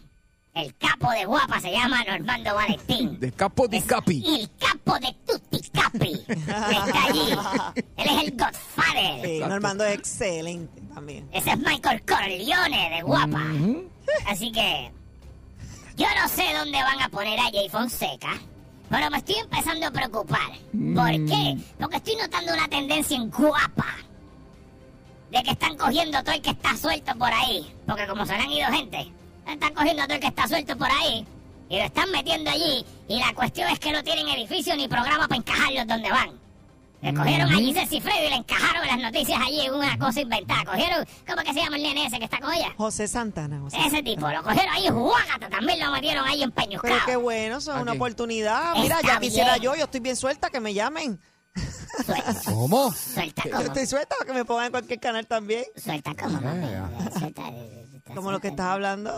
El 0.56 0.74
capo 0.78 1.12
de 1.12 1.26
Guapa 1.26 1.60
se 1.60 1.70
llama 1.70 2.02
Normando 2.06 2.56
Valentín. 2.56 3.20
De 3.20 3.30
capo 3.34 3.68
di 3.68 3.76
Es 3.76 3.84
capi. 3.84 4.24
El 4.26 4.50
capo 4.58 4.98
de 5.00 5.14
Tutti 5.28 5.70
Capi. 5.70 6.26
Está 6.30 7.04
allí. 7.10 7.84
Él 7.98 8.08
es 8.08 8.24
el 8.24 8.38
Godfather. 8.38 9.26
Sí, 9.26 9.40
Normando 9.40 9.84
es 9.84 9.96
excelente 9.96 10.82
también. 10.94 11.28
Ese 11.34 11.52
es 11.52 11.58
Michael 11.58 12.02
Corleone 12.06 12.90
de 12.90 13.02
guapa. 13.02 13.44
Así 14.28 14.50
que 14.54 14.94
yo 15.98 16.08
no 16.22 16.30
sé 16.30 16.46
dónde 16.58 16.82
van 16.82 17.02
a 17.02 17.10
poner 17.10 17.38
a 17.38 17.52
Jay 17.52 17.68
Fonseca, 17.68 18.40
pero 18.90 19.12
me 19.12 19.18
estoy 19.18 19.36
empezando 19.36 19.88
a 19.88 19.92
preocupar. 19.92 20.52
¿Por 20.72 21.26
qué? 21.26 21.58
Porque 21.78 21.98
estoy 21.98 22.16
notando 22.16 22.54
una 22.54 22.70
tendencia 22.70 23.18
en 23.18 23.30
guapa. 23.30 23.88
De 25.32 25.44
que 25.44 25.52
están 25.52 25.76
cogiendo 25.76 26.24
todo 26.24 26.34
el 26.34 26.42
que 26.42 26.52
está 26.52 26.78
suelto 26.78 27.14
por 27.18 27.34
ahí. 27.34 27.76
Porque 27.86 28.08
como 28.08 28.26
se 28.26 28.38
le 28.38 28.44
han 28.44 28.52
ido 28.52 28.72
gente, 28.72 29.12
están 29.54 29.74
cogiendo 29.74 30.04
todo 30.04 30.14
el 30.16 30.20
que 30.20 30.28
está 30.28 30.48
suelto 30.48 30.78
por 30.78 30.90
ahí. 30.90 31.26
Y 31.70 31.78
lo 31.78 31.84
están 31.86 32.12
metiendo 32.12 32.50
allí. 32.52 32.86
Y 33.08 33.20
la 33.20 33.34
cuestión 33.34 33.70
es 33.70 33.80
que 33.80 33.92
no 33.92 34.04
tienen 34.04 34.28
edificio 34.30 34.76
ni 34.76 34.88
programa 34.88 35.28
para 35.28 35.38
encajarlos 35.38 35.88
donde 35.88 36.12
van. 36.12 36.46
Le 37.02 37.14
cogieron 37.14 37.52
a 37.54 37.58
Giselle 37.58 37.88
Cifredo 37.88 38.26
y 38.26 38.30
le 38.30 38.36
encajaron 38.36 38.88
las 38.88 38.98
noticias 39.00 39.40
allí 39.40 39.62
en 39.66 39.74
una 39.76 39.96
cosa 40.00 40.22
inventada. 40.22 40.64
Cogieron, 40.66 41.06
¿cómo 41.28 41.42
que 41.44 41.54
se 41.54 41.60
llama 41.62 41.76
el 41.78 41.84
nene 41.84 42.06
ese 42.08 42.18
que 42.18 42.26
está 42.26 42.40
con 42.40 42.52
ella? 42.52 42.74
José 42.78 43.08
Santana. 43.08 43.60
José 43.60 43.78
Ese 43.78 43.84
Santana. 43.92 44.04
tipo, 44.04 44.28
lo 44.30 44.42
cogieron 44.44 44.74
ahí, 44.74 44.88
juágata, 44.90 45.50
también 45.50 45.80
lo 45.82 45.92
metieron 45.92 46.26
ahí 46.28 46.42
en 46.42 46.52
Pero 46.52 46.66
peñuscado. 46.68 47.00
qué 47.06 47.16
bueno, 47.16 47.58
eso 47.58 47.76
es 47.76 47.82
una 47.82 47.92
oportunidad. 47.92 48.74
Mira, 48.78 48.96
Está 49.02 49.08
ya 49.16 49.20
quisiera 49.20 49.52
bien. 49.54 49.64
yo, 49.64 49.76
yo 49.76 49.84
estoy 49.84 50.00
bien 50.00 50.16
suelta, 50.16 50.50
que 50.50 50.60
me 50.60 50.74
llamen. 50.74 51.20
Suelta, 52.06 52.34
¿Cómo? 52.46 52.92
suelta 52.92 53.44
Yo 53.46 53.52
como, 53.52 53.64
estoy 53.64 53.86
suelta, 53.86 54.16
que 54.26 54.34
me 54.34 54.44
pongan 54.46 54.66
en 54.66 54.72
cualquier 54.72 55.00
canal 55.00 55.28
también. 55.28 55.64
suelta 55.76 56.16
como, 56.16 56.42
mami, 56.42 56.68
suelta. 57.20 57.44
Como 58.14 58.32
lo 58.32 58.40
que 58.40 58.50
estás 58.50 58.68
hablando. 58.68 59.12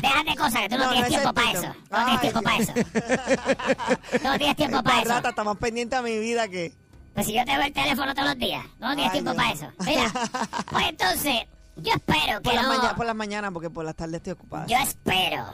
Déjate 0.00 0.36
cosas, 0.36 0.60
que 0.62 0.68
tú 0.68 0.78
no, 0.78 0.88
tienes 0.90 1.02
es 1.02 1.08
tiempo 1.08 1.32
para 1.34 1.50
eso. 1.50 1.74
No 1.90 2.04
tienes 2.04 2.20
tiempo 2.20 2.42
para 2.42 2.56
eso. 2.58 2.72
Tú 2.72 4.18
no 4.24 4.38
tienes 4.38 4.56
tiempo 4.56 4.82
para 4.82 4.96
La 4.96 5.02
eso. 5.02 5.10
rata 5.10 5.28
está 5.30 5.44
más 5.44 5.56
pendiente 5.56 5.96
a 5.96 6.02
mi 6.02 6.18
vida 6.18 6.46
que... 6.48 6.72
Pues 7.14 7.26
si 7.26 7.32
yo 7.34 7.44
te 7.44 7.56
veo 7.56 7.66
el 7.66 7.72
teléfono 7.72 8.14
todos 8.14 8.28
los 8.28 8.38
días, 8.38 8.64
no 8.78 8.94
tienes 8.94 9.12
Ay, 9.12 9.20
tiempo 9.20 9.34
para 9.34 9.52
eso. 9.52 9.66
Mira, 9.84 10.12
pues 10.70 10.86
entonces, 10.88 11.34
yo 11.76 11.92
espero 11.92 12.40
Por 12.40 12.52
que 12.52 12.54
las, 12.54 12.62
no... 12.66 12.76
maña- 12.76 12.94
por 12.94 13.06
las 13.06 13.16
mañanas, 13.16 13.50
porque 13.52 13.68
por 13.70 13.84
las 13.84 13.96
tardes 13.96 14.14
estoy 14.16 14.32
ocupada. 14.34 14.66
Yo 14.68 14.76
espero 14.78 15.52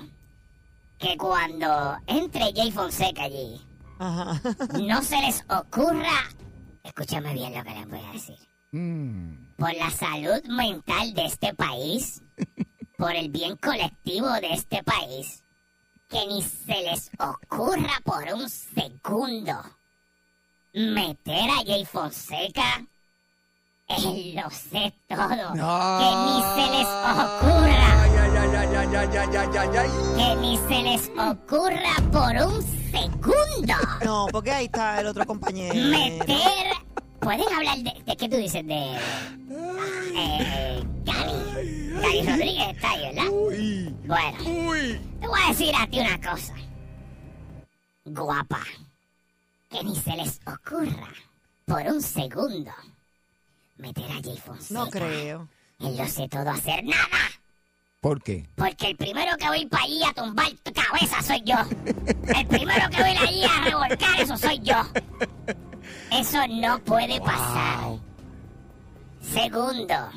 que 0.98 1.16
cuando 1.16 1.96
entre 2.06 2.52
Jay 2.54 2.70
Fonseca 2.70 3.22
allí, 3.24 3.58
Ajá. 3.98 4.38
no 4.78 5.00
se 5.02 5.16
les 5.22 5.42
ocurra, 5.48 6.28
escúchame 6.84 7.32
bien 7.32 7.54
lo 7.54 7.64
que 7.64 7.70
les 7.70 7.88
voy 7.88 8.00
a 8.06 8.12
decir. 8.12 8.36
Por 9.56 9.74
la 9.74 9.90
salud 9.90 10.42
mental 10.44 11.14
de 11.14 11.26
este 11.26 11.54
país, 11.54 12.22
por 12.98 13.14
el 13.14 13.30
bien 13.30 13.56
colectivo 13.56 14.28
de 14.40 14.52
este 14.52 14.82
país, 14.82 15.42
que 16.08 16.26
ni 16.26 16.42
se 16.42 16.82
les 16.82 17.10
ocurra 17.18 18.00
por 18.04 18.24
un 18.34 18.48
segundo 18.48 19.62
meter 20.72 21.50
a 21.50 21.64
Jay 21.64 21.84
Fonseca 21.84 22.86
en 23.88 24.34
los 24.34 24.52
sé 24.52 24.92
todo. 25.08 25.54
No. 25.54 25.98
Que 26.00 26.10
ni 26.26 26.42
se 26.54 26.66
les 26.72 26.88
ocurra. 27.22 27.96
Que 30.16 30.36
ni 30.36 30.58
se 30.58 30.82
les 30.82 31.08
ocurra 31.10 31.94
por 32.12 32.32
un 32.48 32.62
segundo. 32.90 33.74
No, 34.04 34.26
porque 34.30 34.50
ahí 34.50 34.64
está 34.66 35.00
el 35.00 35.06
otro 35.06 35.24
compañero. 35.24 35.74
Meter 35.74 36.66
Pueden 37.26 37.52
hablar 37.52 37.76
de. 37.78 38.02
¿De 38.04 38.16
qué 38.16 38.28
tú 38.28 38.36
dices? 38.36 38.64
De. 38.64 38.96
eh, 40.14 40.84
Gary. 41.04 41.90
Gary 42.00 42.22
Rodríguez 42.24 42.68
está 42.76 42.90
ahí, 42.90 43.02
¿verdad? 43.02 43.30
Uy. 43.32 43.94
Bueno, 44.06 44.38
Uy. 44.70 45.00
te 45.20 45.26
voy 45.26 45.40
a 45.44 45.48
decir 45.48 45.74
a 45.76 45.86
ti 45.88 45.98
una 45.98 46.20
cosa. 46.20 46.54
Guapa. 48.04 48.60
Que 49.68 49.82
ni 49.82 49.96
se 49.96 50.12
les 50.16 50.38
ocurra 50.46 51.08
por 51.64 51.82
un 51.88 52.00
segundo 52.00 52.70
meter 53.78 54.04
a 54.04 54.22
Jay 54.22 54.38
Fonseca. 54.38 54.78
No 54.78 54.88
creo. 54.88 55.48
En 55.80 55.96
lo 55.96 56.06
sé 56.06 56.28
todo 56.28 56.48
hacer 56.48 56.84
nada. 56.84 57.18
¿Por 58.00 58.22
qué? 58.22 58.46
Porque 58.54 58.90
el 58.90 58.96
primero 58.96 59.36
que 59.36 59.48
voy 59.48 59.66
para 59.66 59.82
allí 59.82 60.00
a 60.04 60.12
tumbar 60.12 60.46
tu 60.62 60.72
cabeza 60.72 61.20
soy 61.22 61.42
yo. 61.44 61.56
El 62.36 62.46
primero 62.46 62.88
que 62.88 63.02
voy 63.02 63.16
allí 63.16 63.42
a 63.42 63.64
revolcar 63.64 64.20
eso 64.20 64.36
soy 64.36 64.60
yo. 64.60 64.76
Eso 66.12 66.38
no 66.48 66.78
puede 66.80 67.20
pasar. 67.20 67.98
Segundo, 69.20 70.10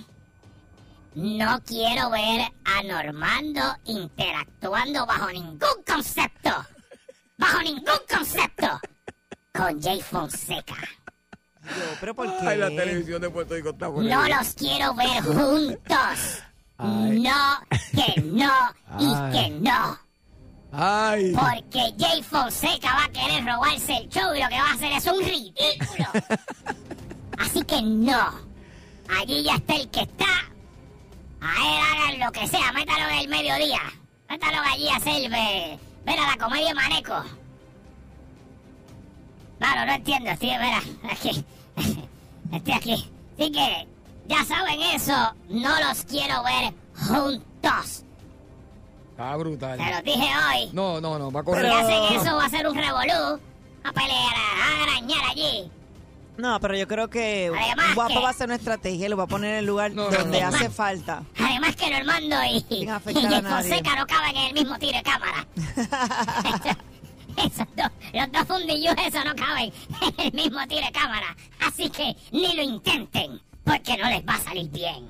no 1.15 1.59
quiero 1.65 2.09
ver 2.11 2.51
a 2.65 2.83
Normando 2.83 3.61
interactuando 3.85 5.05
bajo 5.05 5.31
ningún 5.31 5.83
concepto. 5.87 6.51
Bajo 7.37 7.61
ningún 7.61 7.99
concepto. 8.09 8.79
Con 9.53 9.81
Jay 9.81 10.01
Fonseca. 10.01 10.75
Yo, 11.63 11.83
¿Pero 11.99 12.15
por 12.15 12.27
qué? 12.39 12.47
Ay, 12.47 12.57
la 12.57 12.69
televisión 12.69 13.21
de 13.21 13.29
Puerto 13.29 13.53
Rico 13.55 13.69
está 13.69 13.87
por 13.91 14.03
No 14.03 14.21
ahí. 14.21 14.31
los 14.33 14.53
quiero 14.53 14.93
ver 14.93 15.21
juntos. 15.23 16.43
Ay. 16.77 17.19
No, 17.19 17.59
que 17.91 18.21
no 18.21 18.51
y 18.99 19.13
Ay. 19.13 19.31
que 19.31 19.49
no. 19.59 19.99
Ay. 20.71 21.33
Porque 21.33 21.93
Jay 21.97 22.21
Fonseca 22.23 22.93
va 22.93 23.05
a 23.05 23.09
querer 23.09 23.43
robarse 23.45 23.97
el 23.97 24.09
show 24.09 24.33
y 24.35 24.41
lo 24.41 24.49
que 24.49 24.55
va 24.61 24.69
a 24.69 24.73
hacer 24.73 24.91
es 24.93 25.05
un 25.07 25.19
ridículo. 25.23 26.09
Así 27.39 27.63
que 27.63 27.81
no. 27.81 28.31
Allí 29.19 29.43
ya 29.43 29.55
está 29.55 29.75
el 29.75 29.89
que 29.89 30.01
está. 30.01 30.25
A 31.41 31.53
él 31.55 31.79
hagan 32.11 32.19
lo 32.19 32.31
que 32.31 32.47
sea, 32.47 32.71
métalo 32.73 33.09
en 33.09 33.19
el 33.19 33.27
mediodía. 33.29 33.81
Métalo 34.29 34.57
allí 34.71 34.89
a 34.89 34.97
hacer 34.97 35.29
ve- 35.29 35.79
ver 36.05 36.19
a 36.19 36.27
la 36.27 36.37
comedia 36.37 36.75
Maneco. 36.75 37.23
Claro, 39.57 39.85
no 39.85 39.93
entiendo, 39.93 40.29
estoy, 40.29 40.49
mira, 40.49 40.81
aquí. 41.11 41.45
Estoy 42.53 42.73
aquí. 42.73 43.11
Así 43.37 43.51
que, 43.51 43.87
ya 44.27 44.43
saben 44.45 44.81
eso, 44.81 45.33
no 45.49 45.79
los 45.87 46.03
quiero 46.05 46.43
ver 46.43 46.73
juntos. 46.95 48.03
Está 49.19 49.35
brutal. 49.35 49.77
Se 49.77 49.91
los 49.91 50.03
dije 50.05 50.29
hoy. 50.55 50.69
No, 50.71 51.01
no, 51.01 51.19
no, 51.19 51.29
va 51.29 51.41
a 51.41 51.43
Si 51.43 51.45
correr. 51.45 51.65
hacen 51.71 52.03
eso, 52.21 52.35
va 52.37 52.45
a 52.45 52.49
ser 52.49 52.65
un 52.65 52.73
revolú. 52.75 53.39
A 53.83 53.91
pelear, 53.91 54.33
a 54.35 54.83
arañar 54.83 55.19
allí. 55.29 55.69
No, 56.37 56.57
pero 56.61 56.77
yo 56.77 56.87
creo 56.87 57.09
que 57.09 57.51
Además 57.53 57.95
Guapo 57.95 58.13
que- 58.13 58.19
va 58.23 58.29
a 58.29 58.33
ser 58.33 58.45
una 58.47 58.55
estrategia 58.55 59.07
y 59.07 59.09
lo 59.09 59.17
va 59.17 59.23
a 59.23 59.27
poner 59.27 59.51
en 59.51 59.57
el 59.59 59.65
lugar 59.65 59.91
No, 59.91 60.09
no, 60.09 60.17
donde 60.17 60.39
no. 60.39 60.47
hace 60.47 60.69
falta. 60.69 61.23
Además 61.37 61.75
que 61.75 61.89
Normando 61.91 62.37
y, 62.45 62.65
y 62.69 62.79
Sin 62.79 62.89
afectar 62.91 63.25
a 63.25 63.29
Jay 63.29 63.41
nadie. 63.41 63.69
Fonseca 63.69 63.95
no 63.97 64.07
caben 64.07 64.37
en 64.37 64.45
el 64.47 64.53
mismo 64.53 64.79
tiro 64.79 64.97
de 64.97 65.03
cámara. 65.03 65.47
Esos 67.37 67.67
dos, 67.75 67.89
los 68.13 68.31
dos 68.31 68.47
fundillos 68.47 68.95
esos 69.05 69.23
no 69.25 69.33
caben 69.35 69.71
en 70.01 70.25
el 70.27 70.33
mismo 70.33 70.65
tiro 70.67 70.85
de 70.85 70.91
cámara. 70.93 71.35
Así 71.65 71.89
que 71.89 72.15
ni 72.31 72.53
lo 72.53 72.61
intenten, 72.63 73.41
porque 73.65 73.97
no 73.97 74.09
les 74.09 74.25
va 74.25 74.35
a 74.35 74.39
salir 74.39 74.69
bien. 74.71 75.09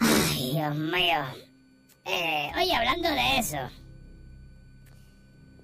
Ay, 0.00 0.52
Dios 0.54 0.74
mío. 0.74 1.18
Eh, 2.04 2.50
oye, 2.60 2.74
hablando 2.74 3.08
de 3.10 3.38
eso, 3.38 3.58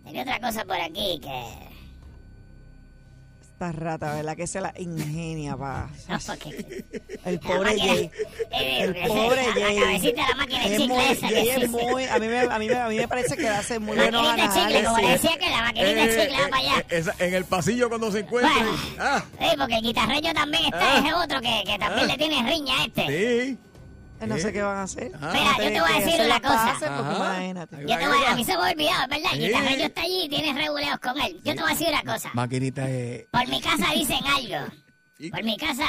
tenía 0.04 0.22
otra 0.22 0.40
cosa 0.40 0.64
por 0.64 0.80
aquí 0.80 1.18
que... 1.22 1.68
Esta 3.42 3.72
rata, 3.72 4.14
¿verdad? 4.14 4.36
Que 4.36 4.46
se 4.46 4.60
la 4.60 4.72
ingenia, 4.78 5.56
pa. 5.56 5.90
No, 6.08 6.16
porque 6.24 6.84
El 7.24 7.34
la 7.34 7.40
pobre 7.40 7.70
máquina- 7.72 7.86
Jay. 7.92 8.10
eh, 8.52 8.80
El 8.82 8.96
eh, 8.96 9.04
pobre 9.08 9.44
Jay. 9.52 9.74
La 9.78 9.82
cabecita 9.84 10.22
de 10.22 10.28
la 10.28 10.34
máquina 10.36 10.60
de 10.62 10.66
Es 10.74 10.80
chicle 10.80 10.94
muy, 10.94 11.04
esa 11.06 11.28
que 11.28 11.34
Jay 11.34 11.48
es 11.64 11.70
muy, 11.70 12.04
a 12.04 12.18
mí, 12.20 12.26
me, 12.28 12.38
a, 12.38 12.58
mí 12.60 12.68
me, 12.68 12.74
a 12.76 12.88
mí 12.88 12.96
me, 12.98 13.08
parece 13.08 13.36
que 13.36 13.48
hace 13.48 13.80
muy 13.80 13.96
buenos 13.96 14.22
Maquinita 14.22 14.54
de 14.54 14.60
chicle, 14.60 14.84
como 14.84 14.96
le 14.98 15.02
análisis. 15.06 15.22
decía 15.22 15.38
que 15.40 15.50
la 15.50 15.62
maquinita 15.62 16.06
de 16.06 16.08
chicle 16.22 16.40
va 16.40 16.48
para 16.50 16.56
allá. 16.62 16.78
Eh, 16.78 16.84
esa- 16.90 17.14
en 17.18 17.34
el 17.34 17.44
pasillo 17.46 17.88
cuando 17.88 18.12
se 18.12 18.20
encuentren. 18.20 18.64
Bueno. 18.64 18.78
Ah, 19.00 19.24
Sí, 19.40 19.46
porque 19.58 19.74
el 19.74 19.82
guitarreño 19.82 20.32
también 20.34 20.64
está, 20.66 20.94
Ah. 20.94 20.98
ese 21.00 21.14
otro 21.14 21.40
que, 21.40 21.62
que 21.66 21.78
también 21.80 22.04
Ah. 22.10 22.12
le 22.12 22.16
tiene 22.16 22.48
riña 22.48 22.74
a 22.80 22.84
este. 22.84 23.06
sí. 23.08 23.58
Eh, 24.20 24.26
No 24.26 24.36
sé 24.38 24.52
qué 24.52 24.62
van 24.62 24.76
a 24.78 24.82
hacer. 24.82 25.12
Ah. 25.20 25.30
Mira, 25.32 25.52
yo 25.58 25.72
te 25.72 25.80
voy 25.80 25.90
a 25.92 26.04
decir 26.04 26.20
una 26.26 26.40
cosa. 26.40 26.76
imagínate. 27.16 27.76
Yo 27.86 27.98
te 27.98 28.08
voy 28.08 28.24
a, 28.24 28.32
a 28.32 28.34
mí 28.34 28.44
se 28.44 28.56
me 28.56 28.62
ha 28.64 28.70
olvidado, 28.72 29.02
es 29.04 29.08
¿verdad? 29.08 29.32
El 29.32 29.40
Sí. 29.40 29.46
guitarreño 29.46 29.84
está 29.84 30.00
allí 30.02 30.22
y 30.24 30.28
tiene 30.28 30.52
reguleos 30.60 30.98
con 31.00 31.20
él. 31.20 31.40
Yo 31.44 31.54
te 31.54 31.60
voy 31.62 31.70
a 31.70 31.74
decir 31.74 31.88
una 31.88 32.02
cosa. 32.14 32.30
Maquinita 32.34 32.84
de. 32.86 33.28
Por 33.30 33.46
mi 33.48 33.60
casa 33.60 33.92
dicen 33.94 34.20
algo. 34.26 34.72
¿Y? 35.18 35.30
Por 35.30 35.42
mi 35.42 35.56
casa, 35.56 35.84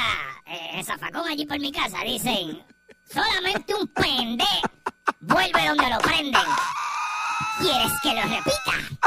eh, 0.46 0.70
el 0.74 0.84
zafacón 0.84 1.28
allí 1.28 1.46
por 1.46 1.58
mi 1.60 1.70
casa, 1.70 1.98
dicen, 2.04 2.62
solamente 3.12 3.74
un 3.74 3.86
pende 3.88 4.44
vuelve 5.20 5.68
donde 5.68 5.88
lo 5.88 5.98
prenden. 5.98 6.42
¿Quieres 7.60 7.92
que 8.02 8.14
lo 8.14 8.22
repita? 8.22 8.98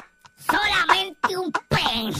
Solamente 0.49 1.37
un 1.37 1.51
pen 1.69 2.13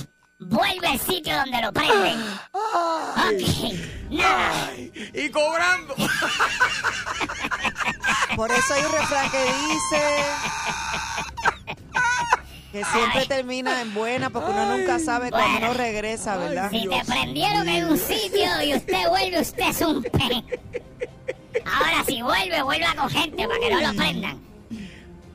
vuelve 0.45 0.87
al 0.87 0.99
sitio 0.99 1.35
donde 1.35 1.61
lo 1.61 1.71
prenden. 1.73 2.19
Ok, 2.51 3.73
nada. 4.09 4.69
Y 5.13 5.29
cobrando. 5.29 5.95
Por 8.35 8.51
eso 8.51 8.73
hay 8.73 8.83
un 8.83 8.91
refrán 8.91 9.29
que 9.31 9.43
dice 9.43 10.01
que 12.71 12.83
siempre 12.85 13.25
termina 13.27 13.81
en 13.81 13.93
buena 13.93 14.29
porque 14.31 14.49
uno 14.49 14.75
nunca 14.77 14.97
sabe 14.97 15.29
Bueno. 15.29 15.57
uno 15.59 15.73
regresa, 15.73 16.37
¿verdad? 16.37 16.71
Si 16.71 16.87
te 16.87 17.05
prendieron 17.05 17.69
en 17.69 17.85
un 17.85 17.97
sitio 17.97 18.61
y 18.63 18.73
usted 18.75 19.07
vuelve, 19.09 19.39
usted 19.41 19.69
es 19.69 19.81
un 19.81 20.01
pen. 20.01 20.43
Ahora 21.65 22.03
si 22.07 22.21
vuelve, 22.23 22.63
vuelva 22.63 22.95
con 22.95 23.09
gente 23.09 23.47
para 23.47 23.59
que 23.59 23.69
no 23.69 23.81
lo 23.81 23.93
prendan. 23.93 24.41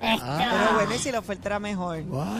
Esto... 0.01 0.26
Pero 0.38 0.72
bueno, 0.74 0.99
si 0.99 1.11
la 1.12 1.18
oferta 1.18 1.49
era 1.49 1.59
mejor. 1.59 1.96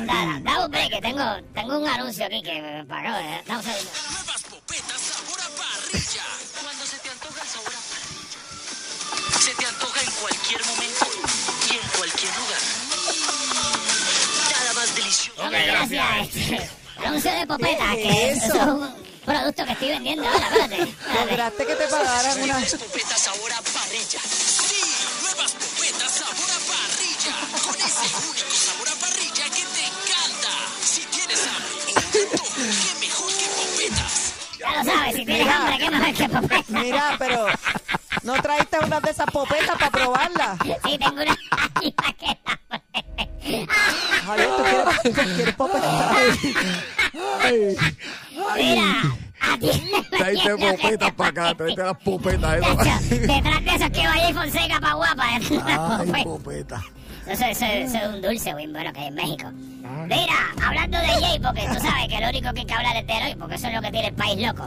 Dale, 0.07 0.41
dame 0.43 0.65
un 0.65 0.71
break, 0.71 0.91
que 0.91 1.01
tengo, 1.01 1.25
tengo 1.55 1.79
un 1.79 1.89
anuncio 1.89 2.27
aquí 2.27 2.43
que 2.43 2.61
me 2.63 2.85
pagó. 2.85 3.17
eh. 3.17 3.43
Dame 3.47 3.59
un 3.59 3.65
segundo. 3.65 3.91
Nuevas 4.13 4.43
popetas 4.43 5.01
sabor 5.01 5.41
a 5.41 5.49
parrilla. 5.59 6.23
Cuando 6.63 6.87
se 6.87 6.99
te 6.99 7.09
antoja 7.11 7.43
el 7.43 7.49
sabor 7.49 7.73
a 7.73 7.81
parrilla. 7.91 9.41
Se 9.41 9.55
te 9.55 9.67
antoja 9.67 10.01
en 10.03 10.11
cualquier 10.13 10.65
momento 10.67 11.07
y 11.69 11.73
en 11.75 11.89
cualquier 11.99 12.33
lugar. 12.37 12.63
Nada 14.53 14.73
más 14.75 14.95
delicioso. 14.95 15.43
Ok, 15.45 15.53
gracias. 15.67 16.29
Este, 16.37 16.71
anuncio 17.07 17.33
de 17.33 17.47
popeta, 17.47 17.91
¿Qué 17.97 18.03
que 18.03 18.31
es 18.31 18.45
eso 18.45 18.55
es 18.55 18.63
un 18.63 18.95
producto 19.25 19.65
que 19.67 19.73
estoy 19.73 19.89
vendiendo 19.89 20.27
ahora, 20.29 20.47
espérate. 20.49 20.83
espérate. 20.83 21.27
Lograste 21.27 21.67
que 21.67 21.75
te 21.75 21.87
pagaran 21.89 22.43
una... 22.43 22.53
Nuevas 22.55 22.75
popetas 22.75 23.21
sabor 23.21 23.53
a 23.53 23.63
parrilla. 23.63 24.21
Qué 32.31 33.07
mejor 33.07 33.31
que 33.33 33.47
popetas. 33.57 34.35
Ya 34.59 34.71
lo 34.83 34.85
sabes, 34.85 35.15
si 35.17 35.25
tienes 35.25 35.45
Mira. 35.45 35.57
hambre, 35.57 35.79
qué 35.79 35.91
mejor 35.91 36.15
que 36.15 36.29
popeta. 36.29 36.81
Mira, 36.81 37.17
pero 37.19 37.47
no 38.23 38.33
traíste 38.43 38.79
una 38.85 39.01
de 39.01 39.11
esas 39.11 39.27
popetas 39.31 39.79
para 39.79 39.91
probarla. 39.91 40.57
Sí, 40.85 40.99
tengo 40.99 41.23
una 41.23 41.37
aquí 41.65 41.93
para 41.93 42.13
que 42.13 42.27
la 42.27 42.59
pruebe. 42.69 43.67
Javier, 44.27 44.49
¿tú 44.57 44.63
quieres, 44.63 45.03
tú 45.03 45.35
quieres 45.35 45.55
popeta? 45.55 46.11
Ay, 47.41 47.77
Mira, 48.57 49.03
aquí 49.41 49.71
Tráete 50.11 50.57
popetas 50.57 51.13
para 51.15 51.31
acá, 51.31 51.55
tráete 51.55 51.83
las 51.83 51.97
popetas. 51.99 52.61
Detrás 53.11 53.65
de 53.65 53.75
eso 53.75 53.85
es 53.85 53.91
que 53.91 54.07
vaya 54.07 54.31
y 54.31 54.35
Fonseca 54.35 54.81
pa' 54.81 54.93
guapa. 54.95 55.25
Ay, 55.27 55.45
popeta. 56.25 56.83
Eso, 57.29 57.45
eso, 57.45 57.65
eso 57.67 57.99
es 57.99 58.09
un 58.09 58.23
dulce 58.23 58.55
muy 58.55 58.67
bueno 58.69 58.93
que 58.93 59.01
hay 59.01 59.07
en 59.09 59.15
México. 59.15 59.51
Mira, 59.53 60.55
hablando 60.65 60.99
de 60.99 61.07
Jay, 61.07 61.39
porque 61.39 61.67
tú 61.69 61.81
sabes 61.81 62.09
que 62.09 62.21
lo 62.21 62.29
único 62.29 62.53
que 62.55 62.61
hay 62.61 62.67
que 62.67 62.75
hablar 62.75 62.97
es 62.97 63.07
de 63.07 63.13
hoy, 63.13 63.35
porque 63.39 63.55
eso 63.57 63.67
es 63.69 63.75
lo 63.75 63.83
que 63.83 63.91
tiene 63.91 64.09
el 64.09 64.15
país 64.15 64.47
loco. 64.47 64.67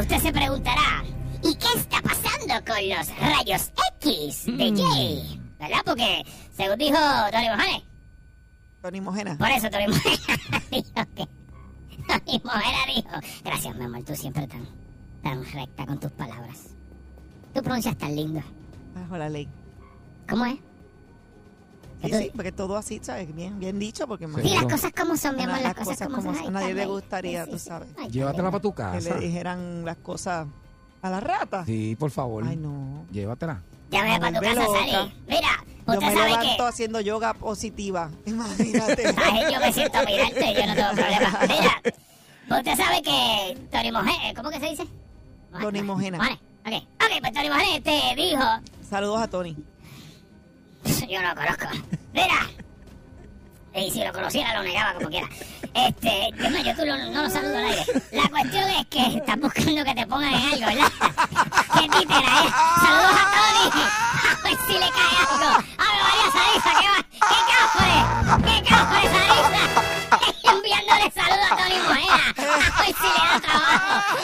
Usted 0.00 0.18
se 0.18 0.32
preguntará, 0.32 1.04
¿y 1.42 1.54
qué 1.54 1.68
está 1.76 2.02
pasando 2.02 2.54
con 2.66 2.88
los 2.88 3.08
rayos 3.18 3.72
X 4.02 4.44
de 4.46 4.74
Jay? 4.76 5.40
¿Verdad? 5.58 5.80
Porque, 5.86 6.24
según 6.52 6.78
dijo 6.78 6.98
Tony 7.32 7.48
Mojanes, 7.48 7.82
Tony 8.82 9.00
Mojena. 9.00 9.38
por 9.38 9.48
eso 9.48 9.70
Tony 9.70 9.86
Mojena 9.86 10.62
dijo 10.70 11.06
que... 11.16 11.26
Tony 12.06 12.42
Mojena 12.44 12.86
dijo... 12.94 13.42
Gracias, 13.42 13.74
mi 13.76 13.84
amor, 13.86 14.02
tú 14.04 14.14
siempre 14.14 14.46
tan, 14.46 14.66
tan 15.22 15.42
recta 15.52 15.86
con 15.86 15.98
tus 15.98 16.12
palabras. 16.12 16.74
Tú 17.54 17.62
pronuncias 17.62 17.96
tan 17.96 18.14
lindo. 18.14 18.42
Bajo 18.94 19.16
la 19.16 19.30
ley. 19.30 19.48
¿Cómo 20.28 20.44
es? 20.44 20.58
Sí, 22.10 22.12
sí, 22.24 22.30
porque 22.34 22.52
todo 22.52 22.76
así, 22.76 23.00
¿sabes? 23.02 23.34
Bien, 23.34 23.58
bien 23.58 23.78
dicho, 23.78 24.06
porque 24.06 24.26
Sí, 24.42 24.50
las 24.54 24.64
cosas 24.64 24.92
como 24.92 25.16
son, 25.16 25.36
mi 25.36 25.42
amor, 25.42 25.60
las 25.60 25.74
cosas 25.74 26.08
como 26.08 26.22
son. 26.22 26.36
A 26.46 26.50
nadie 26.50 26.74
le 26.74 26.86
gustaría, 26.86 27.44
Sí, 27.44 27.50
tú 27.52 27.58
sí. 27.58 27.66
sabes. 27.68 27.88
Ay, 27.98 28.08
Llévatela 28.10 28.50
para 28.50 28.62
tu 28.62 28.70
que 28.72 28.82
casa. 28.82 29.14
le 29.14 29.20
dijeran 29.26 29.84
las 29.84 29.96
cosas 29.98 30.46
a 31.02 31.10
la 31.10 31.20
rata. 31.20 31.64
Sí, 31.64 31.96
por 31.98 32.10
favor. 32.10 32.44
Ay, 32.46 32.56
no. 32.56 33.06
Llévatela. 33.10 33.62
Ya 33.90 34.02
Me 34.02 34.10
ve 34.14 34.20
para 34.20 34.32
tu 34.32 34.38
vuelve 34.44 34.54
casa, 34.56 34.66
loca. 34.68 34.78
Sally. 34.90 35.14
Mira, 35.28 35.48
Yo 35.86 35.92
usted 35.92 36.06
me 36.06 36.14
sabe 36.14 36.30
levanto 36.30 36.56
que... 36.56 36.68
haciendo 36.68 37.00
yoga 37.00 37.34
positiva. 37.34 38.10
Imagínate. 38.26 39.14
Ay, 39.16 39.52
yo 39.52 39.60
me 39.60 39.72
siento 39.72 39.98
mirarte 40.06 40.50
y 40.50 40.54
yo 40.54 40.66
no 40.66 40.74
tengo 40.74 40.90
problema. 40.94 41.38
Mira, 41.42 42.58
usted 42.58 42.76
sabe 42.76 43.02
que 43.02 43.58
Tony 43.70 43.92
Mojena... 43.92 44.34
¿Cómo 44.34 44.50
que 44.50 44.60
se 44.60 44.66
dice? 44.70 44.86
Tony 45.60 45.82
Mojena. 45.82 46.18
Mojena. 46.18 46.38
Ok, 46.66 46.72
ok, 46.94 47.20
pues 47.20 47.32
Tony 47.34 47.48
Mojena 47.50 47.82
te 47.84 48.14
dijo... 48.16 48.42
Saludos 48.88 49.20
a 49.20 49.28
Tony. 49.28 49.56
Yo 51.08 51.20
no 51.22 51.28
lo 51.28 51.34
conozco. 51.34 51.66
Mira. 52.14 52.48
Y 53.74 53.90
si 53.90 54.04
lo 54.04 54.12
conociera, 54.12 54.54
lo 54.56 54.62
negaba 54.62 54.94
como 54.94 55.08
quiera. 55.10 55.28
Este, 55.74 56.30
yo 56.38 56.48
no, 56.50 56.58
yo 56.62 56.74
tú 56.76 56.84
lo- 56.86 56.96
no 57.10 57.22
lo 57.24 57.28
saludo 57.30 57.58
al 57.58 57.64
aire. 57.64 57.84
La 58.12 58.28
cuestión 58.28 58.70
es 58.70 58.86
que 58.86 59.16
estás 59.16 59.36
buscando 59.40 59.84
que 59.84 59.94
te 59.96 60.06
pongan 60.06 60.32
en 60.32 60.42
algo, 60.54 60.66
¿verdad? 60.66 60.92
¿Qué 61.74 61.88
títera 61.88 62.44
es? 62.44 62.52
Saludos 62.80 63.16
a 63.18 63.24
Tony. 63.34 63.82
A 63.82 64.42
ver 64.44 64.56
si 64.66 64.72
le 64.74 64.88
cae 64.90 65.16
algo. 65.18 65.50
A 65.50 65.86
ver, 65.90 66.00
María 66.04 66.28
Sarisa, 66.32 66.70
¿qué 66.80 66.86
va? 66.86 66.98
¿Qué 67.28 67.38
cafre? 67.50 67.94
¿Qué 68.46 68.56
cafre, 68.68 69.02
Sarisa? 69.10 69.62
Enviándole 70.54 71.06
saludos 71.10 71.48
a 71.50 71.56
Tony 71.56 71.78
Mojena. 71.82 72.22
A 72.38 72.80
ver 72.80 72.94
si 72.94 73.08
le 73.10 73.18
da 73.26 73.40
trabajo. 73.40 74.16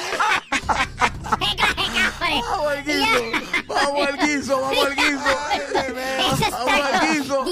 ¿Qué 1.41 1.51
cafre? 1.57 2.35
Vamos 2.51 2.69
al 2.71 2.85
guiso. 2.85 3.19
Vamos 3.67 4.07
al 4.07 4.17
guiso, 4.19 4.61
vamos 4.61 4.87
al 4.87 4.95
guiso. 4.95 5.31
Eso 6.21 6.51
Vamos 6.51 6.73
al 6.73 6.95
está... 6.95 7.07
guiso. 7.07 7.45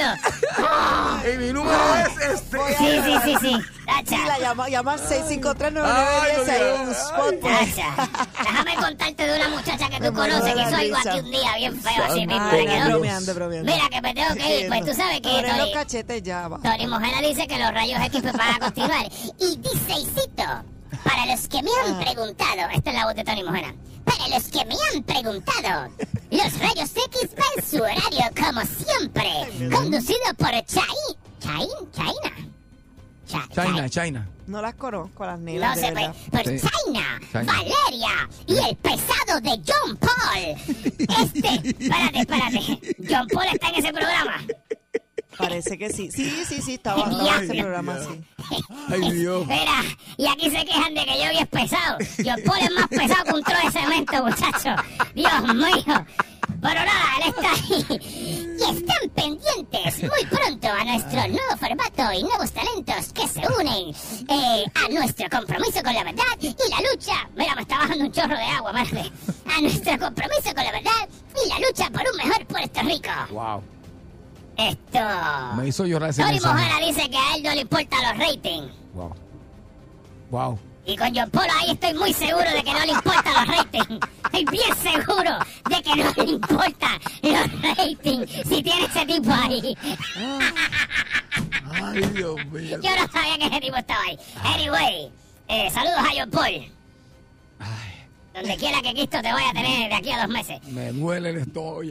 Y 1.34 1.36
mi 1.38 1.52
número 1.52 1.94
es 1.96 2.30
este. 2.34 2.58
Sí, 2.78 3.00
sí, 3.04 3.14
sí, 3.24 3.34
sí. 3.40 3.56
Sí, 3.90 4.06
Tacha. 4.06 4.26
la 4.28 4.38
llama, 4.38 4.68
llama 4.68 4.92
al 4.92 4.98
653 5.00 5.72
Ay, 5.84 6.32
9910 6.36 6.48
hay 6.48 6.78
un 6.80 6.86
Dios. 6.86 6.96
spot. 6.96 7.40
Tacha. 7.40 8.08
Déjame 8.44 8.74
contarte 8.76 9.26
de 9.26 9.36
una 9.36 9.48
muchacha 9.48 9.88
que 9.90 9.96
tú 10.06 10.12
conoces 10.14 10.54
que 10.54 10.60
hizo 10.60 10.70
la 10.70 10.78
algo 10.78 10.96
risa. 10.96 11.10
aquí 11.10 11.18
un 11.18 11.30
día 11.32 11.54
bien 11.56 11.82
feo 11.82 12.04
así 12.04 12.26
mismo. 12.26 12.48
Ay, 12.52 12.64
le 12.66 12.70
quedó. 12.72 12.88
bromeando, 12.90 13.34
bromeando. 13.34 13.72
Mira 13.72 13.88
que 13.90 14.00
me 14.00 14.14
tengo 14.14 14.34
que 14.36 14.60
ir. 14.60 14.68
Pues 14.68 14.84
tú 14.86 14.94
sabes 14.94 15.20
que 15.20 15.28
Abre 15.38 15.56
los 15.58 15.70
cachetes 15.70 16.22
ya, 16.22 16.46
va. 16.48 16.58
Tony 16.60 16.86
Mojena 16.86 17.20
dice 17.20 17.48
que 17.48 17.58
los 17.58 17.74
rayos 17.74 18.00
X 18.06 18.20
pues 18.22 18.32
van 18.32 18.54
a 18.54 18.58
continuar. 18.60 19.06
Y 19.40 19.56
dice, 19.56 19.92
y 19.92 20.04
cito, 20.06 20.44
para 21.04 21.26
los 21.26 21.48
que 21.48 21.62
me 21.62 21.70
han 21.84 21.98
preguntado, 22.00 22.68
esta 22.74 22.90
es 22.90 22.96
la 22.96 23.04
voz 23.06 23.14
de 23.14 23.24
Tony 23.24 23.42
Mojena, 23.44 23.74
para 24.04 24.28
los 24.28 24.44
que 24.48 24.64
me 24.64 24.74
han 24.94 25.02
preguntado, 25.02 25.92
los 26.30 26.58
rayos 26.58 26.90
X 26.90 27.30
van 27.36 27.64
su 27.64 27.76
horario 27.78 28.30
como 28.38 28.60
siempre, 28.66 29.70
conducido 29.74 30.18
por 30.38 30.50
Chai, 30.50 30.84
Chai, 31.40 31.68
China. 31.92 32.48
Cha- 33.26 33.48
China, 33.54 33.88
China. 33.88 34.28
No 34.48 34.60
las 34.60 34.74
conozco, 34.74 35.24
las 35.24 35.38
no 35.38 35.44
nenas, 35.44 35.76
de 35.76 35.82
sé, 35.86 35.92
pues, 35.92 36.08
por 36.30 36.42
Sí. 36.60 36.68
China, 36.84 37.20
China. 37.30 37.44
Valeria 37.44 38.28
y 38.48 38.58
el 38.58 38.76
pesado 38.76 39.40
de 39.40 39.60
John 39.66 39.96
Paul. 39.96 40.56
Este, 41.00 41.68
espérate, 41.84 42.20
espérate. 42.20 42.96
John 43.08 43.26
Paul 43.32 43.46
está 43.52 43.68
en 43.68 43.74
ese 43.76 43.92
programa. 43.92 44.42
Parece 45.40 45.78
que 45.78 45.90
sí. 45.90 46.10
Sí, 46.10 46.30
sí, 46.46 46.62
sí, 46.62 46.74
estaba, 46.74 47.02
estaba 47.10 47.36
en 47.38 47.44
ese 47.44 47.62
programa, 47.62 47.98
sí. 47.98 48.64
Ay, 48.88 49.12
Dios. 49.12 49.46
Mira, 49.46 49.82
y 50.16 50.26
aquí 50.26 50.50
se 50.50 50.64
quejan 50.64 50.94
de 50.94 51.04
que 51.04 51.18
yo 51.18 51.40
es 51.40 51.46
pesado. 51.48 51.98
John 52.18 52.40
Paul 52.44 52.58
es 52.60 52.70
más 52.72 52.88
pesado 52.88 53.24
que 53.24 53.32
un 53.32 53.42
tro 53.42 53.56
de 53.64 53.70
cemento, 53.70 54.24
muchacho. 54.24 54.82
Dios 55.14 55.54
mío. 55.54 56.06
Pero 56.60 56.74
nada, 56.74 57.16
él 57.22 57.28
está 57.28 57.52
ahí. 57.52 58.00
Y 58.58 58.62
están 58.62 59.08
pendientes 59.14 60.02
muy 60.02 60.26
pronto 60.28 60.68
a 60.68 60.84
nuestro 60.84 61.28
nuevo 61.28 61.56
formato 61.58 62.12
y 62.12 62.22
nuevos 62.22 62.52
talentos 62.52 63.12
que 63.14 63.26
se 63.26 63.40
unen 63.40 63.94
eh, 64.28 64.64
a 64.74 64.88
nuestro 64.90 65.26
compromiso 65.30 65.82
con 65.82 65.94
la 65.94 66.04
verdad 66.04 66.24
y 66.40 66.48
la 66.48 66.90
lucha. 66.90 67.28
Mira, 67.34 67.54
me 67.54 67.62
está 67.62 67.78
bajando 67.78 68.04
un 68.04 68.12
chorro 68.12 68.36
de 68.36 68.44
agua, 68.44 68.72
madre. 68.72 69.10
A 69.56 69.60
nuestro 69.62 69.98
compromiso 69.98 70.54
con 70.54 70.64
la 70.64 70.72
verdad 70.72 71.08
y 71.44 71.48
la 71.48 71.66
lucha 71.66 71.90
por 71.90 72.02
un 72.02 72.16
mejor 72.16 72.46
Puerto 72.46 72.80
Rico. 72.82 73.10
Wow. 73.30 73.62
Esto. 74.68 75.56
Me 75.56 75.68
hizo 75.68 75.86
llorar 75.86 76.10
ese 76.10 76.22
Tony. 76.22 76.38
Mojana 76.40 76.86
dice 76.86 77.08
que 77.08 77.16
a 77.16 77.36
él 77.36 77.42
no 77.42 77.54
le 77.54 77.60
importan 77.62 78.02
los 78.02 78.18
ratings. 78.18 78.72
Wow. 78.94 79.14
Wow. 80.30 80.58
Y 80.84 80.96
con 80.96 81.14
John 81.14 81.30
Polo 81.30 81.48
ahí 81.60 81.70
estoy 81.70 81.94
muy 81.94 82.12
seguro 82.12 82.50
de 82.50 82.62
que 82.62 82.72
no 82.72 82.80
le 82.80 82.92
importan 82.92 83.34
los 83.34 83.56
ratings. 83.56 84.00
Estoy 84.24 84.44
bien 84.44 84.76
seguro 84.76 85.38
de 85.68 85.82
que 85.82 85.96
no 85.96 86.24
le 86.24 86.30
importan 86.32 87.00
los 87.22 87.62
ratings 87.62 88.30
si 88.48 88.62
tiene 88.62 88.84
ese 88.84 89.06
tipo 89.06 89.32
ahí. 89.32 89.76
Ay, 91.72 92.00
Dios 92.14 92.36
mío. 92.46 92.78
Yo 92.82 92.90
no 92.96 93.12
sabía 93.12 93.38
que 93.38 93.46
ese 93.46 93.60
tipo 93.60 93.76
estaba 93.76 94.02
ahí. 94.02 94.18
Anyway, 94.42 95.12
eh, 95.48 95.70
saludos 95.70 95.98
a 95.98 96.08
John 96.16 96.30
Paul. 96.30 96.72
Donde 98.34 98.56
quiera 98.56 98.80
que 98.80 98.92
Cristo 98.92 99.20
te 99.22 99.32
vaya 99.32 99.50
a 99.50 99.52
tener 99.52 99.88
de 99.88 99.94
aquí 99.94 100.10
a 100.12 100.20
dos 100.20 100.28
meses. 100.28 100.62
Me 100.68 100.92
duele 100.92 101.30
el 101.30 101.38
estómago. 101.38 101.82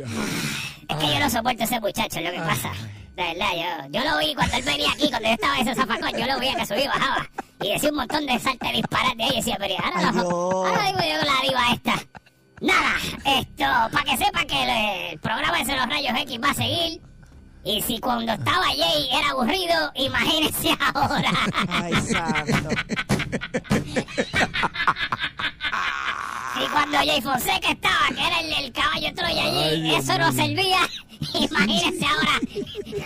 Es 0.89 0.95
que 0.95 1.07
yo 1.07 1.19
no 1.19 1.29
soporto 1.29 1.61
a 1.61 1.65
ese 1.65 1.79
muchacho, 1.79 2.19
es 2.19 2.25
lo 2.25 2.31
que 2.31 2.39
pasa. 2.39 2.71
De 3.15 3.23
verdad, 3.23 3.49
yo, 3.53 3.87
yo 3.91 4.03
lo 4.09 4.17
vi 4.17 4.33
cuando 4.33 4.55
él 4.57 4.63
venía 4.63 4.91
aquí, 4.91 5.09
cuando 5.09 5.27
yo 5.27 5.33
estaba 5.33 5.55
en 5.57 5.67
ese 5.67 5.75
zafacón, 5.75 6.11
yo 6.17 6.25
lo 6.25 6.39
veía 6.39 6.55
que 6.55 6.65
subía 6.65 6.85
y 6.85 6.87
bajaba. 6.87 7.29
Y 7.61 7.69
decía 7.73 7.89
un 7.89 7.95
montón 7.97 8.25
de 8.25 8.39
saltos 8.39 8.71
disparate 8.71 9.23
ahí 9.23 9.29
y 9.33 9.35
decía, 9.35 9.57
pero 9.59 9.75
ahora, 9.83 10.11
Dios. 10.11 10.25
ahora 10.25 10.85
digo 10.87 10.99
yo 10.99 11.19
con 11.19 11.27
la 11.27 11.41
diva 11.47 11.61
esta. 11.73 11.93
Nada, 12.61 12.95
esto, 13.25 13.65
para 13.91 14.03
que 14.03 14.17
sepa 14.17 14.45
que 14.45 14.63
el, 14.63 14.69
el 15.13 15.19
programa 15.19 15.57
de 15.63 15.75
los 15.75 15.85
rayos 15.85 16.17
X 16.21 16.39
va 16.41 16.49
a 16.49 16.53
seguir. 16.53 17.01
Y 17.63 17.81
si 17.81 17.99
cuando 17.99 18.31
estaba 18.31 18.65
Jay 18.65 19.09
era 19.11 19.31
aburrido, 19.31 19.91
imagínense 19.95 20.69
ahora. 20.93 21.31
Ay, 21.67 21.93
santo. 22.01 22.69
Y 26.61 26.67
cuando 26.67 26.97
Jay 26.97 27.21
Fonseca 27.21 27.71
estaba, 27.71 28.07
que 28.09 28.27
era 28.27 28.39
el, 28.41 28.65
el 28.65 28.71
caballo 28.71 29.13
Troya 29.15 29.43
allí, 29.43 29.63
Ay, 29.63 29.95
eso 29.95 30.17
no 30.17 30.31
servía. 30.31 30.79
Imagínense 31.33 32.05
ahora 32.05 32.39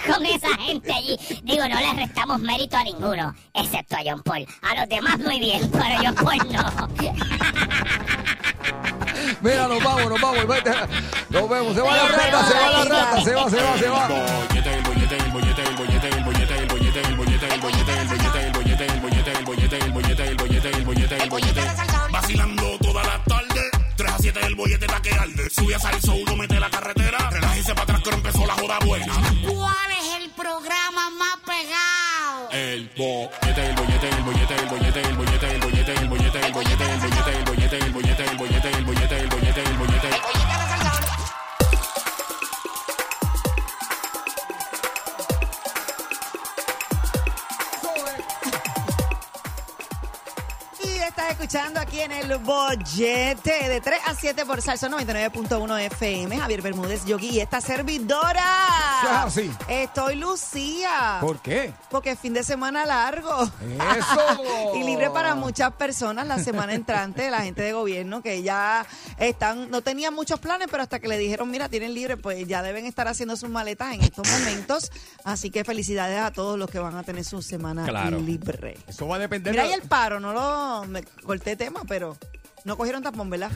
con 0.08 0.26
esa 0.26 0.58
gente 0.58 0.93
allí. 0.93 1.18
Digo, 1.43 1.68
no 1.68 1.80
le 1.80 1.93
restamos 1.93 2.39
mérito 2.39 2.78
a 2.78 2.84
ninguno, 2.84 3.36
excepto 3.54 3.95
a 3.95 3.99
John 4.06 4.22
Paul. 4.24 4.45
A 4.62 4.76
los 4.80 4.89
demás 4.89 5.20
muy 5.20 5.39
bien, 5.39 5.70
pero 5.72 5.86
John 6.01 6.16
Paul 6.16 6.38
no. 6.51 6.89
Mira, 9.41 9.68
nos 9.68 9.84
vamos, 9.84 10.10
nos 10.10 10.22
vamos. 10.22 10.47
vete. 10.47 10.72
Nos 11.30 11.49
vemos. 11.49 11.74
Se 11.74 11.82
va 11.82 11.95
la 11.95 12.08
rata, 12.08 12.45
se 12.45 12.54
va 12.54 12.70
la 12.72 12.86
rata. 12.86 13.22
Se 13.24 13.36
va, 13.36 13.49
se 13.49 13.62
va, 13.62 13.78
se 13.78 13.89
va. 13.89 14.08
bollete, 14.08 14.74
el 14.74 14.84
bollete, 14.84 15.18
el 15.18 15.32
bollete, 15.32 15.62
el 15.64 15.76
bollete, 15.76 16.08
el 16.10 16.24
bollete, 16.24 16.58
el 16.58 16.68
bollete, 16.68 17.01
el 17.01 17.16
bollete, 17.16 17.54
el 17.54 17.62
bollete, 17.62 17.93
el 17.93 18.12
bollete, 18.12 18.45
el 18.45 18.51
bollete, 18.51 18.86
el 18.86 19.01
bollete, 19.01 19.32
el 19.32 19.43
bollete, 19.43 19.78
el 19.78 19.91
bollete, 19.93 20.28
el 20.28 20.36
bollete, 20.36 20.70
el 20.70 20.86
bollete, 20.86 21.24
el 21.24 21.30
bollete. 21.30 21.54
Vacilando 21.54 21.54
toda 21.54 21.66
la 21.66 21.72
tarde, 21.72 21.72
3 24.44 24.48
a 24.48 24.48
7 24.48 24.48
el 24.48 24.56
bollete 24.56 24.86
está 24.86 25.02
que 25.02 25.12
arde. 25.12 25.50
Sube 25.50 25.76
a 25.76 25.80
salso, 25.80 26.14
uno 26.16 26.36
mete 26.36 26.60
la 26.60 26.70
carretera, 26.70 27.30
relájese 27.30 27.74
para 27.74 27.84
atrás 27.84 28.02
que 28.02 28.10
ahora 28.10 28.18
empezó 28.18 28.46
la 28.46 28.54
joda 28.54 28.80
buena. 28.86 29.14
¿Cuál 29.48 29.91
es 29.91 30.24
el 30.24 30.30
programa 30.32 31.10
más 31.12 31.38
pegado? 31.46 32.50
El 32.52 32.89
bollete, 32.98 33.66
el 33.66 33.76
bollete, 33.76 34.10
el 34.10 34.24
bollete, 34.24 34.56
el 34.56 34.66
bollete, 34.66 34.83
escuchando 51.54 51.82
aquí 51.82 51.99
en 51.99 52.12
el 52.12 52.36
bollete 52.39 53.70
de 53.70 53.80
3 53.80 53.99
a 54.08 54.16
7 54.16 54.43
por 54.43 54.60
Salso 54.64 54.88
99.1 54.89 55.82
FM. 55.86 56.39
Javier 56.39 56.64
Bermúdez, 56.64 57.06
Yogi 57.06 57.30
y 57.30 57.39
esta 57.41 57.62
servidora. 57.62 59.24
Así. 59.24 59.51
Estoy 59.68 60.16
Lucía. 60.16 61.20
¿Por 61.22 61.39
qué? 61.41 61.72
Porque 61.91 62.10
es 62.10 62.20
fin 62.20 62.34
de 62.34 62.43
semana 62.43 62.88
largo. 62.88 63.43
Eso. 63.43 64.74
y 64.76 64.84
libre 64.84 65.12
para 65.12 65.36
muchas 65.36 65.72
personas 65.74 66.26
la 66.26 66.39
semana 66.39 66.74
entrante, 66.74 67.30
la 67.30 67.41
gente 67.41 67.62
de 67.62 67.74
gobierno 67.74 68.24
que 68.24 68.41
ya 68.41 68.84
están, 69.20 69.70
no 69.70 69.84
tenían 69.84 70.16
muchos 70.16 70.39
planes, 70.39 70.70
pero 70.72 70.82
hasta 70.82 70.97
que 70.97 71.08
le 71.08 71.20
dijeron, 71.20 71.51
mira, 71.51 71.70
tienen 71.70 71.93
libre, 71.93 72.18
pues 72.18 72.47
ya 72.47 72.64
deben 72.64 72.88
estar 72.88 73.08
haciendo 73.08 73.36
sus 73.38 73.49
maletas 73.51 73.93
en 73.93 74.01
estos 74.01 74.28
momentos. 74.28 74.91
Así 75.24 75.51
que 75.51 75.64
felicidades 75.64 76.20
a 76.20 76.32
todos 76.32 76.58
los 76.58 76.68
que 76.68 76.80
van 76.80 76.95
a 76.95 77.04
tener 77.04 77.24
su 77.24 77.43
semana 77.43 77.86
Claro. 77.86 78.18
libre. 78.18 78.76
Eso 78.88 79.08
va 79.08 79.18
a 79.18 79.20
depender 79.20 79.51
Mira, 79.51 79.68
y 79.68 79.74
el 79.74 79.84
paro, 79.84 80.20
no 80.20 80.34
lo, 80.34 80.86
me 80.88 81.04
corté 81.44 81.56
tema, 81.58 81.82
pero 81.88 82.16
no 82.64 82.78
cogieron 82.78 83.04
tapón, 83.04 83.30
¿verdad? 83.30 83.52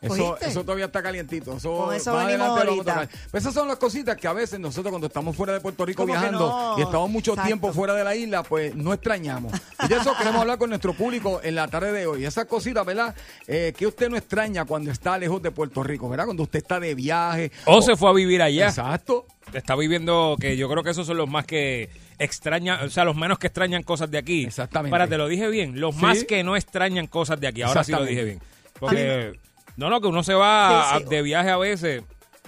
Eso, 0.00 0.38
eso 0.38 0.62
todavía 0.62 0.84
está 0.84 1.02
calientito. 1.02 1.56
Eso, 1.56 1.76
Con 1.76 1.94
eso 1.94 2.12
más 2.12 2.26
venimos 2.26 2.48
ahorita. 2.48 3.08
Pues 3.30 3.42
esas 3.42 3.54
son 3.54 3.68
las 3.68 3.78
cositas 3.78 4.16
que 4.18 4.28
a 4.28 4.34
veces 4.34 4.60
nosotros 4.60 4.90
cuando 4.90 5.06
estamos 5.06 5.34
fuera 5.34 5.54
de 5.54 5.60
Puerto 5.60 5.86
Rico 5.86 6.04
viajando 6.04 6.46
no. 6.46 6.78
y 6.78 6.82
estamos 6.82 7.08
mucho 7.08 7.32
Exacto. 7.32 7.46
tiempo 7.46 7.72
fuera 7.72 7.94
de 7.94 8.04
la 8.04 8.14
isla, 8.14 8.42
pues 8.42 8.74
no 8.74 8.92
extrañamos. 8.92 9.52
Y 9.82 9.88
de 9.88 9.96
eso 9.96 10.12
queremos 10.18 10.42
hablar 10.42 10.58
con 10.58 10.68
nuestro 10.68 10.92
público 10.92 11.40
en 11.42 11.54
la 11.54 11.68
tarde 11.68 11.92
de 11.92 12.06
hoy. 12.06 12.26
Esas 12.26 12.44
cositas, 12.44 12.84
¿verdad? 12.84 13.14
Eh, 13.46 13.72
que 13.76 13.86
usted 13.86 14.10
no 14.10 14.18
extraña 14.18 14.66
cuando 14.66 14.90
está 14.90 15.16
lejos 15.16 15.40
de 15.40 15.50
Puerto 15.50 15.82
Rico, 15.82 16.08
¿verdad? 16.10 16.26
Cuando 16.26 16.42
usted 16.42 16.58
está 16.58 16.78
de 16.78 16.94
viaje. 16.94 17.50
O 17.64 17.80
se 17.80 17.96
fue 17.96 18.10
a 18.10 18.12
vivir 18.12 18.42
allá. 18.42 18.68
Exacto. 18.68 19.26
Está 19.54 19.74
viviendo, 19.74 20.36
que 20.38 20.58
yo 20.58 20.68
creo 20.68 20.82
que 20.82 20.90
esos 20.90 21.06
son 21.06 21.16
los 21.16 21.30
más 21.30 21.46
que 21.46 21.88
extrañan, 22.18 22.84
o 22.84 22.90
sea, 22.90 23.04
los 23.04 23.16
menos 23.16 23.38
que 23.38 23.46
extrañan 23.48 23.82
cosas 23.82 24.10
de 24.10 24.18
aquí. 24.18 24.44
Exactamente. 24.44 24.90
Para, 24.90 25.06
te 25.06 25.16
lo 25.18 25.28
dije 25.28 25.48
bien. 25.48 25.80
Los 25.80 25.94
Sí. 25.94 26.00
más 26.02 26.24
que 26.24 26.42
no 26.44 26.56
extrañan 26.56 27.06
cosas 27.06 27.40
de 27.40 27.46
aquí. 27.48 27.62
Ahora 27.62 27.84
sí 27.84 27.92
lo 27.92 28.04
dije 28.04 28.24
bien. 28.24 28.40
Porque, 28.78 29.38
no, 29.76 29.90
no, 29.90 30.00
que 30.00 30.06
uno 30.08 30.22
se 30.22 30.34
va 30.34 30.98
Sí, 30.98 31.04
de 31.08 31.22
viaje 31.22 31.50
a 31.50 31.56
veces. 31.56 32.02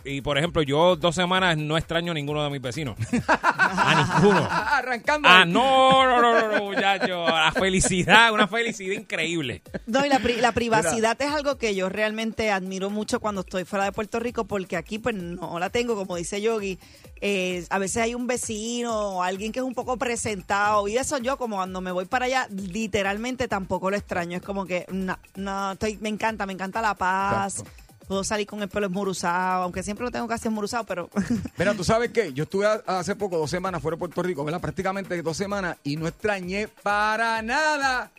Y, 0.07 0.21
por 0.21 0.39
ejemplo, 0.39 0.63
yo 0.63 0.97
dos 0.97 1.15
semanas 1.15 1.57
no 1.57 1.77
extraño 1.77 2.13
a 2.13 2.15
ninguno 2.15 2.43
de 2.45 2.51
mis 2.51 2.61
vecinos. 2.63 2.97
a 3.29 4.19
ninguno. 4.21 4.47
Arrancando. 4.51 5.29
Ah, 5.29 5.45
no, 5.45 6.05
no, 6.05 6.21
no, 6.23 6.41
no, 6.41 6.53
no, 6.59 6.65
muchacho. 6.65 7.27
La 7.27 7.53
felicidad, 7.53 8.33
una 8.33 8.47
felicidad 8.47 8.93
increíble. 8.95 9.63
No, 9.87 10.05
y 10.07 10.09
la, 10.09 10.19
pri- 10.21 10.41
la 10.41 10.53
privacidad 10.53 11.21
es 11.21 11.31
algo 11.33 11.57
que 11.59 11.75
yo 11.75 11.89
realmente 11.89 12.51
admiro 12.51 12.91
mucho 12.91 13.21
cuando 13.21 13.41
estoy 13.41 13.65
fuera 13.65 13.85
de 13.85 13.93
Puerto 13.93 14.21
Rico, 14.21 14.45
porque 14.45 14.77
aquí 14.77 14.99
pues 14.99 15.15
no 15.17 15.59
la 15.59 15.71
tengo, 15.71 15.95
como 15.97 16.17
dice 16.17 16.41
Yogi. 16.41 16.79
Eh, 17.21 17.65
a 17.71 17.79
veces 17.79 18.03
hay 18.03 18.15
un 18.15 18.27
vecino 18.27 18.93
o 19.17 19.23
alguien 19.23 19.51
que 19.51 19.59
es 19.61 19.65
un 19.65 19.75
poco 19.75 19.97
presentado 19.97 20.87
y 20.87 20.99
eso 20.99 21.17
yo 21.19 21.39
como 21.39 21.57
cuando 21.57 21.81
me 21.81 21.91
voy 21.91 22.05
para 22.05 22.27
allá 22.27 22.47
literalmente 22.51 23.49
tampoco 23.49 23.91
lo 23.91 23.97
extraño. 23.97 24.37
Es 24.37 24.43
como 24.43 24.67
que 24.67 24.85
no, 24.93 25.19
no, 25.35 25.73
estoy, 25.73 25.97
me 26.01 26.11
encanta, 26.11 26.45
me 26.47 26.53
encanta 26.53 26.81
la 26.83 26.95
paz. 26.95 27.61
Exacto. 27.61 27.86
Puedo 28.09 28.23
salir 28.25 28.47
con 28.47 28.63
el 28.63 28.69
pelo 28.69 28.87
esmuruzado, 28.87 29.65
aunque 29.65 29.83
siempre 29.83 30.05
lo 30.05 30.11
tengo 30.13 30.29
casi 30.29 30.49
esmuruzado, 30.49 30.85
pero 30.85 31.11
Mira, 31.59 31.75
tú 31.75 31.83
sabes 31.85 32.11
qué, 32.11 32.33
yo 32.33 32.45
estuve 32.45 32.67
hace 32.87 33.17
poco, 33.17 33.37
dos 33.39 33.51
semanas 33.51 33.83
fuera 33.83 33.97
de 33.97 33.99
Puerto 33.99 34.23
Rico, 34.23 34.45
¿verdad? 34.45 34.61
Prácticamente 34.61 35.21
dos 35.23 35.37
semanas 35.37 35.77
y 35.83 35.97
no 35.97 36.07
extrañé 36.07 36.69
para 36.69 37.43
nada 37.43 38.11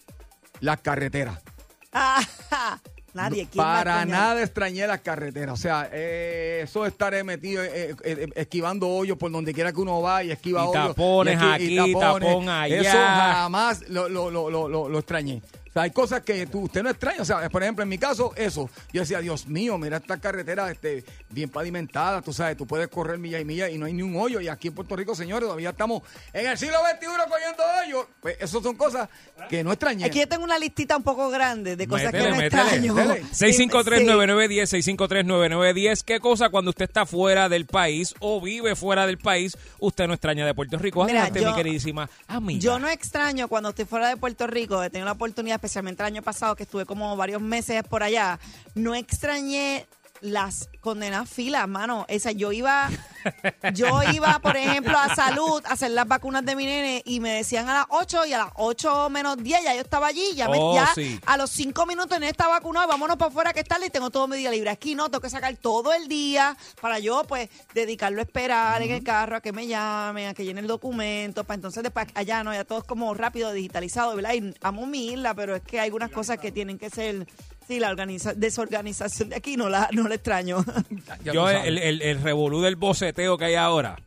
las 0.60 0.82
carreteras. 0.82 1.40
nadie 3.14 3.48
¿quién 3.52 3.64
va 3.64 3.80
a 3.80 3.84
Para 3.84 4.06
nada 4.06 4.44
extrañé 4.44 4.86
las 4.88 5.00
carreteras. 5.02 5.54
O 5.54 5.62
sea, 5.62 5.90
eh, 5.92 6.62
eso 6.64 6.84
de 6.84 6.90
estar 6.90 7.14
eh, 7.14 7.24
metido, 7.24 7.64
eh, 7.64 7.96
esquivando 8.36 8.88
hoyos 8.90 9.18
por 9.18 9.32
donde 9.32 9.54
quiera 9.54 9.72
que 9.72 9.80
uno 9.80 10.02
va 10.02 10.24
y 10.24 10.32
esquiva 10.32 10.64
Y 10.64 10.68
hoyos. 10.68 10.88
tapones 10.90 11.42
aquí, 11.42 11.76
tapón 12.00 12.50
allá. 12.50 12.76
Eso 12.82 12.98
jamás 12.98 13.88
lo, 13.90 14.10
lo, 14.10 14.30
lo- 14.30 14.90
lo 14.90 15.00
extrañé. 15.00 15.42
O 15.70 15.74
sea, 15.74 15.84
hay 15.84 15.92
cosas 15.92 16.22
que 16.22 16.46
tú, 16.48 16.62
usted 16.62 16.84
no 16.84 16.90
extraña. 16.90 17.22
O 17.22 17.26
sea, 17.26 17.50
por 17.50 17.62
ejemplo, 17.64 17.84
en 17.84 17.90
mi 17.90 17.98
caso, 17.98 18.34
eso. 18.36 18.70
Yo 18.94 19.02
decía, 19.02 19.20
Dios 19.20 19.48
mío, 19.48 19.78
mira 19.78 19.98
esta 19.98 20.18
carretera 20.20 20.70
este, 20.72 21.04
bien 21.30 21.50
pavimentada. 21.50 22.22
Tú 22.22 22.34
sabes, 22.34 22.58
tú 22.58 22.66
puedes 22.66 22.88
correr 22.88 23.18
milla 23.20 23.40
y 23.40 23.46
milla 23.46 23.70
y 23.70 23.78
no 23.78 23.86
hay 23.86 23.94
ni 23.94 24.02
un 24.02 24.16
hoyo. 24.16 24.40
Y 24.42 24.48
aquí 24.48 24.70
en 24.70 24.74
Puerto 24.76 24.96
Rico, 24.96 25.16
señores, 25.16 25.44
todavía 25.46 25.70
estamos 25.70 26.04
en 26.34 26.48
el 26.48 26.58
siglo 26.58 26.78
XXI 26.94 27.08
cogiendo 27.30 27.64
hoyos. 27.84 28.08
Pues 28.22 28.38
eso 28.40 28.62
son 28.62 28.76
cosas 28.76 29.10
que 29.50 29.64
no 29.64 29.72
extrañé. 29.72 30.06
Aquí 30.06 30.20
yo 30.20 30.28
tengo 30.28 30.44
una 30.44 30.58
listita 30.58 30.98
un 30.98 31.04
poco 31.04 31.30
grande 31.30 31.76
de 31.76 31.88
cosas 31.88 32.12
Métele, 32.12 32.24
que 32.26 32.32
no 32.36 32.42
extraño. 32.42 32.94
métele. 32.94 33.26
Sí, 33.32 33.46
653-9910, 33.46 34.98
653-9910. 34.98 36.04
¿Qué 36.04 36.20
cosa 36.20 36.50
cuando 36.50 36.70
usted 36.70 36.86
está 36.86 37.06
fuera 37.06 37.50
del 37.50 37.66
país 37.66 38.14
o 38.20 38.42
vive 38.42 38.76
fuera 38.76 39.06
del 39.08 39.18
país, 39.18 39.58
usted 39.80 40.08
no 40.08 40.14
extraña 40.14 40.46
de 40.46 40.54
Puerto 40.54 40.78
Rico? 40.78 41.04
Mira, 41.06 41.22
Adelante, 41.24 41.42
yo- 41.42 41.50
mi 41.52 41.56
queridísima 41.56 42.10
amiga. 42.28 42.60
Yo 42.60 42.80
no 42.80 42.88
extraño 42.90 43.48
cuando 43.48 43.70
estoy 43.70 43.86
fuera 43.86 44.10
de 44.10 44.18
Puerto 44.18 44.48
Rico, 44.48 44.84
he 44.84 44.90
tenido 44.90 45.06
la 45.06 45.12
oportunidad, 45.14 45.60
especialmente 45.68 46.02
el 46.02 46.08
año 46.08 46.22
pasado, 46.24 46.56
que 46.56 46.64
estuve 46.64 46.86
como 46.86 47.16
varios 47.16 47.42
meses 47.42 47.84
por 47.84 48.02
allá, 48.02 48.40
no 48.74 48.96
extrañé 48.96 49.86
las 50.22 50.70
condenadas 50.82 51.30
filas, 51.30 51.68
mano. 51.68 52.06
Esa, 52.08 52.32
yo 52.32 52.52
iba, 52.52 52.90
yo 53.74 54.02
iba, 54.14 54.40
por 54.40 54.56
ejemplo, 54.58 54.98
a 54.98 55.14
salud 55.16 55.62
a 55.66 55.74
hacer 55.74 55.92
las 55.92 56.08
vacunas 56.08 56.46
de 56.46 56.56
mi 56.56 56.66
nene 56.66 57.02
y 57.06 57.20
me 57.20 57.32
decían 57.34 57.68
a 57.70 57.74
las 57.74 57.86
8 57.90 58.26
y 58.26 58.34
a 58.34 58.38
las 58.40 58.50
8 58.56 59.10
menos 59.10 59.38
10 59.38 59.64
ya 59.64 59.74
yo 59.76 59.82
estaba 59.82 60.08
allí, 60.08 60.34
ya, 60.36 60.48
me- 60.50 60.58
Oh, 60.60 60.76
ya 60.76 60.92
sí. 60.96 61.20
a 61.26 61.38
los 61.38 61.50
5 61.52 61.86
minutos 61.86 62.16
en 62.18 62.24
esta 62.24 62.48
vacunado 62.48 62.86
y 62.86 62.90
vámonos 62.90 63.18
para 63.18 63.30
afuera 63.30 63.54
que 63.54 63.60
es 63.60 63.68
tarde 63.68 63.88
y 63.88 63.90
tengo 63.90 64.10
todo 64.10 64.28
mi 64.28 64.38
día 64.38 64.50
libre. 64.52 64.70
Aquí 64.70 64.96
no, 64.96 65.10
tengo 65.10 65.22
que 65.22 65.30
sacar 65.30 65.56
todo 65.58 65.94
el 65.94 66.08
día 66.08 66.56
para 66.82 67.00
yo, 67.00 67.24
pues, 67.26 67.50
dedicarlo 67.74 68.20
a 68.20 68.24
esperar 68.24 68.82
en 68.82 68.92
el 68.92 69.04
carro, 69.04 69.36
a 69.38 69.42
que 69.42 69.52
me 69.52 69.68
llamen, 69.68 70.30
a 70.30 70.34
que 70.34 70.46
llene 70.46 70.62
el 70.62 70.68
documento, 70.68 71.44
para 71.44 71.56
entonces 71.56 71.84
después 71.84 72.08
allá 72.16 72.44
no, 72.44 72.54
ya 72.54 72.64
todo 72.64 72.80
es 72.80 72.84
como 72.86 73.14
rápido, 73.14 73.52
digitalizado, 73.52 74.16
¿verdad? 74.16 74.34
Y 74.34 74.54
amo 74.62 74.86
mi 74.86 75.08
isla, 75.14 75.34
pero 75.34 75.56
es 75.56 75.62
que 75.62 75.80
hay 75.80 75.86
algunas 75.88 76.10
cosas 76.12 76.38
que 76.40 76.52
tienen 76.52 76.78
que 76.80 76.90
ser, 76.90 77.28
sí, 77.68 77.80
la 77.80 77.90
organiza 77.90 78.34
desorganización 78.34 79.30
de 79.30 79.36
aquí 79.36 79.58
no 79.58 79.70
la, 79.70 79.90
no 79.92 80.08
la 80.08 80.16
extraño. 80.16 80.64
Yo, 81.24 81.50
el, 81.50 81.78
el, 81.78 82.02
el 82.02 82.22
revolú 82.22 82.62
del 82.62 82.76
boceteo 82.76 83.38
que 83.38 83.46
hay 83.46 83.56
ahora. 83.56 83.98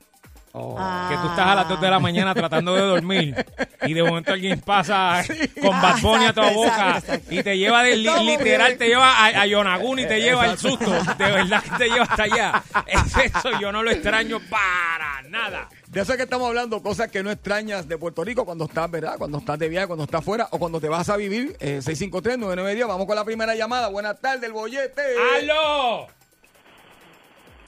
Que 0.53 1.15
tú 1.23 1.29
estás 1.29 1.47
a 1.47 1.55
las 1.55 1.69
2 1.69 1.81
de 1.81 1.91
la 1.91 2.01
mañana 2.01 2.35
tratando 2.35 2.75
de 2.75 2.81
dormir 2.83 3.47
y 3.87 3.95
de 3.95 4.03
momento 4.03 4.33
alguien 4.33 4.59
pasa 4.61 5.23
con 5.61 5.81
Bad 5.81 6.01
Bunny 6.01 6.25
a 6.25 6.33
tu 6.33 6.41
boca 6.43 6.99
exacto, 6.99 7.33
y 7.33 7.41
te 7.41 7.57
lleva 7.57 7.85
de 7.85 7.95
li- 7.95 8.11
literal, 8.27 8.77
te 8.77 8.89
lleva 8.89 9.13
a, 9.17 9.27
a 9.43 9.47
Yonaguni 9.47 10.03
y 10.03 10.07
te 10.09 10.21
lleva 10.21 10.47
el 10.47 10.59
susto. 10.59 10.91
De 10.91 11.25
verdad 11.31 11.63
que 11.63 11.71
te 11.79 11.89
lleva 11.89 12.03
hasta 12.03 12.23
allá. 12.25 12.63
Es 12.85 13.17
eso, 13.27 13.61
yo 13.61 13.71
no 13.71 13.85
lo 13.85 13.93
extraño 13.93 14.41
para 14.51 15.23
nada. 15.29 15.69
De 15.91 16.01
eso 16.01 16.13
es 16.13 16.19
que 16.19 16.23
estamos 16.23 16.47
hablando, 16.47 16.81
cosas 16.85 17.11
que 17.11 17.21
no 17.21 17.33
extrañas 17.33 17.89
de 17.89 17.99
Puerto 17.99 18.23
Rico 18.23 18.45
cuando 18.45 18.67
estás, 18.67 18.89
¿verdad? 18.89 19.19
Cuando 19.19 19.39
estás 19.39 19.59
de 19.59 19.69
viaje, 19.69 19.89
cuando 19.89 20.05
estás 20.05 20.25
fuera 20.25 20.47
o 20.53 20.59
cuando 20.61 20.81
te 20.81 20.89
vas 20.89 21.09
a 21.09 21.17
vivir. 21.17 21.57
Eh, 21.59 21.81
653-992. 21.83 22.87
Vamos 22.87 23.07
con 23.07 23.17
la 23.17 23.25
primera 23.25 23.57
llamada. 23.57 23.89
Buenas 23.89 24.21
tardes, 24.21 24.45
el 24.45 24.53
bollete. 24.53 25.03
¡Aló! 25.35 26.07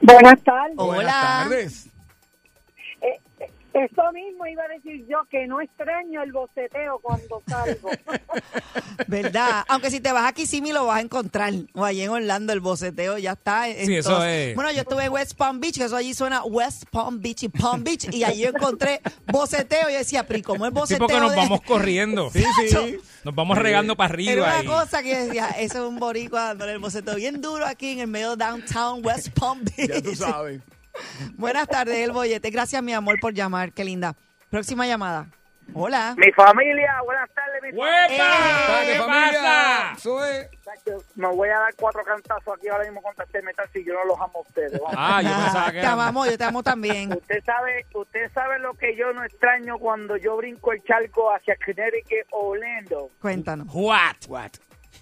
Buenas 0.01 0.41
tardes. 0.45 0.77
Buenas 0.77 1.21
tardes. 1.21 1.92
Eso 3.75 4.13
mismo 4.13 4.47
iba 4.47 4.63
a 4.65 4.69
decir 4.69 5.07
yo, 5.09 5.19
que 5.31 5.47
no 5.47 5.61
extraño 5.61 6.23
el 6.23 6.33
boceteo 6.33 6.99
cuando 7.01 7.43
salgo. 7.49 7.91
¿Verdad? 9.07 9.65
Aunque 9.69 9.91
si 9.91 10.01
te 10.01 10.13
vas 10.13 10.29
a 10.29 10.33
Kissimmee 10.33 10.73
lo 10.73 10.87
vas 10.87 10.99
a 10.99 11.01
encontrar. 11.01 11.53
O 11.75 11.85
allí 11.85 12.03
en 12.03 12.11
Orlando 12.11 12.53
el 12.53 12.61
boceteo 12.61 13.19
ya 13.19 13.33
está. 13.33 13.69
en 13.69 13.87
Sí, 13.87 13.97
eso 13.97 14.23
es. 14.25 14.55
Bueno, 14.55 14.71
yo 14.73 14.83
estuve 14.83 15.05
en 15.05 15.13
West 15.13 15.35
Palm 15.37 15.61
Beach, 15.61 15.77
que 15.79 15.85
eso 15.85 15.97
allí 15.97 16.15
suena 16.15 16.45
West 16.45 16.85
Palm 16.91 17.21
Beach 17.21 17.45
y 17.45 17.49
Palm 17.49 17.83
Beach. 17.83 18.09
Y 18.13 18.25
allí 18.25 18.45
encontré 18.45 19.01
boceteo. 19.27 19.89
Y 19.89 19.93
yo 19.93 19.99
decía, 19.99 20.27
pero 20.27 20.39
¿y 20.39 20.43
cómo 20.43 20.67
es 20.67 20.73
Sí, 20.73 20.79
boceteo? 20.79 21.07
porque 21.07 21.21
nos 21.21 21.31
de- 21.31 21.37
vamos 21.37 21.61
corriendo. 21.63 22.31
Sí, 22.33 22.45
sí. 22.69 22.99
Nos 23.25 23.35
vamos 23.35 23.57
regando 23.59 23.97
para 23.97 24.15
Era 24.15 24.33
arriba. 24.33 24.47
una 24.61 24.65
y- 24.65 24.67
cosa 24.67 25.03
que 25.03 25.11
yo 25.13 25.25
decía, 25.27 25.49
eso 25.59 25.83
es 25.85 25.89
un 25.89 25.99
boricua 25.99 26.49
dándole 26.49 26.73
el 26.73 26.79
boceteo 26.79 27.15
bien 27.17 27.41
duro 27.41 27.65
aquí 27.67 27.93
en 27.93 28.01
el 28.01 28.07
medio 28.09 28.37
de 28.37 28.45
downtown 28.45 29.05
West 29.05 29.29
Palm 29.31 29.63
Beach. 29.65 29.89
Ya 29.91 30.03
tú 30.03 30.15
sabes. 30.15 30.61
Buenas 31.37 31.69
tardes, 31.69 31.97
el 31.97 32.13
bollete. 32.13 32.51
Gracias, 32.51 32.83
mi 32.83 32.93
amor, 32.93 33.19
por 33.21 33.33
llamar. 33.35 33.73
Qué 33.73 33.85
linda. 33.85 34.15
Próxima 34.51 34.87
llamada. 34.87 35.27
Hola. 35.75 36.15
Mi 36.19 36.31
familia, 36.33 37.01
buenas 37.05 37.31
tardes, 37.31 37.63
mi 37.63 37.71
¡Huepa! 37.71 38.17
Tarde, 38.67 38.93
¿Qué 38.93 38.99
familia. 38.99 39.41
pasa? 39.41 39.97
Familia. 39.97 40.51
Me 41.15 41.29
voy 41.29 41.49
a 41.49 41.59
dar 41.61 41.75
cuatro 41.77 42.03
cantazos 42.05 42.55
aquí 42.59 42.69
ahora 42.69 42.85
mismo 42.85 43.01
contra 43.01 43.25
este 43.25 43.41
metal 43.43 43.67
si 43.73 43.85
yo 43.85 43.95
no 43.95 44.05
los 44.05 44.21
amo 44.21 44.33
a 44.39 44.41
ustedes. 44.41 44.73
vamos. 44.73 44.95
Ah, 44.99 45.23
yo 45.23 45.29
pensaba 45.31 45.73
que 45.73 45.81
te 45.81 45.87
amamos, 45.87 46.31
yo 46.31 46.37
te 46.37 46.45
amo 46.45 46.63
también. 46.63 47.13
Usted 47.17 47.43
sabe, 47.45 47.87
usted 47.95 48.31
sabe 48.35 48.59
lo 48.59 48.75
que 48.75 48.95
yo 48.97 49.13
no 49.13 49.25
extraño 49.25 49.79
cuando 49.79 50.17
yo 50.17 50.37
brinco 50.37 50.73
el 50.73 50.83
charco 50.83 51.33
hacia 51.33 51.57
Connecticut 51.65 52.27
o 52.33 52.49
Orlando. 52.51 53.11
Cuéntanos. 53.21 53.69
What? 53.73 54.17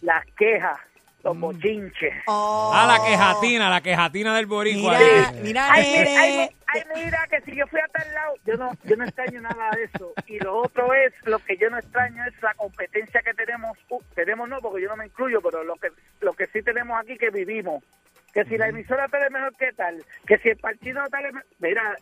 Las 0.03 0.25
quejas, 0.37 0.79
los 1.23 1.39
bochinches. 1.39 2.15
Oh. 2.27 2.71
Ah, 2.75 2.87
la 2.99 3.05
quejatina, 3.07 3.69
la 3.71 3.81
quejatina 3.81 4.35
del 4.37 4.47
boricua. 4.47 4.99
Mira, 4.99 5.29
ahí. 5.29 5.41
mira, 5.43 5.73
Ay, 5.73 5.87
mira, 5.87 6.05
nene. 6.05 6.19
ay, 6.19 6.51
ay, 6.67 6.83
mira, 7.05 7.27
que 7.31 7.41
si 7.43 7.57
yo 7.57 7.67
fui 7.67 7.81
a 7.81 7.89
tal 7.89 8.15
lado, 8.15 8.35
yo 8.47 8.57
no, 8.57 8.71
yo 8.85 8.97
no 8.97 9.05
extraño 9.05 9.41
nada 9.41 9.71
de 9.77 9.85
eso. 9.85 10.13
Y 10.27 10.39
lo 10.39 10.57
otro 10.63 10.95
es, 10.95 11.13
lo 11.25 11.39
que 11.41 11.57
yo 11.57 11.69
no 11.71 11.79
extraño 11.79 12.25
es 12.27 12.43
la 12.43 12.55
competencia 12.55 13.21
que 13.23 13.35
tenemos, 13.35 13.77
uh, 13.91 14.01
tenemos 14.15 14.49
no, 14.49 14.59
porque 14.61 14.83
yo 14.83 14.89
no 14.89 14.97
me 14.97 15.07
incluyo, 15.07 15.41
pero 15.43 15.63
lo 15.65 15.77
que, 15.77 15.89
lo 16.21 16.33
que 16.33 16.47
sí 16.47 16.63
tenemos 16.63 16.99
aquí 17.01 17.17
que 17.19 17.31
vivimos. 17.31 17.83
Que 18.33 18.45
si 18.45 18.57
la 18.57 18.69
emisora 18.69 19.09
tal 19.09 19.25
es 19.25 19.31
mejor 19.33 19.57
que 19.57 19.73
tal, 19.73 20.05
que 20.27 20.39
si 20.39 20.51
el 20.51 20.57
partido 20.59 21.03
tal 21.11 21.27
es 21.27 21.33
mejor, 21.35 21.51
mira, 21.59 21.97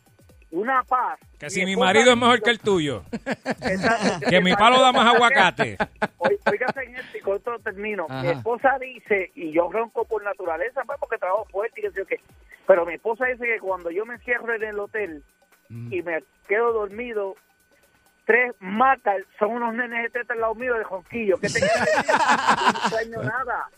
una 0.51 0.83
paz. 0.85 1.19
Que 1.39 1.51
si 1.51 1.65
mi 1.65 1.77
marido 1.77 2.11
es 2.13 2.17
mejor 2.17 2.43
que 2.43 2.51
el 2.51 2.59
tuyo. 2.59 3.03
Exacto, 3.13 4.27
Que 4.29 4.41
mi 4.41 4.55
palo 4.55 4.81
da 4.81 4.93
más 4.93 5.15
aguacate. 5.15 5.77
Oí- 6.19 6.39
Oígase 6.51 6.83
en 6.85 6.97
esto 6.97 7.19
y 7.19 7.21
con 7.21 7.37
esto 7.37 7.59
termino. 7.63 8.07
Ajá. 8.09 8.23
Mi 8.23 8.29
esposa 8.31 8.79
dice, 8.81 9.31
y 9.35 9.53
yo 9.53 9.71
ronco 9.71 10.05
por 10.05 10.23
naturaleza, 10.25 10.83
pues 10.87 10.99
porque 10.99 11.19
trabajo 11.19 11.47
fuerte 11.51 11.81
y 11.81 11.83
que 11.85 11.91
sé 11.91 11.99
yo 11.99 12.07
qué. 12.07 12.21
Pero 12.67 12.85
mi 12.87 12.95
esposa 12.95 13.27
dice 13.27 13.45
que 13.47 13.59
cuando 13.61 13.91
yo 13.91 14.05
me 14.07 14.15
encierro 14.15 14.55
en 14.55 14.63
el 14.65 14.79
hotel 14.79 15.23
y 15.91 16.03
me 16.03 16.23
quedo 16.49 16.73
dormido, 16.73 17.35
tres 18.27 18.55
macas 18.61 19.17
son 19.39 19.51
unos 19.51 19.75
nenes 19.75 20.03
de 20.05 20.21
teta 20.21 20.33
al 20.35 20.41
lado 20.41 20.55
mío 20.55 20.75
de 20.75 20.85
jonquillo. 20.85 21.37
¿Qué 21.39 21.49
te? 21.49 21.61
Yo 21.61 21.67
no 22.63 22.69
extraño 22.71 23.23
nada. 23.23 23.69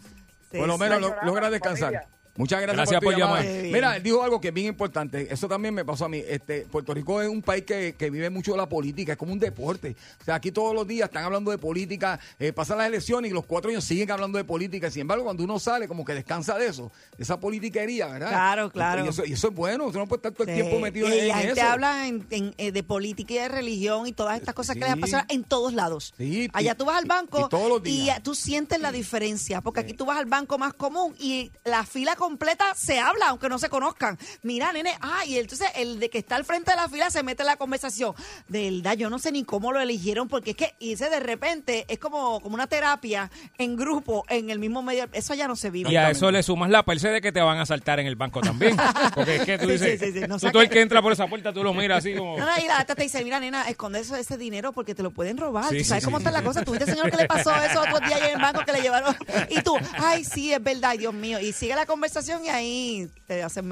Por 0.53 0.67
lo 0.69 0.79
menos 0.79 1.01
logra 1.25 1.51
descansar. 1.51 1.93
familia. 1.93 2.09
Muchas 2.37 2.61
gracias, 2.63 2.77
Gracias 2.77 3.01
por, 3.03 3.13
por 3.13 3.21
llamar. 3.21 3.45
Mira, 3.45 3.97
él 3.97 4.03
dijo 4.03 4.23
algo 4.23 4.41
que 4.41 4.49
es 4.49 4.55
bien 4.55 4.69
importante. 4.69 5.29
Eso 5.33 5.49
también 5.49 5.75
me 5.75 5.85
pasó 5.85 6.07
a 6.07 6.09
mí. 6.09 6.23
Este, 6.27 6.63
Puerto 6.63 6.95
Rico 6.95 7.21
es 7.21 7.29
un 7.29 7.43
país 7.43 7.65
que, 7.65 7.95
que 7.99 8.09
vive 8.09 8.31
mucho 8.31 8.53
de 8.53 8.59
la 8.59 8.69
política, 8.69 9.13
es 9.13 9.19
como 9.19 9.33
un 9.33 9.39
deporte. 9.39 9.97
O 10.21 10.25
sea, 10.25 10.37
aquí 10.37 10.51
todos 10.53 10.75
los 10.75 10.87
días 10.87 11.09
están 11.09 11.25
hablando 11.25 11.51
de 11.51 11.59
política, 11.59 12.19
eh, 12.39 12.53
pasan 12.53 12.79
las 12.79 12.87
elecciones 12.87 13.31
y 13.31 13.35
los 13.35 13.45
cuatro 13.45 13.71
años 13.71 13.85
siguen 13.85 14.11
hablando 14.11 14.39
de 14.39 14.45
política. 14.45 14.91
Sin 14.91 15.03
embargo, 15.03 15.25
cuando 15.25 15.43
uno 15.45 15.59
sale, 15.59 15.87
como 15.89 16.05
que 16.05 16.15
descansa 16.15 16.57
de 16.57 16.67
eso, 16.67 16.91
de 17.19 17.25
esa 17.25 17.39
politiquería, 17.41 18.07
¿verdad? 18.07 18.29
Claro, 18.29 18.71
claro. 18.71 19.05
Y 19.05 19.09
eso, 19.09 19.25
y 19.27 19.33
eso 19.33 19.49
es 19.49 19.55
bueno, 19.55 19.87
usted 19.87 19.99
no 19.99 20.07
puede 20.07 20.19
estar 20.19 20.33
todo 20.33 20.45
el 20.49 20.55
Sí. 20.55 20.61
tiempo 20.63 20.81
metido 20.81 21.09
y 21.09 21.19
en, 21.19 21.29
la 21.29 21.35
en 21.41 21.47
gente 21.49 21.61
eso. 21.61 21.69
habla 21.71 22.07
en- 22.09 22.27
en, 22.31 22.55
eh, 22.59 22.73
de 22.73 22.83
política 22.83 23.35
y 23.35 23.39
de 23.39 23.49
religión 23.49 24.07
y 24.07 24.13
todas 24.13 24.39
estas 24.39 24.55
cosas 24.55 24.77
que 24.77 24.85
Sí. 24.85 24.91
les 24.91 24.99
pasan 25.01 25.27
en 25.29 25.45
todos 25.45 25.75
lados. 25.75 26.15
Sí, 26.17 26.49
Allá 26.53 26.73
y- 26.73 26.75
tú 26.77 26.85
vas 26.87 26.97
al 26.99 27.07
banco 27.07 27.45
y 27.47 27.49
todos 27.51 27.69
los 27.69 27.81
y 27.81 28.03
días. 28.03 28.23
tú 28.23 28.35
sientes 28.35 28.81
la 28.81 28.93
diferencia, 28.93 29.61
porque 29.61 29.81
aquí 29.81 29.93
tú 29.95 30.07
vas 30.07 30.19
al 30.19 30.27
banco 30.27 30.57
más 30.59 30.73
común 30.75 31.15
y 31.19 31.51
la 31.65 31.85
fila 31.85 32.17
completa 32.31 32.65
se 32.77 33.01
habla, 33.01 33.31
aunque 33.31 33.49
no 33.49 33.59
se 33.59 33.69
conozcan. 33.69 34.17
Mira, 34.43 34.73
nene, 34.73 34.93
ah, 35.01 35.25
y 35.27 35.37
entonces 35.37 35.67
el 35.75 35.99
de 35.99 36.11
que 36.11 36.19
está 36.19 36.37
al 36.37 36.45
frente 36.45 36.71
de 36.71 36.77
la 36.77 36.89
fila 36.89 37.11
se 37.11 37.25
mete 37.25 37.43
en 37.43 37.49
la 37.49 37.57
conversación. 37.57 38.15
De 38.47 38.71
verdad, 38.71 38.97
yo 38.97 39.11
no 39.11 39.19
sé 39.19 39.33
ni 39.33 39.43
cómo 39.43 39.73
lo 39.73 39.81
eligieron, 39.81 40.29
porque 40.29 40.51
es 40.51 40.57
que, 40.57 40.75
ese 40.79 41.11
de 41.11 41.19
repente 41.19 41.87
es 41.89 41.99
como, 41.99 42.41
como 42.41 42.55
una 42.55 42.69
terapia 42.69 43.33
en 43.59 43.77
grupo, 43.77 44.25
en 44.29 44.49
el 44.49 44.61
mismo 44.61 44.81
medio. 44.81 45.09
Eso 45.13 45.35
ya 45.35 45.49
no 45.49 45.57
se 45.57 45.71
vive. 45.71 45.91
Y 45.91 45.97
a 45.97 46.11
eso 46.11 46.31
le 46.31 46.45
sumas 46.45 46.71
la 46.71 46.85
perse 46.85 47.09
de 47.09 47.21
que 47.21 47.33
te 47.33 47.41
van 47.41 47.59
a 47.59 47.67
saltar 47.67 47.99
en 47.99 48.07
el 48.07 48.15
banco 48.15 48.41
también. 48.41 48.77
Porque 49.17 49.37
es 49.37 49.45
que 49.45 49.59
tú 49.59 49.67
dices, 49.67 49.99
sí, 49.99 50.13
sí, 50.13 50.21
sí. 50.21 50.29
No 50.29 50.39
tú 50.39 50.53
todo 50.53 50.63
el 50.63 50.69
que 50.69 50.81
entra 50.81 51.03
por 51.03 51.13
esa 51.13 51.27
puerta, 51.27 51.53
tú 51.53 51.65
lo 51.65 51.75
miras 51.75 51.99
así 51.99 52.15
como... 52.15 52.39
No, 52.39 52.47
no, 52.47 52.63
y 52.63 52.69
la 52.69 52.85
te 52.85 52.95
dice, 53.03 53.25
mira, 53.25 53.41
nena, 53.41 53.69
esconde 53.69 53.99
eso, 53.99 54.15
ese 54.15 54.39
dinero 54.39 54.73
porque 54.73 54.95
te 54.95 55.03
lo 55.03 55.11
pueden 55.11 55.37
robar. 55.37 55.69
¿Tú 55.69 55.83
sabes 55.83 56.05
cómo 56.05 56.19
está 56.19 56.31
la 56.31 56.43
cosa? 56.43 56.63
¿Tú 56.63 56.71
viste, 56.71 56.87
señor, 56.87 57.11
que 57.11 57.17
le 57.17 57.27
pasó 57.27 57.53
eso 57.57 57.81
otro 57.81 57.99
día 58.07 58.19
en 58.19 58.37
el 58.37 58.41
banco 58.41 58.65
que 58.65 58.71
le 58.71 58.83
llevaron? 58.83 59.17
Y 59.49 59.63
tú, 59.63 59.77
ay, 59.99 60.25
sí, 60.25 60.53
es 60.53 60.63
verdad, 60.63 60.95
Dios 60.97 61.13
mío. 61.13 61.41
Y 61.41 61.53
sigue 61.53 61.75
la 61.75 61.87
conversación 61.87 62.10
y 62.45 62.49
ahí 62.49 63.07
te 63.27 63.43
hacen 63.43 63.69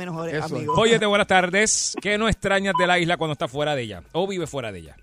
es. 0.47 0.53
amigos. 0.53 0.79
Oye, 0.79 0.99
buenas 1.07 1.27
tardes. 1.27 1.97
¿Qué 2.01 2.17
no 2.19 2.29
extrañas 2.29 2.75
de 2.79 2.87
la 2.87 2.99
isla 2.99 3.17
cuando 3.17 3.33
estás 3.33 3.51
fuera 3.51 3.75
de 3.75 3.83
ella? 3.83 4.03
¿O 4.13 4.27
vive 4.27 4.47
fuera 4.47 4.71
de 4.73 4.79
ella? 4.81 4.97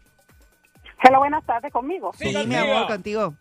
Hello, 1.03 1.19
buenas 1.19 1.43
tardes 1.45 1.71
conmigo. 1.71 2.11
Sí, 2.17 2.27
mi 2.27 2.33
contigo. 2.33 2.61
amor, 2.61 2.87
contigo. 2.87 3.33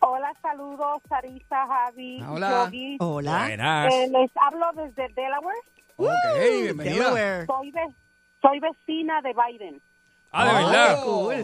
Hola, 0.00 0.32
saludos, 0.40 1.02
Sarisa, 1.08 1.66
Javi, 1.66 2.22
Hola. 2.22 2.50
Yogi. 2.66 2.96
Hola. 3.00 3.38
Buenas. 3.46 3.94
Eh, 3.94 4.08
les 4.12 4.30
hablo 4.36 4.66
desde 4.74 5.08
Delaware. 5.14 5.58
Ok, 5.96 6.08
bienvenida. 6.62 6.94
Delaware. 6.96 7.46
Soy, 7.46 7.70
ve- 7.72 7.94
soy 8.40 8.60
vecina 8.60 9.20
de 9.22 9.32
Biden. 9.34 9.82
Ah, 10.30 10.44
de 10.44 10.50
Oh. 10.50 10.54
verdad. 10.68 11.02
Cool. 11.04 11.34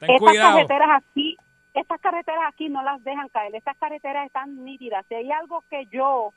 Ten 0.00 0.10
Estas 0.10 0.18
cuidado. 0.18 0.54
carreteras 0.56 0.88
aquí, 1.02 1.36
estas 1.74 2.00
carreteras 2.00 2.42
aquí 2.48 2.68
no 2.68 2.82
las 2.82 3.02
dejan 3.04 3.28
caer. 3.30 3.54
Estas 3.54 3.76
carreteras 3.78 4.26
están 4.26 4.62
nítidas. 4.64 5.04
Si 5.08 5.14
hay 5.14 5.30
algo 5.30 5.64
que 5.70 5.86
yo 5.90 6.32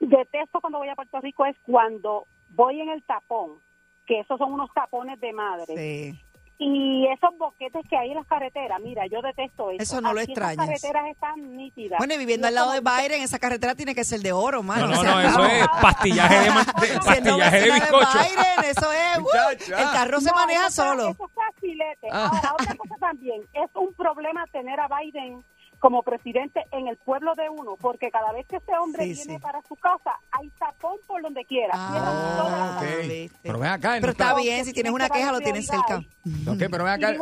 detesto 0.00 0.60
cuando 0.60 0.78
voy 0.78 0.88
a 0.88 0.94
Puerto 0.94 1.20
Rico 1.20 1.46
es 1.46 1.56
cuando 1.62 2.26
voy 2.50 2.80
en 2.80 2.88
el 2.90 3.02
tapón, 3.04 3.58
que 4.06 4.20
esos 4.20 4.38
son 4.38 4.52
unos 4.52 4.70
tapones 4.74 5.20
de 5.20 5.32
madre. 5.32 5.74
Sí. 5.76 6.22
Y 6.58 7.06
esos 7.08 7.36
boquetes 7.36 7.86
que 7.86 7.98
hay 7.98 8.08
en 8.12 8.14
las 8.16 8.26
carreteras, 8.26 8.80
mira, 8.80 9.06
yo 9.08 9.20
detesto 9.20 9.70
eso. 9.72 9.82
Eso 9.82 10.00
no 10.00 10.14
lo 10.14 10.20
Aquí 10.20 10.32
extrañas. 10.32 10.56
carreteras 10.66 11.06
están 11.08 11.54
nítidas. 11.54 11.98
Bueno, 11.98 12.14
y 12.14 12.16
viviendo 12.16 12.46
al 12.46 12.54
lado 12.54 12.72
de 12.72 12.80
Biden, 12.80 13.20
esa 13.22 13.38
carretera 13.38 13.74
tiene 13.74 13.94
que 13.94 14.04
ser 14.04 14.20
de 14.20 14.32
oro, 14.32 14.62
mano. 14.62 14.86
No, 14.86 14.92
O 14.92 14.96
no, 14.96 15.02
sea, 15.02 15.12
no, 15.12 15.20
eso 15.20 15.44
es 15.46 15.68
pastillaje 15.82 16.34
de, 16.34 16.40
de- 16.88 16.98
pastillaje 16.98 17.60
de 17.60 17.72
bizcocho. 17.72 18.08
Biden, 18.18 18.70
eso 18.70 18.90
es. 18.90 19.18
uh, 19.18 19.74
el 19.74 19.90
carro 19.92 20.18
se 20.20 20.30
No, 20.30 20.34
maneja 20.34 20.60
eso 20.60 20.68
está- 20.68 20.88
solo. 20.88 21.08
Eso 21.10 21.26
está 21.26 21.42
filete. 21.60 22.08
Ah. 22.10 22.30
Ahora, 22.32 22.52
otra 22.54 22.74
cosa 22.76 22.94
también, 23.00 23.42
es 23.52 23.70
un 23.74 23.92
problema 23.92 24.46
tener 24.46 24.80
a 24.80 24.88
Biden 24.88 25.44
como 25.86 26.02
presidente 26.02 26.64
en 26.72 26.88
el 26.88 26.96
pueblo 26.96 27.32
de 27.36 27.48
uno, 27.48 27.76
porque 27.80 28.10
cada 28.10 28.32
vez 28.32 28.44
que 28.48 28.56
ese 28.56 28.76
hombre 28.76 29.04
Sí, 29.04 29.12
viene 29.12 29.34
sí. 29.34 29.38
para 29.38 29.62
su 29.62 29.76
casa, 29.76 30.18
hay 30.32 30.50
tapón 30.58 30.96
por 31.06 31.22
donde 31.22 31.44
quiera. 31.44 31.74
Ah, 31.76 32.72
ok. 32.76 32.80
calles. 32.88 33.08
viste. 33.08 33.38
Pero 33.40 33.58
ven 33.60 33.70
acá, 33.70 33.94
no 33.94 34.00
Pero 34.00 34.10
está 34.10 34.24
está- 34.30 34.40
bien, 34.40 34.64
si 34.64 34.72
tienes 34.72 34.90
una 34.92 35.08
queja 35.08 35.30
lo 35.30 35.38
tienes 35.40 35.64
cerca. 35.68 35.98
Ok, 35.98 36.58
pero 36.68 36.82
ven 36.82 36.94
acá. 36.94 37.12
eh, 37.12 37.20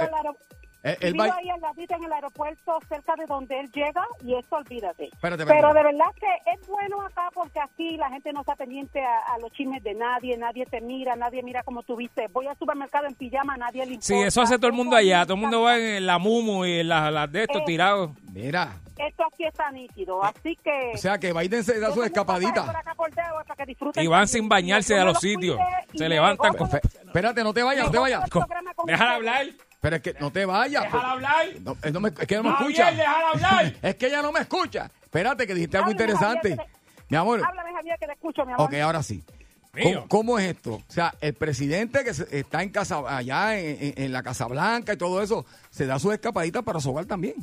eh, 0.85 0.97
y 1.01 1.07
él 1.07 1.13
vivo 1.15 1.25
va- 1.27 1.37
ahí 1.37 1.49
al 1.51 1.61
ladito 1.61 1.95
en 1.97 2.05
el 2.05 2.13
aeropuerto 2.13 2.79
cerca 2.89 3.15
de 3.17 3.27
donde 3.27 3.59
él 3.59 3.71
llega 3.73 4.05
y 4.25 4.35
eso 4.35 4.57
olvídate. 4.57 5.07
Espérate, 5.07 5.45
Pero 5.47 5.69
de 5.75 5.83
verdad 5.83 6.05
que 6.21 6.51
es 6.53 6.67
bueno 6.69 7.01
acá 7.03 7.29
porque 7.35 7.59
aquí 7.59 7.97
la 7.97 8.09
gente 8.11 8.33
no 8.33 8.41
está 8.41 8.55
pendiente 8.55 9.03
a, 9.03 9.35
a 9.35 9.39
los 9.39 9.51
chismes 9.53 9.83
de 9.83 9.95
nadie, 9.95 10.37
nadie 10.37 10.67
te 10.67 10.81
mira, 10.81 11.17
nadie 11.17 11.43
mira 11.43 11.63
como 11.63 11.83
tú 11.83 11.97
viste. 11.97 12.29
Voy 12.29 12.47
al 12.47 12.57
supermercado 12.59 13.07
en 13.07 13.15
pijama, 13.15 13.57
nadie 13.57 13.81
le 13.87 13.95
importa. 13.95 14.07
Sí, 14.07 14.15
eso 14.21 14.43
hace 14.43 14.57
todo 14.59 14.67
el 14.69 14.75
mundo 14.75 14.95
allá. 14.97 15.25
Todo 15.25 15.35
el 15.35 15.41
mundo 15.41 15.63
va 15.63 15.77
en 15.79 16.07
la 16.07 16.19
mumu 16.19 16.65
y 16.65 16.81
en 16.81 16.89
las 16.89 17.13
las 17.13 17.33
de 17.33 17.43
estos 17.43 17.63
Eh, 17.63 17.65
tirados. 17.67 18.11
Mira, 18.33 18.77
Esto 18.99 19.25
aquí 19.33 19.45
está 19.45 19.71
nítido, 19.71 20.23
así 20.23 20.57
que... 20.63 20.93
o 20.95 20.99
sea 20.99 21.19
que 21.19 21.33
Biden 21.33 21.65
se 21.65 21.81
da 21.81 21.93
su 21.93 22.03
escapadita. 22.03 22.53
pasaje 22.67 22.67
por 22.73 22.77
acá 22.81 22.95
por 22.95 23.11
Delaware 23.15 23.47
para 23.47 23.57
que 23.57 23.67
disfruten 23.67 24.05
Y 24.05 24.07
van 24.07 24.29
sin 24.29 24.49
bañarse 24.49 24.95
a 24.99 25.05
los 25.05 25.15
los 25.15 25.21
sitios. 25.21 25.59
Se 25.95 26.09
levantan 26.09 26.55
Espérate, 27.05 27.43
no 27.43 27.53
te 27.55 27.63
vayas, 27.63 27.87
no 27.87 27.91
te 27.93 27.99
vayas. 27.99 28.23
Déjala 28.87 29.15
hablar. 29.15 29.47
Pero 29.85 29.97
es 29.97 30.03
que 30.03 30.15
no 30.19 30.31
te 30.31 30.47
vayas. 30.47 30.85
Déjala 30.85 31.11
hablar. 31.13 31.47
No, 31.61 31.77
no 31.93 32.01
me- 32.01 32.09
es 32.09 32.15
que 32.27 32.37
no 32.37 32.43
me 32.45 32.51
Javier, 32.53 32.71
escucha. 32.71 32.91
déjala 32.91 33.29
hablar. 33.33 33.75
Es 33.83 33.95
que 33.97 34.07
ella 34.07 34.23
no 34.23 34.33
me 34.33 34.41
escucha. 34.41 34.91
Espérate, 35.03 35.47
que 35.47 35.53
dijiste 35.53 35.77
algo 35.77 35.91
Háblame, 35.91 36.11
interesante. 36.11 36.57
Javier, 36.57 36.69
Mi 37.11 37.17
amor. 37.19 37.43
Háblame, 37.47 37.73
Javier, 37.75 37.97
que 38.01 38.07
te 38.07 38.13
escucho, 38.15 38.47
mi 38.47 38.53
amor. 38.55 38.67
Ok, 38.67 38.75
ahora 38.81 39.03
sí. 39.03 39.23
¿Cómo, 39.83 40.09
cómo 40.09 40.39
es 40.39 40.47
esto? 40.47 40.77
O 40.77 40.83
sea, 40.89 41.13
el 41.21 41.35
presidente 41.35 42.03
que 42.03 42.15
se- 42.15 42.39
está 42.39 42.63
en 42.63 42.71
casa, 42.71 43.03
allá 43.07 43.59
en, 43.59 43.77
en- 43.79 44.03
en 44.05 44.13
la 44.15 44.23
Casa 44.23 44.47
Blanca 44.47 44.95
y 44.95 44.97
todo 44.97 45.21
eso, 45.23 45.45
se 45.69 45.85
da 45.85 45.99
sus 45.99 46.15
escapaditas 46.15 46.63
para 46.63 46.81
su 46.81 46.91
hogar 46.91 47.05
también. 47.05 47.35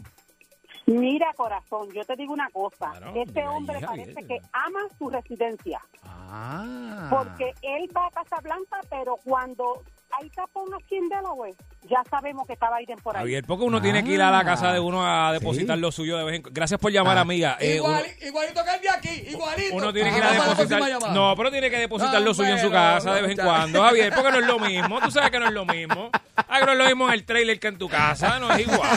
Mira, 0.87 1.31
corazón, 1.35 1.89
yo 1.93 2.03
te 2.05 2.15
digo 2.15 2.33
una 2.33 2.49
cosa. 2.49 2.89
Claro, 2.89 3.13
este 3.15 3.47
hombre 3.47 3.77
hija, 3.77 3.87
parece 3.87 4.25
que 4.25 4.39
ama 4.51 4.79
su 4.97 5.11
residencia. 5.11 5.79
Ah. 6.03 7.07
Porque 7.11 7.53
él 7.61 7.87
va 7.95 8.07
a 8.07 8.11
Casa 8.11 8.39
Blanca, 8.41 8.81
pero 8.89 9.17
cuando 9.23 9.83
hay 10.19 10.29
tapón 10.29 10.69
aquí 10.73 10.95
en 10.97 11.09
Delaware, 11.09 11.53
ya 11.89 12.03
sabemos 12.09 12.45
que 12.47 12.53
está 12.53 12.69
Biden 12.77 12.97
por 12.99 13.15
ahí. 13.15 13.21
Javier, 13.23 13.43
porque 13.45 13.63
uno 13.65 13.81
tiene 13.81 14.03
que 14.03 14.11
ir 14.11 14.21
a 14.21 14.29
la 14.31 14.39
Ah. 14.39 14.45
casa 14.45 14.71
de 14.71 14.79
uno 14.79 15.05
a 15.05 15.31
depositar 15.33 15.77
Sí. 15.77 15.81
lo 15.81 15.91
suyo 15.91 16.17
de 16.17 16.23
vez 16.23 16.35
en 16.35 16.41
cuando. 16.43 16.55
Gracias 16.55 16.79
por 16.79 16.91
llamar, 16.91 17.17
Ah. 17.17 17.21
amiga. 17.21 17.57
Eh, 17.59 17.79
uno- 17.81 17.89
Igual- 17.99 18.11
igualito 18.21 18.63
que 18.63 18.75
el 18.75 18.81
de 18.81 18.89
aquí, 18.89 19.23
igualito. 19.29 19.75
Uno 19.75 19.93
tiene 19.93 20.11
que 20.11 20.17
ir 20.17 20.23
a 20.23 20.31
depositar. 20.33 20.81
No, 21.13 21.33
pero 21.35 21.51
tiene 21.51 21.69
que 21.69 21.77
depositar 21.77 22.19
No, 22.19 22.25
lo 22.27 22.33
suyo 22.33 22.49
en 22.49 22.59
su 22.59 22.71
casa 22.71 23.13
de 23.13 23.21
vez 23.21 23.31
en 23.37 23.45
cuando, 23.45 23.81
Javier, 23.83 24.13
porque 24.15 24.31
no 24.31 24.39
es 24.39 24.45
lo 24.47 24.59
mismo. 24.59 24.99
Tú 25.01 25.11
sabes 25.11 25.31
que 25.31 25.39
no 25.39 25.47
es 25.47 25.53
lo 25.53 25.65
mismo. 25.65 26.09
Ah, 26.35 26.59
que 26.59 26.65
no 26.65 26.71
es 26.73 26.77
lo 26.77 26.85
mismo 26.85 27.07
en 27.07 27.13
el 27.13 27.25
trailer 27.25 27.59
que 27.59 27.67
en 27.67 27.77
tu 27.77 27.87
casa, 27.89 28.39
no 28.39 28.51
es 28.51 28.59
igual. 28.59 28.89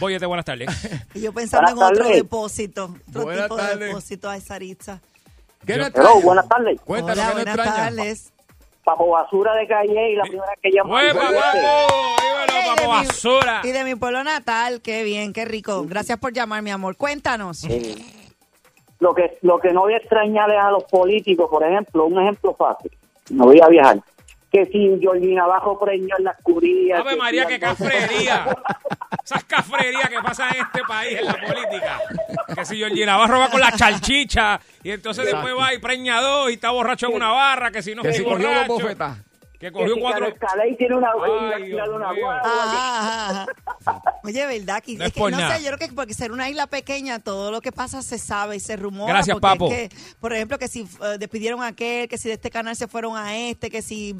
Boyete, 0.00 0.26
buenas 0.26 0.44
tardes. 0.44 0.68
Y 1.14 1.20
yo 1.22 1.32
pensando 1.32 1.70
en 1.70 1.78
otro 1.78 1.96
tardes. 2.04 2.16
depósito, 2.16 2.94
otro 3.08 3.22
Buenas 3.22 3.44
tipo 3.44 3.56
de 3.56 3.62
tardes. 3.62 3.78
depósito 3.88 4.30
a 4.30 4.36
esa 4.36 4.46
Saritza. 4.48 5.00
¿Qué 5.66 5.76
Yo- 5.76 5.78
no 5.78 5.86
Hello, 5.88 6.20
buenas 6.22 6.48
tardes. 6.48 6.80
Cuéntanos, 6.82 7.18
Hola, 7.18 7.28
¿qué 7.28 7.44
no 7.44 7.56
buenas 7.56 7.76
tardes. 7.76 8.32
Papo 8.88 9.10
Basura 9.10 9.54
de 9.54 9.66
Calle 9.66 10.12
y 10.12 10.16
la 10.16 10.22
primera 10.22 10.52
que 10.62 10.70
llamó. 10.70 10.94
¡Huepa, 10.94 11.20
papo! 11.20 11.28
¡Dímelo, 12.22 12.52
Oye, 12.54 12.68
papo 12.68 12.80
de 12.80 12.86
mi- 12.88 13.06
basura! 13.06 13.60
Y 13.62 13.72
de 13.72 13.84
mi 13.84 13.94
pueblo 13.96 14.24
natal, 14.24 14.80
qué 14.80 15.02
bien, 15.02 15.34
qué 15.34 15.44
rico. 15.44 15.84
Gracias 15.86 16.18
por 16.18 16.32
llamar, 16.32 16.62
mi 16.62 16.70
amor. 16.70 16.96
Cuéntanos. 16.96 17.66
Lo 19.00 19.14
que, 19.14 19.36
lo 19.42 19.58
que 19.60 19.72
no 19.74 19.82
voy 19.82 19.92
a 19.92 19.98
extrañar 19.98 20.50
es 20.50 20.56
a 20.58 20.70
los 20.70 20.84
políticos, 20.84 21.48
por 21.50 21.62
ejemplo, 21.64 22.06
un 22.06 22.18
ejemplo 22.18 22.54
fácil. 22.54 22.90
No 23.28 23.44
voy 23.44 23.60
a 23.60 23.68
viajar. 23.68 24.00
Que 24.50 24.64
si 24.66 24.98
Georgina 25.00 25.46
Bajo 25.46 25.78
preñó 25.78 26.16
en 26.18 26.24
las 26.24 26.36
curillas. 26.42 27.00
¡Ave 27.00 27.10
que 27.10 27.16
María, 27.16 27.46
qué 27.46 27.58
cafrería! 27.58 28.46
Esas 29.22 29.44
cafrerías 29.44 30.08
que 30.08 30.20
pasan 30.22 30.54
en 30.54 30.62
este 30.62 30.80
país, 30.88 31.18
en 31.18 31.26
la 31.26 31.34
política. 31.34 32.00
Que 32.54 32.64
si 32.64 32.76
Georgina 32.78 33.16
va 33.18 33.24
a 33.24 33.26
robar 33.26 33.50
con 33.50 33.60
la 33.60 33.72
chalchicha 33.72 34.58
y 34.82 34.90
entonces 34.90 35.26
después 35.26 35.54
va 35.54 35.74
y 35.74 35.78
preña 35.78 36.20
dos 36.20 36.50
y 36.50 36.54
está 36.54 36.70
borracho 36.70 37.08
en 37.08 37.16
una 37.16 37.30
barra, 37.30 37.70
que 37.70 37.82
si 37.82 37.94
no 37.94 38.02
Que 38.02 38.14
si 38.14 38.22
borracho. 38.22 38.78
Que 39.58 39.66
Que 39.66 39.72
cogió 39.72 39.94
si 39.94 40.00
cuatro... 40.00 40.34
Caley 40.38 40.76
tiene 40.76 40.94
una, 40.96 41.08
Ay, 41.54 41.70
y 41.70 41.74
una 41.74 42.12
guagua. 42.12 42.40
Ah, 42.44 43.46
ah, 43.46 43.46
ah. 43.86 44.02
Oye, 44.24 44.46
¿verdad? 44.46 44.82
Que, 44.82 44.94
No 44.94 45.04
es 45.04 45.08
es 45.08 45.14
que, 45.14 45.30
no 45.30 45.38
sé, 45.38 45.62
yo 45.62 45.66
creo 45.72 45.78
que 45.78 45.94
porque 45.94 46.14
ser 46.14 46.32
una 46.32 46.48
isla 46.48 46.66
pequeña, 46.66 47.18
todo 47.18 47.50
lo 47.50 47.60
que 47.60 47.72
pasa 47.72 48.02
se 48.02 48.18
sabe 48.18 48.56
y 48.56 48.60
se 48.60 48.76
rumora. 48.76 49.12
Gracias, 49.14 49.38
Papo. 49.38 49.70
es 49.72 49.88
que, 49.90 49.96
por 50.20 50.32
ejemplo, 50.32 50.58
que 50.58 50.68
si 50.68 50.82
eh, 50.82 51.16
despidieron 51.18 51.62
a 51.62 51.68
aquel, 51.68 52.08
que 52.08 52.18
si 52.18 52.28
de 52.28 52.34
este 52.34 52.50
canal 52.50 52.76
se 52.76 52.86
fueron 52.88 53.16
a 53.16 53.36
este, 53.36 53.70
que 53.70 53.82
si 53.82 54.14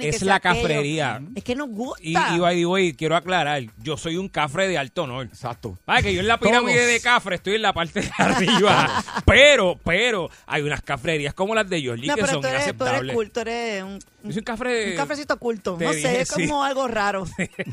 que 0.00 0.08
Es 0.08 0.18
si 0.18 0.24
la 0.24 0.40
cafrería. 0.40 1.22
Es 1.34 1.44
que 1.44 1.54
nos 1.54 1.68
gusta. 1.68 2.02
Y, 2.02 2.12
y 2.12 2.38
by 2.38 2.56
the 2.56 2.66
way, 2.66 2.92
quiero 2.94 3.16
aclarar, 3.16 3.62
yo 3.78 3.96
soy 3.96 4.16
un 4.16 4.28
cafre 4.28 4.68
de 4.68 4.78
alto 4.78 5.04
honor. 5.04 5.26
Exacto. 5.26 5.78
Vaya 5.86 6.02
que 6.02 6.14
yo 6.14 6.20
en 6.20 6.28
la 6.28 6.38
pirámide 6.38 6.76
Todos. 6.76 6.88
de 6.88 7.00
cafre 7.00 7.34
estoy 7.36 7.54
en 7.54 7.62
la 7.62 7.72
parte 7.72 8.00
de 8.00 8.10
arriba. 8.18 9.02
pero, 9.24 9.78
pero, 9.84 10.30
hay 10.46 10.62
unas 10.62 10.82
cafrerías 10.82 11.34
como 11.34 11.54
las 11.54 11.68
de 11.68 11.86
Jordi 11.86 12.06
no, 12.08 12.14
que 12.14 12.20
pero 12.20 12.32
son 12.34 12.42
tú 12.42 12.48
eres, 12.48 12.64
tú 12.64 12.84
eres 12.84 13.02
inaceptables. 13.02 13.14
culto, 13.14 13.40
eres 13.40 13.82
un, 13.82 13.98
Soy 14.22 14.38
un 14.38 14.44
cafre... 14.44 14.90
un 14.90 14.96
cafrecito 14.96 15.36
culto. 15.38 15.76
te 15.76 15.84
No 15.84 15.92
sé, 15.92 16.20
es 16.20 16.28
sí. 16.28 16.46
como 16.46 16.62
algo 16.62 16.86
raro. 16.86 17.24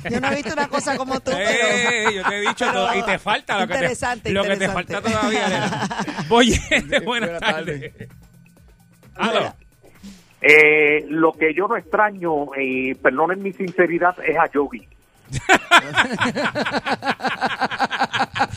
Yo 0.09 0.19
no 0.19 0.31
he 0.31 0.35
visto 0.35 0.53
una 0.53 0.67
cosa 0.67 0.97
como 0.97 1.19
tú, 1.19 1.31
pero... 1.31 1.43
Eh, 1.43 2.15
yo 2.15 2.23
te 2.23 2.37
he 2.37 2.41
dicho 2.41 2.65
todo, 2.71 2.95
y 2.95 3.03
te 3.03 3.19
falta 3.19 3.59
lo 3.59 3.67
que 3.67 3.73
te, 3.73 3.79
interesante, 3.79 4.31
lo 4.31 4.43
que 4.43 4.57
te 4.57 4.69
falta 4.69 5.01
todavía. 5.01 5.87
Oye, 6.29 6.59
buenas 7.03 7.05
Buenas 7.29 7.39
tardes. 7.39 7.93
Aló. 9.15 9.53
Eh, 10.41 11.05
lo 11.09 11.33
que 11.33 11.53
yo 11.53 11.67
no 11.67 11.77
extraño, 11.77 12.47
y 12.57 12.95
perdonen 12.95 13.43
mi 13.43 13.53
sinceridad, 13.53 14.15
es 14.25 14.37
a 14.37 14.49
Yogi. 14.51 14.87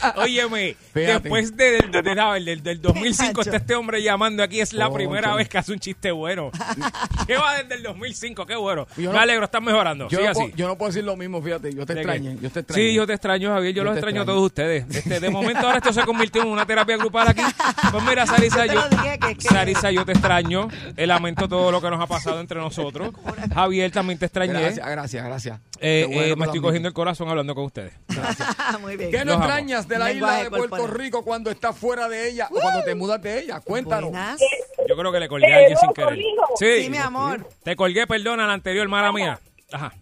Óyeme, 0.16 0.76
Fíjate. 0.94 1.20
después 1.20 1.56
de, 1.56 1.70
de- 1.72 1.88
de- 1.88 2.02
de- 2.02 2.40
del, 2.44 2.62
del 2.62 2.80
2005 2.82 3.32
Cacho. 3.32 3.40
está 3.42 3.56
este 3.56 3.74
hombre 3.74 4.02
llamando 4.02 4.42
aquí, 4.42 4.60
es 4.60 4.72
la 4.72 4.84
Concho. 4.86 4.96
primera 4.96 5.34
vez 5.34 5.48
que 5.48 5.58
hace 5.58 5.72
un 5.72 5.78
chiste 5.78 6.10
bueno. 6.10 6.50
Lleva 7.28 7.54
desde 7.58 7.74
el 7.76 7.82
2005, 7.82 8.46
qué 8.46 8.56
bueno. 8.56 8.86
Yo 8.96 9.10
Me 9.10 9.16
no- 9.16 9.20
alegro, 9.20 9.44
estás 9.44 9.62
mejorando. 9.62 10.08
Yo 10.08 10.18
Sigue 10.18 10.28
no, 10.28 10.34
puedo, 10.34 10.46
así. 10.46 10.54
yo 10.56 10.68
no 10.68 10.78
puedo 10.78 10.90
decir 10.90 11.04
lo 11.04 11.16
mismo, 11.16 11.40
fíjate. 11.42 11.72
Yo 11.74 11.86
te 11.86 11.94
¿De 11.94 12.00
extrañé. 12.00 12.36
qué? 12.36 12.42
Yo 12.42 12.50
te 12.50 12.60
extrañé. 12.60 12.88
Sí, 12.88 12.94
yo 12.94 13.06
te 13.06 13.12
extraño, 13.14 13.50
Javier. 13.52 13.72
Yo, 13.74 13.78
Yo 13.78 13.84
los 13.84 13.94
te 13.94 13.98
extraño 14.00 14.20
a 14.20 14.22
extraño. 14.22 14.36
todos 14.38 14.46
ustedes. 14.46 14.86
Este, 14.96 15.20
de 15.20 15.30
momento 15.30 15.66
ahora 15.66 15.78
esto 15.78 15.92
se 15.92 16.02
convirtió 16.02 16.42
en 16.42 16.48
una 16.48 16.66
terapia 16.66 16.96
grupal 16.96 17.28
aquí. 17.28 17.42
Pues 17.90 18.04
mira, 18.04 18.26
Sarisa, 18.26 18.66
Yo 18.66 18.72
te 18.72 18.74
yo, 18.74 18.80
lo 18.82 18.88
dije, 19.02 19.18
que- 19.18 19.34
que- 19.36 19.48
Sarisa, 19.48 19.90
yo 19.90 20.04
te 20.04 20.12
extraño. 20.12 20.68
Eh, 20.96 21.06
Lamento 21.06 21.48
todo 21.48 21.70
lo 21.70 21.80
que 21.80 21.90
nos 21.90 22.00
ha 22.00 22.06
pasado 22.06 22.40
entre 22.40 22.58
nosotros. 22.58 23.10
Javier, 23.54 23.90
también 23.90 24.18
te 24.18 24.26
extrañé. 24.26 24.52
Gracias, 24.52 24.86
gracias, 24.88 25.24
gracias. 25.24 25.60
Eh, 25.84 26.04
bueno 26.06 26.22
eh, 26.22 26.36
me 26.36 26.44
estoy 26.46 26.60
cogiendo 26.60 26.88
el 26.88 26.94
corazón 26.94 27.28
hablando 27.28 27.54
con 27.54 27.64
ustedes. 27.64 27.92
Muy 28.80 28.96
bien. 28.96 29.10
¿Qué 29.10 29.18
no 29.18 29.24
Los 29.24 29.34
amo. 29.34 29.44
extrañas 29.44 29.88
de 29.88 29.98
la 29.98 30.08
Lenguaje 30.08 30.34
isla 30.38 30.44
de 30.44 30.50
Puerto 30.56 30.76
corporal. 30.76 30.98
Rico 30.98 31.24
cuando 31.24 31.50
estás 31.50 31.76
fuera 31.76 32.08
de 32.08 32.28
ella 32.28 32.48
o 32.50 32.54
cuando 32.60 32.82
te 32.84 32.94
mudas 32.94 33.20
de 33.20 33.40
ella? 33.40 33.60
Cuéntanos. 33.60 34.10
Buenas. 34.10 34.40
Yo 34.88 34.96
creo 34.96 35.10
que 35.12 35.20
le 35.20 35.28
colgué 35.28 35.52
a 35.52 35.56
alguien 35.58 35.76
sin 35.76 35.92
querer. 35.92 36.18
Sí, 36.56 36.82
Sí, 36.84 36.90
mi 36.90 36.98
amor. 36.98 37.46
te 37.64 37.74
colgué, 37.76 38.06
perdona, 38.06 38.46
la 38.46 38.52
anterior, 38.52 38.86
mala 38.88 39.12
mía. 39.12 39.38
Ajá. 39.72 39.92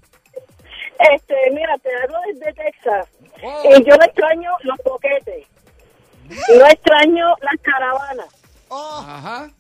Este, 1.15 1.35
mira, 1.53 1.77
te 1.79 1.89
hablo 2.03 2.19
desde 2.31 2.53
Texas. 2.53 3.07
Oh. 3.43 3.63
Y 3.71 3.83
yo 3.85 3.97
no 3.97 4.05
extraño 4.05 4.51
los 4.65 4.77
boquetes. 4.85 5.47
No 6.29 6.67
extraño 6.67 7.25
las 7.41 7.61
caravanas. 7.63 8.27
Oh, 8.69 9.05
Ajá. 9.07 9.51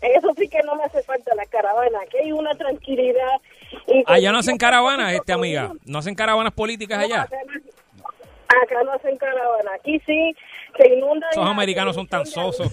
Eso 0.00 0.28
sí 0.36 0.48
que 0.48 0.60
no 0.64 0.76
me 0.76 0.84
hace 0.84 1.02
falta 1.02 1.34
la 1.34 1.44
caravana. 1.46 1.98
Aquí 2.04 2.16
hay 2.18 2.32
una 2.32 2.54
tranquilidad. 2.54 3.40
Y 3.86 4.04
Allá 4.06 4.32
no 4.32 4.38
hacen 4.38 4.56
caravanas, 4.58 5.12
este 5.14 5.32
amiga. 5.32 5.72
No 5.84 5.98
hacen 5.98 6.14
caravanas 6.14 6.52
políticas 6.52 6.98
allá. 7.02 7.22
acá 7.22 8.82
no- 8.84 8.92
hacen 8.92 9.16
caravana. 9.16 9.70
Aquí 9.78 10.00
sí 10.06 10.34
se 10.76 10.88
inundan. 10.94 11.30
Esos 11.30 11.46
americanos 11.46 11.94
son 11.94 12.06
tan 12.06 12.26
sosos. 12.26 12.72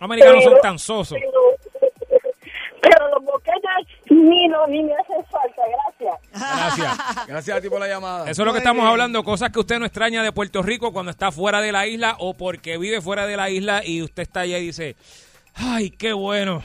Americanos 0.00 0.44
son 0.44 0.58
tan 0.62 0.78
sosos. 0.78 1.18
Pero, 1.20 2.20
pero 2.80 3.08
los 3.10 3.24
boquetes 3.24 3.60
ni, 4.10 4.48
no, 4.48 4.66
ni 4.66 4.82
me 4.82 4.92
hacen 4.94 5.24
falta. 5.30 5.62
Gracias. 5.98 6.20
Gracias. 6.32 7.26
Gracias 7.28 7.56
a 7.56 7.60
ti 7.60 7.68
por 7.68 7.80
la 7.80 7.88
llamada. 7.88 8.30
Eso 8.30 8.42
es 8.42 8.46
lo 8.46 8.52
que 8.52 8.58
estamos 8.58 8.86
hablando, 8.86 9.22
cosas 9.22 9.50
que 9.50 9.58
usted 9.60 9.78
no 9.78 9.84
extraña 9.86 10.22
de 10.22 10.32
Puerto 10.32 10.62
Rico 10.62 10.92
cuando 10.92 11.10
está 11.10 11.30
fuera 11.30 11.60
de 11.60 11.72
la 11.72 11.86
isla 11.86 12.16
o 12.18 12.34
porque 12.34 12.78
vive 12.78 13.00
fuera 13.02 13.26
de 13.26 13.36
la 13.36 13.50
isla 13.50 13.82
y 13.84 14.02
usted 14.02 14.22
está 14.22 14.40
allá 14.40 14.58
y 14.58 14.66
dice, 14.66 14.96
ay, 15.54 15.90
qué 15.90 16.12
bueno, 16.14 16.62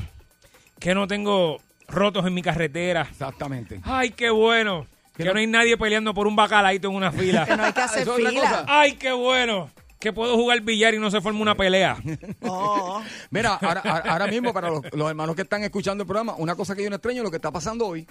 que 0.80 0.96
no 0.96 1.08
tengo 1.08 1.58
rotos 1.88 2.26
en 2.26 2.34
mi 2.34 2.42
carretera. 2.42 3.08
Exactamente. 3.10 3.80
Ay, 3.84 4.12
qué 4.12 4.30
bueno, 4.30 4.88
que 5.16 5.26
no 5.26 5.38
hay 5.40 5.48
nadie 5.48 5.78
peleando 5.78 6.14
por 6.14 6.28
un 6.28 6.36
bacalaito 6.36 6.90
en 6.90 6.96
una 6.96 7.12
que 7.12 7.18
fila. 7.20 7.46
no 7.56 7.64
hay 7.64 7.74
que 7.74 7.82
hacer 7.82 8.02
Eso 8.04 8.14
es 8.18 8.20
otra 8.20 8.30
fila. 8.32 8.42
cosa. 8.42 8.66
Ay, 8.68 8.94
qué 8.94 9.12
bueno, 9.12 9.70
que 10.00 10.14
puedo 10.14 10.36
jugar 10.36 10.62
billar 10.62 10.94
y 10.94 11.00
no 11.00 11.10
se 11.12 11.22
forma 11.22 11.40
una 11.42 11.56
pelea. 11.56 11.98
Oh. 12.48 13.02
Mira, 13.32 13.56
ahora, 13.56 13.82
ahora- 13.84 14.12
ahora 14.12 14.28
mismo 14.28 14.54
para 14.54 14.70
los, 14.70 14.82
los 14.94 15.10
hermanos 15.10 15.36
que 15.36 15.42
están 15.42 15.64
escuchando 15.64 16.04
el 16.04 16.08
programa, 16.08 16.36
una 16.38 16.56
cosa 16.56 16.76
que 16.76 16.84
yo 16.84 16.90
no 16.90 16.96
extraño 16.98 17.18
es 17.20 17.24
lo 17.24 17.32
que 17.32 17.38
está 17.38 17.52
pasando 17.52 17.88
hoy. 17.88 18.06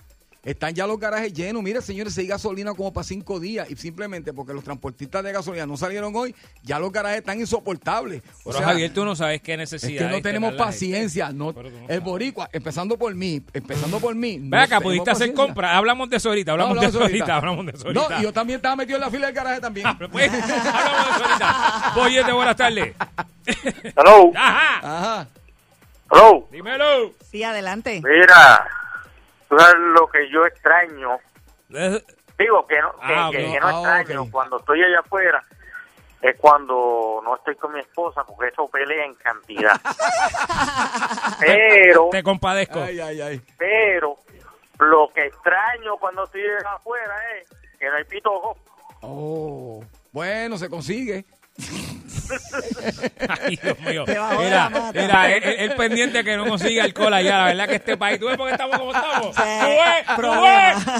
Están 0.45 0.75
ya 0.75 0.87
los 0.87 0.99
garajes 0.99 1.33
llenos. 1.33 1.63
Mira, 1.63 1.81
señores, 1.81 2.15
si 2.15 2.21
hay 2.23 2.27
gasolina 2.27 2.73
como 2.75 2.93
para 2.93 3.05
cinco 3.05 3.41
días 3.41 3.71
y 3.71 3.77
simplemente 3.77 4.33
porque 4.33 4.53
los 4.53 4.63
transportistas 4.63 5.25
de 5.25 5.33
gasolina 5.33 5.67
no 5.67 5.77
salieron 5.77 6.15
hoy, 6.15 6.35
ya 6.63 6.79
los 6.79 6.93
garajes 6.93 7.19
están 7.19 7.41
insoportables. 7.41 8.23
O 8.45 8.51
Pero 8.51 8.59
sea, 8.59 8.67
Javier, 8.69 8.93
tú 8.93 9.05
no 9.05 9.17
sabes 9.17 9.41
qué 9.41 9.53
es 9.55 9.59
necesidad. 9.59 10.07
que 10.09 10.17
no 10.17 10.23
tenemos 10.23 10.55
paciencia. 10.55 11.31
No, 11.33 11.53
no 11.53 11.61
el 11.63 11.73
sabes. 11.87 12.03
boricua, 12.05 12.49
empezando 12.53 12.99
por 12.99 13.15
mí, 13.15 13.43
empezando 13.53 13.99
por 14.01 14.15
mí. 14.15 14.37
no 14.39 14.51
Ve 14.51 14.59
acá, 14.59 14.67
tenemos 14.79 14.83
pudiste 14.85 15.11
hacer 15.11 15.33
compras. 15.35 15.73
Hablamos 15.75 16.11
de 16.11 16.17
eso 16.19 16.29
ahorita, 16.29 16.53
hablamos 16.53 16.75
No, 16.77 16.81
de 16.83 16.87
eso 16.89 17.01
ahorita, 17.01 17.37
hablamos 17.37 17.67
de 17.67 17.73
eso 17.73 17.87
ahorita. 17.87 18.09
No, 18.11 18.21
y 18.21 18.23
yo 18.23 18.33
también 18.33 18.57
estaba 18.59 18.77
metido 18.77 18.97
en 18.97 19.01
la 19.01 19.11
fila 19.11 19.27
del 19.27 19.35
garaje 19.35 19.61
también. 19.61 19.87
Ah, 19.87 19.97
pues, 19.99 20.29
hablamos 20.33 21.09
de 21.09 21.15
eso 21.15 21.25
ahorita. 21.25 21.93
Boyete, 21.95 22.33
buenas 22.33 22.57
tardes. 22.57 22.95
Hello. 23.97 24.31
Ajá, 24.37 24.79
Ajá. 24.83 25.29
Hello. 26.11 26.49
dímelo. 26.53 27.13
Sí, 27.31 27.43
adelante. 27.43 28.03
Mira, 28.05 28.67
tú 29.49 29.59
sabes 29.59 29.75
lo 29.99 30.07
que 30.09 30.29
yo 30.31 30.45
extraño. 30.47 31.19
Eh, 31.75 32.03
Digo 32.39 32.67
que 32.67 32.81
no, 32.81 32.93
que, 32.93 33.15
Ah, 33.15 33.29
que- 33.31 33.47
ok. 33.47 33.53
que 33.53 33.61
no 33.61 33.67
Ah, 33.87 34.01
extraño 34.01 34.31
cuando 34.31 34.57
estoy 34.59 34.83
allá 34.83 35.01
afuera. 35.01 35.43
Es 36.21 36.37
cuando 36.39 37.21
no 37.23 37.37
estoy 37.37 37.55
con 37.57 37.73
mi 37.75 37.81
esposa 37.81 38.25
porque 38.25 38.49
eso 38.49 38.67
pelea 38.69 39.05
en 39.05 39.15
cantidad. 39.17 39.79
pero, 41.41 42.09
Te 42.11 42.23
compadezco. 42.23 42.81
Ay, 42.83 42.99
ay, 43.01 43.21
ay. 43.21 43.41
pero, 43.59 44.17
lo 44.79 45.11
que 45.15 45.27
extraño 45.27 45.97
cuando 45.99 46.25
estoy 46.25 46.43
afuera 46.67 47.15
es 47.39 47.49
que 47.79 47.89
no 47.89 47.97
hay 47.97 48.05
pitojo. 48.05 48.57
Oh. 49.03 49.85
Bueno, 50.13 50.57
se 50.57 50.69
consigue. 50.71 51.25
Ay, 53.29 53.59
Dios 53.63 53.79
mío. 53.81 54.05
Mira, 54.07 54.71
mira, 54.95 55.33
el, 55.37 55.43
el 55.45 55.75
pendiente 55.77 56.25
que 56.25 56.37
no 56.37 56.47
consiga 56.47 56.85
alcohol 56.85 57.15
allá. 57.15 57.39
La 57.39 57.45
verdad 57.47 57.69
que 57.69 57.75
este 57.77 57.97
país, 57.97 58.19
¿tú 58.19 58.27
ves 58.27 58.37
por 58.37 58.47
qué 58.49 58.53
estamos 58.53 58.79
como 58.79 58.93
estamos? 58.93 59.37
Sí, 59.37 59.43
¿Tú 59.43 59.67
ves? 59.69 60.07
¿Tú 60.07 60.15
problema. 60.17 60.41
ves? 60.43 60.79
Estás 60.79 60.99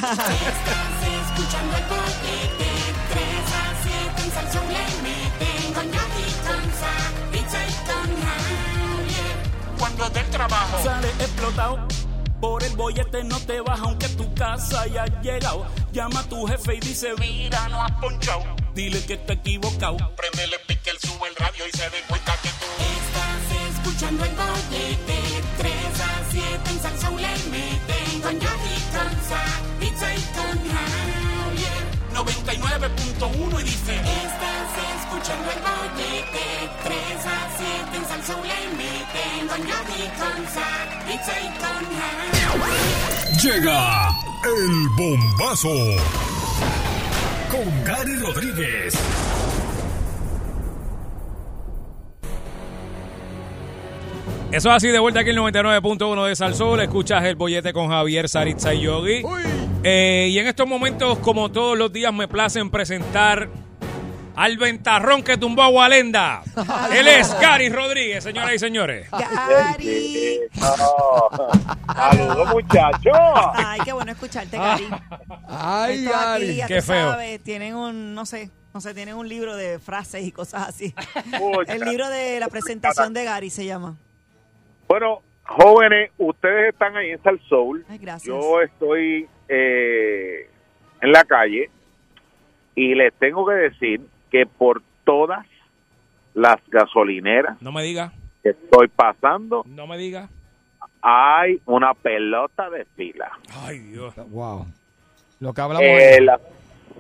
escuchando 1.31 1.77
el 1.77 1.85
bollete, 1.85 2.71
3 3.13 3.25
a 3.55 3.63
7 3.83 4.23
en 4.25 4.31
Salsón 4.33 4.67
le 4.69 4.85
meten 5.03 5.73
con 5.75 5.87
Jackie 5.93 6.33
Tonsa, 6.47 6.93
Pizza 7.33 7.59
y 7.67 7.73
con 7.87 8.09
Javier. 8.23 9.37
sales 10.83 11.15
explotado. 11.21 11.89
Por 12.45 12.63
el 12.63 12.77
bollete 12.77 13.25
no 13.25 13.41
te 13.41 13.63
vas 13.63 13.81
aunque 13.81 14.07
tu 14.07 14.35
casa 14.35 14.83
haya 14.83 15.07
llegado. 15.23 15.67
Llama 15.93 16.21
a 16.21 16.25
tu 16.25 16.47
jefe 16.47 16.75
y 16.75 16.81
dice, 16.81 17.15
mira, 17.19 17.71
no 17.71 17.83
has 17.83 17.93
ponchado. 17.93 18.45
Dile 18.75 19.03
que 19.07 19.15
está 19.15 19.33
equivocado. 19.33 19.97
Prendele 20.15 20.59
pique, 20.67 20.91
él 20.91 20.99
sube 21.01 21.27
el 21.27 21.37
radio 21.37 21.65
y 21.67 21.71
se 21.75 21.85
dé 21.89 22.03
cuenta 22.07 22.35
que 22.43 22.51
tú 22.51 22.67
Estás 22.99 23.79
escuchando 23.79 24.25
el 24.27 24.35
bollete 24.37 25.21
3 25.57 25.73
a 26.01 26.31
7 26.31 26.71
en 26.71 26.81
salsa 26.83 27.11
le 27.13 27.35
meten 27.49 28.21
con 28.21 28.39
Yogi 28.39 28.77
Conza, 28.93 29.43
pizza 29.81 30.15
y 30.15 30.21
con 30.37 30.57
Javier 30.75 31.83
99.1 32.13 33.61
y 33.61 33.65
dice, 33.65 33.95
Estás 33.97 34.71
escuchando 35.01 35.51
el 35.51 35.61
bollete 35.65 36.45
3 36.85 37.27
a 37.27 37.39
7 37.57 37.97
en 37.97 38.05
salsa 38.05 38.37
le 38.43 38.77
meten 38.77 38.94
Llega 43.43 44.09
el 44.45 44.89
bombazo. 44.97 45.69
Con 47.51 47.85
Gary 47.85 48.17
Rodríguez. 48.17 48.95
Eso 54.51 54.69
es 54.71 54.75
así, 54.77 54.89
de 54.89 54.99
vuelta 54.99 55.21
aquí 55.21 55.31
el 55.31 55.39
99.1 55.39 56.27
de 56.27 56.37
Salsol. 56.37 56.81
Escuchas 56.81 57.25
el 57.25 57.37
bollete 57.37 57.73
con 57.73 57.89
Javier 57.89 58.29
Saritza 58.29 58.75
y 58.75 58.83
Yogi. 58.83 59.23
Eh, 59.83 60.29
y 60.31 60.39
en 60.39 60.47
estos 60.47 60.67
momentos, 60.67 61.19
como 61.19 61.53
todos 61.53 61.77
los 61.77 61.93
días, 61.93 62.13
me 62.13 62.27
placen 62.27 62.71
presentar 62.71 63.49
al 64.37 64.57
ventarrón 64.59 65.23
que 65.23 65.37
tumbó 65.37 65.63
a 65.63 65.69
Walenda. 65.69 66.43
Él 66.93 67.07
es 67.09 67.33
Gary 67.41 67.69
Rodríguez, 67.69 68.25
señoras 68.25 68.55
y 68.55 68.59
señores. 68.59 69.09
Gary. 69.11 70.41
Saludos, 71.95 72.49
muchachos. 72.53 73.13
Ay, 73.55 73.81
qué 73.85 73.93
bueno 73.93 74.13
escucharte, 74.13 74.57
Gary. 74.57 74.89
Ay, 75.49 76.05
Estos 76.05 76.15
aquí, 76.17 76.25
Gary. 76.47 76.57
ya 76.57 76.67
Qué 76.67 76.77
tú 76.81 76.87
feo. 76.87 77.11
sabes, 77.11 77.43
tienen 77.43 77.75
un, 77.75 78.15
no 78.15 78.27
sé, 78.27 78.51
no 78.73 78.81
sé, 78.81 78.95
tienen 78.95 79.15
un 79.17 79.29
libro 79.29 79.57
de 79.57 79.79
frases 79.79 80.25
y 80.25 80.33
cosas 80.33 80.69
así. 80.69 80.95
El 81.67 81.81
libro 81.81 82.09
de 82.09 82.41
la 82.41 82.49
presentación 82.49 83.13
de 83.15 83.25
Gary 83.25 83.51
se 83.51 83.65
llama. 83.67 83.97
Bueno, 84.89 85.23
jóvenes, 85.45 86.11
ustedes 86.19 86.73
están 86.73 86.97
ahí 86.97 87.11
en 87.11 87.23
Sal 87.23 87.41
Soul. 87.49 87.85
Ay, 87.89 87.99
gracias. 87.99 88.27
Yo 88.27 88.61
estoy 88.61 89.29
eh, 89.49 90.49
en 91.01 91.13
la 91.13 91.25
calle 91.25 91.71
y 92.75 92.95
les 92.95 93.13
tengo 93.15 93.47
que 93.47 93.55
decir 93.55 94.01
que 94.35 94.47
por 94.47 94.83
todas 95.05 95.47
las 96.35 96.57
gasolineras 96.67 97.63
No 97.63 97.71
me 97.71 97.85
diga, 97.85 98.13
que 98.43 98.49
estoy 98.49 98.89
pasando 98.89 99.63
no 99.65 99.87
me 99.87 99.97
diga. 99.97 100.29
hay 101.01 101.61
una 101.67 101.95
pelota 101.95 102.69
de 102.69 102.85
fila. 102.97 103.31
Ay, 103.65 103.79
Dios. 103.79 104.13
Wow. 104.31 104.67
Lo 105.39 105.55
que 105.55 105.61
hablamos. 105.61 105.87
El, 105.87 106.29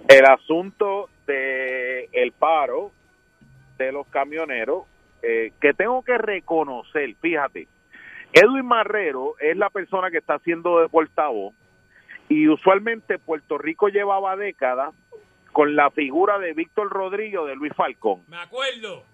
el 0.08 0.24
asunto 0.26 1.08
de 1.26 2.08
el 2.12 2.30
paro 2.30 2.92
de 3.78 3.90
los 3.90 4.06
camioneros 4.06 4.84
eh, 5.20 5.50
que 5.60 5.74
tengo 5.74 6.02
que 6.02 6.16
reconocer, 6.18 7.16
fíjate, 7.20 7.66
Edwin 8.32 8.64
Marrero 8.64 9.34
es 9.40 9.56
la 9.56 9.70
persona 9.70 10.12
que 10.12 10.18
está 10.18 10.34
haciendo 10.34 10.78
de 10.78 10.88
portavoz 10.88 11.52
y 12.28 12.46
usualmente 12.46 13.18
Puerto 13.18 13.58
Rico 13.58 13.88
llevaba 13.88 14.36
décadas 14.36 14.94
con 15.54 15.74
la 15.74 15.90
figura 15.90 16.38
de 16.38 16.52
Víctor 16.52 16.90
Rodríguez 16.90 17.40
de 17.46 17.54
Luis 17.56 17.72
Falcón 17.74 18.22
Me 18.28 18.36
acuerdo. 18.36 19.04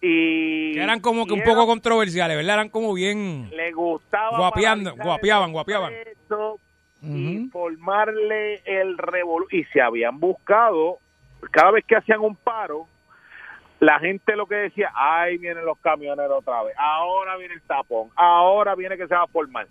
y 0.00 0.74
Que 0.74 0.82
eran 0.82 1.00
como 1.00 1.26
que 1.26 1.32
un 1.32 1.40
era- 1.40 1.50
poco 1.52 1.66
controversiales, 1.66 2.36
¿verdad? 2.36 2.54
Eran 2.54 2.68
como 2.68 2.94
bien... 2.94 3.50
le 3.50 3.72
gustaba 3.72 4.36
Guapeando, 4.38 4.94
guapeaban, 4.96 5.50
guapeaban. 5.52 5.92
Congreso 5.92 6.60
y 7.02 7.48
formarle 7.50 8.62
el 8.64 8.96
revolu 8.96 9.46
y 9.50 9.64
se 9.64 9.80
habían 9.82 10.18
buscado 10.20 10.98
cada 11.50 11.72
vez 11.72 11.84
que 11.84 11.96
hacían 11.96 12.20
un 12.20 12.34
paro 12.36 12.86
la 13.80 13.98
gente 13.98 14.34
lo 14.36 14.46
que 14.46 14.54
decía 14.54 14.90
ay 14.94 15.36
vienen 15.36 15.66
los 15.66 15.76
camioneros 15.80 16.38
otra 16.38 16.62
vez 16.62 16.74
ahora 16.78 17.36
viene 17.36 17.52
el 17.54 17.60
tapón 17.62 18.08
ahora 18.16 18.74
viene 18.74 18.96
que 18.96 19.06
se 19.06 19.14
va 19.14 19.24
a 19.24 19.26
formar 19.26 19.66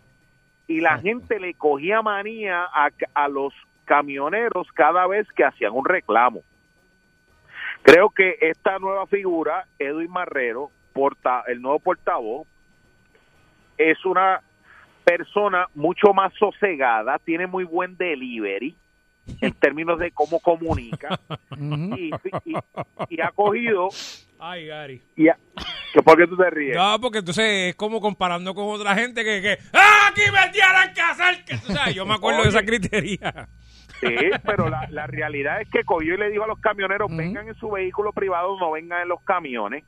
y 0.68 0.80
la 0.82 1.00
gente 1.00 1.40
le 1.40 1.56
cogía 1.56 2.04
manía 2.04 2.66
a, 2.72 2.90
a 3.16 3.28
los 3.30 3.52
camioneros 3.86 4.68
cada 4.74 5.06
vez 5.08 5.28
que 5.36 5.44
hacían 5.46 5.74
un 5.74 5.86
reclamo 5.86 6.42
creo 7.82 8.10
que 8.10 8.38
esta 8.42 8.80
nueva 8.80 9.06
figura 9.08 9.66
Edwin 9.80 10.10
Marrero 10.12 10.72
porta 10.94 11.44
el 11.48 11.62
nuevo 11.62 11.80
portavoz 11.80 12.48
es 13.78 14.04
una 14.06 14.42
persona 15.04 15.68
mucho 15.76 16.14
más 16.14 16.34
sosegada, 16.36 17.20
tiene 17.20 17.46
muy 17.48 17.66
buen 17.66 17.98
delivery 17.98 18.76
en 19.42 19.52
términos 19.60 20.00
de 20.00 20.12
cómo 20.12 20.40
comunica 20.40 21.20
y, 21.58 22.12
y- 22.46 22.56
y 23.10 23.22
ha 23.22 23.32
cogido 23.32 23.90
Ay, 24.40 24.68
Gary. 24.68 25.02
y 25.18 25.28
ha- 25.28 25.38
que 25.94 26.02
por 26.02 26.18
qué 26.18 26.26
tú 26.28 26.36
te 26.38 26.50
ríes 26.50 26.76
No, 26.76 27.00
porque 27.02 27.20
entonces 27.20 27.46
es 27.70 27.76
como 27.76 28.00
comparando 28.02 28.54
con 28.56 28.66
otra 28.70 28.96
gente 28.96 29.24
que, 29.24 29.42
que 29.42 29.58
¡Ah, 29.74 30.10
aquí 30.12 30.22
me 30.32 30.52
tienen 30.52 30.94
que 30.94 31.02
hacer! 31.02 31.44
Que, 31.46 31.58
tú 31.58 31.72
sabes, 31.74 31.96
yo 31.96 32.06
me 32.06 32.14
acuerdo 32.16 32.44
de 32.44 32.50
esa 32.50 32.60
Oye. 32.60 32.68
Sí 34.06 34.30
pero 34.46 34.70
la, 34.70 34.88
la 34.90 35.08
realidad 35.08 35.62
es 35.62 35.70
que 35.70 35.84
cogió 35.84 36.16
y 36.16 36.18
le 36.18 36.30
dijo 36.30 36.44
a 36.44 36.48
los 36.48 36.60
camioneros 36.60 37.10
vengan 37.16 37.48
en 37.48 37.56
su 37.56 37.70
vehículo 37.72 38.12
privado 38.14 38.58
no 38.60 38.72
vengan 38.72 39.02
en 39.04 39.08
los 39.10 39.22
camiones 39.24 39.84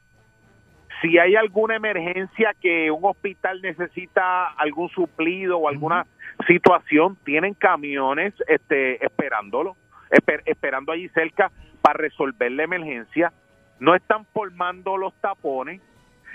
si 1.01 1.17
hay 1.19 1.35
alguna 1.35 1.75
emergencia 1.75 2.53
que 2.61 2.89
un 2.89 3.03
hospital 3.03 3.61
necesita 3.61 4.45
algún 4.47 4.87
suplido 4.89 5.57
o 5.57 5.67
alguna 5.67 6.05
situación, 6.47 7.17
tienen 7.25 7.53
camiones 7.53 8.33
este, 8.47 9.03
esperándolo, 9.05 9.75
esper- 10.09 10.41
esperando 10.45 10.93
allí 10.93 11.09
cerca 11.09 11.51
para 11.81 11.97
resolver 11.97 12.49
la 12.53 12.63
emergencia. 12.63 13.33
No 13.79 13.93
están 13.93 14.25
formando 14.33 14.95
los 14.95 15.13
tapones. 15.15 15.81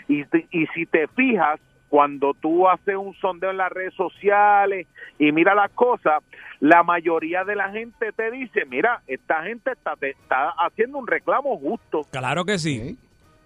Y, 0.09 0.25
y 0.51 0.67
si 0.75 0.85
te 0.85 1.07
fijas, 1.09 1.59
cuando 1.91 2.33
tú 2.35 2.67
haces 2.69 2.97
un 2.97 3.15
sondeo 3.17 3.51
en 3.51 3.59
las 3.59 3.71
redes 3.71 3.93
sociales 3.95 4.87
y 5.19 5.33
mira 5.33 5.55
las 5.55 5.71
cosas, 5.73 6.23
la 6.61 6.83
mayoría 6.83 7.45
de 7.45 7.57
la 7.57 7.71
gente 7.71 8.13
te 8.13 8.31
dice, 8.31 8.65
mira, 8.67 9.03
esta 9.07 9.43
gente 9.43 9.73
está, 9.73 9.97
te- 9.97 10.11
está 10.11 10.51
haciendo 10.51 10.99
un 10.99 11.07
reclamo 11.07 11.59
justo 11.59 12.03
Claro 12.11 12.45
que 12.45 12.59
sí. 12.59 12.97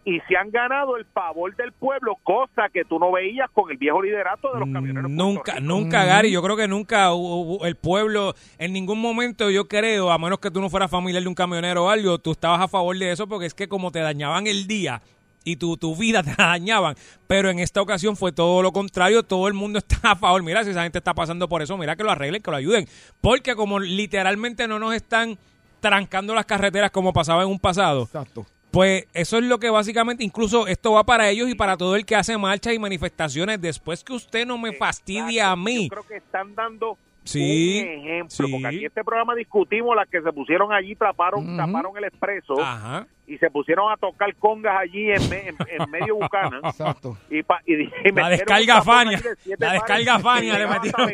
Y 0.07 0.21
se 0.29 0.37
han 0.37 0.51
ganado 0.51 0.99
el 0.99 1.07
favor 1.07 1.57
del 1.57 1.73
pueblo, 1.73 2.17
cosa 2.23 2.69
que 2.71 2.85
tú 2.85 2.99
no 2.99 3.11
veías 3.11 3.49
con 3.53 3.71
el 3.71 3.79
viejo 3.79 4.03
liderato 4.03 4.53
de 4.53 4.61
los 4.61 4.69
camioneros. 4.71 5.11
Nunca, 5.11 5.61
nunca, 5.61 6.05
Gary. 6.05 6.31
Yo 6.31 6.43
creo 6.43 6.59
que 6.59 6.69
nunca 6.69 7.15
hubo- 7.15 7.65
el 7.65 7.75
pueblo, 7.77 8.35
en 8.59 8.75
ningún 8.75 9.01
momento, 9.01 9.49
yo 9.49 9.67
creo, 9.67 10.11
a 10.13 10.19
menos 10.19 10.41
que 10.41 10.51
tú 10.51 10.61
no 10.61 10.69
fueras 10.69 10.91
familiar 10.91 11.23
de 11.23 11.29
un 11.31 11.35
camionero 11.35 11.85
o 11.87 11.89
algo, 11.89 12.19
tú 12.19 12.33
estabas 12.33 12.61
a 12.61 12.69
favor 12.69 12.95
de 12.99 13.13
eso 13.13 13.27
porque 13.27 13.47
es 13.47 13.55
que 13.55 13.67
como 13.67 13.91
te 13.91 14.01
dañaban 14.01 14.47
el 14.47 14.67
día 14.67 15.01
y 15.45 15.57
tu, 15.57 15.77
tu 15.77 15.95
vida 15.95 16.23
te 16.23 16.31
la 16.39 16.49
dañaban. 16.49 16.97
Pero 17.27 17.51
en 17.51 17.59
esta 17.59 17.81
ocasión 17.83 18.17
fue 18.17 18.33
todo 18.33 18.63
lo 18.63 18.73
contrario. 18.73 19.23
Todo 19.23 19.47
el 19.49 19.55
mundo 19.55 19.79
está 19.87 20.13
a 20.13 20.17
favor. 20.17 20.43
Mira, 20.43 20.65
si 20.65 20.71
esa 20.71 20.83
gente 20.83 20.99
está 20.99 21.15
pasando 21.15 21.49
por 21.49 21.63
eso, 21.63 21.77
mira 21.77 21.97
que 21.97 22.03
lo 22.05 22.11
arreglen, 22.11 22.43
que 22.43 22.51
lo 22.51 22.57
ayuden. 22.57 22.89
Porque 23.21 23.55
como 23.55 23.79
literalmente 23.79 24.67
no 24.67 24.79
nos 24.79 24.95
están 24.95 25.39
trancando 25.81 26.35
las 26.35 26.47
carreteras 26.47 26.91
como 26.91 27.13
pasaba 27.13 27.43
en 27.43 27.49
un 27.51 27.59
pasado, 27.59 28.05
Exacto. 28.05 28.47
pues 28.71 29.05
eso 29.13 29.37
es 29.37 29.45
lo 29.45 29.59
que 29.59 29.69
básicamente, 29.69 30.25
incluso 30.25 30.67
esto 30.67 30.93
va 30.93 31.05
para 31.05 31.29
ellos 31.29 31.51
y 31.51 31.55
para 31.55 31.77
todo 31.77 31.95
el 31.95 32.07
que 32.07 32.17
hace 32.17 32.39
marchas 32.39 32.73
y 32.73 32.79
manifestaciones. 32.79 33.61
Después 33.61 34.03
que 34.03 34.15
usted 34.15 34.47
no 34.47 34.57
me 34.57 34.73
fastidie 34.73 35.43
a 35.43 35.55
mí. 35.57 35.85
Yo 35.85 35.91
creo 35.91 36.07
que 36.07 36.17
están 36.17 36.55
dando 36.55 36.97
Sí, 37.25 37.81
un 37.83 37.89
ejemplo, 38.07 38.31
sí. 38.47 38.53
porque 38.53 38.67
aquí 38.67 38.79
en 38.81 38.87
este 38.87 39.03
programa 39.03 39.35
discutimos 39.35 39.97
las 39.97 40.09
que 40.09 40.21
se 40.21 40.31
pusieron 40.33 40.73
allí, 40.73 40.95
taparon, 40.95 41.47
Ujú. 41.47 41.57
taparon 41.57 41.97
el 41.97 42.05
expreso 42.05 42.61
Ajá. 42.61 43.07
y 43.27 43.39
se 43.39 43.51
pusieron 43.51 43.91
a 43.91 43.97
tocar 43.97 44.35
congas 44.37 44.77
allí 44.79 45.11
en, 45.11 45.29
me- 45.31 45.49
en, 45.49 45.57
en 45.69 45.91
medio 45.91 46.17
Bucana. 46.17 46.61
Exacto. 46.65 47.17
Y, 47.31 47.43
pa- 47.43 47.63
y, 47.67 47.75
y 47.85 48.13
La 48.13 48.29
descarga 48.29 48.83
Fania. 48.83 49.17
allí 49.19 49.51
de 49.51 49.57
La 49.67 49.73
descarga 49.73 50.19
Fania 50.19 50.59
le 50.59 50.67
metieron 50.67 51.11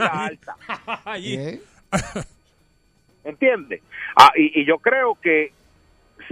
allí. 1.05 1.61
¿Entiendes? 3.25 3.83
Ah, 4.17 4.33
y, 4.37 4.61
y 4.61 4.65
yo 4.65 4.79
creo 4.79 5.15
que 5.21 5.53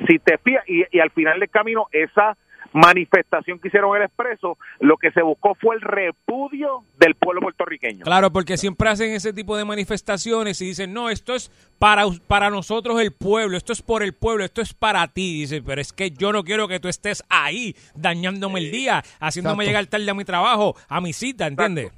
si 0.06 0.18
te 0.18 0.38
fijas, 0.38 0.64
y, 0.68 0.84
y 0.90 1.00
al 1.00 1.10
final 1.10 1.38
del 1.40 1.50
camino, 1.50 1.86
esa 1.92 2.36
manifestación 2.72 3.58
que 3.58 3.68
hicieron 3.68 3.96
el 3.96 4.02
expreso, 4.02 4.58
lo 4.80 4.96
que 4.96 5.10
se 5.12 5.22
buscó 5.22 5.54
fue 5.54 5.74
el 5.76 5.80
repudio 5.80 6.84
del 6.98 7.14
pueblo 7.14 7.40
puertorriqueño. 7.40 8.04
Claro, 8.04 8.30
porque 8.30 8.56
siempre 8.56 8.88
hacen 8.88 9.12
ese 9.12 9.32
tipo 9.32 9.56
de 9.56 9.64
manifestaciones 9.64 10.60
y 10.60 10.66
dicen, 10.66 10.92
no, 10.92 11.10
esto 11.10 11.34
es 11.34 11.50
para, 11.78 12.04
para 12.26 12.50
nosotros 12.50 13.00
el 13.00 13.12
pueblo, 13.12 13.56
esto 13.56 13.72
es 13.72 13.82
por 13.82 14.02
el 14.02 14.12
pueblo, 14.14 14.44
esto 14.44 14.60
es 14.60 14.74
para 14.74 15.06
ti. 15.08 15.40
Dice, 15.40 15.62
pero 15.62 15.80
es 15.80 15.92
que 15.92 16.10
yo 16.10 16.32
no 16.32 16.44
quiero 16.44 16.68
que 16.68 16.80
tú 16.80 16.88
estés 16.88 17.24
ahí 17.28 17.74
dañándome 17.94 18.60
el 18.60 18.70
día, 18.70 19.02
haciéndome 19.20 19.64
Exacto. 19.64 19.68
llegar 19.68 19.86
tarde 19.86 20.10
a 20.10 20.14
mi 20.14 20.24
trabajo, 20.24 20.74
a 20.88 21.00
mi 21.00 21.12
cita, 21.12 21.46
¿entiendes? 21.46 21.92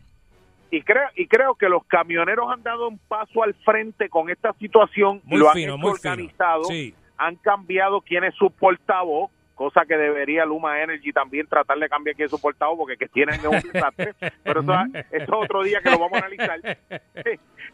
Y 0.73 0.83
creo, 0.83 1.09
y 1.17 1.27
creo 1.27 1.57
que 1.57 1.69
los 1.69 1.85
camioneros 1.87 2.49
han 2.53 2.63
dado 2.63 2.87
un 2.89 2.99
paso 2.99 3.43
al 3.43 3.55
frente 3.55 4.09
con 4.09 4.31
esta 4.31 4.53
situación, 4.53 5.21
Muy 5.25 5.41
lo 5.41 5.49
han 5.49 5.55
fino, 5.55 5.73
hecho 5.75 5.79
muy 5.79 5.91
organizado, 5.91 6.63
Sí. 6.65 6.95
han 7.19 7.35
cambiado 7.37 8.01
quién 8.03 8.23
es 8.23 8.35
su 8.37 8.51
portavoz, 8.53 9.33
cosa 9.61 9.85
que 9.85 9.95
debería 9.95 10.47
Luma 10.47 10.83
Energy 10.83 11.13
también 11.13 11.47
tratar 11.47 11.79
de 11.79 11.87
cambiar 11.87 12.17
que 12.17 12.27
su 12.31 12.41
portavoz 12.41 12.79
porque 12.79 12.97
que 12.97 13.09
tienen 13.09 13.47
un 13.47 13.61
desastre, 13.61 14.15
pero 14.43 14.63
eso, 14.63 14.73
eso 15.11 15.23
es 15.23 15.29
otro 15.29 15.63
día 15.63 15.83
que 15.83 15.91
lo 15.91 15.99
vamos 15.99 16.15
a 16.15 16.25
analizar. 16.25 16.59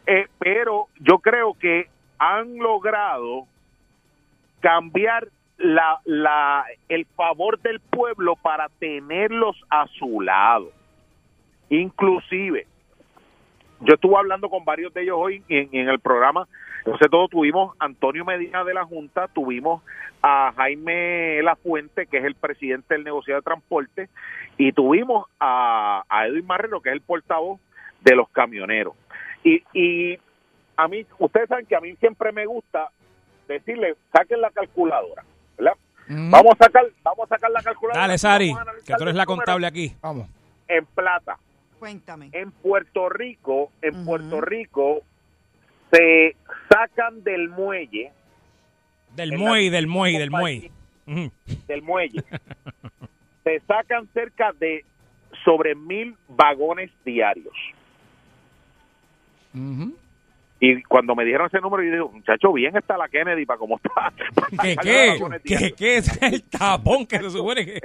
Eh, 0.09 0.27
pero 0.39 0.87
yo 0.99 1.19
creo 1.19 1.53
que 1.53 1.89
han 2.17 2.57
logrado 2.57 3.45
cambiar 4.61 5.27
la, 5.57 5.99
la, 6.05 6.65
el 6.87 7.05
favor 7.05 7.59
del 7.59 7.81
pueblo 7.81 8.37
para 8.37 8.69
tenerlos 8.79 9.57
a 9.69 9.85
su 9.87 10.21
lado. 10.21 10.71
Inclusive, 11.69 12.67
yo 13.81 13.95
estuve 13.95 14.17
hablando 14.17 14.49
con 14.49 14.63
varios 14.63 14.93
de 14.93 15.03
ellos 15.03 15.17
hoy 15.19 15.43
en, 15.49 15.69
en 15.73 15.89
el 15.89 15.99
programa. 15.99 16.47
Entonces, 16.87 17.11
todos 17.11 17.29
tuvimos 17.29 17.75
a 17.79 17.85
Antonio 17.85 18.23
Medina 18.23 18.63
de 18.63 18.73
la 18.73 18.85
Junta, 18.85 19.27
tuvimos 19.27 19.83
a 20.21 20.53
Jaime 20.55 21.43
Lafuente, 21.43 22.07
que 22.07 22.19
es 22.19 22.23
el 22.23 22.35
presidente 22.35 22.93
del 22.93 23.03
negociado 23.03 23.41
de 23.41 23.43
transporte, 23.43 24.09
y 24.57 24.71
tuvimos 24.71 25.25
a, 25.37 26.05
a 26.07 26.27
Edwin 26.27 26.47
Marrero, 26.47 26.79
que 26.79 26.87
es 26.87 26.93
el 26.93 27.01
portavoz 27.01 27.59
de 28.05 28.15
los 28.15 28.29
camioneros. 28.29 28.93
Y, 29.43 29.61
y 29.73 30.17
a 30.77 30.87
mí, 30.87 31.05
ustedes 31.19 31.49
saben 31.49 31.65
que 31.65 31.75
a 31.75 31.81
mí 31.81 31.93
siempre 31.97 32.31
me 32.31 32.45
gusta 32.45 32.89
decirle, 33.49 33.97
saquen 34.13 34.39
la 34.39 34.51
calculadora, 34.51 35.25
¿verdad? 35.57 35.73
Vamos 36.07 36.53
a 36.57 36.63
sacar, 36.63 36.85
vamos 37.03 37.25
a 37.25 37.35
sacar 37.35 37.51
la 37.51 37.63
calculadora. 37.63 38.01
Dale, 38.01 38.17
Sari, 38.17 38.53
que 38.85 38.93
tú 38.93 39.03
eres 39.03 39.15
la 39.15 39.25
contable 39.25 39.67
aquí. 39.67 39.93
Vamos. 40.01 40.29
En 40.69 40.85
plata. 40.85 41.37
Cuéntame. 41.79 42.29
En 42.31 42.51
Puerto 42.51 43.09
Rico, 43.09 43.71
en 43.81 44.05
Puerto 44.05 44.39
Rico 44.39 45.01
se 45.91 46.35
sacan 46.69 47.23
del 47.23 47.49
muelle, 47.49 48.11
Del 49.15 49.37
muelle, 49.37 49.71
del 49.71 49.87
muelle, 49.87 50.19
del 50.19 50.29
muelle. 50.31 50.71
Del 51.67 51.81
muelle, 51.81 52.23
se 53.43 53.59
sacan 53.67 54.07
cerca 54.13 54.51
de 54.59 54.83
sobre 55.43 55.75
mil 55.75 56.15
vagones 56.27 56.91
diarios. 57.05 57.55
Y 60.59 60.81
cuando 60.83 61.15
me 61.15 61.23
dijeron 61.23 61.47
ese 61.47 61.59
número, 61.61 61.83
yo 61.83 61.91
digo, 61.91 62.09
muchacho, 62.09 62.51
bien 62.53 62.75
está 62.75 62.97
la 62.97 63.07
Kennedy 63.09 63.45
para 63.45 63.59
cómo 63.59 63.77
está. 63.77 64.11
¿Qué, 64.61 64.73
Sacar 64.75 64.83
qué? 64.83 65.17
¿Qué, 65.43 65.57
diarios. 65.57 65.73
qué 65.77 65.97
es 65.97 66.21
el 66.21 66.43
tapón 66.49 67.05
que 67.05 67.19
se 67.19 67.29
supone 67.29 67.65
que... 67.65 67.79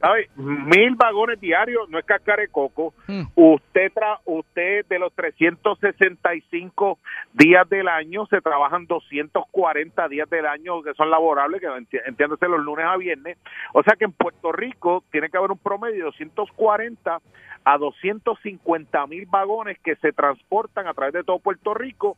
¿Sabe? 0.00 0.28
Mil 0.36 0.94
vagones 0.96 1.40
diarios 1.40 1.88
no 1.88 1.98
es 1.98 2.04
cascar 2.04 2.38
de 2.40 2.48
coco. 2.48 2.92
Mm. 3.06 3.22
Usted 3.34 3.90
tra 3.92 4.18
usted 4.26 4.84
de 4.86 4.98
los 4.98 5.14
365 5.14 6.98
días 7.32 7.68
del 7.68 7.88
año 7.88 8.26
se 8.26 8.40
trabajan 8.40 8.86
240 8.86 10.08
días 10.08 10.28
del 10.28 10.46
año 10.46 10.82
que 10.82 10.92
son 10.94 11.10
laborables, 11.10 11.60
que 11.60 11.68
enti- 11.68 12.02
entiéndase 12.06 12.48
los 12.48 12.60
lunes 12.60 12.84
a 12.86 12.96
viernes. 12.96 13.38
O 13.72 13.82
sea 13.82 13.94
que 13.96 14.04
en 14.04 14.12
Puerto 14.12 14.52
Rico 14.52 15.04
tiene 15.10 15.30
que 15.30 15.38
haber 15.38 15.52
un 15.52 15.58
promedio 15.58 15.96
de 15.96 16.02
240 16.04 17.18
a 17.64 17.78
250 17.78 19.06
mil 19.06 19.26
vagones 19.26 19.78
que 19.80 19.96
se 19.96 20.12
transportan 20.12 20.86
a 20.86 20.94
través 20.94 21.14
de 21.14 21.24
todo 21.24 21.38
Puerto 21.38 21.74
Rico 21.74 22.16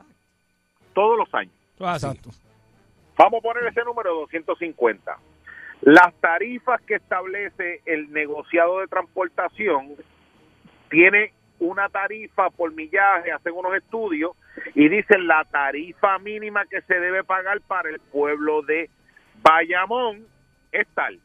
todos 0.92 1.16
los 1.16 1.32
años. 1.34 1.54
Exacto. 1.78 2.30
Vamos 3.16 3.38
a 3.38 3.42
poner 3.42 3.64
ese 3.66 3.84
número 3.84 4.14
250. 4.14 5.16
Las 5.82 6.14
tarifas 6.20 6.80
que 6.82 6.96
establece 6.96 7.80
el 7.84 8.12
negociado 8.12 8.80
de 8.80 8.88
transportación 8.88 9.94
tiene 10.90 11.32
una 11.58 11.88
tarifa 11.88 12.50
por 12.50 12.72
millaje, 12.72 13.32
hacen 13.32 13.54
unos 13.54 13.74
estudios 13.74 14.32
y 14.74 14.88
dicen 14.88 15.26
la 15.26 15.44
tarifa 15.44 16.18
mínima 16.18 16.66
que 16.66 16.82
se 16.82 16.98
debe 16.98 17.24
pagar 17.24 17.60
para 17.62 17.88
el 17.88 18.00
pueblo 18.00 18.62
de 18.62 18.90
Bayamón 19.42 20.26
es 20.72 20.86
tal. 20.94 21.18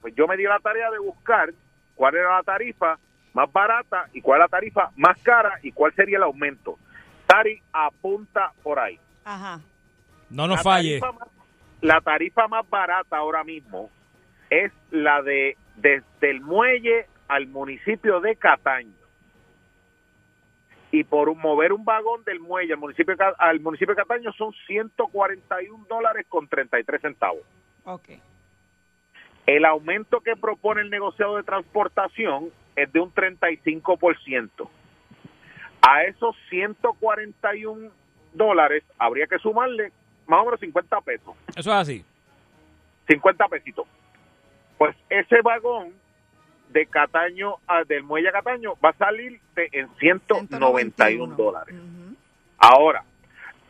Pues 0.00 0.14
yo 0.14 0.26
me 0.26 0.36
di 0.36 0.44
la 0.44 0.58
tarea 0.60 0.90
de 0.90 0.98
buscar 0.98 1.52
cuál 1.94 2.14
era 2.14 2.36
la 2.36 2.42
tarifa 2.42 2.98
más 3.34 3.50
barata 3.52 4.08
y 4.12 4.20
cuál 4.20 4.40
es 4.40 4.44
la 4.44 4.48
tarifa 4.48 4.90
más 4.96 5.18
cara 5.22 5.58
y 5.62 5.72
cuál 5.72 5.92
sería 5.94 6.16
el 6.18 6.22
aumento. 6.24 6.78
Tari 7.26 7.60
apunta 7.72 8.52
por 8.62 8.78
ahí. 8.78 8.98
Ajá. 9.24 9.60
No 10.30 10.46
nos 10.46 10.58
La 10.58 10.62
falle. 10.62 11.00
tarifa 11.00 11.12
más- 11.18 11.28
la 11.80 12.00
tarifa 12.00 12.48
más 12.48 12.68
barata 12.68 13.16
ahora 13.16 13.44
mismo 13.44 13.90
es 14.50 14.72
la 14.90 15.22
de 15.22 15.56
desde 15.76 16.30
el 16.30 16.40
muelle 16.40 17.06
al 17.28 17.46
municipio 17.46 18.20
de 18.20 18.34
Cataño. 18.36 18.92
Y 20.90 21.04
por 21.04 21.28
un- 21.28 21.38
mover 21.38 21.72
un 21.74 21.84
vagón 21.84 22.24
del 22.24 22.40
muelle 22.40 22.72
al 22.72 22.78
municipio, 22.78 23.12
de 23.14 23.18
Ca- 23.18 23.34
al 23.38 23.60
municipio 23.60 23.94
de 23.94 24.00
Cataño 24.02 24.32
son 24.32 24.52
141 24.66 25.84
dólares 25.88 26.26
con 26.28 26.48
33 26.48 27.00
centavos. 27.02 27.42
Ok. 27.84 28.08
El 29.46 29.64
aumento 29.66 30.20
que 30.20 30.34
propone 30.36 30.80
el 30.80 30.90
negociado 30.90 31.36
de 31.36 31.42
transportación 31.42 32.50
es 32.82 32.92
de 32.92 33.00
un 33.00 33.12
35%. 33.12 34.68
A 35.82 36.02
esos 36.04 36.36
141 36.50 37.90
dólares 38.32 38.84
habría 38.98 39.26
que 39.26 39.38
sumarle 39.38 39.92
más 40.26 40.40
o 40.42 40.44
menos 40.46 40.60
50 40.60 41.00
pesos. 41.00 41.34
Eso 41.56 41.70
es 41.70 41.76
así. 41.76 42.04
50 43.08 43.48
pesitos. 43.48 43.86
Pues 44.76 44.94
ese 45.08 45.40
vagón 45.42 45.92
de 46.70 46.86
Cataño, 46.86 47.54
a- 47.66 47.84
del 47.84 48.02
muelle 48.02 48.28
a 48.28 48.32
Cataño, 48.32 48.74
va 48.84 48.90
a 48.90 48.94
salir 48.94 49.40
de- 49.54 49.68
en 49.72 49.88
191 49.98 51.34
dólares. 51.36 51.74
Ahora, 52.58 53.04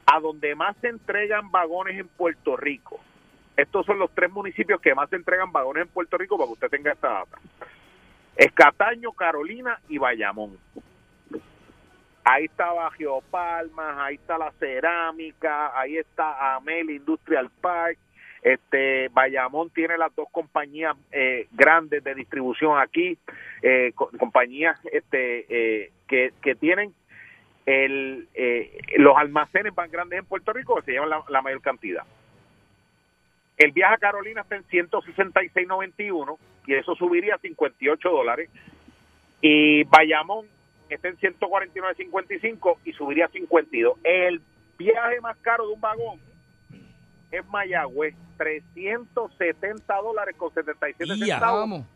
a 0.07 0.19
donde 0.21 0.55
más 0.55 0.77
se 0.81 0.89
entregan 0.89 1.51
vagones 1.51 1.99
en 1.99 2.09
Puerto 2.09 2.57
Rico, 2.57 2.99
estos 3.57 3.87
son 3.87 3.99
los 3.99 4.11
tres 4.15 4.31
municipios 4.33 4.81
que 4.81 4.95
más 4.95 5.09
se 5.11 5.17
entregan 5.17 5.53
vagones 5.53 5.83
en 5.83 5.89
Puerto 5.89 6.17
Rico 6.19 6.37
para 6.37 6.49
que 6.49 6.53
usted 6.55 6.69
tenga 6.71 6.93
esta 6.93 7.09
data. 7.09 7.39
Es 8.39 8.53
Cataño, 8.53 9.11
Carolina 9.13 9.81
y 9.89 9.99
Bayamón. 9.99 10.57
Ahí 12.23 12.45
está 12.45 12.71
Bajo 12.73 13.21
Palmas, 13.31 13.97
ahí 13.99 14.15
está 14.15 14.39
la 14.39 14.53
cerámica, 14.61 15.77
ahí 15.79 15.97
está 15.97 16.55
Amel 16.55 16.89
Industrial 16.91 17.51
Park, 17.61 17.99
este 18.43 19.09
Bayamón 19.09 19.71
tiene 19.71 19.99
las 19.99 20.15
dos 20.15 20.29
compañías 20.31 20.97
eh, 21.11 21.49
grandes 21.53 22.05
de 22.05 22.15
distribución 22.15 22.79
aquí, 22.79 23.19
eh, 23.63 23.91
co- 23.95 24.11
compañías 24.19 24.79
este 24.93 25.47
eh, 25.49 25.93
que, 26.07 26.55
tienen 26.61 26.95
el, 27.67 28.29
eh, 28.35 28.79
los 28.99 29.17
almacenes 29.17 29.77
más 29.77 29.91
grandes 29.91 30.21
en 30.21 30.27
Puerto 30.27 30.53
Rico 30.53 30.77
que 30.77 30.83
se 30.83 30.93
llevan 30.93 31.11
la 31.29 31.43
mayor 31.43 31.61
cantidad. 31.61 32.05
El 33.59 33.73
viaje 33.73 33.95
a 33.95 33.99
Carolina 33.99 34.43
está 34.43 34.57
en 34.57 34.65
166.91 34.65 36.39
y 36.67 36.75
eso 36.75 36.95
subiría 36.95 37.35
a 37.35 37.39
58 37.39 38.09
dólares. 38.09 38.51
Y 39.41 39.85
Bayamón 39.85 40.47
está 40.89 41.09
en 41.09 41.17
149.55 41.19 42.79
y 42.85 42.93
subiría 42.93 43.27
a 43.27 43.29
52. 43.29 43.99
El 44.05 44.41
viaje 44.79 45.21
más 45.21 45.37
caro 45.39 45.67
de 45.67 45.75
un 45.75 45.81
vagón 45.81 46.21
es 47.31 47.47
Mayagüez, 47.49 48.15
370 48.39 49.95
dólares 49.97 50.37
con 50.37 50.53
77 50.55 51.15
Ya. 51.19 51.35
centavos. 51.35 51.61
Vamos. 51.61 51.87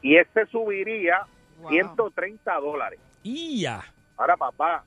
Y 0.00 0.16
este 0.16 0.46
subiría 0.46 1.26
130 1.68 2.54
dólares. 2.60 3.00
Ya. 3.22 3.82
Ahora, 4.16 4.36
papá, 4.36 4.84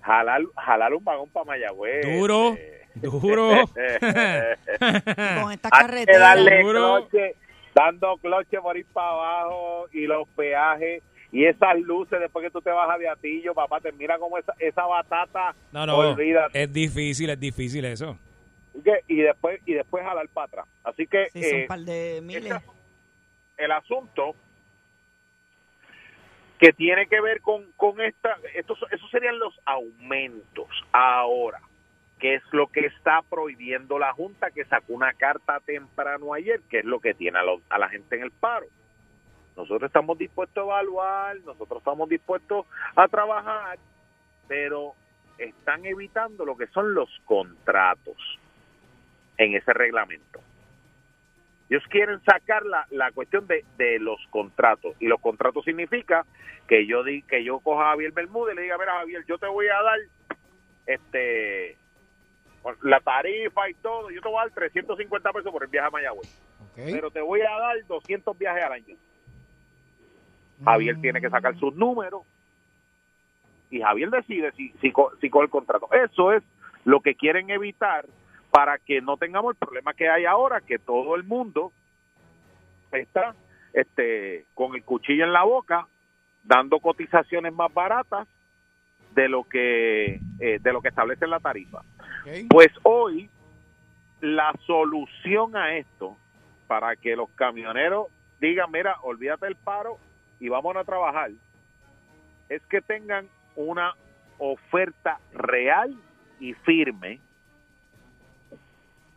jalar, 0.00 0.42
jalar 0.56 0.94
un 0.94 1.04
vagón 1.04 1.28
para 1.28 1.44
Mayagüez. 1.46 2.18
Duro, 2.18 2.54
eh, 2.54 2.81
duro. 2.94 3.66
Con 5.42 5.52
esta 5.52 5.70
carretera. 5.70 6.18
darle 6.18 6.62
Duro. 6.62 7.08
cloche, 7.08 7.36
dando 7.74 8.16
cloche 8.18 8.60
por 8.60 8.76
ir 8.76 8.86
para 8.92 9.08
abajo 9.08 9.86
y 9.92 10.06
los 10.06 10.28
peajes 10.30 11.02
y 11.30 11.46
esas 11.46 11.78
luces 11.80 12.20
después 12.20 12.44
que 12.44 12.50
tú 12.50 12.60
te 12.60 12.70
bajas 12.70 12.98
de 12.98 13.08
atillo, 13.08 13.54
papá, 13.54 13.80
te 13.80 13.90
mira 13.92 14.18
como 14.18 14.36
esa, 14.36 14.52
esa 14.58 14.84
batata, 14.84 15.54
No, 15.72 15.86
no. 15.86 15.96
olvídate. 15.96 16.62
Es 16.64 16.72
difícil, 16.72 17.30
es 17.30 17.40
difícil 17.40 17.84
eso. 17.86 18.18
Y 19.08 19.16
después 19.22 19.60
y 19.66 19.74
después 19.74 20.04
jalar 20.04 20.28
para 20.28 20.46
atrás. 20.46 20.66
Así 20.84 21.06
que 21.06 21.28
Sí, 21.30 21.42
son 21.42 21.58
eh, 21.58 21.62
un 21.62 21.68
par 21.68 21.78
de 21.80 22.20
miles. 22.22 22.54
el 23.56 23.72
asunto 23.72 24.34
que 26.58 26.72
tiene 26.72 27.06
que 27.06 27.20
ver 27.20 27.40
con, 27.40 27.72
con 27.76 28.00
esta, 28.00 28.36
estos, 28.54 28.78
esos 28.90 29.10
serían 29.10 29.38
los 29.38 29.58
aumentos. 29.64 30.68
Ahora, 30.92 31.60
¿qué 32.22 32.36
es 32.36 32.42
lo 32.52 32.68
que 32.68 32.86
está 32.86 33.20
prohibiendo 33.28 33.98
la 33.98 34.12
Junta 34.12 34.52
que 34.52 34.64
sacó 34.66 34.92
una 34.92 35.12
carta 35.12 35.58
temprano 35.58 36.32
ayer? 36.32 36.60
¿Qué 36.70 36.78
es 36.78 36.84
lo 36.84 37.00
que 37.00 37.14
tiene 37.14 37.40
a, 37.40 37.42
a 37.68 37.78
la 37.78 37.88
gente 37.88 38.14
en 38.14 38.22
el 38.22 38.30
paro? 38.30 38.66
Nosotros 39.56 39.88
estamos 39.88 40.16
dispuestos 40.16 40.62
a 40.62 40.62
evaluar, 40.62 41.36
nosotros 41.40 41.80
estamos 41.80 42.08
dispuestos 42.08 42.64
a 42.94 43.08
trabajar, 43.08 43.76
pero 44.46 44.94
están 45.36 45.84
evitando 45.84 46.44
lo 46.44 46.56
que 46.56 46.68
son 46.68 46.94
los 46.94 47.10
contratos 47.24 48.16
en 49.36 49.56
ese 49.56 49.72
reglamento. 49.72 50.40
Ellos 51.68 51.82
quieren 51.88 52.22
sacar 52.22 52.64
la, 52.64 52.86
la 52.90 53.10
cuestión 53.10 53.48
de, 53.48 53.64
de 53.76 53.98
los 53.98 54.24
contratos 54.30 54.94
y 55.00 55.06
los 55.06 55.20
contratos 55.20 55.64
significa 55.64 56.24
que 56.68 56.86
yo 56.86 57.02
di, 57.02 57.22
que 57.22 57.42
yo 57.42 57.58
coja 57.58 57.82
a 57.82 57.90
Javier 57.90 58.12
Bermúdez 58.12 58.52
y 58.52 58.56
le 58.56 58.62
diga, 58.62 58.78
mira 58.78 58.92
Javier, 58.92 59.24
yo 59.26 59.38
te 59.38 59.48
voy 59.48 59.66
a 59.66 59.82
dar 59.82 59.98
este 60.86 61.81
la 62.82 63.00
tarifa 63.00 63.68
y 63.68 63.74
todo, 63.74 64.10
yo 64.10 64.20
te 64.20 64.28
voy 64.28 64.38
a 64.38 64.42
dar 64.42 64.50
350 64.52 65.32
pesos 65.32 65.52
por 65.52 65.62
el 65.62 65.70
viaje 65.70 65.88
a 65.88 65.90
Mayagüez. 65.90 66.28
Pero 66.74 67.10
te 67.10 67.20
voy 67.20 67.40
a 67.42 67.50
dar 67.50 67.76
200 67.86 68.38
viajes 68.38 68.64
al 68.64 68.72
año. 68.72 68.96
Javier 70.64 71.00
tiene 71.00 71.20
que 71.20 71.28
sacar 71.28 71.58
sus 71.58 71.74
números 71.74 72.22
y 73.70 73.80
Javier 73.80 74.10
decide 74.10 74.52
si, 74.52 74.68
si, 74.80 74.92
si 75.20 75.30
coge 75.30 75.44
el 75.44 75.50
contrato. 75.50 75.88
Eso 75.92 76.32
es 76.32 76.42
lo 76.84 77.00
que 77.00 77.14
quieren 77.14 77.50
evitar 77.50 78.06
para 78.50 78.78
que 78.78 79.00
no 79.00 79.16
tengamos 79.16 79.52
el 79.52 79.56
problema 79.56 79.94
que 79.94 80.08
hay 80.08 80.24
ahora, 80.24 80.60
que 80.60 80.78
todo 80.78 81.16
el 81.16 81.24
mundo 81.24 81.72
está 82.92 83.34
este 83.72 84.44
con 84.54 84.74
el 84.74 84.84
cuchillo 84.84 85.24
en 85.24 85.32
la 85.32 85.44
boca 85.44 85.86
dando 86.44 86.78
cotizaciones 86.80 87.54
más 87.54 87.72
baratas 87.72 88.28
de 89.14 89.28
lo 89.28 89.44
que 89.44 90.20
eh, 90.40 90.58
de 90.60 90.72
lo 90.72 90.80
que 90.80 90.88
establece 90.88 91.26
la 91.26 91.40
tarifa. 91.40 91.82
Pues 92.48 92.70
hoy 92.82 93.28
la 94.20 94.52
solución 94.66 95.56
a 95.56 95.76
esto 95.76 96.16
para 96.66 96.96
que 96.96 97.16
los 97.16 97.28
camioneros 97.30 98.06
digan, 98.40 98.70
mira, 98.70 98.96
olvídate 99.02 99.46
del 99.46 99.56
paro 99.56 99.98
y 100.40 100.48
vamos 100.48 100.76
a 100.76 100.84
trabajar, 100.84 101.30
es 102.48 102.62
que 102.66 102.80
tengan 102.80 103.28
una 103.56 103.94
oferta 104.38 105.18
real 105.32 105.94
y 106.40 106.54
firme. 106.54 107.20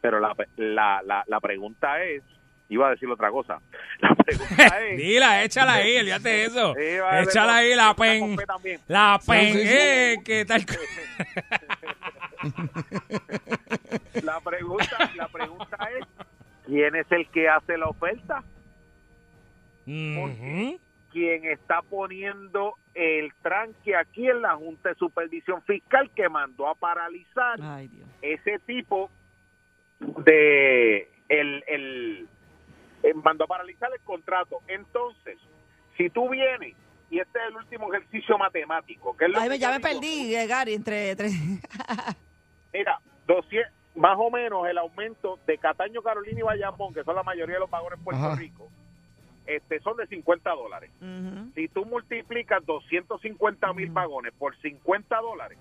Pero 0.01 0.19
la, 0.19 0.35
la, 0.57 1.01
la, 1.03 1.23
la 1.25 1.39
pregunta 1.39 2.03
es, 2.03 2.23
iba 2.69 2.87
a 2.87 2.91
decir 2.91 3.09
otra 3.09 3.29
cosa, 3.31 3.59
la 3.99 4.15
pregunta 4.15 4.81
es... 4.87 4.97
Dila, 4.97 5.43
échala 5.43 5.73
ahí, 5.73 5.97
olvídate 5.97 6.29
de 6.29 6.45
eso. 6.45 6.73
Sí, 6.77 6.97
vale, 6.99 7.21
Échala 7.23 7.55
ahí 7.57 7.75
la 7.75 7.93
pen. 7.95 8.37
La 8.87 9.19
pen, 9.25 9.53
sí, 9.53 9.59
sí. 9.59 9.67
eh, 9.69 10.15
¿qué 10.25 10.45
tal? 10.45 10.65
La 14.23 14.39
pregunta, 14.41 15.11
la 15.15 15.27
pregunta 15.27 15.77
es, 15.99 16.05
¿quién 16.65 16.95
es 16.95 17.11
el 17.11 17.27
que 17.29 17.47
hace 17.49 17.77
la 17.77 17.87
oferta? 17.87 18.43
Ujú. 19.87 20.79
quien 21.11 21.45
está 21.45 21.83
poniendo 21.83 22.73
el 22.95 23.31
tranque 23.43 23.95
aquí 23.95 24.27
en 24.27 24.41
la 24.41 24.55
Junta 24.55 24.89
de 24.89 24.95
Supervisión 24.95 25.61
Fiscal 25.61 26.09
que 26.15 26.27
mandó 26.27 26.67
a 26.67 26.73
paralizar 26.73 27.59
ese 28.23 28.57
tipo 28.65 29.11
de 29.99 31.07
el, 31.29 31.63
el 31.67 32.27
eh, 33.05 33.13
mandó 33.13 33.43
a 33.43 33.47
paralizar 33.47 33.91
el 33.93 34.01
contrato. 34.01 34.59
Entonces, 34.67 35.37
si 35.95 36.09
tú 36.09 36.29
vienes 36.29 36.75
y 37.11 37.19
este 37.19 37.37
es 37.39 37.45
el 37.49 37.55
último 37.55 37.93
ejercicio 37.93 38.37
matemático, 38.37 39.15
que 39.15 39.25
es 39.25 39.31
lo 39.31 39.39
Ay, 39.39 39.49
que 39.49 39.59
ya 39.59 39.69
me 39.69 39.77
digo, 39.77 39.89
perdí, 39.89 40.35
eh, 40.35 40.47
Gary, 40.47 40.73
entre... 40.73 41.15
tres. 41.15 41.33
Mira, 42.73 42.99
200, 43.27 43.71
más 43.95 44.15
o 44.17 44.31
menos 44.31 44.67
el 44.67 44.77
aumento 44.79 45.39
de 45.45 45.57
Cataño, 45.59 46.01
Carolina 46.01 46.39
y 46.39 46.43
Bayamón, 46.43 46.93
que 46.93 47.03
son 47.03 47.15
la 47.15 47.23
mayoría 47.23 47.55
de 47.55 47.59
los 47.59 47.69
vagones 47.69 47.99
en 47.99 48.03
Puerto 48.03 48.25
Ajá. 48.25 48.35
Rico, 48.35 48.69
este, 49.45 49.79
son 49.81 49.97
de 49.97 50.07
50 50.07 50.49
dólares. 50.49 50.89
Si 51.53 51.67
tú 51.67 51.85
multiplicas 51.85 52.65
250 52.65 53.73
mil 53.73 53.91
vagones 53.91 54.33
por 54.33 54.59
50 54.59 55.15
dólares, 55.17 55.59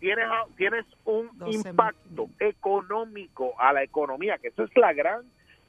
tienes, 0.00 0.26
tienes 0.56 0.86
un 1.04 1.30
12 1.38 1.68
impacto 1.68 2.30
económico 2.40 3.52
a 3.60 3.74
la 3.74 3.82
economía, 3.82 4.38
que 4.38 4.48
esa 4.48 4.64
es 4.64 4.74
la 4.76 4.94
gran 4.94 5.24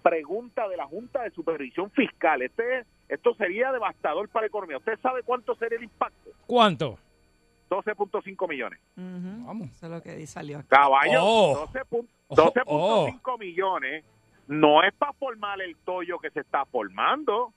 pregunta 0.09 0.67
de 0.67 0.77
la 0.77 0.85
Junta 0.85 1.23
de 1.23 1.31
Supervisión 1.31 1.89
Fiscal. 1.89 2.43
Este, 2.43 2.85
esto 3.09 3.33
sería 3.33 3.71
devastador 3.71 4.29
para 4.29 4.43
la 4.43 4.47
economía. 4.47 4.77
¿Usted 4.77 4.99
sabe 5.01 5.23
cuánto 5.23 5.55
sería 5.55 5.79
el 5.79 5.85
impacto? 5.85 6.29
¿Cuánto? 6.45 6.99
12.5 7.71 8.47
millones. 8.47 8.79
Vamos. 8.95 9.69
Eso 9.71 9.87
es 9.87 9.91
lo 9.91 10.01
que 10.03 10.27
salió 10.27 10.59
aquí. 10.59 10.67
Caballo, 10.69 11.19
Oh. 11.23 11.57
12 11.73 11.79
pun- 11.89 12.07
Oh, 12.27 13.07
12.5 13.07 13.37
millones 13.39 14.05
no 14.47 14.83
es 14.83 14.93
para 14.93 15.13
formar 15.13 15.59
el 15.61 15.75
tollo 15.77 16.19
que 16.19 16.29
se 16.29 16.41
está 16.41 16.65
formando. 16.65 17.51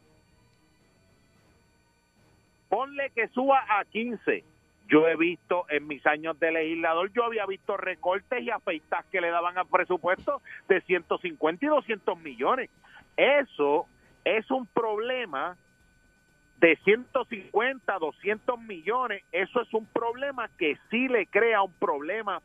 Ponle 2.70 3.10
que 3.14 3.28
suba 3.28 3.62
a 3.68 3.84
15. 3.84 4.42
Yo 4.88 5.06
he 5.06 5.16
visto 5.16 5.66
en 5.68 5.86
mis 5.86 6.04
años 6.06 6.38
de 6.40 6.50
legislador, 6.50 7.12
yo 7.12 7.24
había 7.24 7.44
visto 7.44 7.76
recortes 7.76 8.42
y 8.42 8.50
afeitas 8.50 9.04
que 9.12 9.20
le 9.20 9.28
daban 9.28 9.58
al 9.58 9.66
presupuesto 9.66 10.40
de 10.66 10.80
150 10.80 11.64
y 11.64 11.68
200 11.68 12.18
millones. 12.20 12.70
Eso 13.16 13.86
es 14.24 14.50
un 14.50 14.66
problema 14.66 15.56
de 16.58 16.76
150, 16.84 17.98
200 17.98 18.60
millones. 18.60 19.22
Eso 19.30 19.60
es 19.60 19.72
un 19.74 19.86
problema 19.86 20.48
que 20.58 20.78
sí 20.90 21.08
le 21.08 21.26
crea 21.26 21.62
un 21.62 21.72
problema 21.74 22.40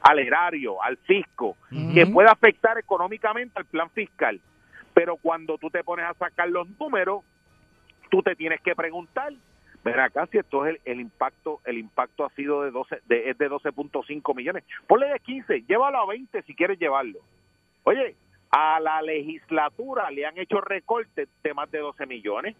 al 0.00 0.18
erario, 0.18 0.82
al 0.82 0.96
fisco, 0.96 1.56
que 1.94 2.06
puede 2.06 2.28
afectar 2.28 2.76
económicamente 2.78 3.58
al 3.58 3.66
plan 3.66 3.88
fiscal. 3.90 4.40
Pero 4.94 5.16
cuando 5.16 5.58
tú 5.58 5.70
te 5.70 5.84
pones 5.84 6.06
a 6.06 6.14
sacar 6.14 6.48
los 6.48 6.68
números, 6.80 7.22
tú 8.10 8.22
te 8.22 8.34
tienes 8.34 8.60
que 8.62 8.74
preguntar, 8.74 9.32
ver 9.84 10.00
acá 10.00 10.26
si 10.26 10.38
esto 10.38 10.66
es 10.66 10.80
el, 10.84 11.00
impacto, 11.00 11.60
el 11.64 11.78
impacto 11.78 12.24
ha 12.24 12.30
sido 12.30 12.62
de 12.62 12.70
12, 12.70 13.02
de, 13.06 13.30
es 13.30 13.38
de 13.38 13.50
12.5 13.50 14.34
millones. 14.34 14.64
Ponle 14.86 15.08
de 15.08 15.20
15, 15.20 15.62
llévalo 15.62 15.98
a 15.98 16.06
20 16.06 16.42
si 16.42 16.54
quieres 16.54 16.78
llevarlo. 16.78 17.18
Oye, 17.84 18.14
a 18.50 18.78
la 18.80 19.02
legislatura 19.02 20.10
le 20.10 20.26
han 20.26 20.38
hecho 20.38 20.60
recortes 20.60 21.28
de 21.42 21.54
más 21.54 21.70
de 21.70 21.78
12 21.78 22.06
millones. 22.06 22.56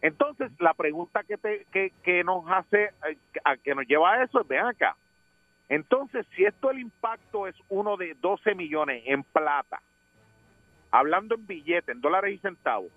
Entonces, 0.00 0.50
la 0.58 0.74
pregunta 0.74 1.22
que, 1.22 1.36
te, 1.36 1.64
que, 1.72 1.92
que 2.02 2.24
nos 2.24 2.44
hace, 2.48 2.90
eh, 3.08 3.16
a 3.44 3.56
que 3.56 3.74
nos 3.74 3.86
lleva 3.86 4.12
a 4.12 4.24
eso 4.24 4.40
es, 4.40 4.48
ven 4.48 4.66
acá, 4.66 4.96
entonces, 5.72 6.26
si 6.36 6.44
esto 6.44 6.70
el 6.70 6.80
impacto 6.80 7.46
es 7.46 7.54
uno 7.70 7.96
de 7.96 8.14
12 8.20 8.54
millones 8.54 9.04
en 9.06 9.22
plata, 9.22 9.80
hablando 10.90 11.34
en 11.34 11.46
billetes, 11.46 11.88
en 11.88 12.02
dólares 12.02 12.34
y 12.34 12.38
centavos, 12.38 12.92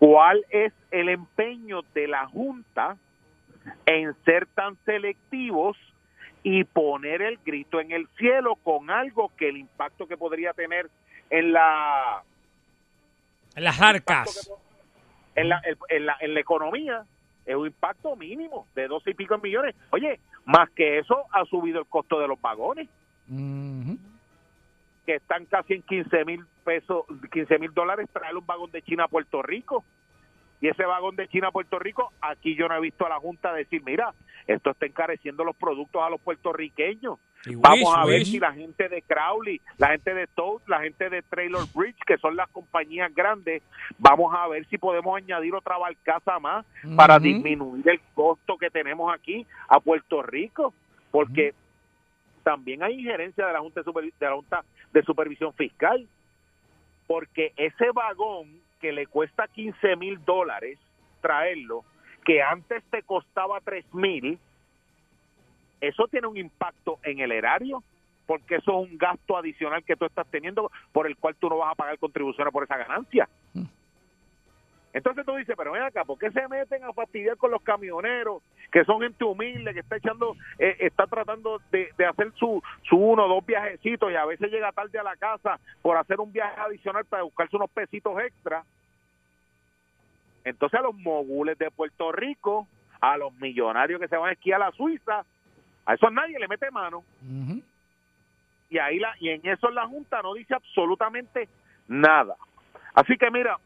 ¿cuál 0.00 0.46
es 0.48 0.72
el 0.90 1.10
empeño 1.10 1.82
de 1.94 2.08
la 2.08 2.26
Junta 2.26 2.96
en 3.84 4.14
ser 4.24 4.46
tan 4.46 4.76
selectivos 4.86 5.76
y 6.42 6.64
poner 6.64 7.20
el 7.20 7.38
grito 7.44 7.80
en 7.80 7.92
el 7.92 8.08
cielo 8.16 8.56
con 8.56 8.88
algo 8.90 9.30
que 9.36 9.50
el 9.50 9.58
impacto 9.58 10.08
que 10.08 10.16
podría 10.16 10.54
tener 10.54 10.88
en 11.28 11.52
la 11.52 12.22
En 13.54 13.62
las 13.62 13.78
arcas. 13.78 14.50
en 15.34 15.50
la, 15.50 15.60
en 15.90 16.06
la, 16.06 16.16
en 16.18 16.32
la 16.32 16.40
economía 16.40 17.04
es 17.44 17.54
un 17.54 17.66
impacto 17.66 18.16
mínimo 18.16 18.66
de 18.74 18.88
12 18.88 19.10
y 19.10 19.14
pico 19.14 19.36
millones. 19.36 19.74
Oye, 19.90 20.18
más 20.46 20.70
que 20.70 20.98
eso 20.98 21.24
ha 21.30 21.44
subido 21.44 21.80
el 21.80 21.86
costo 21.86 22.18
de 22.18 22.26
los 22.26 22.40
vagones, 22.40 22.88
que 25.10 25.16
están 25.16 25.44
casi 25.46 25.74
en 25.74 25.82
15 25.82 26.24
mil 26.24 26.44
pesos, 26.62 27.04
15 27.32 27.58
mil 27.58 27.74
dólares 27.74 28.08
traer 28.12 28.36
un 28.36 28.46
vagón 28.46 28.70
de 28.70 28.80
China 28.82 29.04
a 29.04 29.08
Puerto 29.08 29.42
Rico. 29.42 29.84
Y 30.60 30.68
ese 30.68 30.84
vagón 30.84 31.16
de 31.16 31.26
China 31.26 31.48
a 31.48 31.50
Puerto 31.50 31.80
Rico, 31.80 32.12
aquí 32.20 32.54
yo 32.54 32.68
no 32.68 32.76
he 32.76 32.80
visto 32.80 33.04
a 33.04 33.08
la 33.08 33.18
Junta 33.18 33.52
decir, 33.52 33.82
mira, 33.84 34.14
esto 34.46 34.70
está 34.70 34.86
encareciendo 34.86 35.42
los 35.42 35.56
productos 35.56 36.00
a 36.00 36.10
los 36.10 36.20
puertorriqueños. 36.20 37.18
Y 37.44 37.56
Vamos 37.56 37.88
Wish, 37.88 37.96
a 37.96 38.06
ver 38.06 38.18
Wish. 38.20 38.30
si 38.30 38.38
la 38.38 38.52
gente 38.52 38.88
de 38.88 39.02
Crowley, 39.02 39.60
la 39.78 39.88
gente 39.88 40.14
de 40.14 40.28
Toad, 40.28 40.60
la 40.68 40.80
gente 40.80 41.10
de 41.10 41.22
Trailer 41.22 41.62
Bridge, 41.74 41.98
que 42.06 42.18
son 42.18 42.36
las 42.36 42.48
compañías 42.50 43.12
grandes, 43.12 43.64
vamos 43.98 44.32
a 44.32 44.46
ver 44.46 44.64
si 44.66 44.78
podemos 44.78 45.16
añadir 45.16 45.54
otra 45.56 45.76
barcaza 45.76 46.38
más 46.38 46.64
para 46.94 47.18
disminuir 47.18 47.88
el 47.88 48.00
costo 48.14 48.56
que 48.58 48.70
tenemos 48.70 49.12
aquí 49.12 49.44
a 49.68 49.80
Puerto 49.80 50.22
Rico, 50.22 50.72
porque 51.10 51.54
también 52.50 52.82
hay 52.82 52.94
injerencia 52.94 53.46
de 53.46 53.52
la 53.52 53.60
Junta 53.60 53.80
de, 53.80 54.12
la 54.18 54.34
Junta 54.34 54.64
de 54.92 55.02
Supervisión 55.04 55.52
Fiscal, 55.52 56.08
porque 57.06 57.52
ese 57.56 57.92
vagón 57.92 58.60
que 58.80 58.90
le 58.90 59.06
cuesta 59.06 59.46
15 59.46 59.94
mil 59.94 60.24
dólares 60.24 60.76
traerlo, 61.20 61.84
que 62.24 62.42
antes 62.42 62.82
te 62.90 63.04
costaba 63.04 63.60
3 63.60 63.94
mil, 63.94 64.36
eso 65.80 66.08
tiene 66.08 66.26
un 66.26 66.38
impacto 66.38 66.98
en 67.04 67.20
el 67.20 67.30
erario, 67.30 67.84
porque 68.26 68.56
eso 68.56 68.82
es 68.82 68.90
un 68.90 68.98
gasto 68.98 69.36
adicional 69.36 69.84
que 69.84 69.94
tú 69.94 70.06
estás 70.06 70.26
teniendo 70.26 70.72
por 70.90 71.06
el 71.06 71.16
cual 71.16 71.36
tú 71.36 71.48
no 71.48 71.58
vas 71.58 71.70
a 71.70 71.76
pagar 71.76 71.98
contribuciones 71.98 72.52
por 72.52 72.64
esa 72.64 72.78
ganancia. 72.78 73.28
Entonces 74.92 75.24
tú 75.24 75.36
dices, 75.36 75.54
pero 75.56 75.72
ven 75.72 75.82
acá, 75.82 76.04
¿por 76.04 76.18
qué 76.18 76.30
se 76.32 76.48
meten 76.48 76.82
a 76.82 76.92
fastidiar 76.92 77.36
con 77.36 77.52
los 77.52 77.62
camioneros, 77.62 78.42
que 78.72 78.84
son 78.84 79.00
gente 79.00 79.24
humilde, 79.24 79.72
que 79.72 79.80
está 79.80 79.96
echando, 79.96 80.36
eh, 80.58 80.76
está 80.80 81.06
tratando 81.06 81.60
de, 81.70 81.90
de 81.96 82.06
hacer 82.06 82.32
su, 82.32 82.60
su 82.88 82.96
uno 82.96 83.26
o 83.26 83.28
dos 83.28 83.46
viajecitos 83.46 84.10
y 84.10 84.16
a 84.16 84.24
veces 84.24 84.50
llega 84.50 84.72
tarde 84.72 84.98
a 84.98 85.04
la 85.04 85.16
casa 85.16 85.60
por 85.80 85.96
hacer 85.96 86.18
un 86.18 86.32
viaje 86.32 86.60
adicional 86.60 87.04
para 87.04 87.22
buscarse 87.22 87.56
unos 87.56 87.70
pesitos 87.70 88.18
extra? 88.20 88.64
Entonces 90.44 90.78
a 90.78 90.82
los 90.82 90.94
mogules 90.94 91.56
de 91.58 91.70
Puerto 91.70 92.10
Rico, 92.10 92.66
a 93.00 93.16
los 93.16 93.32
millonarios 93.34 94.00
que 94.00 94.08
se 94.08 94.16
van 94.16 94.30
a 94.30 94.32
esquiar 94.32 94.60
a 94.60 94.66
la 94.66 94.72
Suiza, 94.72 95.24
a 95.86 95.94
eso 95.94 96.10
nadie 96.10 96.38
le 96.38 96.48
mete 96.48 96.70
mano. 96.70 97.04
Y 98.70 98.78
ahí 98.78 98.98
la, 98.98 99.14
y 99.20 99.30
en 99.30 99.46
eso 99.46 99.70
la 99.70 99.86
Junta 99.86 100.22
no 100.22 100.34
dice 100.34 100.54
absolutamente 100.54 101.48
nada. 101.88 102.36
Así 102.94 103.16
que 103.16 103.30
mira, 103.30 103.58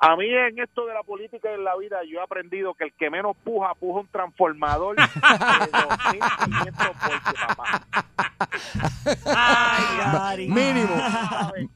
A 0.00 0.14
mí 0.16 0.26
en 0.26 0.58
esto 0.60 0.86
de 0.86 0.94
la 0.94 1.02
política 1.02 1.50
y 1.50 1.54
en 1.54 1.64
la 1.64 1.76
vida 1.76 1.98
yo 2.08 2.20
he 2.20 2.22
aprendido 2.22 2.72
que 2.74 2.84
el 2.84 2.92
que 2.92 3.10
menos 3.10 3.36
puja, 3.42 3.74
puja 3.74 4.00
un 4.00 4.06
transformador 4.06 4.94
de 4.96 5.02
2.500 5.02 7.08
voltios, 7.08 7.46
papá. 7.48 7.82
Ay. 9.26 10.48
Mínimo. 10.48 10.94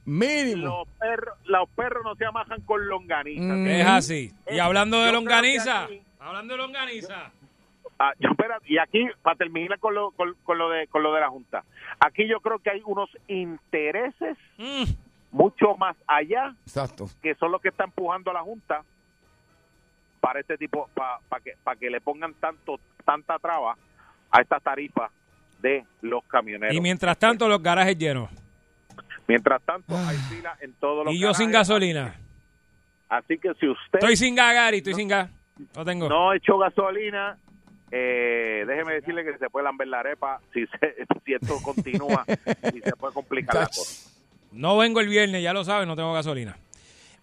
Mínimo. 0.04 0.66
Los 0.66 0.88
perros, 0.98 1.34
los 1.46 1.68
perros 1.70 2.04
no 2.04 2.14
se 2.14 2.24
amajan 2.24 2.60
con 2.62 2.86
longaniza. 2.88 3.42
Mm. 3.54 3.66
Es 3.66 3.86
así. 3.86 4.32
Y 4.50 4.58
hablando 4.58 5.00
de 5.00 5.06
Yo 5.06 5.12
longaniza, 5.12 5.84
aquí- 5.84 6.02
hablando 6.20 6.54
de 6.54 6.58
longaniza. 6.58 7.30
Ah, 7.98 8.12
yo, 8.18 8.30
espera, 8.30 8.58
y 8.66 8.78
aquí, 8.78 9.06
para 9.22 9.36
terminar 9.36 9.78
con 9.78 9.94
lo, 9.94 10.10
con, 10.12 10.34
con 10.44 10.58
lo 10.58 10.70
de, 10.70 10.86
con 10.88 11.02
lo 11.02 11.12
de 11.12 11.20
la 11.20 11.28
Junta, 11.28 11.62
aquí 12.00 12.26
yo 12.26 12.40
creo 12.40 12.58
que 12.58 12.70
hay 12.70 12.82
unos 12.84 13.08
intereses 13.28 14.36
Mm. 14.58 14.84
Mucho 15.32 15.76
más 15.76 15.96
allá 16.06 16.54
Exacto. 16.64 17.06
que 17.20 17.34
son 17.34 17.50
los 17.50 17.60
que 17.60 17.68
están 17.70 17.88
empujando 17.88 18.30
a 18.30 18.34
la 18.34 18.42
Junta 18.42 18.82
para 20.20 20.38
este 20.40 20.56
tipo, 20.56 20.88
para 20.94 21.18
que, 21.42 21.54
para 21.64 21.76
que 21.78 21.90
le 21.90 22.00
pongan 22.00 22.34
tanto 22.34 22.78
tanta 23.04 23.38
traba 23.40 23.76
a 24.30 24.40
esta 24.40 24.60
tarifa 24.60 25.10
de 25.60 25.84
los 26.00 26.22
camioneros. 26.24 26.74
Y 26.76 26.80
mientras 26.80 27.18
tanto, 27.18 27.48
los 27.48 27.60
garajes 27.62 27.96
llenos. 27.98 28.30
Mientras 29.26 29.60
tanto, 29.62 29.96
hay 29.96 30.16
fila 30.28 30.56
en 30.60 30.72
todos 30.74 31.04
los 31.06 31.14
Y 31.14 31.18
yo 31.18 31.32
sin 31.34 31.50
gasolina. 31.50 32.14
Así 33.08 33.38
que 33.38 33.52
si 33.54 33.68
usted 33.68 33.98
Estoy 33.98 34.16
sin 34.16 34.34
gas, 34.34 34.54
Gary, 34.54 34.78
estoy 34.78 34.94
sin 34.94 35.08
gas. 35.08 35.30
No 35.76 35.84
tengo. 35.84 36.08
no 36.08 36.32
echó 36.32 36.56
gasolina, 36.58 37.36
eh, 37.90 38.64
déjeme 38.66 38.94
decirle 38.94 39.22
que 39.24 39.36
se 39.38 39.50
puede 39.50 39.64
lamber 39.64 39.86
la 39.88 40.00
arepa 40.00 40.40
si, 40.52 40.66
se- 40.66 40.94
si 41.24 41.34
esto 41.34 41.56
continúa 41.62 42.24
y 42.74 42.80
se 42.80 42.92
puede 42.96 43.12
complicar 43.14 43.54
la 43.54 43.66
cosa. 43.66 44.10
No 44.52 44.76
vengo 44.78 45.00
el 45.00 45.08
viernes, 45.08 45.42
ya 45.42 45.52
lo 45.52 45.64
sabes, 45.64 45.86
no 45.86 45.96
tengo 45.96 46.12
gasolina. 46.12 46.56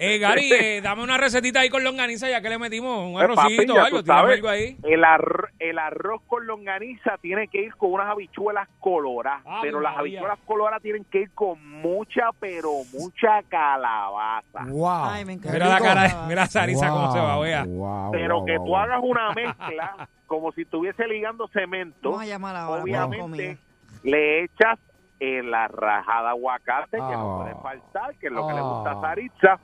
Eh, 0.02 0.18
Gary, 0.20 0.50
eh, 0.54 0.80
dame 0.82 1.04
una 1.04 1.18
recetita 1.18 1.60
ahí 1.60 1.70
con 1.70 1.84
longaniza 1.84 2.30
ya 2.30 2.40
que 2.42 2.50
le 2.50 2.58
metimos 2.58 3.06
un 3.06 3.14
papi, 3.20 3.24
arrocito 3.34 3.74
o 3.74 3.80
algo, 3.82 3.98
tú 3.98 4.04
tírame 4.04 4.22
sabes, 4.22 4.36
algo 4.38 4.48
ahí. 4.50 4.78
El, 4.84 5.04
arro- 5.04 5.50
el 5.60 5.78
arroz 5.78 6.22
con 6.26 6.48
longaniza 6.48 7.18
tiene 7.22 7.50
que 7.50 7.64
ir 7.64 7.76
con 7.76 7.92
unas 7.92 8.08
habichuelas 8.08 8.70
coloradas, 8.80 9.42
Ave 9.46 9.60
pero 9.62 9.82
las 9.82 9.98
habichuelas 9.98 10.40
coloradas 10.46 10.82
tienen 10.82 11.04
que 11.04 11.24
ir 11.24 11.32
con 11.32 11.82
mucha, 11.82 12.30
pero 12.40 12.70
mucha 12.94 13.44
calabaza. 13.50 14.64
Wow. 14.68 15.06
Ay, 15.06 15.26
me 15.26 15.34
encanta. 15.34 15.52
Mira 15.54 15.68
la 15.68 15.80
cara, 15.80 16.26
mira 16.28 16.44
a 16.44 16.48
Sarisa 16.48 16.90
cómo 16.90 17.12
se 17.12 17.20
va, 17.20 17.36
Wow, 17.36 17.44
vea. 17.44 17.66
wow, 17.68 18.12
Pero 18.12 18.36
wow, 18.38 18.46
que 18.46 18.58
wow, 18.58 18.66
tú 18.66 18.72
wow. 18.72 18.80
hagas 18.80 19.00
una 19.04 19.32
mezcla 19.36 20.08
como 20.28 20.52
si 20.54 20.62
estuviese 20.62 21.08
ligando 21.08 21.48
cemento, 21.50 22.12
Vamos 22.12 22.24
a 22.24 22.28
llamar 22.28 22.56
ahora. 22.56 22.84
obviamente 22.84 23.58
le 24.04 24.44
echas 24.46 24.80
en 25.20 25.52
la 25.52 25.68
rajada 25.68 26.22
de 26.24 26.30
aguacate, 26.30 26.98
que 26.98 27.00
no 27.16 27.36
Ah. 27.36 27.44
puede 27.44 27.56
faltar, 27.62 28.16
que 28.18 28.28
es 28.28 28.34
lo 28.34 28.48
que 28.48 28.54
le 28.54 28.62
gusta 28.62 28.92
a 28.92 28.94
Ah. 28.94 29.02
Saritza, 29.02 29.60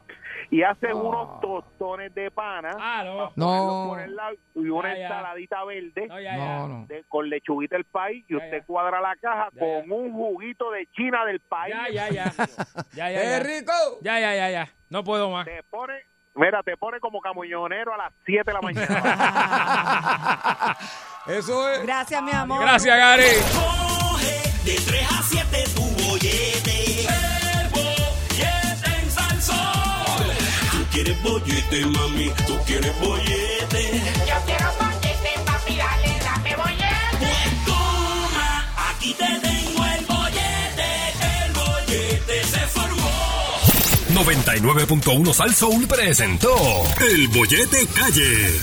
y 0.51 0.61
haces 0.63 0.93
unos 0.93 1.39
tostones 1.39 2.13
de 2.13 2.29
pana, 2.29 2.75
Ah, 2.79 3.03
no. 3.05 3.31
No. 3.35 3.85
por 3.89 3.99
el 4.01 4.15
lado, 4.15 4.35
y 4.55 4.69
una 4.69 4.89
Ya, 4.93 4.99
ya. 4.99 5.03
ensaladita 5.07 5.63
verde. 5.63 6.07
No, 6.07 6.19
ya, 6.19 6.67
de- 6.87 7.03
con 7.07 7.29
lechuguita 7.29 7.75
del 7.77 7.85
país 7.85 8.25
y 8.27 8.33
Ya, 8.33 8.37
usted 8.43 8.59
ya. 8.59 8.65
cuadra 8.65 8.99
la 9.01 9.15
caja 9.15 9.49
Ya, 9.53 9.59
con 9.59 9.85
ya. 9.87 9.93
un 9.95 10.11
juguito 10.13 10.69
de 10.71 10.87
China 10.95 11.23
del 11.25 11.39
país. 11.39 11.73
Ya, 11.73 11.89
ya, 11.89 12.09
ya. 12.09 12.25
Ya, 12.93 13.09
ya, 13.11 13.21
¡Eh, 13.21 13.29
ya. 13.31 13.39
rico! 13.39 13.71
Ya, 14.01 14.19
ya, 14.19 14.35
ya, 14.35 14.49
ya. 14.49 14.67
No 14.89 15.03
puedo 15.03 15.29
más. 15.31 15.45
Te 15.45 15.63
pone, 15.63 15.93
mira, 16.35 16.61
te 16.63 16.77
pone 16.77 16.99
como 16.99 17.19
camuñonero 17.21 17.93
a 17.93 17.97
las 17.97 18.13
7 18.25 18.51
de 18.51 18.53
la 18.53 18.61
mañana. 18.61 18.87
Eso 21.27 21.69
es. 21.69 21.81
Gracias, 21.83 22.21
mi 22.21 22.31
amor. 22.31 22.61
Gracias, 22.61 22.95
Gary. 22.97 23.94
De 24.65 24.73
3 24.73 25.07
a 25.11 25.23
7 25.29 25.63
tu 25.75 25.83
bollete. 25.83 27.01
El 27.01 27.69
bollete 27.69 28.89
en 28.99 29.11
Salsón. 29.11 30.25
Tú 30.71 30.85
quieres 30.91 31.21
bollete, 31.21 31.85
mami. 31.85 32.31
Tú 32.47 32.57
quieres 32.65 32.99
bollete. 32.99 34.01
Yo 34.27 34.35
quiero 34.47 34.71
bollete, 34.79 35.31
papi, 35.45 35.75
dale, 35.75 36.19
dame 36.23 36.55
bollete. 36.55 37.17
Pues 37.19 37.65
toma, 37.65 38.73
aquí 38.89 39.13
te 39.13 39.39
tengo 39.39 39.85
el 39.85 40.05
bollete. 40.05 40.89
El 41.45 41.51
bollete 41.53 42.43
se 42.43 42.59
formó. 42.67 43.11
99.1 44.15 45.33
Sal 45.33 45.53
Soul 45.53 45.87
presentó 45.87 46.55
El 47.07 47.27
Bollete 47.27 47.85
Calle. 47.93 48.59